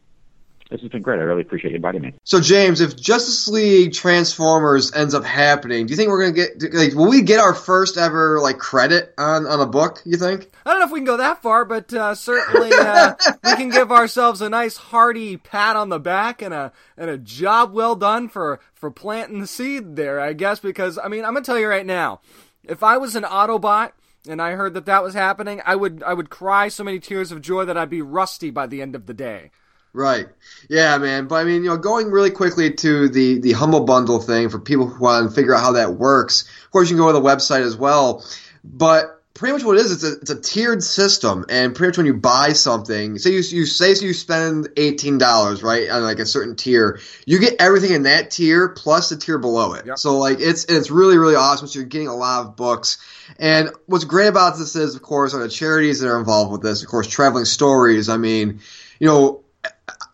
This 0.71 0.81
has 0.81 0.89
been 0.89 1.03
great. 1.03 1.19
I 1.19 1.23
really 1.23 1.43
appreciate 1.43 1.71
you 1.71 1.75
inviting 1.75 2.01
me. 2.01 2.15
So, 2.23 2.41
James, 2.41 2.81
if 2.81 2.95
Justice 2.95 3.47
League 3.47 3.93
Transformers 3.93 4.91
ends 4.93 5.13
up 5.13 5.23
happening, 5.23 5.85
do 5.85 5.91
you 5.91 5.97
think 5.97 6.09
we're 6.09 6.21
gonna 6.21 6.33
get? 6.33 6.73
Like, 6.73 6.95
will 6.95 7.07
we 7.07 7.21
get 7.21 7.39
our 7.39 7.53
first 7.53 7.97
ever 7.97 8.39
like 8.41 8.57
credit 8.57 9.13
on 9.19 9.45
on 9.45 9.59
a 9.59 9.67
book? 9.67 10.01
You 10.05 10.17
think? 10.17 10.49
I 10.65 10.71
don't 10.71 10.79
know 10.79 10.87
if 10.87 10.91
we 10.91 10.99
can 10.99 11.05
go 11.05 11.17
that 11.17 11.43
far, 11.43 11.65
but 11.65 11.93
uh, 11.93 12.15
certainly 12.15 12.71
uh, 12.73 13.13
we 13.43 13.55
can 13.55 13.69
give 13.69 13.91
ourselves 13.91 14.41
a 14.41 14.49
nice 14.49 14.77
hearty 14.77 15.37
pat 15.37 15.75
on 15.75 15.89
the 15.89 15.99
back 15.99 16.41
and 16.41 16.53
a 16.53 16.71
and 16.97 17.11
a 17.11 17.17
job 17.19 17.71
well 17.71 17.95
done 17.95 18.27
for 18.27 18.59
for 18.73 18.89
planting 18.89 19.41
the 19.41 19.47
seed 19.47 19.95
there. 19.95 20.19
I 20.19 20.33
guess 20.33 20.59
because 20.59 20.97
I 20.97 21.09
mean 21.09 21.25
I'm 21.25 21.33
gonna 21.33 21.45
tell 21.45 21.59
you 21.59 21.67
right 21.67 21.85
now, 21.85 22.21
if 22.63 22.81
I 22.81 22.97
was 22.97 23.15
an 23.15 23.23
Autobot 23.23 23.91
and 24.27 24.41
I 24.41 24.53
heard 24.53 24.73
that 24.73 24.87
that 24.87 25.03
was 25.03 25.13
happening, 25.13 25.61
I 25.63 25.75
would 25.75 26.01
I 26.01 26.15
would 26.15 26.31
cry 26.31 26.69
so 26.69 26.83
many 26.83 26.99
tears 26.99 27.31
of 27.31 27.41
joy 27.41 27.65
that 27.65 27.77
I'd 27.77 27.89
be 27.91 28.01
rusty 28.01 28.49
by 28.49 28.65
the 28.65 28.81
end 28.81 28.95
of 28.95 29.05
the 29.05 29.13
day. 29.13 29.51
Right. 29.95 30.27
Yeah, 30.69 30.97
man. 30.97 31.27
But 31.27 31.35
I 31.35 31.43
mean, 31.45 31.63
you 31.63 31.69
know, 31.69 31.77
going 31.77 32.11
really 32.11 32.31
quickly 32.31 32.73
to 32.73 33.07
the 33.07 33.39
the 33.39 33.53
humble 33.53 33.85
bundle 33.85 34.19
thing 34.19 34.49
for 34.49 34.59
people 34.59 34.87
who 34.87 35.01
want 35.01 35.29
to 35.29 35.33
figure 35.33 35.55
out 35.55 35.61
how 35.61 35.71
that 35.73 35.93
works. 35.93 36.43
Of 36.65 36.71
course, 36.71 36.89
you 36.89 36.97
can 36.97 37.05
go 37.05 37.13
to 37.13 37.17
the 37.17 37.25
website 37.25 37.61
as 37.61 37.77
well. 37.77 38.25
But 38.61 39.21
pretty 39.33 39.53
much 39.53 39.63
what 39.63 39.77
it 39.77 39.85
is, 39.85 39.91
it's 39.93 40.03
a 40.03 40.19
it's 40.19 40.31
a 40.31 40.41
tiered 40.41 40.83
system, 40.83 41.45
and 41.47 41.73
pretty 41.73 41.89
much 41.89 41.97
when 41.97 42.05
you 42.07 42.13
buy 42.13 42.51
something, 42.51 43.17
say 43.19 43.29
you 43.29 43.37
you 43.37 43.65
say 43.65 43.93
so 43.93 44.05
you 44.05 44.13
spend 44.13 44.67
eighteen 44.75 45.17
dollars, 45.17 45.63
right, 45.63 45.89
on 45.89 46.03
like 46.03 46.19
a 46.19 46.25
certain 46.25 46.57
tier, 46.57 46.99
you 47.25 47.39
get 47.39 47.55
everything 47.59 47.93
in 47.93 48.03
that 48.03 48.31
tier 48.31 48.67
plus 48.67 49.09
the 49.09 49.15
tier 49.15 49.37
below 49.37 49.75
it. 49.75 49.85
Yep. 49.85 49.97
So 49.97 50.17
like 50.17 50.41
it's 50.41 50.65
it's 50.65 50.91
really 50.91 51.17
really 51.17 51.35
awesome. 51.35 51.67
So 51.67 51.79
you're 51.79 51.87
getting 51.87 52.09
a 52.09 52.15
lot 52.15 52.45
of 52.45 52.57
books. 52.57 52.97
And 53.39 53.69
what's 53.85 54.03
great 54.03 54.27
about 54.27 54.57
this 54.57 54.75
is, 54.75 54.95
of 54.95 55.01
course, 55.01 55.33
are 55.33 55.41
the 55.41 55.49
charities 55.49 56.01
that 56.01 56.09
are 56.09 56.19
involved 56.19 56.51
with 56.51 56.61
this. 56.61 56.83
Of 56.83 56.89
course, 56.89 57.07
traveling 57.07 57.45
stories. 57.45 58.09
I 58.09 58.17
mean, 58.17 58.59
you 58.99 59.07
know 59.07 59.44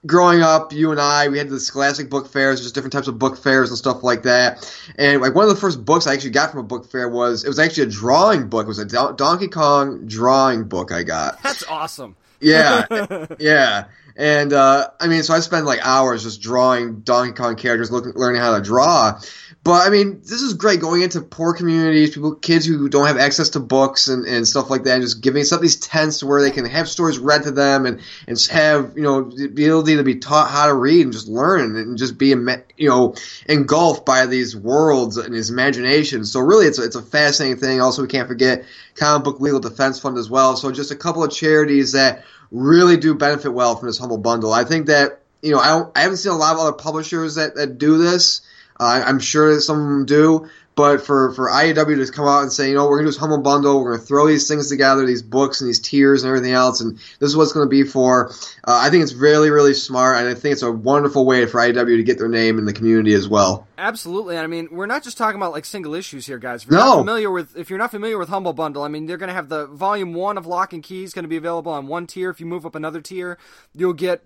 growing 0.05 0.41
up, 0.41 0.73
you 0.73 0.91
and 0.91 0.99
I, 0.99 1.27
we 1.27 1.37
had 1.37 1.49
the 1.49 1.59
Scholastic 1.59 2.09
book 2.09 2.27
fairs, 2.27 2.61
just 2.61 2.73
different 2.73 2.93
types 2.93 3.07
of 3.07 3.19
book 3.19 3.37
fairs 3.37 3.69
and 3.69 3.77
stuff 3.77 4.03
like 4.03 4.23
that. 4.23 4.73
And 4.97 5.21
like 5.21 5.35
one 5.35 5.43
of 5.43 5.49
the 5.49 5.59
first 5.59 5.83
books 5.83 6.07
I 6.07 6.13
actually 6.13 6.31
got 6.31 6.51
from 6.51 6.61
a 6.61 6.63
book 6.63 6.89
fair 6.89 7.07
was 7.07 7.43
it 7.43 7.47
was 7.47 7.59
actually 7.59 7.83
a 7.83 7.91
drawing 7.91 8.49
book. 8.49 8.65
It 8.65 8.67
was 8.67 8.79
a 8.79 8.85
Don- 8.85 9.15
Donkey 9.15 9.47
Kong 9.47 10.07
drawing 10.07 10.65
book 10.65 10.91
I 10.91 11.03
got. 11.03 11.41
That's 11.43 11.63
awesome. 11.67 12.15
Yeah, 12.39 13.27
yeah. 13.39 13.85
And 14.15 14.51
uh, 14.51 14.89
I 14.99 15.07
mean, 15.07 15.23
so 15.23 15.33
I 15.33 15.39
spend 15.39 15.65
like 15.65 15.79
hours 15.83 16.23
just 16.23 16.41
drawing 16.41 17.01
Donkey 17.01 17.33
Kong 17.33 17.55
characters, 17.55 17.91
looking, 17.91 18.13
learning 18.15 18.41
how 18.41 18.57
to 18.57 18.63
draw. 18.63 19.19
But 19.63 19.85
I 19.85 19.91
mean, 19.91 20.21
this 20.21 20.41
is 20.41 20.55
great 20.55 20.81
going 20.81 21.03
into 21.03 21.21
poor 21.21 21.53
communities, 21.53 22.15
people, 22.15 22.33
kids 22.33 22.65
who 22.65 22.89
don't 22.89 23.05
have 23.05 23.17
access 23.17 23.49
to 23.49 23.59
books 23.59 24.07
and, 24.07 24.25
and 24.25 24.47
stuff 24.47 24.71
like 24.71 24.85
that, 24.85 24.95
and 24.95 25.03
just 25.03 25.21
giving 25.21 25.43
some 25.43 25.61
these 25.61 25.75
tents 25.75 26.23
where 26.23 26.41
they 26.41 26.49
can 26.49 26.65
have 26.65 26.89
stories 26.89 27.19
read 27.19 27.43
to 27.43 27.51
them 27.51 27.85
and, 27.85 28.01
and 28.27 28.41
have, 28.49 28.93
you 28.95 29.03
know, 29.03 29.21
the 29.21 29.45
ability 29.45 29.97
to 29.97 30.03
be 30.03 30.15
taught 30.15 30.49
how 30.49 30.65
to 30.65 30.73
read 30.73 31.03
and 31.03 31.13
just 31.13 31.27
learn 31.27 31.75
and 31.75 31.95
just 31.95 32.17
be, 32.17 32.29
you 32.29 32.89
know, 32.89 33.13
engulfed 33.47 34.03
by 34.03 34.25
these 34.25 34.55
worlds 34.55 35.17
and 35.17 35.35
his 35.35 35.51
imagination. 35.51 36.25
So 36.25 36.39
really, 36.39 36.65
it's 36.65 36.79
a, 36.79 36.83
it's 36.83 36.95
a 36.95 37.03
fascinating 37.03 37.59
thing. 37.59 37.81
Also, 37.81 38.01
we 38.01 38.07
can't 38.07 38.27
forget 38.27 38.65
Comic 38.95 39.25
Book 39.25 39.39
Legal 39.41 39.59
Defense 39.59 39.99
Fund 39.99 40.17
as 40.17 40.27
well. 40.27 40.55
So 40.55 40.71
just 40.71 40.89
a 40.89 40.95
couple 40.95 41.23
of 41.23 41.31
charities 41.31 41.91
that 41.91 42.25
really 42.49 42.97
do 42.97 43.13
benefit 43.13 43.49
well 43.49 43.75
from 43.75 43.89
this 43.89 43.99
humble 43.99 44.17
bundle. 44.17 44.53
I 44.53 44.63
think 44.63 44.87
that, 44.87 45.19
you 45.43 45.51
know, 45.51 45.59
I, 45.59 45.83
I 45.95 46.01
haven't 46.01 46.17
seen 46.17 46.31
a 46.31 46.35
lot 46.35 46.55
of 46.55 46.61
other 46.61 46.73
publishers 46.73 47.35
that, 47.35 47.53
that 47.55 47.77
do 47.77 47.99
this. 47.99 48.41
Uh, 48.81 49.03
I'm 49.05 49.19
sure 49.19 49.53
that 49.53 49.61
some 49.61 49.79
of 49.79 49.87
them 49.87 50.05
do. 50.05 50.49
But 50.73 51.05
for, 51.05 51.33
for 51.33 51.49
IDW 51.49 52.05
to 52.05 52.11
come 52.13 52.27
out 52.27 52.43
and 52.43 52.51
say, 52.51 52.69
you 52.69 52.75
know, 52.75 52.85
we're 52.85 52.95
going 52.95 53.05
to 53.05 53.07
do 53.07 53.11
this 53.11 53.19
humble 53.19 53.39
bundle, 53.39 53.83
we're 53.83 53.91
going 53.91 53.99
to 53.99 54.05
throw 54.05 54.25
these 54.25 54.47
things 54.47 54.69
together, 54.69 55.05
these 55.05 55.21
books 55.21 55.59
and 55.59 55.67
these 55.67 55.81
tiers 55.81 56.23
and 56.23 56.29
everything 56.29 56.53
else, 56.53 56.79
and 56.79 56.95
this 57.19 57.29
is 57.29 57.35
what 57.35 57.43
it's 57.43 57.51
going 57.51 57.65
to 57.65 57.69
be 57.69 57.83
for, 57.83 58.29
uh, 58.29 58.79
I 58.81 58.89
think 58.89 59.03
it's 59.03 59.13
really, 59.13 59.49
really 59.49 59.73
smart, 59.73 60.17
and 60.17 60.29
I 60.29 60.33
think 60.33 60.53
it's 60.53 60.61
a 60.61 60.71
wonderful 60.71 61.25
way 61.25 61.45
for 61.45 61.59
IDW 61.59 61.97
to 61.97 62.03
get 62.03 62.17
their 62.17 62.29
name 62.29 62.57
in 62.57 62.63
the 62.63 62.71
community 62.71 63.13
as 63.13 63.27
well. 63.27 63.67
Absolutely. 63.77 64.37
I 64.37 64.47
mean, 64.47 64.69
we're 64.71 64.85
not 64.85 65.03
just 65.03 65.17
talking 65.17 65.35
about 65.35 65.51
like 65.51 65.65
single 65.65 65.93
issues 65.93 66.25
here, 66.25 66.37
guys. 66.37 66.63
If 66.63 66.69
you're 66.69 66.79
No. 66.79 66.85
not 66.85 66.97
familiar 66.99 67.29
with 67.29 67.57
if 67.57 67.69
you're 67.69 67.79
not 67.79 67.91
familiar 67.91 68.17
with 68.17 68.29
Humble 68.29 68.53
Bundle, 68.53 68.83
I 68.83 68.87
mean, 68.87 69.07
they're 69.07 69.17
going 69.17 69.27
to 69.27 69.33
have 69.33 69.49
the 69.49 69.65
volume 69.67 70.13
1 70.13 70.37
of 70.37 70.45
Locke 70.47 70.73
& 70.81 70.83
Key 70.83 71.03
is 71.03 71.13
going 71.13 71.23
to 71.23 71.29
be 71.29 71.37
available 71.37 71.73
on 71.73 71.87
one 71.87 72.07
tier. 72.07 72.29
If 72.29 72.39
you 72.39 72.45
move 72.45 72.65
up 72.65 72.75
another 72.75 73.01
tier, 73.01 73.37
you'll 73.75 73.93
get 73.93 74.23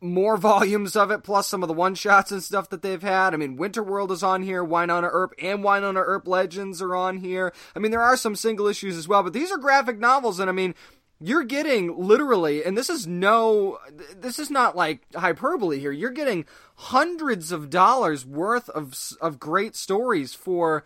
more 0.00 0.36
volumes 0.36 0.96
of 0.96 1.10
it 1.10 1.22
plus 1.22 1.46
some 1.46 1.62
of 1.62 1.68
the 1.68 1.74
one 1.74 1.94
shots 1.94 2.30
and 2.30 2.42
stuff 2.42 2.68
that 2.70 2.82
they've 2.82 3.02
had. 3.02 3.34
I 3.34 3.36
mean, 3.36 3.58
Winterworld 3.58 4.10
is 4.10 4.22
on 4.22 4.42
here, 4.42 4.64
Wynonna 4.64 5.08
Earp 5.10 5.34
and 5.40 5.60
Wynonna 5.60 6.02
Earp 6.04 6.28
Legends 6.28 6.80
are 6.80 6.94
on 6.94 7.18
here. 7.18 7.52
I 7.74 7.78
mean, 7.78 7.90
there 7.90 8.02
are 8.02 8.16
some 8.16 8.36
single 8.36 8.66
issues 8.66 8.96
as 8.96 9.08
well, 9.08 9.22
but 9.22 9.32
these 9.32 9.50
are 9.50 9.58
graphic 9.58 9.98
novels 9.98 10.40
and 10.40 10.48
I 10.48 10.52
mean, 10.52 10.74
you're 11.20 11.44
getting 11.44 11.98
literally, 11.98 12.64
and 12.64 12.78
this 12.78 12.88
is 12.88 13.06
no, 13.06 13.78
this 14.16 14.38
is 14.38 14.50
not 14.50 14.76
like 14.76 15.02
hyperbole 15.14 15.80
here. 15.80 15.90
You're 15.90 16.10
getting 16.10 16.44
hundreds 16.76 17.50
of 17.50 17.70
dollars 17.70 18.24
worth 18.24 18.68
of 18.70 18.94
of 19.20 19.40
great 19.40 19.74
stories 19.74 20.32
for, 20.32 20.84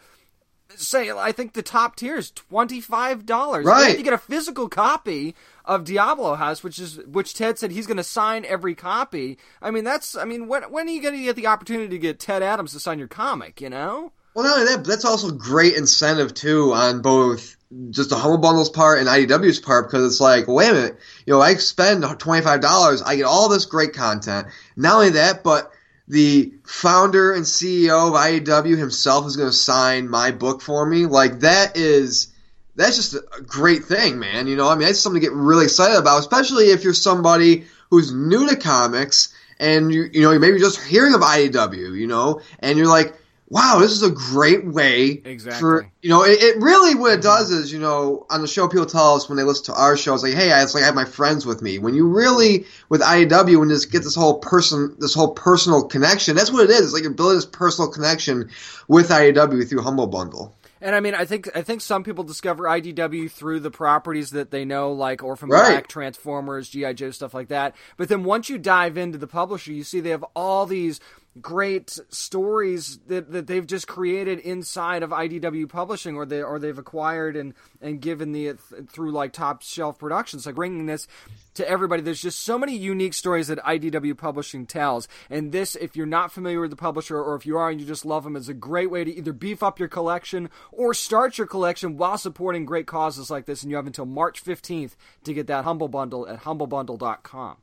say, 0.76 1.10
I 1.10 1.32
think 1.32 1.52
the 1.52 1.62
top 1.62 1.96
tier 1.96 2.16
is 2.16 2.30
twenty 2.30 2.80
five 2.80 3.26
dollars. 3.26 3.64
Right. 3.64 3.96
You 3.96 4.04
get 4.04 4.12
a 4.12 4.18
physical 4.18 4.68
copy 4.68 5.34
of 5.64 5.84
Diablo 5.84 6.34
House, 6.34 6.62
which 6.62 6.78
is 6.78 6.98
which 7.06 7.34
Ted 7.34 7.58
said 7.58 7.70
he's 7.70 7.86
going 7.86 7.96
to 7.96 8.04
sign 8.04 8.44
every 8.44 8.74
copy. 8.74 9.38
I 9.60 9.70
mean, 9.70 9.84
that's, 9.84 10.16
I 10.16 10.24
mean, 10.24 10.48
when 10.48 10.64
when 10.64 10.88
are 10.88 10.90
you 10.90 11.02
going 11.02 11.16
to 11.16 11.22
get 11.22 11.36
the 11.36 11.46
opportunity 11.46 11.88
to 11.88 11.98
get 11.98 12.18
Ted 12.18 12.42
Adams 12.42 12.72
to 12.72 12.80
sign 12.80 12.98
your 12.98 13.08
comic? 13.08 13.60
You 13.60 13.70
know. 13.70 14.12
Well, 14.34 14.46
not 14.46 14.58
only 14.58 14.72
that, 14.72 14.78
but 14.78 14.86
that's 14.86 15.04
also 15.04 15.30
great 15.30 15.74
incentive 15.74 16.32
too 16.32 16.72
on 16.72 17.02
both 17.02 17.56
just 17.90 18.10
the 18.10 18.16
Humble 18.16 18.38
Bundle's 18.38 18.70
part 18.70 18.98
and 18.98 19.08
IDW's 19.08 19.60
part 19.60 19.88
because 19.88 20.04
it's 20.04 20.20
like, 20.20 20.46
wait 20.46 20.70
a 20.70 20.74
minute, 20.74 20.98
you 21.26 21.32
know, 21.32 21.40
I 21.40 21.54
spend 21.54 22.04
twenty 22.18 22.42
five 22.42 22.60
dollars, 22.60 23.02
I 23.02 23.16
get 23.16 23.24
all 23.24 23.48
this 23.48 23.66
great 23.66 23.94
content. 23.94 24.48
Not 24.76 24.94
only 24.94 25.10
that, 25.10 25.42
but 25.42 25.71
the 26.08 26.52
founder 26.64 27.32
and 27.32 27.44
CEO 27.44 28.08
of 28.08 28.14
IDW 28.14 28.76
himself 28.76 29.26
is 29.26 29.36
going 29.36 29.48
to 29.48 29.56
sign 29.56 30.08
my 30.08 30.30
book 30.30 30.60
for 30.60 30.84
me. 30.84 31.06
Like 31.06 31.40
that 31.40 31.76
is 31.76 32.32
that's 32.74 32.96
just 32.96 33.14
a 33.14 33.42
great 33.42 33.84
thing, 33.84 34.18
man. 34.18 34.46
You 34.46 34.56
know, 34.56 34.68
I 34.68 34.74
mean, 34.74 34.86
that's 34.86 35.00
something 35.00 35.20
to 35.20 35.26
get 35.26 35.34
really 35.34 35.64
excited 35.64 35.98
about, 35.98 36.20
especially 36.20 36.66
if 36.66 36.84
you're 36.84 36.94
somebody 36.94 37.64
who's 37.90 38.12
new 38.12 38.48
to 38.48 38.56
comics 38.56 39.34
and 39.58 39.92
you 39.92 40.08
you 40.12 40.22
know, 40.22 40.38
maybe 40.38 40.58
just 40.58 40.82
hearing 40.82 41.14
of 41.14 41.20
IDW, 41.20 41.98
you 41.98 42.06
know, 42.06 42.40
and 42.58 42.78
you're 42.78 42.88
like, 42.88 43.14
wow, 43.52 43.76
this 43.78 43.92
is 43.92 44.02
a 44.02 44.10
great 44.10 44.64
way 44.64 45.20
Exactly. 45.26 45.60
for 45.60 45.86
you 46.00 46.08
know, 46.08 46.24
it, 46.24 46.42
it 46.42 46.56
really 46.56 46.94
what 46.94 47.12
it 47.12 47.22
does 47.22 47.50
is, 47.50 47.70
you 47.70 47.78
know, 47.78 48.26
on 48.30 48.40
the 48.40 48.48
show 48.48 48.66
people 48.66 48.86
tell 48.86 49.14
us 49.14 49.28
when 49.28 49.36
they 49.36 49.44
listen 49.44 49.66
to 49.66 49.74
our 49.74 49.94
shows, 49.94 50.22
like, 50.22 50.32
hey, 50.32 50.50
I, 50.52 50.62
it's 50.62 50.74
like 50.74 50.82
I 50.82 50.86
have 50.86 50.94
my 50.94 51.04
friends 51.04 51.44
with 51.44 51.60
me. 51.60 51.78
When 51.78 51.92
you 51.92 52.08
really 52.08 52.64
with 52.88 53.02
IDW 53.02 53.60
when 53.60 53.68
just 53.68 53.92
get 53.92 54.04
this 54.04 54.14
whole 54.14 54.38
person 54.38 54.96
this 54.98 55.12
whole 55.12 55.34
personal 55.34 55.84
connection, 55.84 56.34
that's 56.34 56.50
what 56.50 56.64
it 56.64 56.70
is. 56.70 56.80
It's 56.80 56.92
like 56.94 57.02
you're 57.02 57.12
building 57.12 57.36
this 57.36 57.44
personal 57.44 57.90
connection 57.90 58.48
with 58.88 59.10
IDW 59.10 59.68
through 59.68 59.82
Humble 59.82 60.06
Bundle. 60.06 60.54
And 60.80 60.96
I 60.96 61.00
mean, 61.00 61.14
I 61.14 61.26
think 61.26 61.54
I 61.54 61.60
think 61.60 61.82
some 61.82 62.02
people 62.02 62.24
discover 62.24 62.64
IDW 62.64 63.30
through 63.30 63.60
the 63.60 63.70
properties 63.70 64.30
that 64.30 64.50
they 64.50 64.64
know, 64.64 64.92
like 64.92 65.22
Orphan 65.22 65.50
Right. 65.50 65.72
Black, 65.72 65.86
Transformers, 65.88 66.70
GI 66.70 66.94
Joe, 66.94 67.10
stuff 67.10 67.34
like 67.34 67.48
that. 67.48 67.76
But 67.98 68.08
then 68.08 68.24
once 68.24 68.48
you 68.48 68.58
dive 68.58 68.96
into 68.96 69.18
the 69.18 69.28
publisher, 69.28 69.72
you 69.72 69.84
see 69.84 70.00
they 70.00 70.10
have 70.10 70.24
all 70.34 70.66
these 70.66 71.00
great 71.40 71.98
stories 72.10 72.98
that, 73.06 73.32
that 73.32 73.46
they've 73.46 73.66
just 73.66 73.88
created 73.88 74.38
inside 74.38 75.02
of 75.02 75.10
IDW 75.10 75.68
publishing, 75.68 76.16
or 76.16 76.26
they 76.26 76.42
or 76.42 76.59
they've 76.59 76.78
acquired 76.78 77.36
and 77.36 77.54
and 77.80 78.00
given 78.00 78.32
the 78.32 78.54
through 78.90 79.12
like 79.12 79.32
top 79.32 79.62
shelf 79.62 79.98
productions, 79.98 80.46
like 80.46 80.54
bringing 80.54 80.86
this 80.86 81.09
to 81.54 81.68
everybody. 81.68 82.02
There's 82.02 82.22
just 82.22 82.40
so 82.40 82.59
many 82.59 82.76
unique 82.76 83.14
stories 83.14 83.48
that 83.48 83.59
IDW 83.59 84.16
Publishing 84.16 84.66
tells. 84.66 85.09
And 85.30 85.52
this, 85.52 85.76
if 85.76 85.96
you're 85.96 86.06
not 86.06 86.32
familiar 86.32 86.60
with 86.60 86.70
the 86.70 86.76
publisher, 86.76 87.20
or 87.20 87.34
if 87.34 87.46
you 87.46 87.56
are 87.56 87.70
and 87.70 87.80
you 87.80 87.86
just 87.86 88.04
love 88.04 88.24
them, 88.24 88.36
is 88.36 88.48
a 88.48 88.54
great 88.54 88.90
way 88.90 89.04
to 89.04 89.14
either 89.14 89.32
beef 89.32 89.62
up 89.62 89.78
your 89.78 89.88
collection 89.88 90.50
or 90.70 90.94
start 90.94 91.38
your 91.38 91.46
collection 91.46 91.96
while 91.96 92.18
supporting 92.18 92.64
great 92.64 92.86
causes 92.86 93.30
like 93.30 93.46
this. 93.46 93.62
And 93.62 93.70
you 93.70 93.76
have 93.76 93.86
until 93.86 94.06
March 94.06 94.42
15th 94.42 94.96
to 95.24 95.34
get 95.34 95.46
that 95.46 95.64
Humble 95.64 95.88
Bundle 95.88 96.28
at 96.28 96.42
humblebundle.com. 96.42 97.56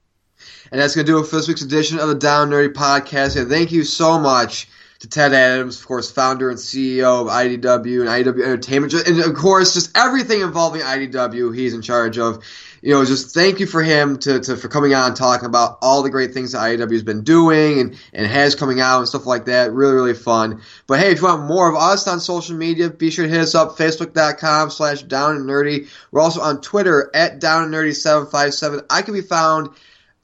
And 0.72 0.80
that's 0.80 0.96
going 0.96 1.06
to 1.06 1.12
do 1.12 1.20
it 1.20 1.28
for 1.28 1.38
this 1.38 1.48
week's 1.48 1.62
edition 1.62 2.00
of 2.00 2.08
the 2.08 2.16
Down 2.16 2.50
Nerdy 2.50 2.74
Podcast. 2.74 3.40
And 3.40 3.50
thank 3.50 3.72
you 3.72 3.84
so 3.84 4.20
much 4.20 4.68
to 5.00 5.08
Ted 5.08 5.34
Adams, 5.34 5.80
of 5.80 5.88
course, 5.88 6.12
founder 6.12 6.50
and 6.50 6.60
CEO 6.60 7.22
of 7.22 7.28
IDW 7.28 8.02
and 8.02 8.10
IDW 8.10 8.44
Entertainment. 8.44 8.94
And 8.94 9.20
of 9.22 9.34
course, 9.34 9.74
just 9.74 9.98
everything 9.98 10.42
involving 10.42 10.82
IDW 10.82 11.56
he's 11.56 11.74
in 11.74 11.82
charge 11.82 12.18
of. 12.18 12.44
You 12.82 12.94
know, 12.94 13.04
just 13.04 13.34
thank 13.34 13.60
you 13.60 13.66
for 13.66 13.84
him 13.84 14.20
to, 14.20 14.40
to 14.40 14.56
for 14.56 14.70
coming 14.70 14.94
on 14.94 15.08
and 15.08 15.16
talking 15.16 15.46
about 15.46 15.80
all 15.82 16.02
the 16.02 16.10
great 16.10 16.34
things 16.34 16.54
that 16.54 16.60
IDW 16.60 16.92
has 16.92 17.04
been 17.04 17.24
doing 17.24 17.80
and, 17.80 17.98
and 18.14 18.26
has 18.26 18.56
coming 18.56 18.80
out 18.80 19.00
and 19.00 19.08
stuff 19.08 19.26
like 19.26 19.46
that. 19.46 19.74
Really, 19.74 19.94
really 19.94 20.14
fun. 20.14 20.62
But 20.88 21.00
hey, 21.00 21.12
if 21.12 21.20
you 21.20 21.28
want 21.28 21.44
more 21.44 21.70
of 21.70 21.76
us 21.76 22.08
on 22.08 22.22
social 22.22 22.56
media, 22.56 22.90
be 22.90 23.10
sure 23.10 23.26
to 23.26 23.32
hit 23.32 23.42
us 23.42 23.56
up, 23.56 23.78
facebook.com 23.78 24.70
slash 24.70 25.02
down 25.04 25.36
and 25.36 25.46
nerdy. 25.46 25.90
We're 26.12 26.22
also 26.22 26.40
on 26.40 26.62
Twitter 26.62 27.12
at 27.14 27.40
down 27.40 27.64
and 27.64 27.74
nerdy 27.74 27.94
757. 27.94 28.86
I 28.90 29.02
can 29.02 29.14
be 29.14 29.22
found 29.22 29.72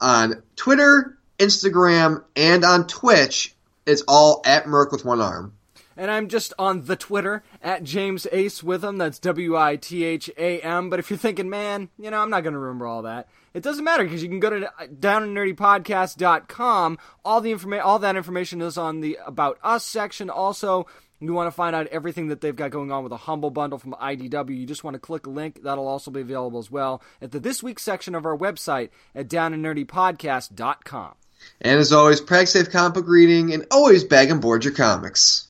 on 0.00 0.42
Twitter, 0.56 1.18
Instagram, 1.38 2.24
and 2.34 2.64
on 2.64 2.86
Twitch. 2.86 3.54
It's 3.86 4.02
all 4.08 4.42
at 4.44 4.66
Merc 4.66 4.92
with 4.92 5.04
one 5.04 5.20
arm. 5.20 5.52
And 5.96 6.10
I'm 6.10 6.28
just 6.28 6.52
on 6.58 6.84
the 6.84 6.96
Twitter 6.96 7.42
at 7.62 7.82
James 7.82 8.26
Ace 8.30 8.62
Witham. 8.62 8.98
That's 8.98 9.18
W 9.18 9.56
I 9.56 9.76
T 9.76 10.04
H 10.04 10.28
A 10.36 10.60
M. 10.60 10.90
But 10.90 10.98
if 10.98 11.08
you're 11.08 11.18
thinking, 11.18 11.48
man, 11.48 11.88
you 11.98 12.10
know, 12.10 12.18
I'm 12.18 12.28
not 12.28 12.42
going 12.42 12.52
to 12.52 12.58
remember 12.58 12.86
all 12.86 13.00
that. 13.02 13.28
It 13.54 13.62
doesn't 13.62 13.84
matter 13.84 14.04
because 14.04 14.22
you 14.22 14.28
can 14.28 14.40
go 14.40 14.50
to 14.50 14.66
uh, 14.66 14.86
downandnerdypodcast.com. 14.88 16.98
All 17.24 17.40
the 17.40 17.50
information, 17.50 17.86
all 17.86 17.98
that 18.00 18.14
information 18.14 18.60
is 18.60 18.76
on 18.76 19.00
the 19.00 19.18
About 19.24 19.58
Us 19.62 19.82
section. 19.82 20.28
Also, 20.28 20.86
you 21.20 21.32
want 21.32 21.46
to 21.46 21.52
find 21.52 21.74
out 21.74 21.86
everything 21.88 22.28
that 22.28 22.40
they've 22.40 22.54
got 22.54 22.70
going 22.70 22.92
on 22.92 23.02
with 23.02 23.12
a 23.12 23.16
humble 23.16 23.50
bundle 23.50 23.78
from 23.78 23.92
IDW. 23.94 24.58
You 24.58 24.66
just 24.66 24.84
want 24.84 24.94
to 24.94 25.00
click 25.00 25.26
a 25.26 25.30
link. 25.30 25.62
That'll 25.62 25.88
also 25.88 26.10
be 26.10 26.20
available 26.20 26.58
as 26.58 26.70
well 26.70 27.02
at 27.20 27.32
the 27.32 27.40
This 27.40 27.62
Week 27.62 27.78
section 27.78 28.14
of 28.14 28.26
our 28.26 28.36
website 28.36 28.90
at 29.14 29.28
downandnerdypodcast.com. 29.28 31.14
And 31.60 31.78
as 31.78 31.92
always, 31.92 32.20
practice 32.20 32.52
safe 32.52 32.70
comic 32.70 33.06
reading 33.06 33.52
and 33.52 33.66
always 33.70 34.04
bag 34.04 34.30
and 34.30 34.40
board 34.40 34.64
your 34.64 34.74
comics. 34.74 35.44